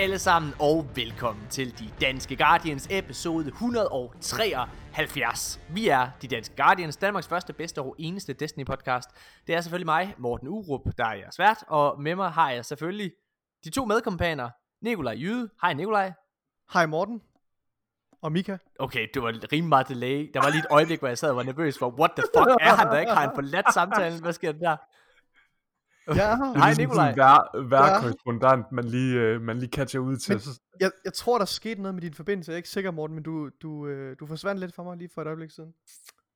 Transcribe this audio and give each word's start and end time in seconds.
Alle 0.00 0.18
sammen 0.18 0.52
og 0.60 0.86
velkommen 0.94 1.46
til 1.50 1.78
De 1.78 1.90
Danske 2.00 2.36
Guardians 2.36 2.88
episode 2.90 3.46
173. 3.46 5.60
Vi 5.70 5.88
er 5.88 6.10
De 6.22 6.28
Danske 6.28 6.56
Guardians, 6.56 6.96
Danmarks 6.96 7.28
første, 7.28 7.52
bedste 7.52 7.82
og 7.82 7.96
eneste 7.98 8.32
Destiny 8.32 8.64
podcast. 8.64 9.08
Det 9.46 9.54
er 9.54 9.60
selvfølgelig 9.60 9.86
mig, 9.86 10.14
Morten 10.18 10.48
Urup, 10.48 10.80
der 10.98 11.04
er 11.04 11.14
jeres 11.14 11.38
vært, 11.38 11.64
og 11.68 12.02
med 12.02 12.14
mig 12.14 12.30
har 12.30 12.50
jeg 12.50 12.64
selvfølgelig 12.64 13.12
de 13.64 13.70
to 13.70 13.84
medkompaner, 13.84 14.50
Nikolaj 14.82 15.14
Jyde. 15.14 15.50
Hej 15.62 15.72
Nikolaj. 15.72 16.12
Hej 16.72 16.86
Morten. 16.86 17.22
Og 18.22 18.32
Mika. 18.32 18.56
Okay, 18.78 19.08
det 19.14 19.22
var 19.22 19.28
rimelig 19.52 19.68
meget 19.68 19.88
delay. 19.88 20.30
Der 20.34 20.40
var 20.40 20.50
lige 20.50 20.60
et 20.60 20.66
øjeblik, 20.70 20.98
hvor 20.98 21.08
jeg 21.08 21.18
sad 21.18 21.30
og 21.30 21.36
var 21.36 21.42
nervøs 21.42 21.78
for, 21.78 21.94
what 21.98 22.10
the 22.16 22.24
fuck 22.36 22.48
er 22.60 22.74
han 22.74 22.86
der 22.86 22.98
ikke? 22.98 23.12
Har 23.12 23.20
han 23.20 23.30
forladt 23.34 23.74
samtalen? 23.74 24.22
Hvad 24.22 24.32
sker 24.32 24.52
der? 24.52 24.76
Ja, 26.20 26.30
Det 26.30 26.40
er 26.40 26.58
Hej, 26.58 26.68
ligesom 26.68 26.82
Nikolaj. 26.82 27.12
sådan 27.14 27.62
en 27.64 27.70
vær, 27.70 27.76
værkorrespondent, 27.76 28.72
man 28.72 28.84
lige, 28.84 29.14
øh, 29.14 29.40
man 29.40 29.56
lige 29.58 29.70
catcher 29.70 30.00
ud 30.00 30.16
til. 30.16 30.34
Men- 30.34 30.40
jeg, 30.80 30.90
jeg 31.04 31.12
tror, 31.12 31.38
der 31.38 31.44
skete 31.44 31.82
noget 31.82 31.94
med 31.94 32.02
din 32.02 32.14
forbindelse. 32.14 32.50
Jeg 32.50 32.54
er 32.54 32.56
ikke 32.56 32.68
sikker, 32.68 32.90
Morten, 32.90 33.14
men 33.16 33.24
du, 33.24 33.48
du, 33.62 33.86
øh, 33.86 34.16
du 34.20 34.26
forsvandt 34.26 34.60
lidt 34.60 34.74
for 34.74 34.82
mig 34.82 34.96
lige 34.96 35.10
for 35.14 35.22
et 35.22 35.26
øjeblik 35.26 35.50
siden. 35.50 35.72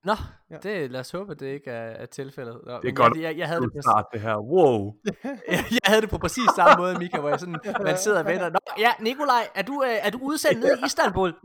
Nå, 0.04 0.14
Ja. 0.50 0.56
det, 0.62 0.90
lad 0.90 1.00
os 1.00 1.10
håbe, 1.10 1.32
at 1.32 1.40
det 1.40 1.46
ikke 1.46 1.70
er, 1.70 1.90
er 2.02 2.06
tilfældet. 2.06 2.60
Nå, 2.66 2.80
det 2.82 2.88
er 2.88 2.92
godt, 2.92 3.16
Jeg, 3.20 3.38
jeg, 3.38 3.46
havde 3.48 3.60
du 3.60 3.64
det 3.66 3.72
på, 3.72 3.82
start 3.82 4.04
det 4.12 4.20
her. 4.20 4.36
Wow. 4.36 4.94
jeg, 5.52 5.64
jeg 5.70 5.78
havde 5.84 6.00
det 6.00 6.10
på 6.10 6.18
præcis 6.18 6.48
samme 6.56 6.82
måde, 6.82 6.98
Mika, 6.98 7.20
hvor 7.20 7.28
jeg 7.28 7.40
sådan, 7.40 7.56
man 7.82 7.98
sidder 7.98 8.18
og 8.18 8.26
venter. 8.26 8.48
Nå, 8.50 8.58
ja, 8.78 8.90
Nikolaj, 9.00 9.48
er 9.54 9.62
du, 9.62 9.82
øh, 9.86 10.06
er 10.06 10.10
du 10.10 10.18
udsendt 10.22 10.60
nede 10.60 10.72
i 10.82 10.86
Istanbul? 10.86 11.34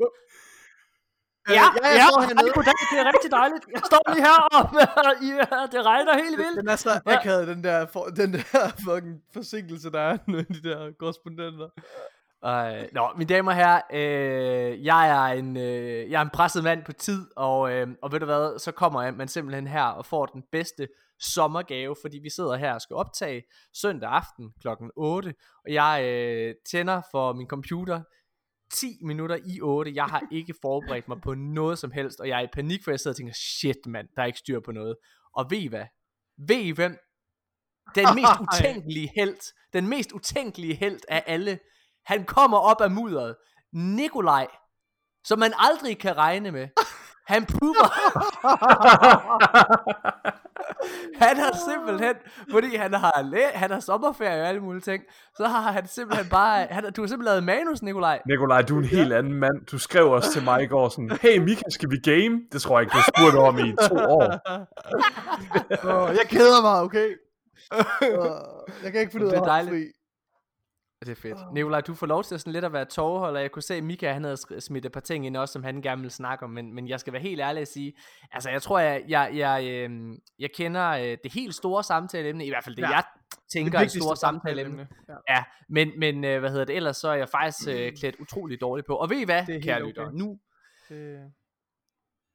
Ja, 1.49 1.65
ja, 1.83 1.87
jeg 1.87 1.95
ja, 1.95 2.07
står 2.11 2.21
hernede. 2.21 2.51
goddag, 2.57 2.73
det 2.91 2.99
er 2.99 3.07
rigtig 3.13 3.31
dejligt. 3.31 3.63
Jeg 3.75 3.81
står 3.85 4.03
lige 4.13 4.23
her, 4.29 4.39
og 4.57 4.63
ja, 5.31 5.59
det 5.73 5.85
regner 5.85 6.13
helt 6.23 6.37
vildt. 6.37 6.57
Den 6.59 6.69
er 6.69 6.75
så 6.75 6.99
akavet, 7.05 7.47
den 7.47 7.63
der, 7.63 7.85
for, 7.93 8.03
den 8.03 8.33
der 8.33 8.61
fucking 8.87 9.21
forsinkelse, 9.33 9.91
der 9.91 10.01
er 10.01 10.17
med 10.27 10.43
de 10.55 10.69
der 10.69 10.91
korrespondenter. 10.99 11.69
Øh, 12.45 12.87
nå, 12.93 13.09
mine 13.17 13.29
damer 13.29 13.51
og 13.51 13.57
herrer, 13.57 13.81
øh, 13.93 14.85
jeg, 14.85 15.09
er 15.09 15.33
en, 15.39 15.57
øh, 15.57 16.11
jeg 16.11 16.17
er 16.19 16.21
en 16.21 16.29
presset 16.29 16.63
mand 16.63 16.83
på 16.83 16.93
tid, 16.93 17.25
og, 17.35 17.71
øh, 17.71 17.87
og 18.01 18.11
ved 18.11 18.19
du 18.19 18.25
hvad, 18.25 18.59
så 18.59 18.71
kommer 18.71 19.01
jeg, 19.01 19.13
man 19.13 19.27
simpelthen 19.27 19.67
her 19.67 19.83
og 19.83 20.05
får 20.05 20.25
den 20.25 20.43
bedste 20.51 20.87
sommergave, 21.19 21.95
fordi 22.01 22.19
vi 22.23 22.29
sidder 22.29 22.55
her 22.55 22.73
og 22.73 22.81
skal 22.81 22.95
optage 22.95 23.43
søndag 23.73 24.09
aften 24.09 24.51
klokken 24.61 24.91
8, 24.95 25.33
og 25.65 25.73
jeg 25.73 26.03
øh, 26.05 26.55
tænder 26.71 27.01
for 27.11 27.33
min 27.33 27.47
computer 27.47 28.01
10 28.73 28.97
minutter 29.01 29.37
i 29.45 29.61
8. 29.61 29.91
Jeg 29.95 30.05
har 30.05 30.21
ikke 30.31 30.53
forberedt 30.61 31.07
mig 31.07 31.21
på 31.21 31.33
noget 31.33 31.79
som 31.79 31.91
helst, 31.91 32.19
og 32.19 32.27
jeg 32.27 32.37
er 32.37 32.43
i 32.43 32.49
panik, 32.53 32.83
for 32.83 32.91
jeg 32.91 32.99
sidder 32.99 33.13
og 33.13 33.17
tænker, 33.17 33.33
shit 33.33 33.85
mand, 33.85 34.07
der 34.15 34.21
er 34.21 34.25
ikke 34.25 34.39
styr 34.39 34.59
på 34.59 34.71
noget. 34.71 34.95
Og 35.33 35.51
ved 35.51 35.57
I 35.57 35.67
hvad? 35.67 35.85
Ved 36.47 36.55
I 36.55 36.71
hvem? 36.71 36.97
Den 37.95 38.07
mest 38.15 38.39
utænkelige 38.45 39.11
held, 39.15 39.53
den 39.73 39.87
mest 39.87 40.11
utænkelige 40.11 40.75
held 40.75 40.99
af 41.07 41.23
alle, 41.27 41.59
han 42.05 42.25
kommer 42.25 42.57
op 42.57 42.81
af 42.81 42.91
mudderet. 42.91 43.35
Nikolaj, 43.73 44.47
som 45.23 45.39
man 45.39 45.53
aldrig 45.57 45.97
kan 45.97 46.17
regne 46.17 46.51
med. 46.51 46.67
Han 47.27 47.45
prøver, 47.45 47.87
han 51.15 51.37
har 51.37 51.57
simpelthen, 51.71 52.13
fordi 52.51 52.75
han 52.75 52.93
har, 52.93 53.21
læ- 53.31 53.51
han 53.53 53.71
har 53.71 53.79
sommerferie 53.79 54.41
og 54.41 54.47
alle 54.47 54.61
mulige 54.61 54.81
ting, 54.81 55.03
så 55.37 55.45
har 55.47 55.71
han 55.71 55.87
simpelthen 55.87 56.29
bare, 56.29 56.67
han, 56.69 56.83
har- 56.83 56.91
du 56.91 57.01
har 57.01 57.07
simpelthen 57.07 57.25
lavet 57.25 57.43
manus, 57.43 57.81
Nikolaj. 57.81 58.19
Nikolaj, 58.27 58.61
du 58.61 58.75
er 58.75 58.79
en 58.79 58.85
helt 58.85 59.13
anden 59.13 59.33
mand. 59.33 59.65
Du 59.71 59.77
skrev 59.77 60.11
også 60.11 60.31
til 60.31 60.43
mig 60.43 60.63
i 60.63 60.67
går 60.67 60.89
sådan, 60.89 61.17
hey 61.21 61.37
Mika, 61.37 61.61
skal 61.69 61.89
vi 61.91 61.97
game? 61.97 62.41
Det 62.51 62.61
tror 62.61 62.79
jeg 62.79 62.81
ikke, 62.85 62.93
du 62.97 63.01
spurgte 63.17 63.37
om 63.37 63.59
i 63.59 63.75
to 63.89 63.95
år. 63.95 64.23
Åh, 65.93 66.15
jeg 66.15 66.25
keder 66.29 66.61
mig, 66.61 66.81
okay? 66.81 67.09
Jeg 68.83 68.91
kan 68.91 69.01
ikke 69.01 69.11
finde 69.11 69.25
ud 69.25 69.31
Det 69.31 69.37
af 69.37 69.41
er 69.41 69.43
at 69.43 69.49
holde 69.51 69.69
dejligt. 69.71 69.93
Det 70.99 71.09
er 71.09 71.15
fedt. 71.15 71.37
Nikolaj, 71.53 71.81
du 71.81 71.93
får 71.93 72.07
lov 72.07 72.23
til 72.23 72.35
at 72.35 72.41
sådan 72.41 72.53
lidt 72.53 72.65
at 72.65 72.73
være 72.73 72.85
tovholder. 72.85 73.39
Jeg 73.39 73.51
kunne 73.51 73.63
se, 73.63 73.75
at 73.75 73.83
Mika 73.83 74.11
han 74.13 74.23
havde 74.23 74.61
smidt 74.61 74.85
et 74.85 74.91
par 74.91 74.99
ting 74.99 75.25
ind 75.25 75.37
også, 75.37 75.51
som 75.51 75.63
han 75.63 75.81
gerne 75.81 76.01
ville 76.01 76.11
snakke 76.11 76.45
om. 76.45 76.49
Men, 76.51 76.73
men 76.75 76.87
jeg 76.89 76.99
skal 76.99 77.13
være 77.13 77.21
helt 77.21 77.41
ærlig 77.41 77.61
at 77.61 77.67
sige, 77.67 77.93
altså 78.31 78.49
jeg 78.49 78.61
tror, 78.61 78.79
jeg, 78.79 79.03
jeg, 79.07 79.31
jeg, 79.33 79.63
øh, 79.69 80.17
jeg 80.39 80.49
kender 80.55 80.89
øh, 80.89 81.17
det 81.23 81.33
helt 81.33 81.55
store 81.55 81.83
samtaleemne, 81.83 82.45
i 82.45 82.49
hvert 82.49 82.63
fald 82.63 82.75
det, 82.75 82.81
Ja. 82.81 82.89
jeg 82.89 83.03
tænker 83.51 83.71
er 83.73 83.77
et 83.77 83.81
vigtigste 83.81 83.99
store 83.99 84.17
samtaleemne. 84.17 84.87
Ja. 85.09 85.13
Ja, 85.35 85.43
men, 85.69 85.91
men 85.99 86.23
øh, 86.23 86.39
hvad 86.39 86.49
hedder 86.49 86.65
det, 86.65 86.75
ellers 86.75 86.97
så 86.97 87.09
er 87.09 87.15
jeg 87.15 87.29
faktisk 87.29 87.69
øh, 87.69 87.91
klædt 87.99 88.15
utrolig 88.19 88.61
dårligt 88.61 88.87
på. 88.87 88.95
Og 88.95 89.09
ved 89.09 89.17
I 89.17 89.25
hvad, 89.25 89.45
Det 89.45 89.63
kære 89.63 89.75
okay. 89.77 89.87
lyttere, 89.87 90.13
nu 90.13 90.39
Det, 90.89 91.19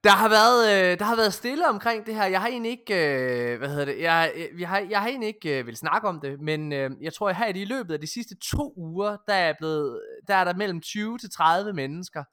der 0.04 0.10
har 0.10 0.28
været 0.28 0.72
øh, 0.72 0.98
der 0.98 1.04
har 1.04 1.16
været 1.16 1.34
stille 1.34 1.69
omkring 1.69 2.06
det 2.06 2.15
her. 2.15 2.25
Jeg 2.25 2.41
har 2.41 2.48
egentlig 2.48 2.70
ikke 2.70 2.94
øh, 2.94 3.59
hvad 3.59 3.69
hedder 3.69 3.84
det? 3.84 4.00
Jeg 4.00 4.32
øh, 4.34 4.60
jeg 4.60 4.69
har 4.69 4.78
jeg 4.78 5.00
har 5.00 5.09
egentlig 5.09 5.28
ikke 5.28 5.59
øh, 5.59 5.66
vil 5.66 5.76
snakke 5.76 6.09
om 6.09 6.20
det, 6.20 6.41
men 6.41 6.72
øh, 6.72 6.91
jeg 7.00 7.15
tror 7.15 7.28
at 7.28 7.37
her 7.37 7.47
i 7.47 7.65
løbet 7.65 7.94
af 7.94 8.00
de 8.00 8.06
sidste 8.06 8.34
to 8.53 8.75
uger, 8.76 9.16
der 9.28 9.34
er 9.34 9.54
blevet 9.59 10.00
der 10.28 10.34
er 10.34 10.44
der 10.44 10.54
mellem 10.54 10.81
20 10.81 11.19
til 11.19 11.31
30 11.31 11.72
mennesker, 11.72 12.25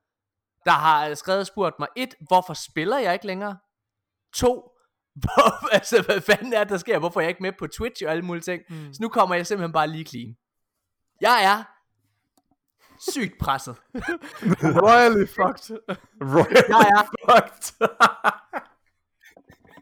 der 0.65 0.71
har 0.71 1.13
skrevet 1.13 1.39
og 1.39 1.47
spurgt 1.47 1.75
mig 1.79 1.87
et, 1.95 2.15
hvorfor 2.27 2.53
spiller 2.53 2.97
jeg 2.97 3.13
ikke 3.13 3.27
længere? 3.27 3.57
To, 4.35 4.71
hvor, 5.21 5.73
altså 5.73 6.01
hvad 6.01 6.21
fanden 6.21 6.53
er 6.53 6.63
det, 6.63 6.69
der 6.69 6.77
sker? 6.77 6.99
Hvorfor 6.99 7.19
er 7.19 7.23
jeg 7.23 7.29
ikke 7.29 7.43
med 7.43 7.51
på 7.59 7.67
Twitch 7.67 8.03
og 8.05 8.11
alle 8.11 8.23
mulige 8.23 8.43
ting? 8.43 8.61
mm. 8.69 8.93
Så 8.93 8.97
nu 9.01 9.09
kommer 9.09 9.35
jeg 9.35 9.47
simpelthen 9.47 9.73
bare 9.73 9.87
lige 9.87 10.05
clean. 10.05 10.35
Jeg 11.21 11.43
er 11.43 11.63
sygt 13.09 13.37
presset. 13.39 13.75
Royally 14.81 15.27
fucked. 15.27 15.77
Royal 16.21 16.65
Jeg 16.69 16.87
er 16.97 17.03
fucked. 17.25 17.87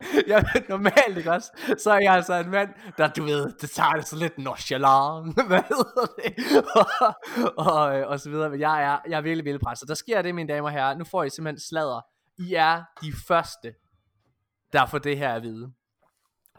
jeg 0.27 0.45
ved 0.53 0.61
normalt 0.69 1.17
ikke 1.17 1.31
også, 1.31 1.51
så 1.77 1.91
er 1.91 1.99
jeg 1.99 2.13
altså 2.13 2.33
en 2.33 2.49
mand, 2.49 2.69
der 2.97 3.07
du 3.07 3.23
ved, 3.23 3.53
det 3.61 3.69
tager 3.69 3.91
det 3.91 4.07
så 4.07 4.15
lidt 4.15 4.37
nonchalant, 4.37 5.33
hvad 5.47 5.63
hedder 5.63 6.05
det, 6.23 6.65
og, 6.75 6.87
og, 7.73 7.81
og 8.07 8.19
så 8.19 8.29
videre, 8.29 8.49
men 8.49 8.59
jeg 8.59 8.83
er, 8.83 8.99
jeg 9.09 9.17
er 9.17 9.21
virkelig, 9.21 9.45
virkelig 9.45 9.61
presset. 9.61 9.87
Der 9.87 9.95
sker 9.95 10.21
det, 10.21 10.35
mine 10.35 10.53
damer 10.53 10.67
og 10.67 10.71
herrer, 10.71 10.97
nu 10.97 11.03
får 11.03 11.23
I 11.23 11.29
simpelthen 11.29 11.59
sladder. 11.59 12.01
I 12.37 12.53
er 12.53 12.83
de 13.01 13.13
første, 13.27 13.73
der 14.73 14.85
får 14.85 14.97
det 14.97 15.17
her 15.17 15.33
at 15.33 15.43
vide. 15.43 15.71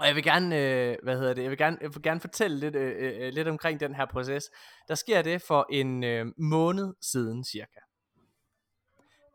Og 0.00 0.06
jeg 0.06 0.14
vil 0.14 0.22
gerne, 0.22 0.58
øh, 0.58 0.96
hvad 1.02 1.18
hedder 1.18 1.34
det, 1.34 1.42
jeg 1.42 1.50
vil 1.50 1.58
gerne, 1.58 1.78
jeg 1.80 1.94
vil 1.94 2.02
gerne 2.02 2.20
fortælle 2.20 2.58
lidt, 2.58 2.74
øh, 2.74 2.94
øh, 2.98 3.26
øh, 3.26 3.32
lidt 3.32 3.48
omkring 3.48 3.80
den 3.80 3.94
her 3.94 4.06
proces. 4.06 4.50
Der 4.88 4.94
sker 4.94 5.22
det 5.22 5.42
for 5.42 5.66
en 5.70 6.04
øh, 6.04 6.26
måned 6.38 6.94
siden 7.00 7.44
cirka. 7.44 7.80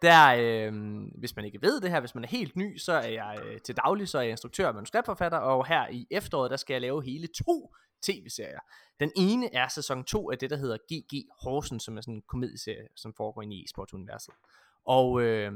Der, 0.01 0.35
øh, 0.39 0.73
hvis 1.19 1.35
man 1.35 1.45
ikke 1.45 1.61
ved 1.61 1.81
det 1.81 1.91
her, 1.91 1.99
hvis 1.99 2.15
man 2.15 2.23
er 2.23 2.27
helt 2.27 2.55
ny, 2.55 2.77
så 2.77 2.93
er 2.93 3.07
jeg 3.07 3.39
øh, 3.45 3.59
til 3.61 3.75
daglig, 3.75 4.07
så 4.09 4.17
er 4.17 4.21
jeg 4.21 4.31
instruktør 4.31 4.67
og 4.67 4.75
manuskriptforfatter, 4.75 5.37
og 5.37 5.67
her 5.67 5.87
i 5.87 6.07
efteråret, 6.11 6.51
der 6.51 6.57
skal 6.57 6.73
jeg 6.73 6.81
lave 6.81 7.03
hele 7.03 7.27
to 7.45 7.73
tv-serier. 8.03 8.59
Den 8.99 9.11
ene 9.15 9.55
er 9.55 9.67
sæson 9.67 10.03
2 10.03 10.31
af 10.31 10.37
det, 10.37 10.49
der 10.49 10.57
hedder 10.57 10.77
GG 10.77 11.27
Horsen, 11.43 11.79
som 11.79 11.97
er 11.97 12.01
sådan 12.01 12.13
en 12.13 12.23
komedieserie, 12.27 12.87
som 12.95 13.13
foregår 13.17 13.41
inde 13.41 13.55
i 13.55 13.63
e-sportuniverset. 13.63 14.33
Og 14.85 15.21
øh, 15.21 15.51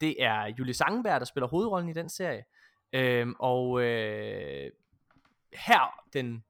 det 0.00 0.22
er 0.22 0.54
Julie 0.58 0.74
Sangenberg, 0.74 1.20
der 1.20 1.26
spiller 1.26 1.48
hovedrollen 1.48 1.88
i 1.88 1.92
den 1.92 2.08
serie. 2.08 2.44
Øh, 2.92 3.26
og 3.38 3.82
øh, 3.82 4.70
her 5.52 6.00
den 6.12 6.44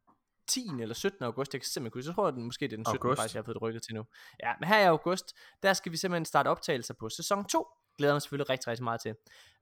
10. 0.47 0.61
eller 0.81 0.95
17. 0.95 1.25
august, 1.25 1.55
jeg 1.55 1.61
kan 1.61 1.67
simpelthen 1.69 2.03
jeg 2.09 2.15
tror, 2.15 2.29
at 2.29 2.35
den, 2.35 2.45
måske 2.45 2.65
det 2.69 2.73
er 2.73 2.77
den 2.77 2.85
17. 2.87 2.99
August. 3.07 3.19
faktisk, 3.21 3.35
jeg 3.35 3.41
har 3.41 3.45
fået 3.45 3.55
det 3.55 3.63
rykket 3.63 3.83
til 3.83 3.95
nu. 3.95 4.05
Ja, 4.43 4.53
men 4.61 4.69
her 4.69 4.79
i 4.81 4.85
august, 4.85 5.35
der 5.63 5.73
skal 5.73 5.93
vi 5.93 5.97
simpelthen 5.97 6.25
starte 6.25 6.49
optagelser 6.49 6.95
på 6.95 7.09
sæson 7.09 7.45
2. 7.45 7.67
Glæder 7.99 8.15
mig 8.15 8.23
selvfølgelig 8.23 8.51
rigtig, 8.51 8.69
rigtig 8.69 8.85
meget 8.85 9.01
til. 9.01 9.15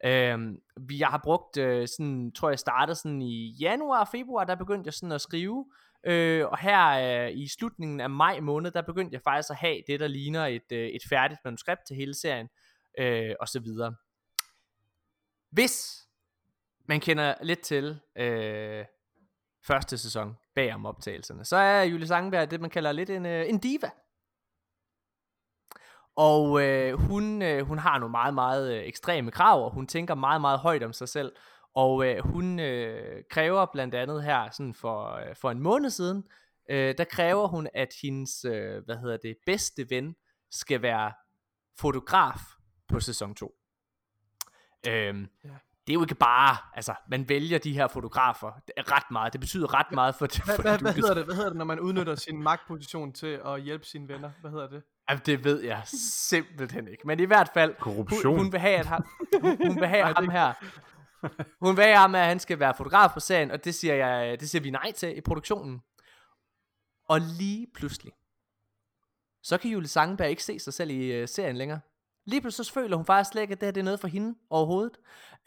Øhm, 0.05 0.59
vi- 0.81 0.99
jeg 0.99 1.09
har 1.09 1.21
brugt, 1.25 1.57
øh, 1.57 1.89
sådan, 1.89 2.33
tror 2.33 2.49
jeg 2.49 2.59
startede 2.59 2.95
sådan 2.97 3.23
i 3.23 3.51
januar 3.61 4.01
og 4.01 4.09
februar, 4.09 4.45
der 4.45 4.55
begyndte 4.55 4.87
jeg 4.89 4.95
sådan 4.95 5.13
at 5.13 5.21
skrive. 5.21 5.67
Øh, 6.07 6.47
og 6.47 6.59
her 6.59 6.89
øh, 7.27 7.33
i 7.37 7.49
slutningen 7.49 8.01
af 8.01 8.11
maj 8.11 8.41
måned, 8.41 8.71
der 8.71 8.83
begyndte 8.83 9.15
jeg 9.15 9.23
faktisk 9.23 9.51
at 9.51 9.57
have 9.57 9.83
det, 9.87 10.01
der 10.01 10.09
ligner 10.09 10.47
et, 10.47 10.73
øh, 10.73 10.87
et 10.89 11.03
færdigt 11.09 11.41
manuskript 11.45 11.81
til 11.87 11.97
hele 11.97 12.15
serien. 12.15 12.49
Øh, 12.99 13.35
og 13.41 13.49
så 13.49 13.61
videre. 13.61 13.95
Hvis 15.51 16.06
man 16.89 17.01
kender 17.01 17.35
lidt 17.43 17.61
til 17.61 18.01
øh, 18.17 18.85
første 19.67 19.99
sæson 19.99 20.37
bag 20.55 20.75
om 20.75 20.87
optagelserne, 20.87 21.45
så 21.45 21.57
er 21.57 21.83
Julie 21.83 22.07
Sangenberg 22.07 22.51
det, 22.51 22.61
man 22.61 22.71
kalder 22.71 22.93
lidt 22.93 23.11
en, 23.11 23.27
øh, 23.27 23.49
en 23.49 23.59
diva. 23.59 23.91
Og 26.17 26.63
øh, 26.63 26.95
hun, 26.95 27.43
øh, 27.43 27.67
hun 27.67 27.79
har 27.79 27.99
nogle 27.99 28.11
meget, 28.11 28.35
meget 28.35 28.77
øh, 28.77 28.83
ekstreme 28.83 29.31
krav, 29.31 29.65
og 29.65 29.71
hun 29.71 29.87
tænker 29.87 30.15
meget, 30.15 30.41
meget 30.41 30.59
højt 30.59 30.83
om 30.83 30.93
sig 30.93 31.09
selv. 31.09 31.33
Og 31.75 32.07
øh, 32.07 32.19
hun 32.19 32.61
øh, 32.61 33.25
kræver 33.31 33.67
blandt 33.73 33.95
andet 33.95 34.25
her, 34.25 34.51
sådan 34.51 34.75
for, 34.75 35.13
øh, 35.13 35.37
for 35.37 35.51
en 35.51 35.61
måned 35.61 35.91
siden, 35.91 36.25
øh, 36.71 36.95
der 36.99 37.05
kræver 37.05 37.49
hun, 37.49 37.69
at 37.75 37.95
hendes, 38.03 38.45
øh, 38.45 38.85
hvad 38.85 38.97
hedder 38.97 39.17
det, 39.17 39.37
bedste 39.47 39.91
ven 39.91 40.17
skal 40.51 40.83
være 40.83 41.13
fotograf 41.79 42.41
på 42.89 43.01
sæson 43.01 43.35
2. 43.35 43.55
Øhm, 44.89 45.29
Ja. 45.45 45.51
Det 45.87 45.93
er 45.93 45.95
jo 45.95 46.03
ikke 46.03 46.15
bare, 46.15 46.57
altså, 46.75 46.95
man 47.11 47.29
vælger 47.29 47.59
de 47.59 47.73
her 47.73 47.89
fotografer 47.89 48.53
er 48.77 48.97
ret 48.97 49.11
meget. 49.11 49.33
Det 49.33 49.41
betyder 49.41 49.75
ret 49.75 49.93
meget 49.93 50.15
for, 50.15 50.27
for 50.27 50.63
hvad, 50.63 50.79
du 50.79 50.85
hvad, 50.85 50.93
hedder 50.93 51.15
det? 51.15 51.25
hvad 51.25 51.35
hedder 51.35 51.49
det, 51.49 51.59
når 51.59 51.65
man 51.65 51.81
udnytter 51.81 52.15
sin 52.15 52.43
magtposition 52.43 53.13
til 53.13 53.41
at 53.47 53.63
hjælpe 53.63 53.85
sine 53.85 54.09
venner? 54.09 54.31
Hvad 54.41 54.51
hedder 54.51 54.69
det? 54.69 54.83
Jamen, 55.11 55.23
det 55.27 55.45
ved 55.45 55.63
jeg 55.63 55.83
simpelthen 56.29 56.89
ikke. 56.89 57.07
Men 57.07 57.21
i 57.21 57.25
hvert 57.25 57.51
fald, 57.55 57.75
Korruption. 57.81 58.35
Hun, 58.35 58.39
hun 58.39 58.53
vil 58.53 58.61
have, 58.61 58.77
at 58.77 58.87
ham, 58.87 59.05
hun, 59.41 59.57
hun 59.67 59.77
vil 59.81 59.89
have 59.89 60.03
Nej, 60.13 60.13
ham 60.13 60.29
her. 60.29 60.53
Hun 61.61 61.77
vil 61.77 61.85
have 61.85 61.97
ham, 61.97 62.15
at 62.15 62.27
han 62.27 62.41
skal 62.41 62.61
være 62.61 62.75
fotograf 62.77 63.11
på 63.15 63.21
serien, 63.21 63.51
og 63.51 63.65
det 63.65 63.75
siger, 63.75 63.95
jeg, 63.95 64.41
det 64.41 64.51
siger 64.51 64.63
vi 64.63 64.71
nej 64.71 64.93
til 64.93 65.19
i 65.19 65.21
produktionen. 65.21 65.81
Og 67.09 67.21
lige 67.21 67.67
pludselig, 67.75 68.13
så 69.43 69.59
kan 69.59 69.71
Julie 69.71 69.89
Sangenberg 69.89 70.31
ikke 70.31 70.45
se 70.45 70.59
sig 70.59 70.75
selv 70.75 70.91
i 70.91 71.13
øh, 71.13 71.29
serien 71.29 71.57
længere. 71.57 71.81
Lige 72.27 72.41
pludselig 72.41 72.67
så 72.67 72.73
føler 72.73 72.97
hun 72.97 73.07
faktisk 73.07 73.33
slet 73.33 73.43
ikke, 73.43 73.53
at 73.53 73.61
det 73.61 73.67
her 73.67 73.73
det 73.73 73.81
er 73.81 73.85
noget 73.85 74.01
for 74.01 74.09
hende 74.09 74.39
overhovedet. 74.51 74.97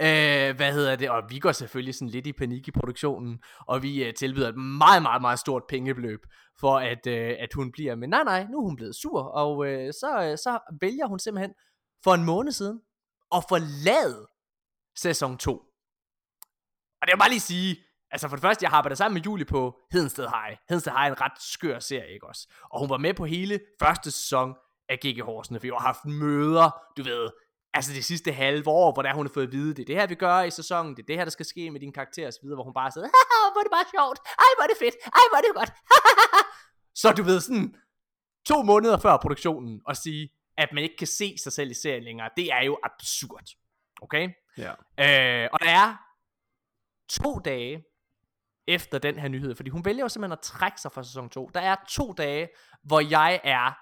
Øh, 0.02 0.56
hvad 0.56 0.74
hedder 0.74 0.96
det? 0.96 1.10
Og 1.10 1.24
vi 1.30 1.40
går 1.40 1.52
selvfølgelig 1.52 1.96
sådan 1.96 2.10
lidt 2.10 2.28
i 2.28 2.34
panik 2.34 2.68
i 2.68 2.72
produktionen, 2.72 3.40
og 3.68 3.84
vi 3.84 4.04
øh, 4.04 4.14
tilbyder 4.14 4.50
et 4.50 4.58
meget, 4.58 5.02
meget, 5.02 5.22
meget 5.22 5.40
stort 5.40 5.64
pengebeløb, 5.70 6.20
for 6.60 6.78
at, 6.78 7.08
øh, 7.08 7.36
at 7.40 7.54
hun 7.56 7.72
bliver. 7.72 7.96
Men 7.96 8.10
nej, 8.10 8.24
nej, 8.24 8.48
nu 8.52 8.58
er 8.60 8.64
hun 8.64 8.76
blevet 8.76 8.96
sur, 8.96 9.22
og 9.22 9.68
øh, 9.68 9.94
så, 9.94 10.24
øh, 10.24 10.38
så 10.38 10.60
vælger 10.82 11.08
hun 11.08 11.20
simpelthen 11.20 11.54
for 12.04 12.14
en 12.14 12.24
måned 12.24 12.52
siden 12.52 12.80
at 13.36 13.44
forlade 13.50 14.28
sæson 14.96 15.38
2. 15.38 15.52
Og 17.02 17.08
det 17.08 17.14
vil 17.14 17.20
bare 17.20 17.30
lige 17.30 17.40
sige, 17.40 17.78
altså 18.12 18.28
for 18.28 18.36
det 18.36 18.42
første, 18.42 18.64
jeg 18.64 18.70
har 18.70 18.78
arbejdet 18.78 18.98
sammen 18.98 19.14
med 19.14 19.22
Julie 19.22 19.46
på 19.46 19.80
Hedensted 19.92 20.28
High. 20.28 20.58
Hedensted 20.70 20.92
High 20.92 21.06
er 21.06 21.12
en 21.12 21.22
ret 21.22 21.42
skør 21.42 21.80
serie, 21.80 22.14
ikke 22.14 22.28
også? 22.28 22.48
Og 22.72 22.80
hun 22.80 22.90
var 22.90 22.98
med 22.98 23.14
på 23.14 23.26
hele 23.26 23.60
første 23.80 24.12
sæson 24.12 24.56
af 24.90 25.00
G.G. 25.00 25.22
Horsene, 25.22 25.60
for 25.60 25.62
vi 25.62 25.70
har 25.70 25.80
haft 25.80 26.06
møder, 26.06 26.70
du 26.98 27.04
ved, 27.04 27.30
altså 27.74 27.94
det 27.94 28.06
sidste 28.06 28.32
halve 28.32 28.68
år, 28.68 28.94
hvor 28.94 29.02
der 29.02 29.14
hun 29.14 29.26
har 29.26 29.34
fået 29.34 29.48
at 29.48 29.52
vide, 29.52 29.74
det 29.74 29.82
er 29.82 29.86
det 29.86 29.96
her, 29.96 30.08
vi 30.08 30.16
gør 30.16 30.42
i 30.42 30.52
sæsonen, 30.52 30.96
det 30.96 31.02
er 31.04 31.08
det 31.08 31.16
her, 31.16 31.26
der 31.26 31.32
skal 31.32 31.46
ske 31.46 31.72
med 31.72 31.80
din 31.80 31.94
karakter 31.94 32.28
og 32.28 32.34
så 32.34 32.40
videre, 32.44 32.56
hvor 32.56 32.64
hun 32.64 32.74
bare 32.74 32.92
sidder, 32.92 33.08
haha, 33.08 33.52
hvor 33.52 33.60
er 33.60 33.64
det 33.64 33.72
bare 33.72 33.90
sjovt, 33.96 34.20
ej, 34.46 34.52
hvor 34.56 34.64
er 34.64 34.68
det 34.68 34.78
fedt, 34.80 34.96
ej, 35.20 35.26
hvor 35.30 35.38
er 35.38 35.42
det 35.42 35.54
godt, 35.56 35.72
så 37.02 37.12
du 37.12 37.24
ved 37.24 37.40
sådan, 37.40 37.76
to 38.48 38.64
måneder 38.64 38.98
før 38.98 39.18
produktionen, 39.18 39.82
og 39.86 39.98
sige, 39.98 40.30
at 40.58 40.70
man 40.74 40.84
ikke 40.84 40.98
kan 40.98 41.08
se 41.08 41.38
sig 41.44 41.52
selv 41.54 41.72
i 41.72 41.74
serien 41.74 42.04
længere, 42.04 42.30
det 42.38 42.52
er 42.52 42.64
jo 42.64 42.80
absurd, 42.84 43.48
okay? 44.02 44.30
Ja. 44.58 44.72
Øh, 45.04 45.50
og 45.54 45.60
der 45.60 45.70
er 45.70 45.96
to 47.10 47.40
dage 47.40 47.84
efter 48.68 48.98
den 48.98 49.20
her 49.20 49.28
nyhed, 49.28 49.56
fordi 49.56 49.70
hun 49.70 49.86
vælger 49.86 50.04
jo 50.04 50.10
simpelthen 50.10 50.32
at 50.32 50.42
trække 50.42 50.82
sig 50.82 50.92
fra 50.92 51.04
sæson 51.04 51.30
2. 51.30 51.50
Der 51.54 51.60
er 51.60 51.76
to 51.90 52.14
dage, 52.14 52.50
hvor 52.84 53.00
jeg 53.00 53.42
er 53.44 53.74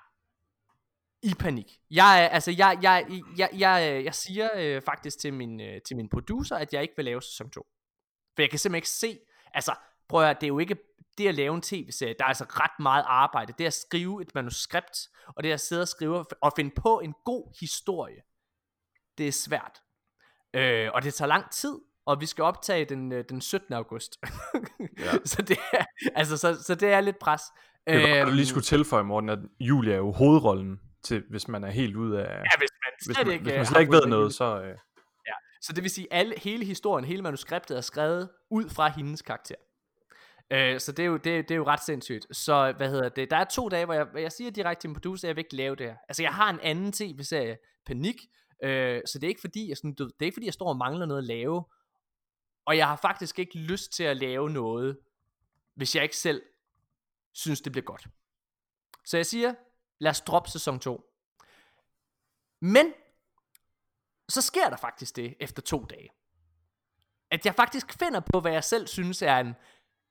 i 1.24 1.34
panik. 1.40 1.80
Jeg 1.92 2.24
er, 2.24 2.28
altså, 2.28 2.52
jeg, 2.52 2.80
jeg, 2.82 3.22
jeg, 3.38 3.50
jeg, 3.54 4.02
jeg 4.06 4.16
siger 4.16 4.50
øh, 4.56 4.82
faktisk 4.82 5.20
til 5.20 5.34
min, 5.34 5.62
øh, 5.62 5.82
til 5.88 5.96
min 5.96 6.10
producer, 6.10 6.56
at 6.56 6.74
jeg 6.74 6.82
ikke 6.82 6.94
vil 6.96 7.06
lave 7.06 7.22
sæson 7.22 7.50
2. 7.50 7.68
For 8.36 8.42
jeg 8.42 8.50
kan 8.50 8.60
simpelthen 8.60 8.78
ikke 8.78 8.90
se, 8.90 9.20
altså, 9.54 9.76
prøv 10.10 10.22
at 10.22 10.26
høre, 10.28 10.34
det 10.34 10.44
er 10.44 10.48
jo 10.48 10.60
ikke 10.60 10.78
det 11.18 11.28
at 11.28 11.36
lave 11.36 11.56
en 11.56 11.62
tv-serie, 11.62 12.16
der 12.20 12.24
er 12.24 12.28
altså 12.28 12.46
ret 12.50 12.80
meget 12.80 13.04
arbejde. 13.08 13.54
Det 13.58 13.66
at 13.66 13.74
skrive 13.74 14.22
et 14.22 14.36
manuskript, 14.36 15.10
og 15.36 15.44
det 15.44 15.52
at 15.52 15.62
sidde 15.62 15.82
og 15.82 15.88
skrive 15.88 16.26
og 16.42 16.54
finde 16.56 16.72
på 16.76 17.00
en 17.00 17.14
god 17.26 17.60
historie, 17.60 18.22
det 19.18 19.28
er 19.28 19.32
svært. 19.32 19.82
Øh, 20.54 20.90
og 20.94 21.04
det 21.04 21.14
tager 21.14 21.28
lang 21.28 21.52
tid, 21.52 21.80
og 22.06 22.22
vi 22.22 22.26
skal 22.26 22.44
optage 22.44 22.86
den, 22.86 23.12
øh, 23.12 23.24
den 23.30 23.42
17. 23.42 23.74
august. 23.74 24.18
Ja. 25.00 25.12
så, 25.26 25.42
det 25.42 25.58
er, 25.74 25.86
altså, 26.16 26.38
så, 26.38 26.64
så 26.64 26.76
det 26.76 26.90
er 26.90 27.02
lidt 27.02 27.20
pres. 27.20 27.42
Det 27.88 28.02
var, 28.02 28.18
godt, 28.18 28.28
du 28.28 28.32
lige 28.32 28.42
Øhm, 28.42 28.46
skulle 28.46 28.64
tilføje, 28.64 29.04
Morten, 29.04 29.30
at 29.30 29.40
Julia 29.60 29.94
er 29.94 29.98
jo 29.98 30.12
hovedrollen, 30.12 30.80
til, 31.08 31.24
hvis 31.30 31.48
man 31.48 31.64
er 31.64 31.70
helt 31.72 31.96
ude 31.96 32.26
af... 32.26 32.38
Ja, 32.38 32.58
hvis 32.58 32.70
man 32.84 32.92
hvis 33.06 33.16
slet 33.16 33.28
man, 33.28 33.34
ikke, 33.34 33.44
hvis 33.44 33.52
øh, 33.52 33.56
man 33.58 33.66
har 33.66 33.72
slet 33.72 33.82
ikke 33.82 33.94
ved 33.94 34.06
noget, 34.06 34.34
så... 34.34 34.62
Øh, 34.62 34.78
Så 35.62 35.74
det 35.74 35.84
vil 35.84 35.92
sige, 35.92 36.08
alle, 36.12 36.40
hele 36.40 36.66
historien, 36.66 37.06
hele 37.06 37.22
manuskriptet 37.22 37.78
er 37.78 37.82
skrevet 37.82 38.30
ud 38.50 38.70
fra 38.70 38.88
hendes 38.90 39.22
karakter. 39.22 39.56
Øh, 40.52 40.80
så 40.80 40.92
det 40.92 41.04
er, 41.04 41.08
jo, 41.08 41.18
det, 41.18 41.38
er- 41.38 41.42
det 41.42 41.52
er 41.52 41.56
jo 41.56 41.66
ret 41.66 41.84
sindssygt. 41.84 42.36
Så 42.38 42.74
hvad 42.78 42.90
hedder 42.90 43.10
det? 43.10 43.30
Der 43.32 43.38
er 43.38 43.44
to 43.44 43.70
dage, 43.70 43.86
hvor 43.86 43.94
jeg, 43.94 44.08
jeg 44.16 44.32
siger 44.32 44.52
direkte 44.52 44.82
til 44.82 44.90
min 44.90 44.96
producer, 44.96 45.28
at 45.28 45.30
jeg 45.30 45.36
vil 45.36 45.42
ikke 45.46 45.56
lave 45.56 45.76
det 45.76 45.86
her. 45.86 45.96
Altså 46.10 46.24
jeg 46.24 46.34
har 46.34 46.50
en 46.50 46.60
anden 46.60 46.92
tv-serie, 46.92 47.58
Panik, 47.86 48.16
øh, 48.64 49.02
så 49.06 49.20
det 49.20 49.24
er 49.24 49.30
ikke 49.30 49.42
fordi, 49.42 49.70
jeg, 49.70 49.78
sådan, 49.78 49.92
det 49.94 50.02
er 50.20 50.26
ikke 50.26 50.36
fordi, 50.36 50.46
jeg 50.46 50.54
står 50.54 50.70
og 50.70 50.78
mangler 50.78 51.06
noget 51.06 51.22
at 51.22 51.28
lave. 51.28 51.66
Og 52.66 52.78
jeg 52.78 52.88
har 52.88 52.96
faktisk 52.96 53.40
ikke 53.40 53.58
lyst 53.58 53.94
til 53.94 54.04
at 54.04 54.18
lave 54.18 54.50
noget, 54.50 54.98
hvis 55.76 55.96
jeg 55.96 56.04
ikke 56.04 56.18
selv 56.18 56.42
synes, 57.34 57.62
det 57.62 57.72
bliver 57.72 57.86
godt. 57.86 58.08
Så 59.06 59.18
jeg 59.18 59.26
siger, 59.26 59.54
lad 60.00 60.12
os 60.12 60.22
droppe 60.22 60.50
sæson 60.50 60.80
2. 60.80 61.14
Men 62.62 62.94
så 64.30 64.42
sker 64.42 64.70
der 64.70 64.78
faktisk 64.78 65.16
det 65.16 65.36
efter 65.40 65.62
to 65.62 65.86
dage. 65.86 66.10
At 67.32 67.46
jeg 67.46 67.56
faktisk 67.56 68.00
finder 68.00 68.20
på, 68.20 68.40
hvad 68.40 68.52
jeg 68.52 68.64
selv 68.64 68.88
synes 68.88 69.22
er 69.22 69.38
en, 69.38 69.56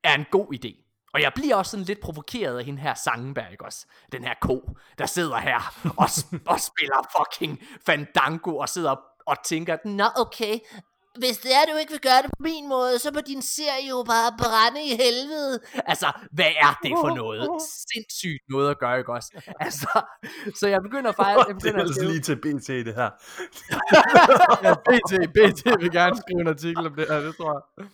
er 0.04 0.14
en 0.14 0.26
god 0.30 0.54
idé. 0.54 0.86
Og 1.12 1.22
jeg 1.22 1.32
bliver 1.34 1.56
også 1.56 1.70
sådan 1.70 1.86
lidt 1.86 2.00
provokeret 2.00 2.58
af 2.58 2.64
hende 2.64 2.82
her 2.82 2.94
Sangenberg, 2.94 3.52
ikke 3.52 3.64
også? 3.64 3.86
Den 4.12 4.24
her 4.24 4.34
ko, 4.40 4.76
der 4.98 5.06
sidder 5.06 5.36
her 5.36 5.74
og, 6.02 6.08
og 6.46 6.60
spiller 6.60 7.08
fucking 7.18 7.62
Fandango 7.86 8.56
og 8.56 8.68
sidder 8.68 8.96
og 9.26 9.36
tænker, 9.44 9.76
Nå 9.84 10.04
okay, 10.16 10.58
hvis 11.18 11.38
det 11.38 11.50
er, 11.56 11.60
at 11.64 11.68
du 11.72 11.76
ikke 11.82 11.92
vil 11.92 12.00
gøre 12.00 12.22
det 12.22 12.30
på 12.36 12.42
min 12.50 12.68
måde, 12.68 12.98
så 12.98 13.10
må 13.14 13.20
din 13.32 13.42
serie 13.42 13.88
jo 13.90 13.98
bare 14.12 14.30
brænde 14.42 14.82
i 14.90 14.92
helvede. 15.02 15.54
Altså, 15.92 16.08
hvad 16.32 16.52
er 16.66 16.72
det 16.82 16.92
for 17.02 17.10
noget? 17.22 17.48
Sindssygt 17.92 18.42
noget 18.48 18.70
at 18.70 18.78
gøre, 18.78 18.98
ikke 18.98 19.12
også? 19.12 19.30
Altså, 19.66 19.92
så 20.60 20.66
jeg 20.68 20.80
begynder 20.82 21.12
faktisk... 21.20 21.48
Jeg 21.48 21.54
det 21.54 21.54
er 21.54 21.58
begynder 21.58 21.84
at 21.84 21.88
altså 21.88 22.04
lige 22.04 22.20
til 22.20 22.36
BT, 22.36 22.68
det 22.88 22.94
her. 23.00 23.10
Ja, 24.66 24.72
BT, 24.86 25.12
BT 25.36 25.80
vil 25.82 25.90
gerne 25.90 26.16
skrive 26.22 26.40
en 26.40 26.48
artikel 26.48 26.86
om 26.86 26.94
det 26.94 27.06
her, 27.08 27.20
det 27.20 27.36
tror 27.36 27.52
jeg. 27.56 27.86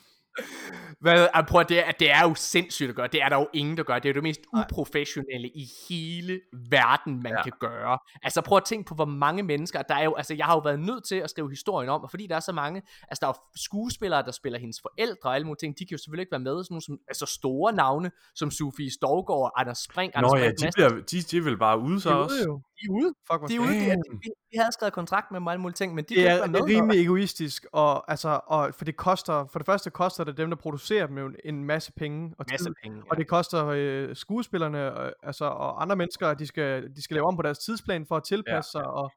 Hvad, 1.01 1.29
ah, 1.35 1.47
prøv 1.47 1.61
at, 1.61 1.69
det, 1.69 1.89
er, 1.89 1.91
det 1.91 2.11
er 2.11 2.23
jo 2.23 2.35
sindssygt 2.35 2.89
at 2.89 2.97
gøre. 2.97 3.07
Det 3.07 3.23
er 3.23 3.29
der 3.29 3.37
jo 3.37 3.49
ingen, 3.53 3.77
der 3.77 3.83
gør. 3.83 3.95
Det 3.95 4.05
er 4.05 4.09
jo 4.09 4.15
det 4.15 4.23
mest 4.23 4.41
uprofessionelle 4.57 5.49
i 5.49 5.69
hele 5.89 6.41
verden, 6.71 7.23
man 7.23 7.33
ja. 7.33 7.37
Ja. 7.37 7.43
kan 7.43 7.53
gøre. 7.61 7.99
Altså 8.23 8.41
prøv 8.41 8.57
at 8.57 8.65
tænke 8.65 8.89
på, 8.89 8.95
hvor 8.95 9.05
mange 9.05 9.43
mennesker, 9.43 9.83
der 9.83 9.95
er 9.95 10.05
jo, 10.05 10.15
altså 10.15 10.35
jeg 10.35 10.47
har 10.47 10.55
jo 10.55 10.59
været 10.59 10.81
nødt 10.81 11.05
til 11.05 11.15
at 11.15 11.31
skrive 11.31 11.51
historien 11.51 11.91
om, 11.91 12.03
og 12.03 12.11
fordi 12.11 12.27
der 12.27 12.37
er 12.37 12.41
så 12.41 12.53
mange, 12.53 12.83
altså 13.09 13.19
der 13.21 13.27
er 13.27 13.31
jo 13.31 13.41
skuespillere, 13.57 14.23
der 14.23 14.33
spiller 14.33 14.59
hendes 14.59 14.81
forældre 14.83 15.31
og 15.31 15.35
alle 15.35 15.47
mulige 15.47 15.59
ting, 15.59 15.79
de 15.79 15.87
kan 15.87 15.95
jo 15.95 15.99
selvfølgelig 15.99 16.23
ikke 16.23 16.33
være 16.33 16.41
med, 16.41 16.65
sådan 16.65 16.75
nogle 16.75 16.83
som, 16.83 16.99
altså 17.09 17.27
store 17.27 17.73
navne, 17.73 18.11
som 18.35 18.51
Sofie 18.51 18.93
Storgård 18.93 19.53
Anders 19.57 19.79
Spring. 19.79 20.13
Anders 20.15 20.33
Nå 20.33 20.39
ja, 20.39 20.45
Brink 20.45 20.61
de, 20.61 20.71
bliver, 20.75 20.91
de, 20.91 21.21
de 21.23 21.45
vel 21.45 21.59
bare 21.59 21.79
ude 21.79 22.01
så 22.01 22.11
også. 22.11 22.45
jo. 22.47 22.61
De 22.83 22.87
er 22.87 22.93
ude. 22.93 23.15
Fuck, 23.33 23.49
De 23.49 23.55
er 23.57 23.61
ude, 23.61 23.69
de, 23.85 23.89
Damn. 23.91 24.03
de, 24.23 24.29
de 24.53 24.59
havde 24.59 24.73
skrevet 24.73 24.93
kontrakt 24.93 25.31
med 25.31 25.41
og 25.41 25.51
alle 25.51 25.61
mulige 25.63 25.75
ting, 25.75 25.95
men 25.95 26.05
de 26.05 26.15
det 26.15 26.29
er, 26.31 26.47
det 26.47 26.57
er 26.57 26.65
rimelig 26.65 27.03
egoistisk, 27.05 27.67
og, 27.73 28.11
altså, 28.11 28.41
og, 28.47 28.75
for 28.75 28.85
det 28.85 28.97
koster, 28.97 29.47
for 29.53 29.59
det 29.59 29.67
første 29.67 29.91
koster 29.91 30.25
det 30.25 30.37
dem, 30.37 30.51
der 30.51 30.57
producerer 30.57 31.07
dem 31.07 31.19
jo 31.19 31.33
en 31.45 31.65
masse 31.65 31.93
penge 31.93 32.35
og 32.39 32.47
tid, 32.47 32.53
masse 32.53 32.71
penge. 32.83 33.03
og 33.11 33.17
det 33.17 33.29
koster 33.29 33.67
øh, 33.67 34.17
skuespillerne 34.17 35.01
øh, 35.07 35.13
altså, 35.23 35.45
og 35.45 35.83
andre 35.83 35.97
mennesker, 35.97 36.29
at 36.29 36.39
de 36.39 36.47
skal, 36.47 36.91
de 36.97 37.03
skal 37.03 37.15
lave 37.15 37.27
om 37.27 37.37
på 37.37 37.43
deres 37.43 37.59
tidsplan 37.59 38.07
for 38.07 38.17
at 38.17 38.23
tilpasse 38.25 38.71
sig, 38.71 38.85
og 38.87 39.13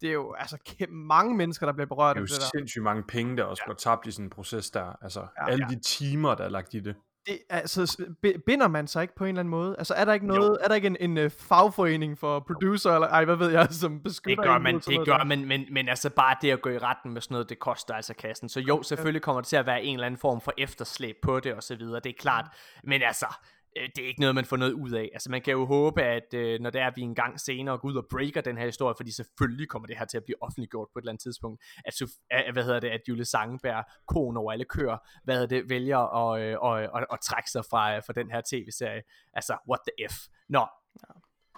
det 0.00 0.08
er 0.08 0.12
jo 0.12 0.32
altså 0.38 0.56
kæm- 0.68 0.90
mange 0.90 1.36
mennesker, 1.36 1.66
der 1.66 1.72
bliver 1.72 1.86
berørt 1.86 2.16
Det 2.16 2.20
er 2.20 2.24
af 2.24 2.30
jo 2.30 2.34
det 2.34 2.40
der. 2.52 2.58
sindssygt 2.58 2.82
mange 2.82 3.02
penge, 3.08 3.36
der 3.36 3.44
også 3.44 3.62
går 3.66 3.74
tabt 3.74 4.06
i 4.06 4.10
sådan 4.10 4.24
en 4.26 4.30
proces 4.30 4.70
der. 4.70 4.92
Altså, 5.02 5.20
Ja. 5.20 5.52
alle 5.52 5.66
de 5.70 5.80
timer, 5.80 6.34
der 6.34 6.44
er 6.44 6.48
lagt 6.48 6.74
i 6.74 6.80
det. 6.80 6.94
Det, 7.30 7.38
altså, 7.50 8.06
binder 8.46 8.68
man 8.68 8.86
sig 8.86 9.02
ikke 9.02 9.14
på 9.14 9.24
en 9.24 9.28
eller 9.28 9.40
anden 9.40 9.50
måde? 9.50 9.74
Altså, 9.78 9.94
er 9.94 10.04
der 10.04 10.12
ikke 10.12 10.26
noget, 10.26 10.58
er 10.60 10.68
der 10.68 10.74
ikke 10.74 10.86
en, 10.86 10.96
en 11.00 11.18
uh, 11.24 11.30
fagforening 11.30 12.18
for 12.18 12.40
producer, 12.40 12.92
eller 12.92 13.08
ej, 13.08 13.24
hvad 13.24 13.36
ved 13.36 13.50
jeg, 13.50 13.68
som 13.70 13.92
Det 13.92 14.02
beskytter 14.02 14.44
gør 14.44 14.56
en 14.56 14.62
man, 14.62 14.78
det 14.78 15.06
gør 15.06 15.24
man, 15.24 15.44
men, 15.44 15.66
men 15.70 15.88
altså 15.88 16.10
bare 16.10 16.36
det 16.42 16.50
at 16.50 16.62
gå 16.62 16.70
i 16.70 16.78
retten 16.78 17.12
med 17.12 17.20
sådan 17.20 17.34
noget, 17.34 17.48
det 17.48 17.58
koster 17.58 17.94
altså 17.94 18.14
kassen. 18.14 18.48
Så 18.48 18.60
jo, 18.60 18.82
selvfølgelig 18.82 19.22
kommer 19.22 19.40
det 19.40 19.48
til 19.48 19.56
at 19.56 19.66
være 19.66 19.82
en 19.82 19.94
eller 19.94 20.06
anden 20.06 20.20
form 20.20 20.40
for 20.40 20.52
efterslæb 20.58 21.16
på 21.22 21.40
det 21.40 21.54
og 21.54 21.62
så 21.62 21.76
videre, 21.76 22.00
det 22.00 22.10
er 22.10 22.18
klart. 22.18 22.46
Men 22.84 23.02
altså, 23.02 23.26
øh, 23.26 23.59
det 23.76 24.04
er 24.04 24.08
ikke 24.08 24.20
noget, 24.20 24.34
man 24.34 24.44
får 24.44 24.56
noget 24.56 24.72
ud 24.72 24.90
af. 24.90 25.10
Altså 25.12 25.30
man 25.30 25.42
kan 25.42 25.52
jo 25.52 25.66
håbe, 25.66 26.02
at 26.02 26.34
øh, 26.34 26.60
når 26.60 26.70
det 26.70 26.80
er, 26.80 26.90
vi 26.94 27.02
en 27.02 27.14
gang 27.14 27.40
senere 27.40 27.78
går 27.78 27.88
ud 27.88 27.96
og 27.96 28.06
breaker 28.10 28.40
den 28.40 28.58
her 28.58 28.64
historie, 28.64 28.94
fordi 28.96 29.12
selvfølgelig 29.12 29.68
kommer 29.68 29.86
det 29.86 29.98
her 29.98 30.04
til 30.04 30.16
at 30.16 30.24
blive 30.24 30.42
offentliggjort 30.42 30.88
på 30.92 30.98
et 30.98 31.02
eller 31.02 31.12
andet 31.12 31.22
tidspunkt, 31.22 31.62
at, 31.84 31.94
at 32.30 32.52
hvad 32.52 32.64
hedder 32.64 32.80
det, 32.80 32.88
at 32.88 33.00
Julie 33.08 33.24
Sangenberg, 33.24 33.84
konen 34.06 34.36
over 34.36 34.52
alle 34.52 34.64
køer, 34.64 34.96
hvad 35.24 35.34
hedder 35.34 35.48
det, 35.48 35.70
vælger 35.70 35.98
at, 35.98 36.42
øh, 36.42 36.58
og, 36.60 36.70
og, 36.70 37.06
og 37.10 37.20
trække 37.20 37.50
sig 37.50 37.64
fra, 37.70 37.96
øh, 37.96 38.02
fra 38.06 38.12
den 38.12 38.30
her 38.30 38.40
tv-serie. 38.50 39.02
Altså, 39.32 39.56
what 39.68 39.80
the 39.86 40.08
F. 40.08 40.14
Nå, 40.48 40.66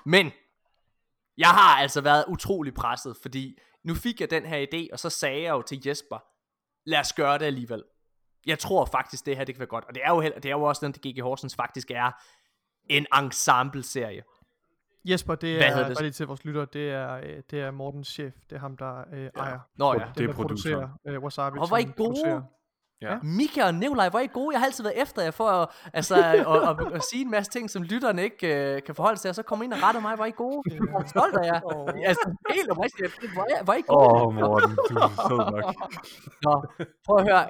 men 0.06 0.32
jeg 1.38 1.48
har 1.48 1.76
altså 1.82 2.00
været 2.00 2.24
utrolig 2.28 2.74
presset, 2.74 3.16
fordi 3.22 3.58
nu 3.84 3.94
fik 3.94 4.20
jeg 4.20 4.30
den 4.30 4.46
her 4.46 4.66
idé, 4.66 4.88
og 4.92 4.98
så 4.98 5.10
sagde 5.10 5.42
jeg 5.42 5.50
jo 5.50 5.62
til 5.62 5.82
Jesper, 5.86 6.18
lad 6.86 7.00
os 7.00 7.12
gøre 7.12 7.38
det 7.38 7.44
alligevel. 7.44 7.82
Jeg 8.46 8.58
tror 8.58 8.84
faktisk, 8.84 9.26
det 9.26 9.36
her 9.36 9.44
det 9.44 9.54
kan 9.54 9.60
være 9.60 9.66
godt. 9.66 9.84
Og 9.84 9.94
det 9.94 10.02
er 10.04 10.10
jo, 10.10 10.20
heller, 10.20 10.38
det 10.40 10.48
er 10.48 10.52
jo 10.52 10.62
også 10.62 10.86
den, 10.86 10.94
at 10.94 11.00
G.G. 11.00 11.22
Horsens 11.22 11.54
faktisk 11.56 11.90
er 11.90 12.10
en 12.90 13.06
ensemble-serie. 13.18 14.22
Jesper, 15.04 15.34
det 15.34 15.56
Hvad 15.56 15.66
er, 15.66 15.88
det? 15.88 15.96
bare 15.96 16.02
lige 16.02 16.12
til 16.12 16.26
vores 16.26 16.44
lytter, 16.44 16.64
det 16.64 16.90
er, 16.90 17.12
øh, 17.14 17.42
det 17.50 17.60
er 17.60 17.70
Mortens 17.70 18.08
chef, 18.08 18.34
det 18.50 18.56
er 18.56 18.60
ham, 18.60 18.76
der 18.76 19.04
øh, 19.12 19.30
ejer. 19.36 19.58
Nå 19.76 19.92
ja. 19.92 19.98
Det 19.98 20.02
er 20.02 20.12
dem, 20.12 20.26
der 20.26 20.34
produceren. 20.34 20.80
producerer, 20.80 21.16
øh, 21.16 21.22
Wasabi. 21.22 21.58
Og 21.58 21.68
hvor 21.68 21.76
er 21.76 21.80
I 21.80 21.92
gode. 21.96 22.44
Ja. 23.02 23.16
Mika 23.22 23.64
og 23.64 23.74
Nikolaj, 23.74 24.08
hvor 24.08 24.18
er 24.18 24.22
I 24.22 24.28
gode? 24.32 24.48
Jeg 24.52 24.60
har 24.60 24.66
altid 24.66 24.84
været 24.84 25.02
efter 25.02 25.22
jer 25.22 25.30
for 25.30 25.48
at, 25.48 25.68
altså, 25.92 26.14
at, 26.14 26.24
at, 26.24 26.86
at, 26.86 26.92
at 26.92 27.02
sige 27.10 27.22
en 27.22 27.30
masse 27.30 27.52
ting, 27.52 27.70
som 27.70 27.82
lytterne 27.82 28.22
ikke 28.22 28.74
uh, 28.76 28.82
kan 28.86 28.94
forholde 28.94 29.16
sig 29.16 29.22
til, 29.22 29.28
og 29.28 29.34
så 29.34 29.42
kommer 29.42 29.64
ind 29.64 29.72
og 29.72 29.82
retter 29.82 30.00
mig, 30.00 30.14
hvor 30.14 30.24
er 30.24 30.28
I 30.28 30.32
gode? 30.36 30.62
Jeg 30.66 30.76
er 30.76 31.06
stolt 31.16 31.36
af 31.36 31.46
jer. 31.46 31.60
Åh. 31.64 31.88
Altså, 32.04 32.36
helt 32.50 32.70
oprigtigt, 32.70 33.32
hvor 33.34 33.46
er, 33.50 33.64
hvor 33.64 33.72
er 33.72 33.78
I 33.78 33.82
gode? 33.86 34.06
Åh, 34.06 34.22
oh, 34.22 34.34
Morten, 34.34 34.76
du 34.88 34.94
er 34.94 35.28
sød 35.28 35.38
nok. 35.52 35.64
Nå, 36.44 36.86
prøv 37.06 37.16
at 37.16 37.24
høre. 37.28 37.42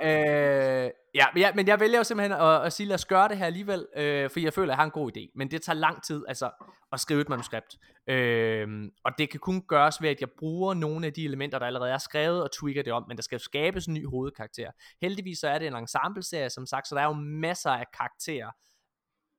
Øh, 0.84 0.90
ja, 1.14 1.26
men 1.34 1.42
jeg, 1.42 1.52
men 1.56 1.66
jeg 1.66 1.80
vælger 1.80 1.98
jo 1.98 2.04
simpelthen 2.04 2.40
at, 2.40 2.66
at 2.66 2.72
sige, 2.72 2.86
lad 2.86 2.94
os 2.94 3.04
gøre 3.04 3.28
det 3.28 3.38
her 3.38 3.46
alligevel, 3.46 3.86
øh, 3.96 4.30
fordi 4.30 4.44
jeg 4.44 4.52
føler, 4.52 4.68
at 4.68 4.70
jeg 4.70 4.76
har 4.76 4.84
en 4.84 4.90
god 4.90 5.16
idé. 5.16 5.32
Men 5.34 5.50
det 5.50 5.62
tager 5.62 5.76
lang 5.76 6.02
tid 6.02 6.24
altså, 6.28 6.50
at 6.92 7.00
skrive 7.00 7.20
et 7.20 7.28
manuskript. 7.28 7.78
Øh, 8.08 8.68
og 9.04 9.12
det 9.18 9.30
kan 9.30 9.40
kun 9.40 9.62
gøres 9.68 10.02
ved, 10.02 10.08
at 10.08 10.20
jeg 10.20 10.28
bruger 10.38 10.74
nogle 10.74 11.06
af 11.06 11.12
de 11.12 11.24
elementer, 11.24 11.58
der 11.58 11.66
allerede 11.66 11.90
er 11.90 11.98
skrevet, 11.98 12.42
og 12.42 12.52
tweaker 12.52 12.82
det 12.82 12.92
om, 12.92 13.04
men 13.08 13.16
der 13.16 13.22
skal 13.22 13.40
skabes 13.40 13.86
en 13.86 13.94
ny 13.94 14.08
hovedkarakter. 14.08 14.70
Heldigvis 15.02 15.38
så 15.38 15.48
er 15.48 15.58
det 15.58 15.68
en 15.68 15.76
ensemble-serie, 15.76 16.50
som 16.50 16.66
sagt, 16.66 16.88
så 16.88 16.94
der 16.94 17.00
er 17.00 17.06
jo 17.06 17.12
masser 17.12 17.70
af 17.70 17.84
karakterer, 17.98 18.50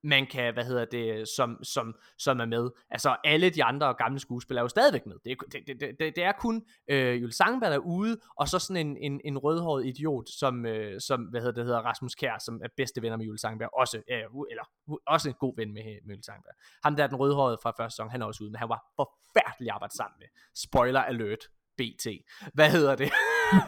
man 0.04 0.28
kan, 0.28 0.54
hvad 0.54 0.66
hedder 0.66 0.86
det, 0.86 1.28
som, 1.28 1.64
som, 1.64 1.96
som 2.18 2.40
er 2.40 2.46
med. 2.46 2.70
Altså 2.90 3.16
alle 3.24 3.50
de 3.50 3.64
andre 3.64 3.94
gamle 3.94 4.20
skuespillere 4.20 4.62
er 4.62 4.64
jo 4.64 4.70
stadigvæk 4.70 5.06
med. 5.06 5.16
Det 5.26 5.38
det, 5.52 5.68
det, 5.68 6.00
det, 6.00 6.16
det 6.16 6.24
er 6.24 6.32
kun 6.32 6.66
øh, 6.88 7.22
Jules 7.22 7.36
Sangberg, 7.36 7.70
der 7.70 7.76
er 7.76 7.82
ude, 7.82 8.20
og 8.38 8.48
så 8.48 8.60
sådan 8.60 8.88
en, 8.88 8.98
en, 8.98 9.22
en 9.26 9.38
rødhåret 9.38 9.86
idiot, 9.86 10.30
som, 10.30 10.66
øh, 10.66 11.02
som 11.02 11.22
hvad 11.22 11.42
hedder 11.42 11.54
det, 11.54 11.66
hedder 11.66 11.80
Rasmus 11.80 12.16
Kær, 12.16 12.38
som 12.38 12.62
er 12.64 12.68
bedste 12.78 13.02
venner 13.02 13.18
med 13.18 13.26
Jules 13.26 13.42
Sangberg, 13.42 13.70
også, 13.74 13.98
øh, 13.98 14.24
eller 14.52 14.64
også 15.08 15.30
en 15.30 15.36
god 15.40 15.54
ven 15.58 15.74
med, 15.74 15.84
med 15.84 16.16
Jules 16.16 16.26
Sangberg. 16.26 16.56
Ham 16.84 16.96
der, 16.96 17.08
den 17.08 17.16
rødhårede 17.16 17.58
fra 17.64 17.74
første 17.78 17.96
sæson, 17.96 18.10
han 18.10 18.22
er 18.22 18.26
også 18.26 18.44
ude, 18.44 18.52
men 18.52 18.60
han 18.60 18.70
var 18.70 18.84
forfærdelig 18.96 19.70
at 19.70 19.74
arbejde 19.74 19.96
sammen 19.96 20.16
med. 20.20 20.28
Spoiler 20.56 21.02
alert, 21.02 21.48
BT. 21.78 22.08
Hvad 22.54 22.70
hedder 22.72 22.96
det? 22.96 23.12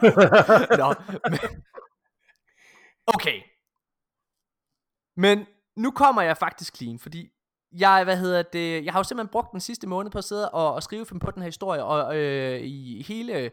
Nå, 0.80 0.94
men, 1.30 1.62
okay. 3.06 3.40
Men 5.16 5.46
nu 5.76 5.90
kommer 5.90 6.22
jeg 6.22 6.36
faktisk 6.36 6.76
clean, 6.76 6.98
fordi 6.98 7.28
jeg, 7.72 8.04
hvad 8.04 8.16
hedder 8.16 8.42
det, 8.42 8.84
jeg 8.84 8.92
har 8.92 9.00
jo 9.00 9.04
simpelthen 9.04 9.32
brugt 9.32 9.52
den 9.52 9.60
sidste 9.60 9.86
måned 9.86 10.10
på 10.10 10.18
at 10.18 10.24
sidde 10.24 10.50
og, 10.50 10.74
og 10.74 10.82
skrive 10.82 11.06
på 11.06 11.30
den 11.30 11.42
her 11.42 11.48
historie, 11.48 11.84
og 11.84 12.16
øh, 12.16 12.60
i 12.60 13.02
hele, 13.08 13.50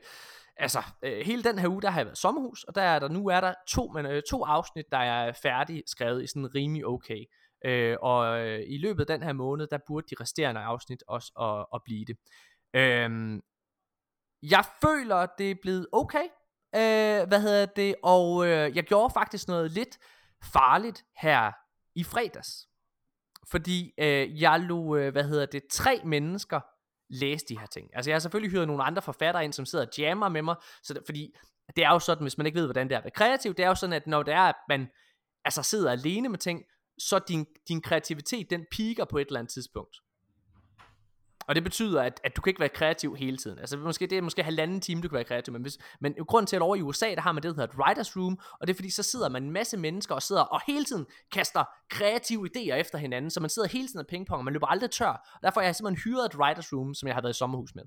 altså, 0.58 0.84
øh, 1.04 1.26
hele 1.26 1.44
den 1.44 1.60
her 1.60 1.68
uge, 1.68 1.82
der 1.82 1.90
har 1.90 2.00
jeg 2.00 2.06
været 2.06 2.18
sommerhus, 2.18 2.64
og 2.64 2.76
der 2.76 2.82
er 2.82 3.00
der, 3.00 3.08
nu 3.08 3.28
er 3.28 3.42
der 3.42 3.54
to, 3.68 3.92
men, 3.94 4.06
øh, 4.06 4.22
to 4.30 4.44
afsnit, 4.44 4.86
der 4.92 4.98
er 4.98 5.34
færdig 5.42 5.84
skrevet 5.88 6.24
i 6.24 6.28
sådan 6.28 6.56
rimelig 6.56 6.86
okay. 6.86 7.26
Øh, 7.66 7.98
og 8.02 8.40
øh, 8.40 8.60
i 8.68 8.78
løbet 8.78 9.02
af 9.02 9.08
den 9.08 9.24
her 9.24 9.34
måned, 9.34 9.68
der 9.68 9.78
burde 9.88 10.08
de 10.10 10.16
resterende 10.22 10.62
afsnit 10.62 11.04
også 11.08 11.32
at, 11.40 11.76
at 11.76 11.82
blive 11.86 12.06
det. 12.06 12.18
Øh, 12.74 13.42
jeg 14.44 14.66
føler, 14.82 15.26
det 15.38 15.52
er 15.52 15.56
blevet 15.62 15.88
okay, 15.92 16.26
øh, 16.76 17.28
hvad 17.28 17.42
hedder 17.42 17.66
det, 17.66 17.96
og 18.04 18.46
øh, 18.48 18.76
jeg 18.76 18.84
gjorde 18.84 19.14
faktisk 19.14 19.48
noget 19.48 19.72
lidt 19.72 19.98
farligt 20.54 21.04
her 21.22 21.52
i 21.96 22.04
fredags. 22.04 22.68
Fordi 23.52 23.94
øh, 23.98 24.42
jeg 24.42 24.60
lå, 24.60 24.96
øh, 24.96 25.12
hvad 25.12 25.24
hedder 25.24 25.46
det, 25.46 25.64
tre 25.72 26.02
mennesker 26.06 26.60
læse 27.10 27.46
de 27.50 27.60
her 27.60 27.66
ting. 27.66 27.90
Altså 27.94 28.10
jeg 28.10 28.16
har 28.16 28.20
selvfølgelig 28.20 28.52
hyret 28.52 28.68
nogle 28.68 28.84
andre 28.84 29.02
forfattere 29.02 29.44
ind, 29.44 29.54
som 29.54 29.66
sidder 29.66 29.86
og 29.86 29.92
jammer 29.98 30.30
med 30.30 30.42
mig, 30.42 30.56
så 30.84 30.94
det, 30.94 31.02
fordi 31.06 31.36
det 31.76 31.84
er 31.84 31.90
jo 31.90 32.00
sådan, 32.00 32.22
hvis 32.22 32.38
man 32.38 32.46
ikke 32.46 32.60
ved, 32.60 32.66
hvordan 32.66 32.88
det 32.88 32.94
er 32.94 32.98
at 32.98 33.04
være 33.04 33.12
kreativ, 33.12 33.54
det 33.54 33.66
er 33.66 33.68
jo 33.68 33.76
sådan, 33.76 33.94
at 33.94 34.08
når 34.08 34.24
det 34.24 34.34
er, 34.34 34.42
at 34.42 34.56
man 34.70 34.88
altså 35.46 35.64
sidder 35.64 35.92
alene 35.92 36.30
med 36.30 36.38
ting, 36.38 36.64
så 36.98 37.20
din, 37.20 37.46
din 37.68 37.82
kreativitet, 37.82 38.50
den 38.50 38.66
piker 38.72 39.06
på 39.06 39.18
et 39.18 39.28
eller 39.28 39.40
andet 39.40 39.54
tidspunkt. 39.54 39.98
Og 41.48 41.56
det 41.56 41.64
betyder, 41.64 42.02
at, 42.02 42.22
at 42.24 42.36
du 42.36 42.42
kan 42.42 42.50
ikke 42.50 42.60
være 42.60 42.70
kreativ 42.70 43.16
hele 43.16 43.38
tiden. 43.38 43.60
Altså 43.60 43.78
måske, 43.78 44.08
det 44.08 44.18
er 44.18 44.22
måske 44.22 44.44
halvanden 44.44 44.82
time, 44.82 45.02
du 45.02 45.08
kan 45.08 45.16
være 45.16 45.24
kreativ. 45.24 45.52
Men, 45.52 45.62
hvis, 45.62 45.78
men 46.00 46.16
grunden 46.28 46.48
til, 46.48 46.56
at 46.56 46.62
over 46.62 46.76
i 46.76 46.82
USA, 46.82 47.16
der 47.16 47.22
har 47.22 47.32
man 47.32 47.44
det, 47.44 47.56
der 47.56 47.62
hedder 47.62 47.74
et 47.74 47.98
writer's 47.98 48.20
room. 48.20 48.40
Og 48.60 48.68
det 48.68 48.74
er 48.74 48.76
fordi, 48.76 48.90
så 48.90 49.04
sidder 49.04 49.30
man 49.30 49.44
en 49.44 49.52
masse 49.52 49.78
mennesker 49.78 50.16
og 50.16 50.22
sidder 50.22 50.42
og 50.42 50.62
hele 50.68 50.86
tiden 50.86 51.06
kaster 51.32 51.64
kreative 51.90 52.50
idéer 52.58 52.74
efter 52.74 52.98
hinanden. 52.98 53.32
Så 53.32 53.40
man 53.40 53.50
sidder 53.50 53.68
hele 53.68 53.88
tiden 53.88 54.00
og 54.00 54.08
pingpong, 54.08 54.38
og 54.38 54.46
man 54.46 54.54
løber 54.54 54.68
aldrig 54.68 54.92
tør. 54.92 55.08
Og 55.08 55.40
derfor 55.44 55.60
har 55.60 55.66
jeg 55.66 55.76
simpelthen 55.76 56.04
hyret 56.04 56.26
et 56.26 56.36
writer's 56.36 56.76
room, 56.76 56.94
som 56.94 57.08
jeg 57.08 57.16
har 57.16 57.22
været 57.22 57.34
i 57.34 57.38
sommerhus 57.38 57.76
med. 57.76 57.84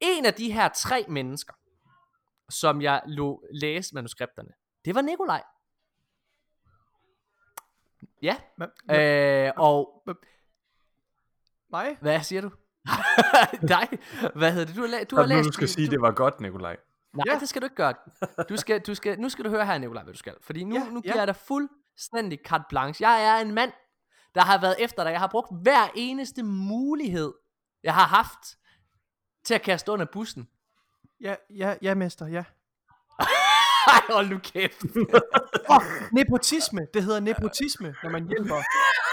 En 0.00 0.26
af 0.26 0.34
de 0.34 0.52
her 0.52 0.68
tre 0.68 1.04
mennesker, 1.08 1.54
som 2.50 2.82
jeg 2.82 3.02
lå 3.06 3.44
læse 3.54 3.94
manuskripterne, 3.94 4.50
det 4.84 4.94
var 4.94 5.00
Nikolaj. 5.00 5.42
Ja. 8.22 8.36
Men, 8.58 8.96
Øh, 8.96 9.52
og 9.56 10.02
mig? 11.72 11.96
hvad 12.00 12.22
siger 12.22 12.40
du? 12.42 12.50
dig? 13.74 13.88
Hvad 14.34 14.52
hedder 14.52 14.66
det? 14.66 14.76
Du 14.76 14.80
har, 14.80 14.88
la- 14.88 15.04
du 15.04 15.16
har 15.16 15.22
Nu, 15.22 15.28
læst... 15.28 15.46
du 15.46 15.52
skal 15.52 15.68
sige, 15.68 15.86
du, 15.86 15.90
det 15.90 16.00
var 16.00 16.10
godt, 16.10 16.40
Nikolaj. 16.40 16.76
Nej, 17.14 17.24
Ja. 17.26 17.38
det 17.38 17.48
skal 17.48 17.62
du 17.62 17.66
ikke 17.66 17.76
gøre. 17.76 17.94
Du 18.48 18.56
skal, 18.56 18.80
du 18.80 18.94
skal, 18.94 19.20
nu 19.20 19.28
skal 19.28 19.44
du 19.44 19.50
høre 19.50 19.66
her, 19.66 19.78
Nikolaj, 19.78 20.02
hvad 20.02 20.12
du 20.14 20.18
skal. 20.18 20.34
Fordi 20.42 20.64
nu, 20.64 20.74
Ja, 20.74 20.84
nu 20.90 21.00
ja. 21.04 21.10
giver 21.10 21.16
jeg 21.20 21.26
dig 21.26 21.36
fuldstændig 21.36 22.38
carte 22.46 22.64
blanche. 22.68 23.08
Jeg 23.08 23.24
er 23.24 23.40
en 23.40 23.54
mand, 23.54 23.72
der 24.34 24.40
har 24.40 24.60
været 24.60 24.76
efter 24.78 25.04
dig. 25.04 25.10
Jeg 25.10 25.20
har 25.20 25.26
brugt 25.28 25.48
hver 25.62 25.88
eneste 25.94 26.42
mulighed, 26.42 27.32
jeg 27.82 27.94
har 27.94 28.06
haft, 28.06 28.38
til 29.44 29.54
at 29.54 29.62
kaste 29.62 29.92
under 29.92 30.06
bussen. 30.12 30.48
Ja, 31.20 31.34
ja, 31.56 31.74
ja, 31.82 31.94
mester, 31.94 32.26
ja. 32.26 32.44
Ej, 33.86 34.00
hold 34.10 34.28
nu 34.28 34.38
kæft. 34.38 34.82
Oh, 35.68 35.82
nepotisme. 36.12 36.86
Det 36.94 37.02
hedder 37.04 37.20
nepotisme, 37.20 37.94
når 38.02 38.10
man 38.10 38.26
hjælper 38.28 38.56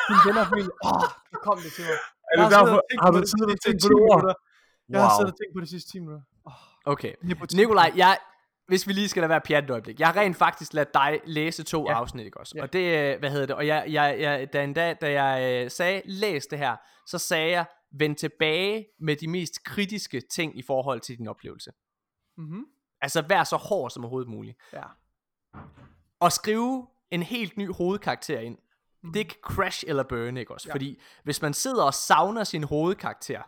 dine 0.10 0.20
venner. 0.26 0.42
Åh, 0.86 0.92
oh, 0.94 1.04
nu 1.34 1.40
kom 1.44 1.58
det 1.58 1.72
til 1.74 1.84
mig. 1.86 1.98
Er 2.34 2.41
det 2.43 2.51
derfor, 2.51 2.81
har 3.03 3.12
du 3.12 3.19
det 3.19 3.29
siddet 3.29 3.51
og 3.53 3.62
tænkt 3.65 3.81
på 3.84 3.88
10 3.88 3.89
det 3.89 3.96
minutter. 3.96 4.34
Jeg 4.89 5.01
har 5.01 5.07
Wow. 5.10 5.17
siddet 5.19 5.34
og 5.34 5.38
tænkt 5.39 5.53
på 5.55 5.60
det 5.62 5.69
sidste 5.69 5.91
10 5.91 6.00
minutter. 6.00 6.24
Oh, 6.46 6.53
Okay. 6.86 7.13
Nikolaj, 7.53 7.91
jeg, 7.96 8.17
hvis 8.67 8.88
vi 8.88 8.93
lige 8.93 9.10
skal 9.10 9.24
da 9.24 9.27
være 9.27 9.41
pjat 9.41 9.63
et 9.63 9.69
øjeblik. 9.69 10.00
Jeg 10.00 10.07
har 10.07 10.15
rent 10.22 10.38
faktisk 10.38 10.74
ladet 10.74 10.93
dig 10.93 11.19
læse 11.25 11.63
to 11.63 11.86
Ja. 11.89 11.93
afsnit, 11.93 12.25
ikke 12.25 12.39
også? 12.39 12.51
Ja. 12.55 12.60
Ja. 12.60 12.63
Og 12.63 12.74
det, 12.74 13.13
øh, 13.13 13.19
hvad 13.19 13.29
hedder 13.31 13.46
det, 13.46 13.55
og 13.55 13.67
jeg, 13.67 13.86
jeg, 13.89 14.15
jeg, 14.19 14.53
da 14.53 14.63
en 14.63 14.74
dag, 14.74 14.98
da 15.01 15.24
jeg 15.24 15.63
øh, 15.65 15.72
sagde, 15.72 16.01
læs 16.05 16.48
det 16.48 16.60
her, 16.60 16.75
så 17.05 17.17
sagde 17.17 17.51
jeg, 17.51 17.65
vend 17.91 18.15
tilbage 18.15 18.86
med 19.00 19.15
de 19.15 19.27
mest 19.27 19.63
kritiske 19.63 20.22
ting 20.31 20.57
i 20.57 20.62
forhold 20.62 21.00
til 21.01 21.17
din 21.17 21.27
oplevelse. 21.27 21.72
Mm-hmm. 22.38 22.65
Altså 23.01 23.22
vær 23.29 23.43
så 23.43 23.55
hård 23.55 23.89
som 23.89 24.03
overhovedet 24.03 24.29
muligt. 24.31 24.57
Ja. 24.74 24.84
Og 26.19 26.31
skrive 26.31 26.88
en 27.12 27.24
helt 27.24 27.57
ny 27.57 27.74
hovedkarakter 27.74 28.39
ind. 28.39 28.57
Mm. 29.04 29.13
Det 29.13 29.27
kan 29.27 29.38
crash 29.44 29.84
eller 29.88 30.04
burn, 30.04 30.38
ikke 30.38 30.54
også? 30.54 30.68
Ja. 30.70 30.74
Fordi 30.74 31.01
hvis 31.24 31.42
man 31.42 31.54
sidder 31.54 31.84
og 31.84 31.94
savner 31.94 32.44
sin 32.44 32.63
hovedkarakter 32.63 33.42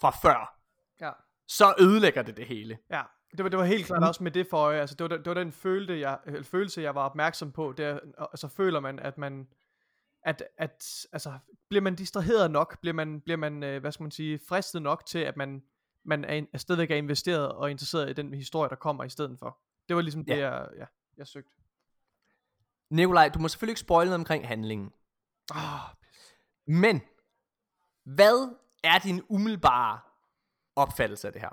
fra 0.00 0.10
før, 0.10 0.56
Ja. 1.00 1.10
så 1.48 1.74
ødelægger 1.78 2.22
det 2.22 2.36
det 2.36 2.46
hele. 2.46 2.78
Ja, 2.90 3.02
det 3.36 3.42
var, 3.44 3.48
det 3.48 3.58
var 3.58 3.64
helt 3.64 3.86
klart 3.86 4.08
også 4.08 4.22
med 4.22 4.30
det 4.30 4.46
for 4.50 4.56
øje. 4.56 4.80
Altså, 4.80 4.94
det, 4.96 5.10
var, 5.10 5.16
det 5.16 5.26
var 5.26 5.34
den 5.34 5.52
følte, 5.52 6.00
jeg, 6.00 6.18
følelse, 6.42 6.82
jeg 6.82 6.94
var 6.94 7.04
opmærksom 7.04 7.52
på. 7.52 7.74
Det 7.76 7.86
er, 7.86 7.98
altså, 8.18 8.48
føler 8.48 8.80
man, 8.80 8.98
at 8.98 9.18
man... 9.18 9.48
At, 10.22 10.42
at, 10.58 10.84
altså, 11.12 11.38
bliver 11.68 11.82
man 11.82 11.94
distraheret 11.94 12.50
nok? 12.50 12.80
Bliver 12.80 12.94
man, 12.94 13.20
bliver 13.20 13.36
man 13.36 13.62
øh, 13.62 13.80
hvad 13.80 13.92
skal 13.92 14.04
man 14.04 14.10
sige, 14.10 14.40
fristet 14.48 14.82
nok 14.82 15.06
til, 15.06 15.18
at 15.18 15.36
man, 15.36 15.62
man 16.04 16.24
er, 16.24 16.42
er 16.52 16.58
stadigvæk 16.58 16.90
er 16.90 16.96
investeret 16.96 17.52
og 17.52 17.70
interesseret 17.70 18.10
i 18.10 18.12
den 18.12 18.34
historie, 18.34 18.68
der 18.70 18.76
kommer 18.76 19.04
i 19.04 19.08
stedet 19.08 19.38
for? 19.38 19.58
Det 19.88 19.96
var 19.96 20.02
ligesom 20.02 20.24
Ja. 20.28 20.34
det, 20.34 20.40
jeg, 20.40 20.68
ja, 20.78 20.84
jeg 21.16 21.26
søgte. 21.26 21.50
Nikolaj, 22.90 23.28
du 23.28 23.38
må 23.38 23.48
selvfølgelig 23.48 23.72
ikke 23.72 23.80
spoile 23.80 24.08
noget 24.10 24.20
omkring 24.20 24.48
handlingen. 24.48 24.92
Oh, 25.54 25.80
Men, 26.66 27.02
hvad 28.04 28.56
er 28.84 28.98
din 28.98 29.22
umiddelbare 29.28 30.00
opfattelse 30.76 31.26
af 31.26 31.32
det 31.32 31.42
her, 31.42 31.50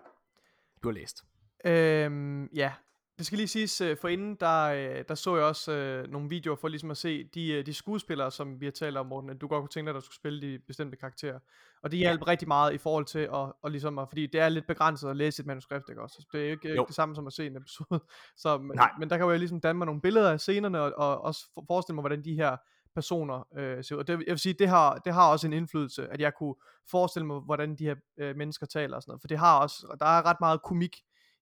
du 0.84 0.88
har 0.88 0.94
læst? 0.94 1.24
Øhm, 1.66 2.46
ja, 2.46 2.74
det 3.18 3.26
skal 3.26 3.38
lige 3.38 3.48
siges, 3.48 3.82
øh, 3.82 3.98
for 4.02 4.08
inden 4.08 4.36
der, 4.36 4.64
øh, 4.64 5.04
der 5.08 5.16
så 5.16 5.36
jeg 5.36 5.46
også 5.46 5.72
øh, 5.72 6.12
nogle 6.12 6.30
videoer 6.30 6.56
for 6.56 6.68
ligesom 6.68 6.92
at 6.92 6.98
se 6.98 7.24
de, 7.24 7.52
øh, 7.52 7.66
de 7.66 7.74
skuespillere, 7.74 8.32
som 8.32 8.60
vi 8.60 8.66
har 8.66 8.72
talt 8.72 8.98
om, 8.98 9.06
Morten, 9.06 9.30
at 9.30 9.42
du 9.42 9.48
godt 9.48 9.62
kunne 9.62 9.70
tænke 9.70 9.88
dig, 9.88 9.92
at 9.92 10.02
der 10.02 10.06
skulle 10.06 10.16
spille 10.16 10.42
de 10.42 10.60
bestemte 10.68 10.98
karakterer. 10.98 11.40
Og 11.84 11.92
det 11.92 12.00
hjalp 12.00 12.28
rigtig 12.28 12.48
meget 12.48 12.74
i 12.74 12.78
forhold 12.78 13.06
til 13.06 13.20
at, 13.20 13.30
og 13.62 13.72
ligesom 13.72 14.00
at, 14.00 14.08
fordi 14.10 14.28
det 14.28 14.42
er 14.42 14.50
lidt 14.50 14.68
begrænset 14.68 15.10
at 15.10 15.16
læse 15.18 15.42
et 15.42 15.46
manuskript, 15.48 15.90
ikke 15.90 16.02
også? 16.02 16.26
Det 16.32 16.42
er 16.42 16.46
jo 16.46 16.52
ikke, 16.52 16.70
ikke 16.70 16.84
det 16.88 16.96
samme 16.96 17.16
som 17.16 17.28
at 17.28 17.34
se 17.34 17.46
en 17.48 17.58
episode. 17.58 18.00
Så, 18.44 18.58
men, 18.58 18.76
Nej. 18.76 18.92
men 19.00 19.10
der 19.10 19.18
kan 19.18 19.26
jo 19.26 19.38
ligesom 19.38 19.62
danne 19.62 19.78
mig 19.78 19.86
nogle 19.86 20.02
billeder 20.02 20.32
af 20.32 20.40
scenerne, 20.40 20.82
og, 20.82 20.94
og 20.98 21.22
også 21.22 21.46
for- 21.54 21.64
forestille 21.68 21.96
mig, 21.96 22.02
hvordan 22.02 22.24
de 22.26 22.34
her 22.36 22.58
personer 22.96 23.48
øh, 23.58 23.84
ser 23.84 23.96
ud. 23.96 24.00
Og 24.00 24.08
det, 24.08 24.14
jeg 24.14 24.32
vil 24.32 24.40
sige, 24.40 24.54
det 24.54 24.70
har, 24.70 24.96
det 24.96 25.14
har 25.14 25.32
også 25.32 25.48
en 25.48 25.54
indflydelse, 25.54 26.08
at 26.08 26.22
jeg 26.22 26.34
kunne 26.34 26.56
forestille 26.92 27.26
mig, 27.26 27.40
hvordan 27.40 27.76
de 27.76 27.84
her 27.84 27.96
øh, 28.18 28.36
mennesker 28.36 28.66
taler 28.66 28.96
og 28.96 29.02
sådan 29.04 29.12
noget. 29.12 29.22
For 29.22 29.28
det 29.28 29.38
har 29.38 29.60
også, 29.60 29.96
der 30.00 30.06
er 30.06 30.26
ret 30.26 30.38
meget 30.40 30.62
komik 30.62 30.98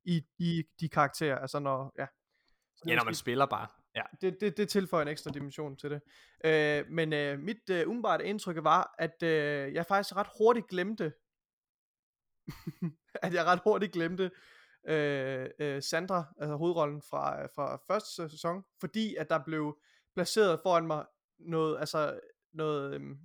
i, 0.06 0.22
i 0.40 0.64
de 0.80 0.90
karakterer, 0.90 1.40
altså 1.40 1.60
når, 1.60 1.94
ja. 1.98 2.06
Så 2.76 2.84
Ja, 2.88 2.96
når 2.96 3.04
man 3.04 3.16
spiller 3.16 3.46
bare. 3.46 3.68
Ja. 3.96 4.02
det, 4.22 4.38
det, 4.42 4.58
det 4.58 4.70
tilføjer 4.70 5.02
en 5.02 5.08
ekstra 5.08 5.32
dimension 5.32 5.78
til 5.78 5.92
det. 5.92 6.02
Øh, 6.46 6.86
men 6.90 7.14
øh, 7.14 7.40
mit 7.40 7.70
øh, 7.70 7.88
umiddelbare 7.88 8.26
indtryk 8.26 8.64
var, 8.64 8.96
at 9.00 9.24
øh, 9.24 9.74
jeg 9.74 9.86
faktisk 9.86 10.16
ret 10.16 10.28
hurtigt 10.38 10.68
glemte, 10.68 11.14
at 13.26 13.34
jeg 13.34 13.46
ret 13.46 13.60
hurtigt 13.64 13.94
glemte 13.94 14.32
øh, 14.88 15.50
øh, 15.60 15.84
Sandra, 15.84 16.34
altså 16.40 16.56
hovedrollen 16.56 17.02
fra, 17.02 17.46
fra 17.46 17.80
første 17.88 18.30
sæson, 18.30 18.64
fordi 18.80 19.16
at 19.16 19.30
der 19.30 19.44
blev 19.46 19.78
placeret 20.14 20.60
foran 20.64 20.88
mig 20.88 21.06
noget, 21.40 21.80
altså 21.80 22.20
noget, 22.54 22.94
øhm, 22.94 23.18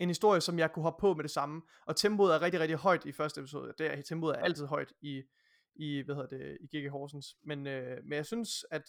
en 0.00 0.08
historie, 0.08 0.40
som 0.40 0.58
jeg 0.58 0.72
kunne 0.72 0.82
hoppe 0.82 1.00
på 1.00 1.14
med 1.14 1.22
det 1.22 1.30
samme. 1.30 1.62
Og 1.86 1.96
tempoet 1.96 2.34
er 2.34 2.42
rigtig, 2.42 2.60
rigtig 2.60 2.76
højt 2.76 3.04
i 3.04 3.12
første 3.12 3.40
episode. 3.40 3.74
Det 3.78 3.86
er, 3.86 4.02
tempoet 4.02 4.36
er 4.36 4.40
altid 4.40 4.66
højt 4.66 4.92
i, 5.00 5.22
i 5.78 6.02
hvad 6.04 6.14
hedder 6.14 6.38
det, 6.38 6.58
i 6.60 6.76
G.G. 6.76 6.90
Horsens. 6.90 7.36
Men, 7.42 7.66
øh, 7.66 8.04
men 8.04 8.12
jeg 8.12 8.26
synes, 8.26 8.64
at 8.70 8.82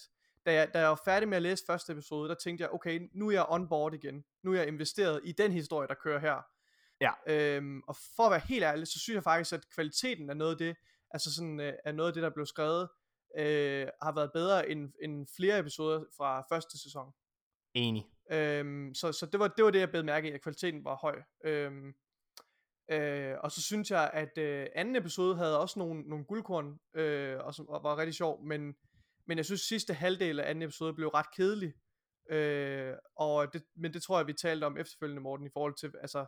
da 0.45 0.53
jeg, 0.53 0.73
da 0.73 0.79
jeg 0.79 0.89
var 0.89 1.01
færdig 1.05 1.29
med 1.29 1.37
at 1.37 1.43
læse 1.43 1.63
første 1.67 1.93
episode, 1.93 2.29
der 2.29 2.35
tænkte 2.35 2.61
jeg, 2.61 2.73
okay, 2.73 3.09
nu 3.13 3.27
er 3.27 3.31
jeg 3.31 3.45
on 3.49 3.69
board 3.69 3.93
igen. 3.93 4.25
Nu 4.43 4.53
er 4.53 4.57
jeg 4.57 4.67
investeret 4.67 5.21
i 5.23 5.31
den 5.31 5.51
historie, 5.51 5.87
der 5.87 5.93
kører 5.93 6.19
her. 6.19 6.41
Ja. 7.01 7.11
Øhm, 7.27 7.81
og 7.87 7.95
for 8.15 8.23
at 8.23 8.31
være 8.31 8.41
helt 8.45 8.63
ærlig, 8.63 8.87
så 8.87 8.99
synes 8.99 9.15
jeg 9.15 9.23
faktisk, 9.23 9.53
at 9.53 9.69
kvaliteten 9.75 10.29
af 10.29 10.37
noget 10.37 10.51
af 10.51 10.57
det, 10.57 10.75
altså 11.11 11.35
sådan, 11.35 11.59
øh, 11.59 11.73
af 11.85 11.95
noget 11.95 12.07
af 12.09 12.13
det, 12.13 12.23
der 12.23 12.29
blev 12.29 12.45
skrevet, 12.45 12.89
øh, 13.37 13.87
har 14.01 14.15
været 14.15 14.31
bedre 14.33 14.69
end, 14.69 14.93
end 15.01 15.27
flere 15.35 15.59
episoder 15.59 16.03
fra 16.17 16.45
første 16.49 16.77
sæson. 16.83 17.13
Enig. 17.73 18.05
Øhm, 18.31 18.93
så 18.93 19.11
så 19.11 19.25
det, 19.25 19.39
var, 19.39 19.47
det 19.47 19.65
var 19.65 19.71
det, 19.71 19.79
jeg 19.79 19.91
bed 19.91 20.03
mærke 20.03 20.29
i, 20.29 20.31
at 20.31 20.41
kvaliteten 20.41 20.83
var 20.83 20.95
høj. 20.95 21.21
Øhm, 21.43 21.93
øh, 22.91 23.35
og 23.43 23.51
så 23.51 23.61
synes 23.61 23.91
jeg, 23.91 24.09
at 24.13 24.37
øh, 24.37 24.67
anden 24.75 24.95
episode 24.95 25.35
havde 25.37 25.59
også 25.59 25.79
nogle, 25.79 26.01
nogle 26.01 26.25
guldkorn, 26.25 26.79
øh, 27.01 27.37
og, 27.39 27.53
som, 27.53 27.69
og 27.69 27.83
var 27.83 27.97
rigtig 27.97 28.13
sjov, 28.15 28.43
men, 28.45 28.75
men 29.27 29.37
jeg 29.37 29.45
synes, 29.45 29.61
sidste 29.61 29.93
halvdel 29.93 30.39
af 30.39 30.49
anden 30.49 30.61
episode 30.61 30.93
blev 30.93 31.07
ret 31.07 31.31
kedelig. 31.35 31.73
Øh, 32.31 32.93
og 33.15 33.53
det, 33.53 33.63
men 33.75 33.93
det 33.93 34.03
tror 34.03 34.17
jeg, 34.19 34.27
vi 34.27 34.33
talte 34.33 34.65
om 34.65 34.77
efterfølgende, 34.77 35.21
Morten, 35.21 35.45
i 35.47 35.49
forhold 35.53 35.75
til, 35.79 35.91
altså, 36.01 36.25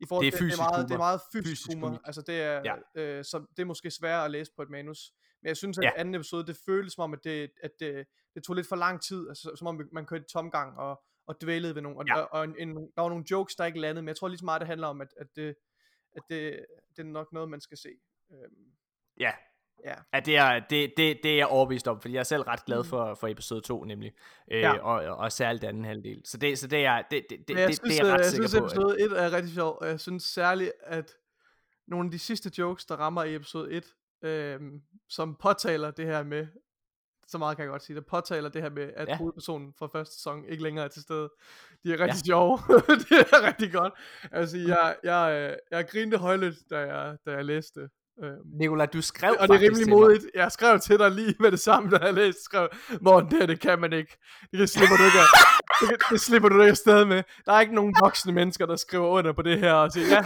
i 0.00 0.04
forhold 0.08 0.26
Det 0.26 0.34
er 0.34 0.38
til, 0.38 0.46
det 0.46 0.52
er 0.52 0.56
meget, 0.56 0.74
det 0.88 0.94
er 0.94 0.96
humor. 0.96 1.04
meget 1.04 1.20
fysisk, 1.32 1.48
Fysisk 1.50 1.74
humor. 1.74 1.88
humor. 1.88 2.00
Altså, 2.04 2.22
det 2.26 2.40
er, 2.42 2.62
Ja. 2.64 3.02
øh, 3.02 3.24
så 3.24 3.46
det 3.56 3.62
er 3.62 3.66
måske 3.66 3.90
sværere 3.90 4.24
at 4.24 4.30
læse 4.30 4.52
på 4.56 4.62
et 4.62 4.70
manus. 4.70 5.12
Men 5.42 5.48
jeg 5.48 5.56
synes, 5.56 5.78
at 5.78 5.84
Ja. 5.84 5.90
anden 5.96 6.14
episode, 6.14 6.46
det 6.46 6.56
føles 6.66 6.92
som 6.92 7.02
om, 7.04 7.12
at 7.12 7.18
det, 7.24 7.50
at 7.62 7.70
det, 7.80 8.06
det 8.34 8.42
tog 8.44 8.56
lidt 8.56 8.68
for 8.68 8.76
lang 8.76 9.02
tid, 9.02 9.28
altså, 9.28 9.52
som 9.56 9.66
om 9.66 9.80
man 9.92 10.06
kørte 10.06 10.22
i 10.28 10.32
tomgang 10.32 10.78
og, 10.78 11.02
og 11.26 11.40
dvælede 11.40 11.74
ved 11.74 11.82
nogle, 11.82 11.98
og, 11.98 12.04
Ja. 12.08 12.20
og, 12.20 12.28
og 12.32 12.44
en, 12.44 12.54
en, 12.58 12.76
der 12.76 13.00
var 13.02 13.08
nogle 13.08 13.24
jokes, 13.30 13.54
der 13.54 13.64
ikke 13.64 13.80
landede, 13.80 14.02
men 14.02 14.08
jeg 14.08 14.16
tror 14.16 14.28
lige 14.28 14.38
så 14.38 14.44
meget, 14.44 14.60
det 14.60 14.68
handler 14.68 14.86
om, 14.86 15.00
at, 15.00 15.08
at, 15.20 15.26
det, 15.36 15.54
at 16.16 16.22
det, 16.30 16.66
det 16.96 16.98
er 16.98 17.06
nok 17.06 17.32
noget, 17.32 17.48
man 17.48 17.60
skal 17.60 17.78
se. 17.78 17.88
Øhm, 18.32 18.72
Ja. 19.20 19.32
Ja. 19.84 19.94
Ja, 20.14 20.20
det 20.20 20.36
er, 20.36 20.60
det, 20.70 20.92
det, 20.96 21.20
det 21.22 21.32
er 21.32 21.36
jeg 21.36 21.46
overbevist 21.46 21.88
om, 21.88 22.00
fordi 22.00 22.14
jeg 22.14 22.20
er 22.20 22.24
selv 22.24 22.42
ret 22.42 22.64
glad 22.64 22.78
Mm. 22.82 22.88
for, 22.88 23.14
for 23.14 23.28
episode 23.28 23.60
2 23.60 23.84
nemlig, 23.84 24.12
øh, 24.50 24.60
Ja. 24.60 24.78
og, 24.78 25.04
og, 25.04 25.16
og 25.16 25.32
særligt 25.32 25.64
anden 25.64 25.84
halvdel. 25.84 26.22
Så 26.24 26.36
det, 26.38 26.58
så 26.58 26.66
det 26.66 26.84
er, 26.84 27.02
det, 27.10 27.26
det, 27.30 27.48
det, 27.48 27.56
jeg 27.58 27.68
det, 27.68 27.76
synes, 27.76 27.94
det 27.96 28.00
er 28.02 28.06
jeg 28.06 28.12
øh, 28.12 28.18
ret 28.18 28.24
jeg 28.24 28.30
sikker 28.30 28.48
synes 28.48 28.74
på. 28.74 28.80
at- 28.80 28.94
episode 28.94 29.00
1 29.04 29.12
er 29.24 29.32
rigtig 29.32 29.54
sjov, 29.54 29.78
og 29.80 29.86
jeg 29.88 30.00
synes 30.00 30.24
særligt, 30.24 30.72
at 30.82 31.16
nogle 31.86 32.06
af 32.06 32.10
de 32.10 32.18
sidste 32.18 32.50
jokes, 32.58 32.84
der 32.86 32.96
rammer 32.96 33.24
i 33.24 33.34
episode 33.34 33.72
1, 33.72 33.94
øh, 34.22 34.60
som 35.08 35.36
påtaler 35.36 35.90
det 35.90 36.06
her 36.06 36.22
med, 36.22 36.46
så 37.28 37.38
meget 37.38 37.56
kan 37.56 37.62
jeg 37.64 37.70
godt 37.70 37.82
sige, 37.82 37.96
der 37.96 38.02
påtaler 38.10 38.48
det 38.48 38.62
her 38.62 38.70
med, 38.70 38.90
at 38.96 39.08
Ja. 39.08 39.16
hovedpersonen 39.16 39.74
fra 39.78 39.86
første 39.92 40.14
sæson 40.14 40.44
ikke 40.44 40.62
længere 40.62 40.84
er 40.84 40.88
til 40.88 41.02
stede. 41.02 41.30
De 41.84 41.92
er 41.92 42.00
rigtig 42.00 42.06
ja. 42.06 42.26
sjove. 42.26 42.58
det 43.08 43.18
er 43.32 43.46
rigtig 43.46 43.72
godt. 43.72 43.92
Altså, 44.32 44.58
jeg, 44.58 44.96
jeg, 45.04 45.50
øh, 45.50 45.56
jeg 45.70 45.88
grinte 45.88 46.18
højlydt, 46.18 46.56
da 46.70 46.78
jeg, 46.78 47.16
da 47.26 47.30
jeg 47.30 47.44
læste. 47.44 47.88
Øhm, 48.24 48.32
Nicolaj, 48.58 48.86
du 48.86 49.02
skrev 49.02 49.36
og 49.40 49.48
det 49.48 49.54
er 49.54 49.60
rimelig 49.60 49.88
modigt. 49.88 50.26
Jeg 50.34 50.52
skrev 50.52 50.78
til 50.80 50.98
dig 50.98 51.10
lige 51.10 51.34
med 51.40 51.50
det 51.50 51.60
samme, 51.60 51.90
da 51.90 51.96
jeg 52.06 52.14
læste. 52.14 52.42
Skrev, 52.42 52.68
Morten, 53.00 53.30
det 53.30 53.38
her, 53.38 53.46
det 53.46 53.60
kan 53.60 53.80
man 53.80 53.92
ikke. 53.92 54.16
Det 54.52 54.70
slipper 54.70 54.96
du 54.96 55.04
ikke, 55.04 55.18
af- 55.18 55.26
det, 55.80 55.88
kan- 55.88 55.98
det 56.10 56.20
slipper 56.20 56.48
du 56.48 56.60
ikke 56.60 56.70
afsted 56.70 57.04
med. 57.04 57.22
Der 57.46 57.52
er 57.52 57.60
ikke 57.60 57.74
nogen 57.74 57.94
voksne 58.02 58.32
mennesker, 58.32 58.66
der 58.66 58.76
skriver 58.76 59.06
under 59.06 59.32
på 59.32 59.42
det 59.42 59.58
her 59.58 59.72
og 59.72 59.92
siger, 59.92 60.06
ja, 60.06 60.20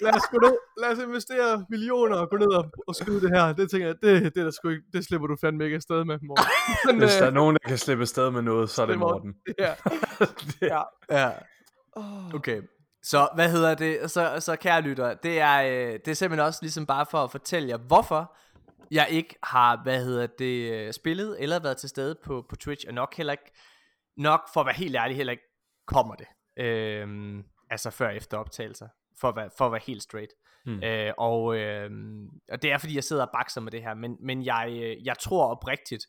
lad 0.00 0.14
os, 0.16 0.22
gå 0.30 0.38
ned, 0.38 0.54
lad 0.82 0.92
os 0.92 0.98
investere 0.98 1.64
millioner 1.70 2.16
og 2.16 2.30
gå 2.30 2.36
ned 2.36 2.46
og, 2.52 2.64
og 2.88 2.94
skyde 2.94 3.20
det 3.20 3.30
her. 3.36 3.52
Det 3.52 3.70
tænker 3.70 3.86
jeg, 3.86 3.96
det, 4.02 4.22
det, 4.34 4.40
er 4.40 4.44
der 4.44 4.50
sgu 4.50 4.68
ikke, 4.68 4.82
det 4.92 5.04
slipper 5.04 5.26
du 5.26 5.36
fandme 5.40 5.64
ikke 5.64 5.74
afsted 5.76 6.04
med, 6.04 6.18
Morten. 6.22 6.44
Men, 6.86 6.98
Hvis 6.98 7.14
der 7.14 7.22
er 7.22 7.28
øh, 7.28 7.34
nogen, 7.34 7.56
der 7.62 7.68
kan 7.68 7.78
slippe 7.78 8.02
afsted 8.02 8.30
med 8.30 8.42
noget, 8.42 8.70
så 8.70 8.82
er 8.82 8.86
det 8.86 8.98
Morten. 8.98 9.34
Ja. 9.58 9.74
ja. 10.72 10.82
Ja, 11.10 11.30
okay. 12.34 12.62
Så 13.04 13.28
hvad 13.34 13.50
hedder 13.50 13.74
det? 13.74 14.10
Så, 14.10 14.36
så 14.40 14.56
kære 14.56 14.80
lytter, 14.80 15.14
det 15.14 15.40
er, 15.40 15.62
øh, 15.62 15.92
det 15.92 16.08
er 16.08 16.14
simpelthen 16.14 16.46
også 16.46 16.58
ligesom 16.62 16.86
bare 16.86 17.06
for 17.10 17.24
at 17.24 17.30
fortælle 17.30 17.68
jer, 17.68 17.76
hvorfor 17.76 18.36
jeg 18.90 19.06
ikke 19.10 19.34
har, 19.42 19.82
hvad 19.82 20.04
hedder 20.04 20.26
det, 20.26 20.72
øh, 20.72 20.92
spillet 20.92 21.42
eller 21.42 21.58
været 21.58 21.76
til 21.76 21.88
stede 21.88 22.16
på, 22.24 22.46
på 22.48 22.56
Twitch, 22.56 22.84
og 22.88 22.94
nok 22.94 23.14
heller 23.14 23.32
ikke, 23.32 23.52
nok 24.16 24.40
for 24.52 24.60
at 24.60 24.66
være 24.66 24.74
helt 24.74 24.96
ærlig, 24.96 25.16
heller 25.16 25.30
ikke 25.30 25.44
kommer 25.86 26.14
det. 26.14 26.26
Øhm, 26.56 27.44
altså 27.70 27.90
før 27.90 28.08
og 28.08 28.16
efter 28.16 28.38
optagelser, 28.38 28.88
for 29.20 29.28
at 29.28 29.36
være, 29.36 29.50
for 29.58 29.66
at 29.66 29.72
være 29.72 29.80
helt 29.86 30.02
straight. 30.02 30.30
Hmm. 30.64 30.82
Øh, 30.82 31.12
og, 31.18 31.56
øh, 31.56 31.90
og 32.52 32.62
det 32.62 32.72
er 32.72 32.78
fordi, 32.78 32.94
jeg 32.94 33.04
sidder 33.04 33.22
og 33.22 33.30
bakser 33.34 33.60
med 33.60 33.72
det 33.72 33.82
her, 33.82 33.94
men, 33.94 34.16
men 34.20 34.44
jeg, 34.44 34.68
øh, 34.70 35.06
jeg 35.06 35.18
tror 35.18 35.46
oprigtigt, 35.46 36.06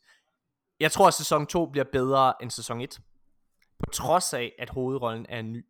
jeg 0.80 0.92
tror, 0.92 1.06
at 1.06 1.14
sæson 1.14 1.46
2 1.46 1.66
bliver 1.66 1.84
bedre 1.92 2.34
end 2.42 2.50
sæson 2.50 2.80
1. 2.80 3.00
På 3.78 3.90
trods 3.92 4.34
af, 4.34 4.52
at 4.58 4.70
hovedrollen 4.70 5.26
er 5.28 5.42
ny. 5.42 5.64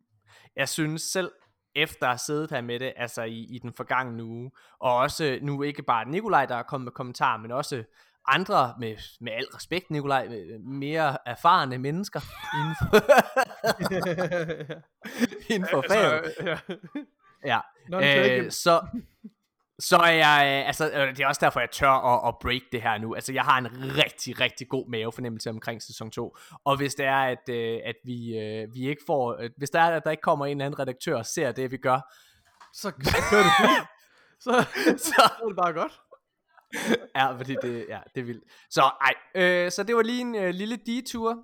Jeg 0.57 0.69
synes 0.69 1.01
selv, 1.01 1.31
efter 1.75 2.03
at 2.03 2.09
have 2.09 2.17
siddet 2.17 2.51
her 2.51 2.61
med 2.61 2.79
det, 2.79 2.93
altså 2.95 3.23
i, 3.23 3.47
i 3.49 3.59
den 3.59 3.73
forgangne 3.73 4.23
uge, 4.23 4.51
og 4.79 4.95
også 4.95 5.39
nu 5.41 5.63
ikke 5.63 5.83
bare 5.83 6.09
Nikolaj, 6.09 6.45
der 6.45 6.55
er 6.55 6.63
kommet 6.63 6.85
med 6.85 6.91
kommentarer, 6.91 7.37
men 7.37 7.51
også 7.51 7.83
andre, 8.27 8.75
med, 8.79 8.95
med 9.21 9.31
al 9.31 9.45
respekt, 9.45 9.91
Nikolaj, 9.91 10.27
øh, 10.31 10.59
mere 10.61 11.17
erfarne 11.25 11.77
mennesker 11.77 12.19
inden 12.59 12.75
for, 12.79 12.87
inden 15.53 15.69
for 15.71 15.83
faget. 15.89 16.33
ja. 16.45 16.57
Ja, 17.45 17.59
Non-taken. 17.89 18.45
øh, 18.45 18.51
så, 18.51 18.87
så 19.79 19.97
er 19.97 20.11
jeg, 20.11 20.61
øh, 20.61 20.67
altså, 20.67 20.91
øh, 20.91 21.07
det 21.07 21.19
er 21.19 21.27
også 21.27 21.39
derfor, 21.45 21.59
jeg 21.59 21.71
tør 21.71 21.89
at, 21.89 22.27
at 22.27 22.35
break 22.41 22.61
det 22.71 22.81
her 22.81 22.97
nu. 22.97 23.15
Altså, 23.15 23.33
jeg 23.33 23.43
har 23.43 23.57
en 23.57 23.67
rigtig, 23.97 24.39
rigtig 24.39 24.67
god 24.69 24.89
mavefornemmelse 24.89 25.49
omkring 25.49 25.81
sæson 25.81 26.11
2. 26.11 26.37
Og 26.65 26.77
hvis 26.77 26.95
det 26.95 27.05
er, 27.05 27.23
at, 27.23 27.49
øh, 27.49 27.79
at 27.85 27.95
vi, 28.05 28.17
vi 28.73 28.89
ikke 28.89 29.01
får, 29.07 29.41
hvis 29.57 29.69
der 29.69 29.79
er, 29.79 29.95
at 29.95 30.03
der 30.03 30.11
ikke 30.11 30.21
kommer 30.21 30.45
en 30.45 30.51
eller 30.51 30.65
anden 30.65 30.79
redaktør 30.79 31.17
og 31.17 31.25
ser 31.25 31.51
det, 31.51 31.71
vi 31.71 31.77
gør, 31.77 31.99
Så, 32.73 32.91
så 33.01 33.21
kører 33.29 33.43
det 33.43 33.51
fint. 33.59 33.87
Så, 34.39 34.65
så, 34.75 34.97
så 34.97 35.21
er 35.41 35.47
det 35.47 35.55
bare 35.55 35.73
godt. 35.73 35.99
ja, 37.15 37.31
fordi 37.37 37.55
det, 37.61 37.85
ja, 37.89 37.99
det 38.15 38.21
er 38.21 38.25
vildt. 38.25 38.43
Så, 38.69 38.81
ej, 38.81 39.13
øh, 39.35 39.71
så 39.71 39.83
det 39.83 39.95
var 39.95 40.01
lige 40.01 40.21
en 40.21 40.35
øh, 40.35 40.49
lille 40.49 40.75
detur. 40.85 41.37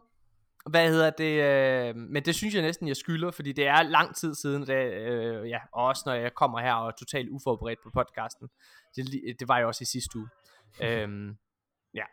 Hvad 0.69 0.89
hedder 0.89 1.09
det? 1.09 1.43
Øh, 1.43 1.95
men 1.95 2.25
det 2.25 2.35
synes 2.35 2.53
jeg 2.53 2.61
næsten, 2.61 2.87
jeg 2.87 2.97
skylder, 2.97 3.31
fordi 3.31 3.51
det 3.51 3.67
er 3.67 3.81
lang 3.83 4.15
tid 4.15 4.35
siden, 4.35 4.67
det, 4.67 4.93
øh, 4.93 5.49
ja, 5.49 5.59
og 5.73 5.85
også 5.85 6.03
når 6.05 6.13
jeg 6.13 6.33
kommer 6.33 6.59
her 6.59 6.73
og 6.73 6.87
er 6.87 6.91
totalt 6.91 7.29
uforberedt 7.29 7.79
på 7.83 7.89
podcasten. 7.93 8.49
Det, 8.95 9.35
det 9.39 9.47
var 9.47 9.57
jeg 9.57 9.67
også 9.67 9.81
i 9.81 9.85
sidste 9.85 10.17
uge. 10.17 10.29
øhm, 10.83 11.37
ja, 11.93 12.03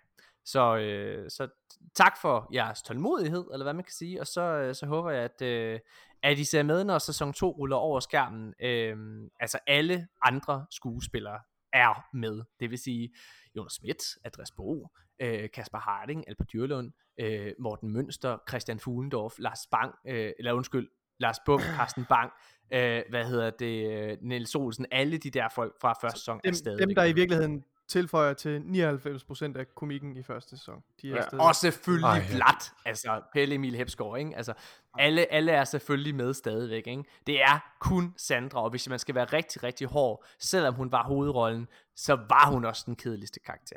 så, 0.44 0.76
øh, 0.76 1.30
så 1.30 1.48
tak 1.94 2.20
for 2.22 2.48
jeres 2.54 2.82
tålmodighed, 2.82 3.44
eller 3.52 3.64
hvad 3.64 3.74
man 3.74 3.84
kan 3.84 3.92
sige, 3.92 4.20
og 4.20 4.26
så, 4.26 4.40
øh, 4.40 4.74
så 4.74 4.86
håber 4.86 5.10
jeg, 5.10 5.22
at, 5.22 5.42
øh, 5.42 5.80
at 6.22 6.38
I 6.38 6.44
ser 6.44 6.62
med, 6.62 6.84
når 6.84 6.98
sæson 6.98 7.32
2 7.32 7.50
ruller 7.50 7.76
over 7.76 8.00
skærmen. 8.00 8.54
Øhm, 8.62 9.28
altså 9.40 9.58
alle 9.66 10.08
andre 10.22 10.66
skuespillere 10.70 11.40
er 11.72 12.16
med. 12.16 12.42
Det 12.60 12.70
vil 12.70 12.78
sige 12.78 13.14
Jonas 13.56 13.72
Schmidt, 13.72 14.02
Andreas 14.24 14.50
Bo, 14.50 14.88
øh, 15.20 15.50
Kasper 15.50 15.78
Harding, 15.78 16.28
Albert 16.28 16.52
Dyrlund, 16.52 16.92
øh, 17.20 17.52
Morten 17.58 17.90
Mønster, 17.92 18.38
Christian 18.48 18.80
Fuglendorf, 18.80 19.34
Lars 19.38 19.66
Bang, 19.70 19.94
øh, 20.06 20.32
eller 20.38 20.52
undskyld, 20.52 20.88
Lars 21.18 21.38
Bum, 21.46 21.60
Carsten 21.76 22.04
Bang, 22.04 22.32
øh, 22.72 23.02
hvad 23.10 23.24
hedder 23.24 23.50
det, 23.50 24.10
øh, 24.10 24.16
Niels 24.20 24.54
Olsen, 24.54 24.86
alle 24.90 25.18
de 25.18 25.30
der 25.30 25.48
folk 25.54 25.80
fra 25.80 25.94
første 26.00 26.20
sæson 26.20 26.36
er 26.36 26.40
Dem, 26.40 26.54
stadigvæk 26.54 26.86
dem, 26.88 26.94
der 26.94 27.04
i 27.04 27.12
virkeligheden 27.12 27.64
tilføjer 27.88 28.32
til 28.32 28.58
99% 28.58 29.56
af 29.58 29.74
komikken 29.74 30.16
i 30.16 30.22
første 30.22 30.56
sæson. 30.56 30.82
De 31.02 31.10
er 31.10 31.16
Ja, 31.16 31.22
stadig. 31.22 31.44
Og 31.44 31.56
selvfølgelig 31.56 32.08
Ej, 32.08 32.24
ja. 32.30 32.36
Vlad, 32.36 32.72
altså 32.86 33.22
Pelle 33.32 33.54
Emil 33.54 33.76
Hepsgaard, 33.76 34.18
ikke? 34.18 34.36
Altså, 34.36 34.52
alle, 34.98 35.32
alle 35.32 35.52
er 35.52 35.64
selvfølgelig 35.64 36.14
med 36.14 36.34
stadigvæk, 36.34 36.86
ikke? 36.86 37.04
Det 37.26 37.42
er 37.42 37.74
kun 37.80 38.14
Sandra, 38.16 38.62
og 38.62 38.70
hvis 38.70 38.88
man 38.88 38.98
skal 38.98 39.14
være 39.14 39.24
rigtig, 39.24 39.62
rigtig 39.62 39.86
hård, 39.86 40.24
selvom 40.38 40.74
hun 40.74 40.92
var 40.92 41.04
hovedrollen, 41.04 41.68
så 41.96 42.14
var 42.14 42.50
hun 42.50 42.64
også 42.64 42.82
den 42.86 42.96
kedeligste 42.96 43.40
karakter. 43.40 43.76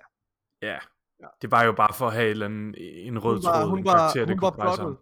Ja. 0.62 0.78
Det 1.42 1.52
var 1.52 1.64
jo 1.64 1.72
bare 1.72 1.94
for 1.94 2.08
at 2.08 2.14
have 2.14 2.26
en, 2.26 2.32
eller 2.32 2.46
anden, 2.46 2.76
en 2.78 3.20
rød 3.20 3.36
hun 3.36 3.44
var, 3.44 3.60
tråd, 3.62 3.70
hun 3.70 3.80
en 3.80 3.86
var, 3.86 3.92
karakter, 3.98 4.26
det 4.26 4.30
hun 4.36 4.42
var 4.42 4.52
plottet. 4.52 4.98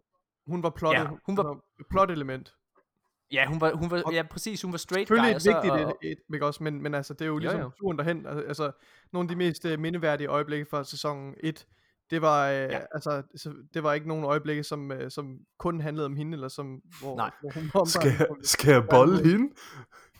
Hun 0.47 0.63
var 0.63 0.69
plottet. 0.69 1.01
Ja, 1.03 1.07
hun 1.25 1.37
var- 1.37 1.51
et 1.79 1.85
plot 1.89 2.11
element. 2.11 2.53
Ja, 3.31 3.45
hun 3.47 3.61
var, 3.61 3.71
hun 3.73 3.91
var, 3.91 4.01
Og- 4.05 4.13
ja 4.13 4.23
præcis, 4.31 4.61
hun 4.61 4.71
var 4.71 4.77
straight 4.77 5.07
Selvfølgelig 5.07 5.31
guy, 5.31 5.35
og 5.35 5.41
så, 5.41 5.53
vigtigt 5.53 5.73
og, 5.73 5.97
et, 6.03 6.11
et, 6.11 6.17
ikke 6.33 6.45
også, 6.45 6.63
men, 6.63 6.81
men 6.83 6.93
altså, 6.95 7.13
det 7.13 7.21
er 7.21 7.25
jo 7.25 7.33
Jo, 7.33 7.37
ligesom 7.37 7.59
jo. 7.59 7.71
turen 7.79 7.97
derhen. 7.97 8.25
al- 8.25 8.43
Altså, 8.47 8.71
nogle 9.13 9.25
af 9.25 9.29
de 9.29 9.35
mest 9.35 9.65
uh, 9.65 9.79
mindeværdige 9.79 10.27
øjeblikke 10.27 10.65
fra 10.69 10.83
sæson 10.83 11.33
1, 11.43 11.65
det 12.09 12.21
var, 12.21 12.49
uh, 12.49 12.53
Ja. 12.55 12.79
altså, 12.93 13.23
så, 13.35 13.53
det 13.73 13.83
var 13.83 13.93
ikke 13.93 14.07
nogen 14.07 14.23
øjeblikke, 14.23 14.63
som, 14.63 14.91
uh, 14.91 14.97
som 15.09 15.37
kun 15.59 15.81
handlede 15.81 16.05
om 16.05 16.15
hende, 16.15 16.33
eller 16.33 16.47
som, 16.47 16.79
hvor, 17.01 17.15
Nej. 17.15 17.31
hvor 17.41 17.51
hun 17.53 17.71
var 17.73 17.83
Skal, 17.85 18.11
jeg- 18.19 18.27
skal 18.43 18.71
jeg 18.71 18.83
bolle 18.89 19.29
hende? 19.29 19.49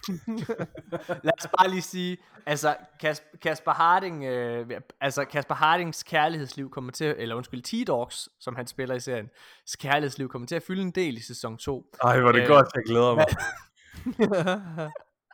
Lad 1.23 1.31
os 1.39 1.47
bare 1.59 1.69
lige 1.69 1.81
sige, 1.81 2.17
altså 2.45 2.75
Kasper, 3.01 3.37
Kasper 3.41 3.71
Harding, 3.71 4.23
øh, 4.23 4.69
altså 5.01 5.25
Kasper 5.25 5.55
Hardings 5.55 6.03
kærlighedsliv 6.03 6.69
kommer 6.69 6.91
til, 6.91 7.15
eller 7.17 7.35
undskyld, 7.35 7.63
T-Dogs, 7.67 8.27
som 8.39 8.55
han 8.55 8.67
spiller 8.67 8.95
i 8.95 8.99
serien, 8.99 9.29
kærlighedsliv 9.79 10.29
kommer 10.29 10.47
til 10.47 10.55
at 10.55 10.63
fylde 10.63 10.81
en 10.81 10.91
del 10.91 11.17
i 11.17 11.21
sæson 11.21 11.57
2. 11.57 11.85
Ej, 12.03 12.19
hvor 12.19 12.27
er 12.29 12.31
det 12.33 12.41
Øh, 12.41 12.47
godt, 12.47 12.67
jeg 12.75 12.83
glæder 12.85 13.15
mig. 13.15 13.25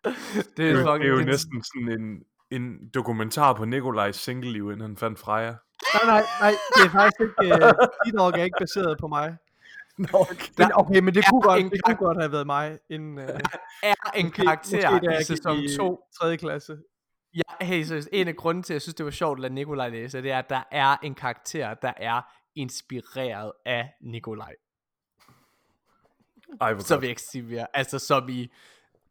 Det 0.03 0.57
Det 0.57 0.69
er, 0.69 0.71
jo, 0.71 0.77
fucking- 0.79 0.99
det 0.99 1.05
er 1.05 1.09
jo 1.11 1.17
det- 1.17 1.25
næsten 1.25 1.63
sådan 1.63 2.01
en, 2.01 2.23
en 2.51 2.89
dokumentar 2.93 3.53
på 3.53 3.65
Nikolajs 3.65 4.15
single-liv, 4.15 4.63
inden 4.71 4.81
han 4.81 4.97
fandt 4.97 5.19
Freja. 5.19 5.45
nej, 5.93 6.05
nej, 6.05 6.23
nej, 6.41 6.53
det 6.75 6.85
er 6.85 6.89
faktisk 6.89 7.21
ikke, 7.21 7.53
uh, 7.53 7.71
T-Dog 8.05 8.39
er 8.39 8.43
ikke 8.43 8.57
baseret 8.59 8.97
på 8.99 9.07
mig. 9.07 9.37
Nå, 10.03 10.07
okay. 10.13 10.35
Men, 10.57 10.71
okay, 10.73 10.99
men 10.99 11.15
det 11.15 11.25
kunne, 11.29 11.41
godt, 11.41 11.71
det 11.71 11.83
kunne 11.85 11.95
godt 11.95 12.17
have 12.21 12.31
været 12.31 12.45
mig, 12.45 12.77
inden, 12.89 13.17
uh, 13.17 13.23
er 13.83 13.93
en 14.15 14.31
karakter 14.31 14.91
måske, 14.91 15.17
i 15.21 15.23
sæson 15.23 15.57
i 15.57 15.75
2. 15.75 15.99
3. 16.21 16.37
klasse. 16.37 16.77
Ja, 17.35 17.65
hey, 17.65 17.83
seriøst, 17.83 18.09
en 18.11 18.27
af 18.27 18.35
grunden 18.35 18.63
til, 18.63 18.73
at 18.73 18.75
jeg 18.75 18.81
synes, 18.81 18.95
det 18.95 19.05
var 19.05 19.11
sjovt 19.11 19.37
at 19.37 19.41
lade 19.41 19.53
Nikolaj 19.53 19.89
læse, 19.89 20.21
det 20.21 20.31
er, 20.31 20.39
at 20.39 20.49
der 20.49 20.63
er 20.71 20.97
en 21.03 21.15
karakter, 21.15 21.73
der 21.73 21.93
er 21.97 22.21
inspireret 22.55 23.51
af 23.65 23.89
Nikolaj. 24.01 24.53
Ej, 26.61 26.73
hvor 26.73 26.83
Så 26.83 26.93
godt. 26.93 27.01
vil 27.01 27.07
jeg 27.07 27.11
ikke 27.11 27.21
sige 27.21 27.41
mere. 27.41 27.67
Altså, 27.73 27.99
som 27.99 28.29
i, 28.29 28.51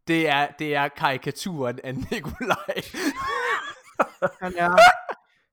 det 0.09 0.29
er, 0.29 0.49
det 0.59 0.75
er 0.75 0.88
karikaturen 0.88 1.81
af 1.85 1.94
Nikolaj. 2.11 2.75
Han 4.40 4.55
er, 4.57 4.77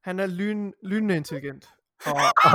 han 0.01 0.19
er 0.19 0.27
lyn, 0.27 0.71
lynende 0.83 1.15
intelligent. 1.15 1.69
Og, 2.05 2.15
og 2.43 2.51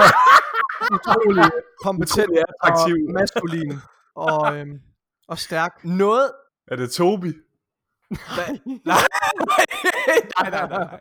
utrolig 0.92 1.44
kompetent 1.84 2.28
Utrolig 2.28 2.42
attraktiv. 2.48 2.94
og 3.08 3.12
maskulin. 3.12 3.72
Og, 4.14 4.40
øhm, 4.56 4.80
og 5.28 5.38
stærk. 5.38 5.84
Noget, 5.84 6.32
Er 6.70 6.76
det 6.76 6.90
Tobi? 6.90 7.32
Nej, 8.10 8.58
nej, 8.84 10.50
nej, 10.50 10.68
nej. 10.68 11.00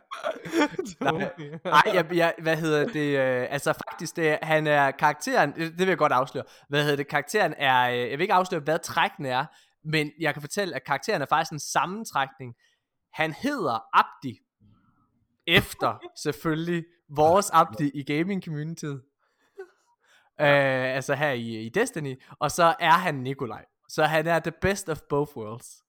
Nej, 1.00 1.30
nej 1.64 1.82
jeg, 1.94 2.06
jeg, 2.14 2.34
hvad 2.42 2.56
hedder 2.56 2.84
det? 2.88 3.18
Øh, 3.18 3.46
altså 3.50 3.72
faktisk, 3.72 4.16
det, 4.16 4.38
han 4.42 4.66
er 4.66 4.90
karakteren, 4.90 5.52
det, 5.52 5.70
det 5.70 5.78
vil 5.78 5.88
jeg 5.88 5.98
godt 5.98 6.12
afsløre. 6.12 6.44
Hvad 6.68 6.82
hedder 6.82 6.96
det? 6.96 7.08
Karakteren 7.08 7.54
er, 7.58 7.90
øh, 7.90 7.98
jeg 7.98 8.10
vil 8.10 8.20
ikke 8.20 8.34
afsløre, 8.34 8.60
hvad 8.62 8.78
trækkene 8.78 9.28
er, 9.28 9.44
men 9.84 10.10
jeg 10.20 10.32
kan 10.34 10.42
fortælle, 10.42 10.74
at 10.76 10.84
karakteren 10.84 11.22
er 11.22 11.26
faktisk 11.26 11.52
en 11.52 11.58
sammentrækning. 11.60 12.54
Han 13.12 13.32
hedder 13.32 13.98
Abdi, 13.98 14.38
efter 15.46 15.98
selvfølgelig 16.22 16.84
vores 17.16 17.50
Abdi 17.52 17.90
i 17.94 18.02
gaming 18.02 18.44
communityet. 18.44 19.02
Øh, 20.40 20.94
altså 20.96 21.14
her 21.14 21.30
i, 21.30 21.66
i 21.66 21.68
Destiny. 21.68 22.22
Og 22.38 22.50
så 22.50 22.74
er 22.80 22.90
han 22.90 23.14
Nikolaj. 23.14 23.64
Så 23.88 24.04
han 24.04 24.26
er 24.26 24.38
the 24.38 24.52
best 24.60 24.88
of 24.88 25.00
both 25.08 25.36
worlds. 25.36 25.82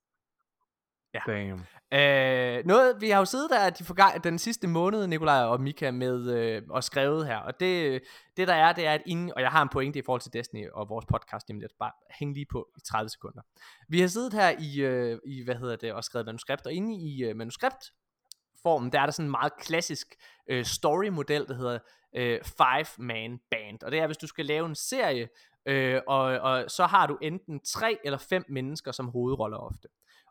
Ja. 1.14 1.20
Damn. 1.28 1.66
Øh, 1.94 2.66
noget, 2.66 3.02
vi 3.02 3.10
har 3.10 3.20
jo 3.20 3.26
siddet 3.26 3.50
der 3.50 3.70
de 3.70 3.84
forgang, 3.84 4.24
den 4.24 4.40
sidste 4.40 4.68
måned, 4.68 5.08
Nikolaj 5.08 5.44
og 5.44 5.62
Mika, 5.62 5.92
med 5.92 6.32
øh, 6.32 6.62
og 6.70 6.84
skrevet 6.84 7.28
her, 7.28 7.38
og 7.38 7.60
det, 7.60 8.02
det 8.38 8.48
der 8.48 8.54
er, 8.54 8.74
det 8.74 8.88
er, 8.88 8.94
at 8.94 9.02
inden, 9.06 9.34
og 9.36 9.42
jeg 9.42 9.50
har 9.50 9.62
en 9.62 9.70
pointe 9.70 10.00
i 10.00 10.02
forhold 10.06 10.22
til 10.22 10.34
Destiny 10.34 10.70
og 10.70 10.90
vores 10.90 11.06
podcast, 11.06 11.50
jamen 11.50 11.62
det 11.62 11.72
bare 11.80 11.92
hæng 12.20 12.34
lige 12.34 12.46
på 12.52 12.68
i 12.78 12.80
30 12.88 13.10
sekunder. 13.10 13.42
Vi 13.88 14.02
har 14.02 14.08
siddet 14.08 14.34
her 14.34 14.50
i, 14.60 14.82
øh, 14.82 15.20
i 15.26 15.44
hvad 15.44 15.56
hedder 15.56 15.76
det, 15.76 15.94
og 15.94 16.04
skrevet 16.04 16.26
manuskript, 16.26 16.66
og 16.66 16.74
inde 16.74 16.96
i 16.96 17.24
øh, 17.24 17.36
manuskript 17.36 17.92
formen, 18.64 18.92
der 18.92 19.00
er 19.00 19.06
der 19.06 19.12
sådan 19.12 19.26
en 19.26 19.32
meget 19.32 19.54
klassisk 19.60 20.16
øh, 20.50 20.66
story-model, 20.66 21.46
der 21.48 21.54
hedder 21.54 21.80
øh, 22.16 22.40
Five 22.44 23.06
Man 23.06 23.40
Band, 23.52 23.84
og 23.84 23.92
det 23.92 24.00
er, 24.00 24.06
hvis 24.06 24.18
du 24.18 24.28
skal 24.28 24.46
lave 24.46 24.66
en 24.66 24.76
serie, 24.76 25.30
øh, 25.66 26.02
og, 26.08 26.24
og 26.24 26.72
så 26.72 26.86
har 26.86 27.08
du 27.08 27.18
enten 27.22 27.60
tre 27.60 27.98
eller 28.04 28.18
fem 28.18 28.46
mennesker 28.50 28.92
som 28.92 29.08
hovedroller 29.08 29.58
ofte. 29.58 29.88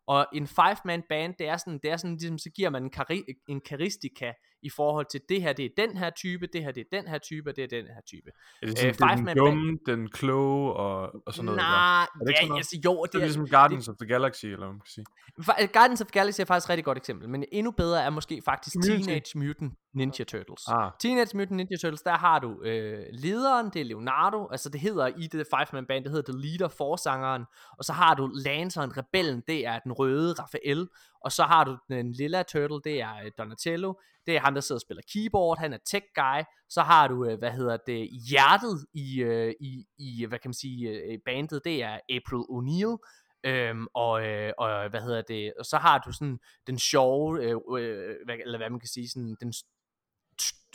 Og 0.07 0.27
en 0.33 0.47
five-man 0.47 1.03
band, 1.09 1.35
det 1.39 1.49
er 1.49 1.57
sådan, 1.57 1.79
det 1.83 1.91
er 1.91 1.97
sådan 1.97 2.17
ligesom, 2.17 2.39
så 2.39 2.51
giver 2.57 2.71
man 2.71 2.83
en, 2.83 2.91
kari- 2.91 3.45
en 3.49 3.61
karistika 3.61 4.33
i 4.63 4.71
forhold 4.71 5.07
til, 5.11 5.21
det 5.29 5.43
her 5.43 5.53
det 5.53 5.65
er 5.65 5.69
den 5.77 5.97
her 5.97 6.11
type, 6.11 6.47
det 6.53 6.65
her 6.65 6.73
det 6.73 6.81
er 6.81 6.97
den 7.01 7.09
her 7.09 7.19
type, 7.19 7.51
og 7.51 7.57
det 7.57 7.65
er 7.65 7.69
den 7.69 7.87
her 7.87 8.01
type. 8.07 8.31
Er 8.63 8.67
det 8.67 8.79
sådan, 8.79 8.89
øh, 8.89 8.95
det 8.95 9.03
er 9.03 9.17
den 9.17 9.37
dumme, 9.37 9.79
den 9.87 10.11
kloge 10.11 10.73
og, 10.73 11.13
og 11.27 11.35
sådan 11.35 11.45
noget? 11.45 11.57
Nej, 11.57 12.07
ja, 12.29 12.57
altså 12.57 12.81
jo. 12.85 13.03
Det, 13.03 13.13
det 13.13 13.19
er 13.19 13.25
ligesom 13.25 13.49
Guardians 13.49 13.85
det, 13.85 13.93
of 13.93 13.97
the 14.01 14.09
Galaxy, 14.09 14.45
eller 14.45 14.67
hvad 14.67 14.69
man 14.69 14.81
kan 14.81 14.91
sige. 14.91 15.69
Guardians 15.77 16.01
of 16.01 16.07
the 16.07 16.21
Galaxy 16.21 16.41
er 16.41 16.45
faktisk 16.45 16.67
et 16.67 16.71
rigtig 16.71 16.85
godt 16.85 16.99
eksempel, 16.99 17.29
men 17.29 17.45
endnu 17.53 17.71
bedre 17.71 18.03
er 18.03 18.11
måske 18.11 18.43
faktisk 18.45 18.77
Teenage 18.85 19.39
Mutant 19.39 19.73
Ninja 19.95 20.25
Turtles. 20.25 20.63
Ah. 20.69 20.91
Teenage 21.01 21.37
Mutant 21.37 21.57
Ninja 21.57 21.77
Turtles, 21.77 22.03
der 22.03 22.17
har 22.17 22.39
du 22.39 22.63
øh, 22.63 23.05
lederen, 23.13 23.71
det 23.71 23.81
er 23.81 23.85
Leonardo, 23.85 24.49
altså 24.51 24.69
det 24.69 24.81
hedder 24.81 25.07
i 25.07 25.27
det 25.27 25.47
five-man 25.55 25.87
band, 25.87 26.05
det 26.05 26.13
hedder 26.13 26.33
The 26.33 26.41
Leader, 26.43 26.69
forsangeren, 26.69 27.45
og 27.79 27.85
så 27.85 27.93
har 27.93 28.15
du 28.15 28.31
Lantern, 28.45 28.91
rebellen, 28.97 29.43
det 29.47 29.67
er 29.67 29.78
den 29.79 29.93
røde 29.93 30.33
Raphael, 30.33 30.89
og 31.21 31.33
så 31.33 31.43
har 31.43 31.65
du 31.65 31.79
den 31.89 32.13
lilla 32.13 32.43
turtle, 32.43 32.81
det 32.85 33.01
er 33.01 33.17
øh, 33.25 33.31
Donatello, 33.39 33.95
det 34.27 34.37
er 34.37 34.41
ham, 34.41 34.55
der 34.55 34.61
sidder 34.61 34.77
og 34.77 34.81
spiller 34.81 35.03
keyboard, 35.13 35.59
han 35.59 35.73
er 35.73 35.79
tech 35.87 36.07
guy, 36.15 36.43
så 36.69 36.83
har 36.83 37.09
du, 37.09 37.25
øh, 37.25 37.39
hvad 37.39 37.51
hedder 37.51 37.77
det, 37.87 38.09
hjertet 38.31 38.87
i, 38.95 39.23
øh, 39.23 39.55
i, 39.61 39.87
i 39.99 40.25
hvad 40.29 40.39
kan 40.39 40.49
man 40.49 40.55
sige, 40.55 41.19
bandet, 41.25 41.65
det 41.65 41.83
er 41.83 41.99
April 42.11 42.45
O'Neil, 42.51 42.99
Øhm, 43.45 43.87
og, 43.95 44.27
øh, 44.27 44.53
og 44.59 44.91
hvad 44.91 45.01
hedder 45.01 45.23
det, 45.23 45.53
og 45.59 45.67
så 45.67 45.77
har 45.77 45.99
du 45.99 46.13
sådan 46.13 46.39
den 46.67 46.79
sjove, 46.79 47.43
øh, 47.43 47.57
øh, 47.79 48.17
eller 48.45 48.59
hvad 48.59 48.71
man 48.71 48.81
kan 48.81 48.89
sige, 48.89 49.09
sådan 49.09 49.37
den 49.41 49.53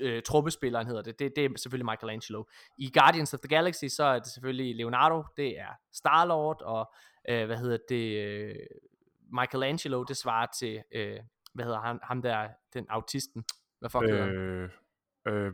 øh, 0.01 0.21
truppespilleren 0.21 0.87
hedder 0.87 1.01
det. 1.01 1.19
det, 1.19 1.33
det 1.35 1.45
er 1.45 1.49
selvfølgelig 1.57 1.85
Michelangelo. 1.85 2.43
I 2.77 2.91
Guardians 2.93 3.33
of 3.33 3.39
the 3.39 3.55
Galaxy, 3.55 3.85
så 3.87 4.03
er 4.03 4.19
det 4.19 4.27
selvfølgelig 4.27 4.75
Leonardo, 4.75 5.23
det 5.37 5.59
er 5.59 5.71
Star-Lord, 5.93 6.61
og 6.61 6.93
øh, 7.29 7.45
hvad 7.45 7.57
hedder 7.57 7.77
det, 7.89 8.17
øh, 8.25 8.55
Michelangelo, 9.41 10.03
det 10.03 10.17
svarer 10.17 10.47
til, 10.59 10.83
øh, 10.95 11.19
hvad 11.53 11.65
hedder 11.65 11.79
han, 11.79 11.99
ham 12.03 12.21
der, 12.21 12.47
den 12.73 12.85
autisten, 12.89 13.43
hvad 13.79 13.89
fuck 13.89 14.03
øh, 14.03 14.09
hedder 14.09 14.25
han? 14.25 14.69
Øh, 15.33 15.53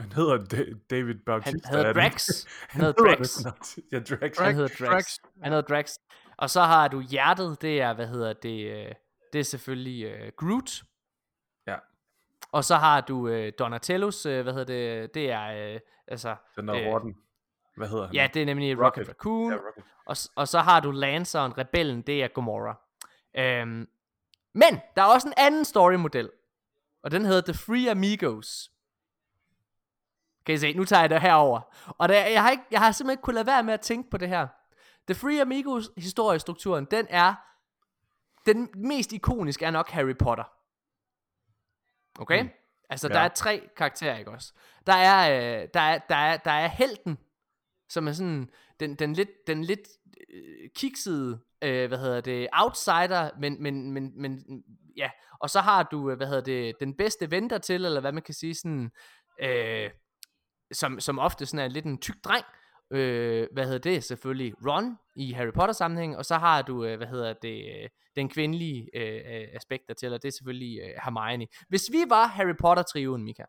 han 0.00 0.12
hedder 0.12 0.46
David 0.90 1.14
Bautista. 1.26 1.68
Han 1.68 1.78
hedder 1.78 1.92
Drax. 1.92 2.44
Han 2.68 2.80
hedder 2.80 3.04
Drax. 3.04 3.44
ja, 3.92 3.98
Drax. 3.98 4.38
Han 4.38 4.54
hedder 4.54 4.86
Drax. 4.86 5.18
Han 5.42 5.52
hedder 5.52 5.74
Drax. 5.74 5.94
Og 6.36 6.50
så 6.50 6.60
har 6.60 6.88
du 6.88 7.00
hjertet, 7.00 7.62
det 7.62 7.80
er, 7.80 7.94
hvad 7.94 8.06
hedder 8.06 8.32
det, 8.32 8.70
øh, 8.70 8.92
det 9.32 9.38
er 9.38 9.44
selvfølgelig 9.44 10.12
uh, 10.12 10.28
Groot. 10.36 10.82
Og 12.52 12.64
så 12.64 12.76
har 12.76 13.00
du 13.00 13.28
øh, 13.28 13.52
Donatellos, 13.58 14.26
øh, 14.26 14.42
hvad 14.42 14.52
hedder 14.52 14.66
det, 14.66 15.14
det 15.14 15.30
er, 15.30 15.74
øh, 15.74 15.80
altså... 16.08 16.36
Den 16.56 16.68
der 16.68 16.76
øh, 16.76 16.86
Rotten. 16.86 17.16
Hvad 17.76 17.88
hedder 17.88 18.06
han? 18.06 18.14
Ja, 18.14 18.28
det 18.34 18.42
er 18.42 18.46
nemlig 18.46 18.70
Rocket, 18.70 18.84
Rocket 18.84 19.08
Raccoon. 19.08 19.52
Ja, 19.52 19.56
Rocket. 19.56 19.84
Og, 20.06 20.16
og 20.36 20.48
så 20.48 20.58
har 20.60 20.80
du 20.80 20.90
Lanceren, 20.90 21.58
rebellen, 21.58 22.02
det 22.02 22.24
er 22.24 22.28
Gamora. 22.28 22.80
Øhm, 23.34 23.88
men, 24.54 24.80
der 24.96 25.02
er 25.02 25.06
også 25.06 25.28
en 25.28 25.34
anden 25.36 25.64
story-model. 25.64 26.30
Og 27.02 27.10
den 27.10 27.24
hedder 27.24 27.52
The 27.52 27.54
Free 27.54 27.90
Amigos. 27.90 28.70
Kan 30.46 30.54
I 30.54 30.58
se, 30.58 30.72
nu 30.72 30.84
tager 30.84 31.00
jeg 31.00 31.10
det 31.10 31.20
herover. 31.20 31.60
Og 31.98 32.08
der, 32.08 32.26
jeg, 32.26 32.42
har 32.42 32.50
ikke, 32.50 32.64
jeg 32.70 32.80
har 32.80 32.92
simpelthen 32.92 33.12
ikke 33.12 33.22
kunnet 33.22 33.34
lade 33.34 33.46
være 33.46 33.62
med 33.62 33.74
at 33.74 33.80
tænke 33.80 34.10
på 34.10 34.16
det 34.16 34.28
her. 34.28 34.48
The 35.06 35.14
Free 35.14 35.40
Amigos 35.40 35.90
historiestrukturen, 35.96 36.84
den 36.84 37.06
er, 37.10 37.34
den 38.46 38.68
mest 38.74 39.12
ikoniske 39.12 39.64
er 39.64 39.70
nok 39.70 39.90
Harry 39.90 40.16
Potter. 40.16 40.44
Okay? 42.18 42.42
Mm. 42.42 42.50
Altså, 42.90 43.08
ja. 43.08 43.14
der 43.14 43.20
er 43.20 43.28
tre 43.28 43.68
karakterer, 43.76 44.18
ikke 44.18 44.30
også? 44.30 44.52
Der 44.86 44.92
er, 44.92 45.30
øh, 45.62 45.68
der 45.74 45.80
er, 45.80 45.98
der 45.98 46.16
er, 46.16 46.36
der 46.36 46.50
er 46.50 46.66
helten, 46.66 47.18
som 47.88 48.08
er 48.08 48.12
sådan, 48.12 48.50
den, 48.82 48.94
den 48.94 49.12
lidt, 49.12 49.30
den 49.46 49.64
lidt 49.64 49.88
øh, 50.34 50.68
kiksede, 50.76 51.40
øh, 51.64 51.88
hvad 51.88 51.98
hedder 51.98 52.20
det, 52.20 52.48
outsider, 52.52 53.30
men, 53.40 53.62
men, 53.62 53.92
men, 53.92 54.12
men, 54.22 54.62
ja, 54.96 55.10
og 55.40 55.50
så 55.50 55.60
har 55.60 55.82
du, 55.82 56.10
øh, 56.10 56.16
hvad 56.16 56.26
hedder 56.26 56.42
det, 56.42 56.74
den 56.80 56.96
bedste 56.96 57.30
venter 57.30 57.58
til, 57.58 57.84
eller 57.84 58.00
hvad 58.00 58.12
man 58.12 58.22
kan 58.22 58.34
sige, 58.34 58.54
sådan, 58.54 58.90
øh, 59.42 59.90
som, 60.72 61.00
som 61.00 61.18
ofte 61.18 61.46
sådan 61.46 61.64
er 61.64 61.68
lidt 61.68 61.84
en 61.84 62.00
tyk 62.00 62.24
dreng, 62.24 62.44
øh, 62.92 63.48
hvad 63.52 63.64
hedder 63.64 63.78
det, 63.78 64.04
selvfølgelig 64.04 64.54
Ron 64.66 64.96
i 65.16 65.32
Harry 65.32 65.52
Potter 65.54 65.72
sammenhæng, 65.72 66.16
og 66.16 66.24
så 66.24 66.34
har 66.34 66.62
du, 66.62 66.84
øh, 66.84 66.96
hvad 66.96 67.06
hedder 67.06 67.32
det, 67.42 67.82
øh, 67.82 67.88
den 68.16 68.28
kvindelige 68.28 68.88
øh, 68.94 69.48
aspekt 69.52 69.88
der 69.88 69.94
til, 69.94 70.12
og 70.12 70.22
det 70.22 70.28
er 70.28 70.32
selvfølgelig 70.32 70.80
øh, 70.80 70.90
Hermione. 71.04 71.46
Hvis 71.68 71.92
vi 71.92 72.04
var 72.08 72.26
Harry 72.26 72.56
Potter-trioen, 72.60 73.24
Mika, 73.24 73.44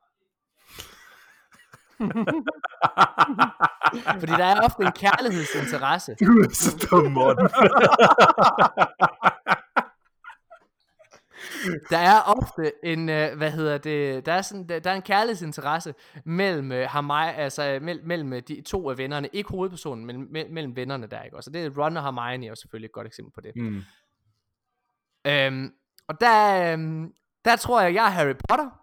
fordi 4.19 4.31
der 4.31 4.45
er 4.45 4.61
ofte 4.61 4.83
en 4.83 4.91
kærlighedsinteresse. 4.91 6.15
Du 6.25 6.25
er 6.25 6.49
så 6.53 6.87
dum, 6.91 7.17
der 11.89 11.97
er 11.97 12.21
ofte 12.21 12.71
en, 12.83 13.09
øh, 13.09 13.37
hvad 13.37 13.51
hedder 13.51 13.77
det, 13.77 14.25
der 14.25 14.33
er, 14.33 14.41
sådan, 14.41 14.69
der, 14.69 14.79
der 14.79 14.91
er 14.91 14.95
en 14.95 15.01
kærlighedsinteresse 15.01 15.93
mellem 16.25 16.71
øh, 16.71 16.87
Hermione, 16.93 17.35
altså 17.35 17.79
mellem, 17.81 18.07
mellem 18.07 18.43
de 18.43 18.61
to 18.61 18.89
af 18.89 18.97
vennerne, 18.97 19.29
ikke 19.33 19.49
hovedpersonen, 19.49 20.05
men 20.05 20.33
me, 20.33 20.45
mellem 20.49 20.75
vennerne 20.75 21.07
der, 21.07 21.21
ikke? 21.21 21.37
Og 21.37 21.43
det 21.45 21.65
er 21.65 21.83
Ron 21.83 21.97
og 21.97 22.03
Hermione 22.03 22.47
er 22.47 22.55
selvfølgelig 22.55 22.87
et 22.87 22.93
godt 22.93 23.07
eksempel 23.07 23.33
på 23.33 23.41
det. 23.41 23.51
Mm. 23.55 23.81
Øhm, 25.27 25.73
og 26.07 26.21
der, 26.21 26.71
øhm, 26.73 27.13
der 27.45 27.55
tror 27.55 27.81
jeg, 27.81 27.93
jeg 27.93 28.05
er 28.05 28.09
Harry 28.09 28.35
Potter. 28.49 28.82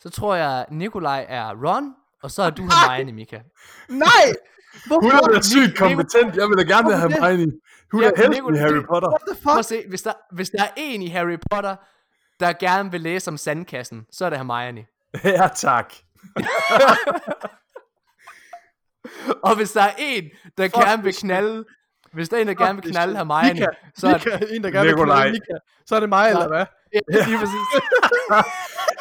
Så 0.00 0.10
tror 0.10 0.34
jeg, 0.34 0.66
Nikolaj 0.70 1.26
er 1.28 1.54
Ron, 1.66 1.94
og 2.22 2.30
så 2.30 2.42
er 2.42 2.50
du 2.50 2.62
Hermione, 2.88 3.12
Mika. 3.12 3.40
Nej! 3.88 4.34
Hvorfor? 4.86 5.26
Hun 5.26 5.36
er 5.36 5.40
sygt 5.40 5.78
kompetent. 5.78 6.36
Jeg 6.36 6.48
vil 6.48 6.58
da 6.58 6.62
gerne 6.62 6.96
have 6.96 7.12
Hermione. 7.12 7.52
Hun 7.92 8.02
ja, 8.02 8.08
er 8.08 8.12
helten 8.16 8.54
i 8.54 8.58
Harry 8.58 8.82
Potter. 8.88 9.08
What 9.08 9.20
the 9.26 9.34
fuck? 9.34 9.44
Prøv 9.44 9.58
at 9.58 9.64
se, 9.64 9.84
hvis 9.88 10.02
der, 10.02 10.12
hvis 10.32 10.50
der 10.50 10.62
er 10.62 10.68
en 10.76 11.02
i 11.02 11.08
Harry 11.08 11.38
Potter, 11.50 11.76
der 12.40 12.52
gerne 12.52 12.90
vil 12.90 13.00
læse 13.00 13.30
om 13.30 13.36
sandkassen, 13.36 14.06
så 14.12 14.24
er 14.24 14.30
det 14.30 14.38
Hermione. 14.38 14.84
ja, 15.24 15.48
tak. 15.54 15.94
og 19.46 19.56
hvis 19.56 19.72
der 19.72 19.82
er 19.82 19.92
en, 19.98 20.24
der 20.58 20.64
Fuck 20.64 20.74
gerne 20.74 21.02
vil 21.02 21.14
knalde, 21.14 21.64
hvis 22.12 22.28
der 22.28 22.36
er 22.36 22.40
en, 22.40 22.48
der 22.48 22.54
gerne 22.54 22.82
vil 22.82 22.92
knalde 22.92 23.16
Hermione, 23.16 23.54
Mika, 23.54 23.66
så 23.96 24.08
er 24.08 24.18
det 24.18 24.56
en, 24.56 24.64
der 24.64 24.70
gerne 24.70 24.86
vil 24.86 24.96
knalde 25.04 25.32
Mika, 25.32 25.54
så 25.86 25.96
er 25.96 26.00
det 26.00 26.08
mig, 26.08 26.30
eller 26.30 26.48
hvad? 26.48 26.66
Ja, 26.94 27.00
lige 27.26 27.38
præcis. 27.38 27.54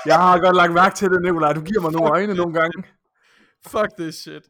Jeg 0.06 0.16
har 0.16 0.40
godt 0.40 0.56
lagt 0.56 0.74
mærke 0.74 0.96
til 0.96 1.10
det, 1.10 1.22
Nikolaj. 1.22 1.54
Du 1.54 1.62
giver 1.62 1.82
mig 1.82 1.92
nogle 1.92 2.10
øjne 2.10 2.34
nogle 2.34 2.54
gange. 2.54 2.84
Fuck 3.68 3.98
this 4.00 4.16
shit. 4.16 4.44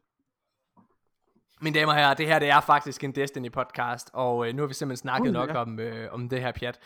Mine 1.61 1.79
damer 1.79 1.91
og 1.91 1.97
herrer, 1.97 2.13
det 2.13 2.27
her 2.27 2.39
det 2.39 2.49
er 2.49 2.61
faktisk 2.61 3.03
en 3.03 3.11
Destiny 3.11 3.51
podcast, 3.51 4.09
og 4.13 4.47
øh, 4.47 4.55
nu 4.55 4.61
har 4.61 4.67
vi 4.67 4.73
simpelthen 4.73 5.01
snakket 5.01 5.27
uh, 5.27 5.33
nok 5.33 5.49
ja. 5.49 5.55
om, 5.55 5.79
øh, 5.79 6.13
om 6.13 6.29
det 6.29 6.41
her 6.41 6.51
pjat. 6.51 6.79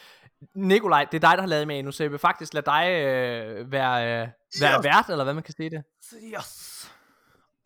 Nikolaj, 0.56 1.08
det 1.12 1.24
er 1.24 1.30
dig, 1.30 1.38
der 1.38 1.41
har 1.41 1.47
lavet 1.47 1.67
med 1.67 1.84
nu, 1.84 1.91
så 1.91 2.04
jeg 2.04 2.12
vil 2.12 2.19
faktisk 2.19 2.54
lade 2.54 2.65
dig 2.65 2.88
øh, 2.89 3.71
være, 3.71 4.04
øh, 4.04 4.28
være 4.62 4.78
yes. 4.78 4.84
vært, 4.84 5.10
eller 5.10 5.24
hvad 5.24 5.34
man 5.34 5.43
kan 5.43 5.54
sige 5.54 5.69
det. 5.69 5.84
Yes. 6.24 6.91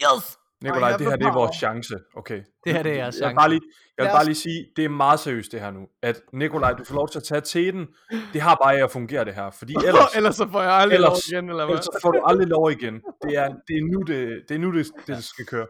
Yes. 0.03 0.37
Nikolaj, 0.63 0.97
det 0.97 1.07
her 1.07 1.15
det 1.15 1.27
er 1.27 1.33
vores 1.33 1.55
chance, 1.55 1.95
okay? 2.15 2.41
Det 2.63 2.73
her 2.73 2.83
det 2.83 2.91
er 2.91 2.95
jeres 2.95 3.15
chance. 3.15 3.25
Jeg 3.25 3.29
vil 3.29 3.35
bare 3.35 3.49
lige, 3.49 3.61
jeg 3.97 4.05
vil 4.05 4.11
bare 4.11 4.25
lige 4.25 4.35
sige, 4.35 4.65
det 4.75 4.85
er 4.85 4.89
meget 4.89 5.19
seriøst 5.19 5.51
det 5.51 5.59
her 5.59 5.71
nu, 5.71 5.87
at 6.01 6.21
Nikolaj, 6.33 6.73
du 6.73 6.83
får 6.83 6.95
lov 6.95 7.09
til 7.09 7.19
at 7.19 7.23
tage 7.23 7.41
teten, 7.41 7.87
det 8.33 8.41
har 8.41 8.59
bare 8.63 8.75
at 8.77 8.91
fungere 8.91 9.25
det 9.25 9.35
her, 9.35 9.49
fordi 9.49 9.75
ellers... 9.87 10.15
ellers 10.15 10.35
så 10.35 10.47
får 10.51 10.61
jeg 10.61 10.71
aldrig 10.71 10.95
ellers, 10.95 11.09
lov 11.09 11.37
igen, 11.37 11.49
eller 11.49 11.65
hvad? 11.65 11.73
Ellers 11.73 11.85
så 11.85 11.99
får 12.01 12.11
du 12.11 12.21
aldrig 12.25 12.47
lov 12.47 12.71
igen. 12.71 12.93
Det 12.93 13.37
er, 13.37 13.47
det 13.67 13.77
er 13.77 13.83
nu, 13.93 14.01
det, 14.01 14.43
det, 14.49 14.55
er 14.55 14.59
nu 14.59 14.77
det, 14.77 14.87
det 15.07 15.23
skal 15.23 15.45
køre. 15.45 15.67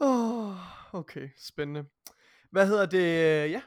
Oh, 0.00 0.54
okay, 0.92 1.28
spændende. 1.48 1.84
Hvad 2.52 2.66
hedder 2.66 2.86
det? 2.86 3.06
Ja, 3.50 3.60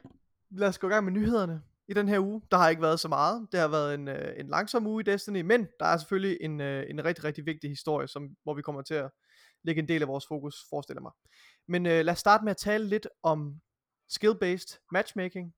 lad 0.51 0.67
os 0.67 0.77
gå 0.77 0.87
i 0.87 0.91
gang 0.91 1.05
med 1.05 1.13
nyhederne. 1.13 1.61
i 1.87 1.93
den 1.93 2.07
her 2.07 2.19
uge. 2.19 2.41
Der 2.51 2.57
har 2.57 2.69
ikke 2.69 2.81
været 2.81 2.99
så 2.99 3.07
meget. 3.07 3.47
Det 3.51 3.59
har 3.59 3.67
været 3.67 3.93
en, 3.93 4.07
øh, 4.07 4.33
en 4.37 4.47
langsom 4.47 4.87
uge 4.87 5.01
i 5.01 5.03
Destiny, 5.03 5.41
men 5.41 5.67
der 5.79 5.85
er 5.85 5.97
selvfølgelig 5.97 6.37
en, 6.41 6.61
øh, 6.61 6.83
en 6.89 7.05
rigtig, 7.05 7.23
rigtig 7.23 7.45
vigtig 7.45 7.69
historie, 7.69 8.07
som, 8.07 8.27
hvor 8.43 8.53
vi 8.53 8.61
kommer 8.61 8.81
til 8.81 8.93
at 8.93 9.09
lægge 9.67 9.81
en 9.81 9.87
del 9.87 10.01
af 10.01 10.07
vores 10.07 10.27
fokus, 10.27 10.65
forestiller 10.69 11.01
mig. 11.01 11.11
Men 11.67 11.85
øh, 11.85 12.05
lad 12.05 12.09
os 12.09 12.19
starte 12.19 12.43
med 12.43 12.51
at 12.51 12.57
tale 12.57 12.85
lidt 12.85 13.07
om 13.23 13.61
skill-based 14.09 14.87
matchmaking. 14.91 15.55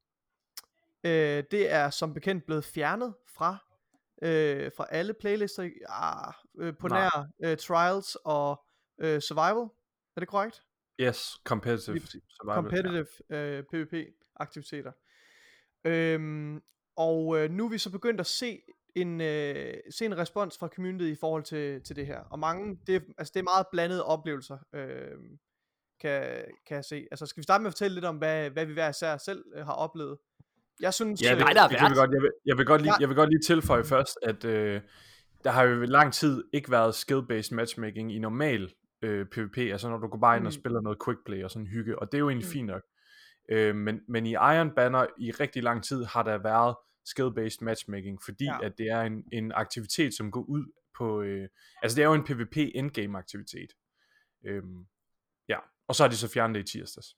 Øh, 1.03 1.43
det 1.51 1.71
er 1.71 1.89
som 1.89 2.13
bekendt 2.13 2.45
blevet 2.45 2.65
fjernet 2.65 3.13
fra 3.27 3.57
øh, 4.21 4.71
fra 4.77 4.87
alle 4.89 5.13
playlister 5.13 5.69
ah, 5.89 6.33
øh, 6.59 6.73
på 6.79 6.87
Nej. 6.87 6.99
nær 6.99 7.27
øh, 7.43 7.57
Trials 7.57 8.17
og 8.25 8.65
øh, 8.99 9.21
Survival. 9.21 9.69
Er 10.15 10.19
det 10.19 10.27
korrekt? 10.27 10.63
Yes, 10.99 11.41
competitive 11.43 11.99
survival. 12.29 12.55
Competitive 12.55 13.07
øh, 13.29 13.63
PvP 13.63 13.93
aktiviteter. 14.35 14.91
Øhm, 15.83 16.61
og 16.95 17.37
øh, 17.37 17.51
nu 17.51 17.65
er 17.65 17.69
vi 17.69 17.77
så 17.77 17.91
begyndt 17.91 18.19
at 18.19 18.27
se 18.27 18.61
en, 19.01 19.21
øh, 19.21 19.73
se 19.91 20.05
en 20.05 20.17
respons 20.17 20.57
fra 20.57 20.67
communityet 20.67 21.07
i 21.09 21.15
forhold 21.19 21.43
til, 21.43 21.81
til 21.83 21.95
det 21.95 22.05
her. 22.05 22.19
Og 22.19 22.39
mange, 22.39 22.77
det, 22.87 22.95
er- 22.95 23.13
altså 23.17 23.31
det 23.33 23.39
er 23.39 23.43
meget 23.43 23.65
blandede 23.71 24.05
oplevelser, 24.05 24.57
øh, 24.75 25.11
kan, 26.01 26.21
kan 26.67 26.75
jeg 26.75 26.85
se. 26.85 27.05
Altså 27.11 27.25
skal 27.25 27.41
vi 27.41 27.43
starte 27.43 27.61
med 27.61 27.67
at 27.67 27.73
fortælle 27.73 27.95
lidt 27.95 28.05
om, 28.05 28.15
hvad, 28.17 28.49
hvad 28.49 28.65
vi 28.65 28.73
hver 28.73 28.89
især 28.89 29.17
selv 29.17 29.43
øh, 29.55 29.65
har 29.65 29.73
oplevet? 29.73 30.17
Jeg 30.81 30.93
synes... 30.93 31.21
Ja, 31.21 31.27
det, 31.29 31.35
øh, 31.35 31.39
Nej, 31.39 31.53
der 31.53 31.61
er 31.61 31.67
det 31.67 31.77
kan 31.77 31.89
vi 31.91 31.95
godt. 31.95 32.11
Jeg 32.11 32.21
vil, 32.21 32.31
jeg 32.45 32.57
vil 32.57 32.65
godt 32.65 32.81
lige, 32.81 32.93
jeg 32.99 33.09
vil 33.09 33.15
godt 33.15 33.29
lige 33.29 33.41
tilføje 33.41 33.83
først, 33.83 34.17
at 34.23 34.45
øh, 34.45 34.81
der 35.43 35.49
har 35.51 35.63
jo 35.63 35.81
i 35.81 35.85
lang 35.85 36.13
tid 36.13 36.43
ikke 36.53 36.71
været 36.71 36.93
skill-based 36.95 37.55
matchmaking 37.55 38.15
i 38.15 38.19
normal 38.19 38.73
øh, 39.01 39.25
PvP, 39.25 39.57
altså 39.57 39.89
når 39.89 39.97
du 39.97 40.07
går 40.07 40.17
bare 40.19 40.37
ind 40.37 40.45
og 40.45 40.53
Mm. 40.55 40.59
spiller 40.59 40.81
noget 40.81 40.97
quick 41.05 41.19
play 41.25 41.43
og 41.43 41.51
sådan 41.51 41.67
hygge, 41.67 41.99
og 41.99 42.11
det 42.11 42.17
er 42.17 42.19
jo 42.19 42.29
egentlig 42.29 42.47
Mm. 42.47 42.51
fint 42.51 42.67
nok. 42.67 42.81
Øh, 43.51 43.75
men, 43.75 43.99
men 44.07 44.25
i 44.25 44.31
Iron 44.31 44.71
Banner 44.75 45.05
i 45.19 45.31
rigtig 45.31 45.63
lang 45.63 45.83
tid 45.83 46.03
har 46.03 46.23
der 46.23 46.37
været 46.37 46.75
skill-based 47.09 47.57
matchmaking, 47.61 48.19
fordi 48.25 48.45
Ja. 48.45 48.57
at 48.63 48.77
det 48.77 48.87
er 48.87 49.01
en, 49.01 49.23
en 49.31 49.51
aktivitet, 49.51 50.13
som 50.13 50.31
går 50.31 50.41
ud 50.41 50.65
på, 50.97 51.21
øh, 51.21 51.49
altså 51.81 51.95
det 51.95 52.01
er 52.01 52.07
jo 52.07 52.13
en 52.13 52.23
PvP 52.23 52.57
endgame 52.57 53.17
aktivitet. 53.17 53.73
Øhm, 54.45 54.85
ja, 55.49 55.57
og 55.87 55.95
så 55.95 56.03
har 56.03 56.09
de 56.09 56.17
så 56.17 56.27
fjernet 56.27 56.55
det 56.55 56.75
i 56.75 56.77
tirsdags. 56.77 57.15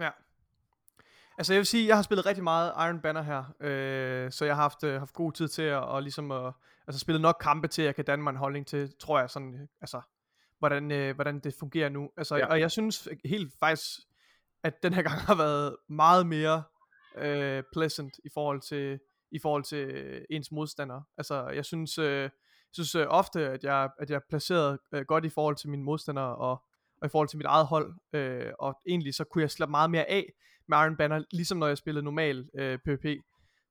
Ja. 0.00 0.10
Altså 1.38 1.52
jeg 1.52 1.58
vil 1.58 1.66
sige, 1.66 1.88
jeg 1.88 1.96
har 1.96 2.02
spillet 2.02 2.26
rigtig 2.26 2.44
meget 2.44 2.72
Iron 2.76 3.00
Banner 3.00 3.22
her, 3.22 3.54
øh, 3.60 4.32
så 4.32 4.44
jeg 4.44 4.54
har 4.54 4.62
haft, 4.62 4.84
øh, 4.84 4.98
haft 4.98 5.12
god 5.14 5.32
tid 5.32 5.48
til 5.48 5.62
at, 5.62 5.78
og 5.82 6.02
ligesom 6.02 6.30
at, 6.30 6.52
altså 6.86 6.98
spillet 6.98 7.20
nok 7.20 7.36
kampe 7.40 7.68
til, 7.68 7.82
at 7.82 7.86
jeg 7.86 7.94
kan 7.94 8.04
danne 8.04 8.22
mig 8.22 8.30
en 8.30 8.36
holdning 8.36 8.66
til, 8.66 8.92
tror 9.00 9.18
jeg 9.20 9.30
sådan, 9.30 9.68
altså, 9.80 10.00
hvordan, 10.58 10.90
øh, 10.90 11.14
hvordan 11.14 11.40
det 11.40 11.54
fungerer 11.58 11.88
nu. 11.88 12.10
Altså. 12.16 12.36
Ja. 12.36 12.46
og 12.46 12.60
jeg 12.60 12.70
synes 12.70 13.08
helt 13.24 13.52
faktisk, 13.60 14.00
at 14.62 14.82
den 14.82 14.94
her 14.94 15.02
gang 15.02 15.20
har 15.20 15.34
været 15.34 15.76
meget 15.88 16.26
mere 16.26 16.62
øh, 17.16 17.62
pleasant 17.72 18.14
i 18.24 18.28
forhold 18.34 18.60
til, 18.60 19.00
i 19.32 19.38
forhold 19.38 19.64
til 19.64 19.88
øh, 19.88 20.22
ens 20.30 20.52
modstander. 20.52 21.00
Altså, 21.18 21.48
jeg 21.48 21.64
synes, 21.64 21.98
øh, 21.98 22.22
jeg 22.22 22.30
synes 22.72 22.94
øh, 22.94 23.06
ofte, 23.08 23.48
at 23.48 23.64
jeg, 23.64 23.90
at 23.98 24.10
jeg 24.10 24.16
er 24.16 24.20
placeret 24.28 24.78
øh, 24.92 25.04
godt 25.04 25.24
i 25.24 25.28
forhold 25.28 25.56
til 25.56 25.70
mine 25.70 25.82
modstandere, 25.82 26.36
og, 26.36 26.62
og 27.00 27.06
i 27.06 27.08
forhold 27.08 27.28
til 27.28 27.36
mit 27.36 27.46
eget 27.46 27.66
hold, 27.66 27.94
øh, 28.12 28.52
og 28.58 28.80
egentlig 28.88 29.14
så 29.14 29.24
kunne 29.24 29.42
jeg 29.42 29.50
slappe 29.50 29.70
meget 29.70 29.90
mere 29.90 30.10
af 30.10 30.32
med 30.68 30.78
Iron 30.78 30.96
Banner, 30.96 31.24
ligesom 31.32 31.58
når 31.58 31.66
jeg 31.66 31.78
spillede 31.78 32.04
normal 32.04 32.48
øh, 32.54 32.78
PvP. 32.78 33.06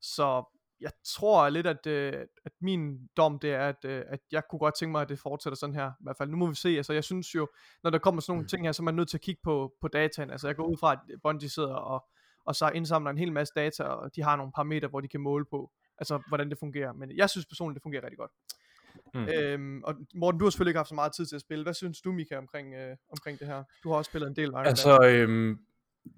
Så 0.01 0.43
jeg 0.81 0.91
tror 1.03 1.49
lidt, 1.49 1.67
at, 1.67 1.87
øh, 1.87 2.13
at 2.45 2.51
min 2.61 3.07
dom 3.17 3.39
det 3.39 3.51
er, 3.51 3.67
at, 3.67 3.85
øh, 3.85 4.03
at 4.07 4.19
jeg 4.31 4.43
kunne 4.49 4.59
godt 4.59 4.75
tænke 4.79 4.91
mig, 4.91 5.01
at 5.01 5.09
det 5.09 5.19
fortsætter 5.19 5.57
sådan 5.57 5.75
her. 5.75 5.89
I 5.89 6.03
hvert 6.03 6.17
fald, 6.17 6.29
nu 6.29 6.37
må 6.37 6.47
vi 6.47 6.55
se. 6.55 6.69
Altså, 6.69 6.93
jeg 6.93 7.03
synes 7.03 7.35
jo, 7.35 7.47
når 7.83 7.89
der 7.89 7.99
kommer 7.99 8.21
sådan 8.21 8.35
nogle 8.35 8.47
ting 8.47 8.65
her, 8.65 8.71
så 8.71 8.81
er 8.81 8.85
man 8.85 8.95
nødt 8.95 9.09
til 9.09 9.17
at 9.17 9.21
kigge 9.21 9.41
på, 9.43 9.73
på 9.81 9.87
dataen. 9.87 10.31
Altså, 10.31 10.47
jeg 10.47 10.55
går 10.55 10.65
ud 10.65 10.77
fra, 10.77 10.93
at 10.93 10.99
Bungie 11.23 11.49
sidder 11.49 11.75
og, 11.75 12.05
og 12.45 12.55
så 12.55 12.69
indsamler 12.75 13.11
en 13.11 13.17
hel 13.17 13.31
masse 13.31 13.53
data, 13.55 13.83
og 13.83 14.15
de 14.15 14.23
har 14.23 14.35
nogle 14.35 14.51
parametre, 14.51 14.87
hvor 14.87 15.01
de 15.01 15.07
kan 15.07 15.19
måle 15.19 15.45
på, 15.45 15.71
altså, 15.97 16.21
hvordan 16.27 16.49
det 16.49 16.57
fungerer. 16.59 16.93
Men 16.93 17.17
jeg 17.17 17.29
synes 17.29 17.45
personligt, 17.45 17.75
det 17.75 17.83
fungerer 17.83 18.03
rigtig 18.03 18.17
godt. 18.17 18.31
Mm. 19.13 19.27
Øhm, 19.27 19.83
og 19.83 19.95
Morten, 20.15 20.39
du 20.39 20.45
har 20.45 20.49
selvfølgelig 20.49 20.71
ikke 20.71 20.79
haft 20.79 20.89
så 20.89 20.95
meget 20.95 21.13
tid 21.13 21.25
til 21.25 21.35
at 21.35 21.41
spille. 21.41 21.63
Hvad 21.63 21.73
synes 21.73 22.01
du, 22.01 22.11
Mika, 22.11 22.37
omkring, 22.37 22.73
øh, 22.73 22.95
omkring 23.11 23.39
det 23.39 23.47
her? 23.47 23.63
Du 23.83 23.89
har 23.89 23.97
også 23.97 24.09
spillet 24.09 24.27
en 24.27 24.35
del 24.35 24.49
Iron. 24.49 24.65
Altså, 24.65 24.99
øhm, 25.05 25.59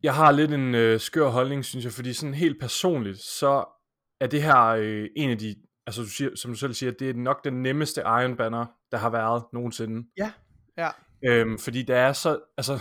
jeg 0.04 0.16
har 0.16 0.32
lidt 0.32 0.54
en 0.54 0.76
øh, 0.76 1.00
skør 1.00 1.28
holdning, 1.28 1.66
synes 1.66 1.86
jeg, 1.86 1.94
fordi 1.94 2.14
sådan 2.14 2.34
helt 2.34 2.60
personligt, 2.60 3.20
så 3.20 3.66
er 4.20 4.28
det 4.28 4.44
her 4.44 4.66
øh, 4.66 5.08
en 5.16 5.30
af 5.30 5.38
de, 5.38 5.56
altså 5.88 6.02
du 6.02 6.08
siger, 6.08 6.36
som 6.36 6.52
du 6.52 6.58
selv 6.58 6.74
siger, 6.74 6.92
det 6.92 7.10
er 7.10 7.14
nok 7.14 7.44
den 7.44 7.64
nemmeste 7.64 8.02
Iron 8.02 8.38
Banner, 8.38 8.66
der 8.92 8.98
har 8.98 9.10
været 9.10 9.44
nogensinde. 9.54 10.08
Ja, 10.18 10.32
ja. 10.78 10.90
Øhm, 11.26 11.60
fordi 11.60 11.84
der 11.84 11.96
er 11.96 12.14
så, 12.14 12.40
altså, 12.58 12.80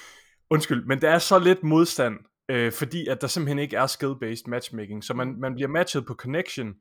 undskyld, 0.54 0.84
men 0.84 1.00
der 1.00 1.10
er 1.10 1.18
så 1.18 1.38
lidt 1.38 1.62
modstand, 1.62 2.18
øh, 2.48 2.72
fordi 2.72 3.06
at 3.06 3.20
der 3.20 3.26
simpelthen 3.26 3.58
ikke 3.58 3.76
er 3.76 3.86
skill-based 3.86 4.42
matchmaking, 4.50 5.04
så 5.04 5.14
man, 5.14 5.40
man 5.40 5.54
bliver 5.54 5.68
matchet 5.68 6.06
på 6.06 6.14
connection, 6.14 6.74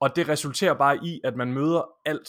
og 0.00 0.16
det 0.16 0.28
resulterer 0.28 0.74
bare 0.74 0.96
i, 1.04 1.20
at 1.24 1.36
man 1.36 1.52
møder 1.52 1.82
alt. 2.04 2.28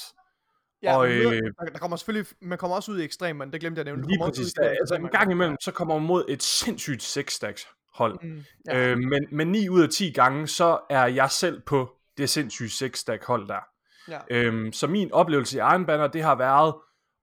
Ja, 0.83 0.97
Og, 0.97 1.07
møder, 1.07 1.31
øh, 1.31 1.37
der, 1.37 1.65
der 1.73 1.79
kommer 1.79 1.97
selvfølgelig, 1.97 2.27
man 2.41 2.57
kommer 2.57 2.75
også 2.75 2.91
ud 2.91 2.99
i 2.99 3.03
ekstremerne, 3.03 3.51
det 3.51 3.59
glemte 3.61 3.79
jeg 3.79 3.85
nævne. 3.85 4.07
Lige 4.07 4.19
præcis, 4.23 4.53
der, 4.53 4.69
altså 4.69 4.95
en 4.95 5.07
gang 5.07 5.31
imellem, 5.31 5.55
så 5.61 5.71
kommer 5.71 5.97
man 5.99 6.07
mod 6.07 6.25
et 6.27 6.43
sindssygt 6.43 7.17
6-stacks 7.17 7.67
hold, 7.93 8.19
Mm, 8.23 8.43
Ja. 8.67 8.87
Øh, 8.91 8.97
men, 8.97 9.25
men 9.31 9.47
9 9.47 9.69
ud 9.69 9.81
af 9.83 9.89
10 9.89 10.11
gange, 10.11 10.47
så 10.47 10.79
er 10.89 11.05
jeg 11.05 11.31
selv 11.31 11.61
på 11.65 11.95
det 12.17 12.29
sindssyge 12.29 12.67
6-stack 12.87 13.25
hold 13.25 13.47
der. 13.47 13.59
ja. 14.07 14.19
Øhm, 14.29 14.71
så 14.73 14.87
min 14.87 15.11
oplevelse 15.11 15.57
i 15.57 15.59
Iron 15.59 15.85
Banner, 15.85 16.07
det 16.07 16.23
har 16.23 16.35
været, 16.35 16.75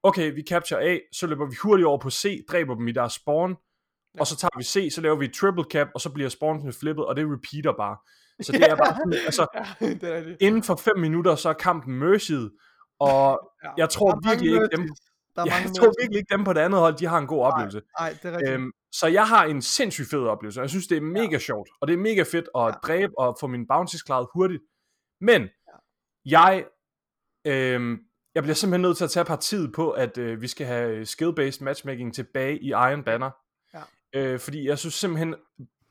okay, 0.02 0.34
vi 0.34 0.42
capture 0.48 0.82
A, 0.82 0.98
så 1.12 1.26
løber 1.26 1.46
vi 1.46 1.56
hurtigt 1.62 1.86
over 1.86 1.98
på 1.98 2.10
C, 2.10 2.44
dræber 2.50 2.74
dem 2.74 2.88
i 2.88 2.92
deres 2.92 3.12
spawn. 3.12 3.56
Og 4.20 4.26
så 4.26 4.36
tager 4.36 4.58
vi 4.58 4.64
C, 4.64 4.94
så 4.94 5.00
laver 5.00 5.16
vi 5.16 5.24
et 5.24 5.32
triple 5.34 5.64
cap, 5.64 5.88
og 5.94 6.00
så 6.00 6.10
bliver 6.10 6.28
spawnen 6.28 6.72
flippet, 6.72 7.04
og 7.06 7.16
det 7.16 7.24
repeater 7.24 7.72
bare. 7.76 7.96
Så 8.42 8.52
det 8.52 8.62
er 8.70 8.76
bare 8.76 8.94
sådan, 8.96 9.12
altså, 9.28 9.46
ja, 9.80 9.86
det 9.88 10.02
er 10.02 10.16
rigtigt. 10.16 10.36
inden 10.42 10.62
for 10.62 10.76
5 10.76 10.98
minutter, 10.98 11.34
så 11.34 11.48
er 11.48 11.52
kampen 11.52 12.02
mercy'd, 12.02 12.96
og 13.00 13.40
Ja. 13.64 13.70
jeg 13.76 13.88
tror 13.90 14.28
virkelig 14.30 14.52
ikke 14.52 14.68
dem. 14.76 14.88
Der 15.36 15.42
er 15.42 15.46
jeg 15.46 15.54
mange 15.62 15.74
tror 15.74 15.86
mercies. 15.86 15.96
virkelig 16.02 16.18
ikke 16.18 16.32
dem 16.34 16.44
på 16.44 16.52
det 16.52 16.60
andet 16.60 16.80
hold, 16.80 16.94
de 16.96 17.06
har 17.06 17.18
en 17.18 17.26
god 17.26 17.42
oplevelse. 17.44 17.80
Nej, 18.00 18.16
det 18.22 18.24
er 18.24 18.36
rigtigt. 18.36 18.52
Øhm, 18.54 18.72
så 18.92 19.06
jeg 19.06 19.26
har 19.28 19.44
en 19.44 19.62
sindssygt 19.62 20.10
fed 20.10 20.26
oplevelse, 20.26 20.60
og 20.60 20.62
jeg 20.62 20.70
synes, 20.70 20.86
det 20.86 20.96
er 20.96 21.00
mega 21.00 21.28
ja. 21.32 21.38
sjovt, 21.38 21.68
og 21.80 21.88
det 21.88 21.94
er 21.94 21.98
mega 21.98 22.22
fedt 22.22 22.48
at 22.54 22.60
Ja. 22.60 22.66
ja. 22.66 22.70
dræbe 22.70 23.18
og 23.18 23.36
få 23.40 23.46
mine 23.46 23.66
bounties 23.66 24.02
klaret 24.02 24.26
hurtigt. 24.34 24.62
Men 25.20 25.48
jeg, 26.24 26.64
øhm, 27.46 27.98
jeg 28.34 28.42
bliver 28.42 28.54
simpelthen 28.54 28.82
nødt 28.82 28.96
til 28.96 29.04
at 29.04 29.10
tage 29.10 29.24
partiet 29.24 29.72
på, 29.74 29.90
at 29.90 30.18
øh, 30.18 30.42
vi 30.42 30.48
skal 30.48 30.66
have 30.66 31.02
skill-based 31.06 31.64
matchmaking 31.64 32.14
tilbage 32.14 32.58
i 32.58 32.68
Iron 32.68 33.04
Banner. 33.04 33.30
Øh, 34.12 34.38
fordi 34.40 34.68
jeg 34.68 34.78
synes 34.78 34.94
simpelthen, 34.94 35.34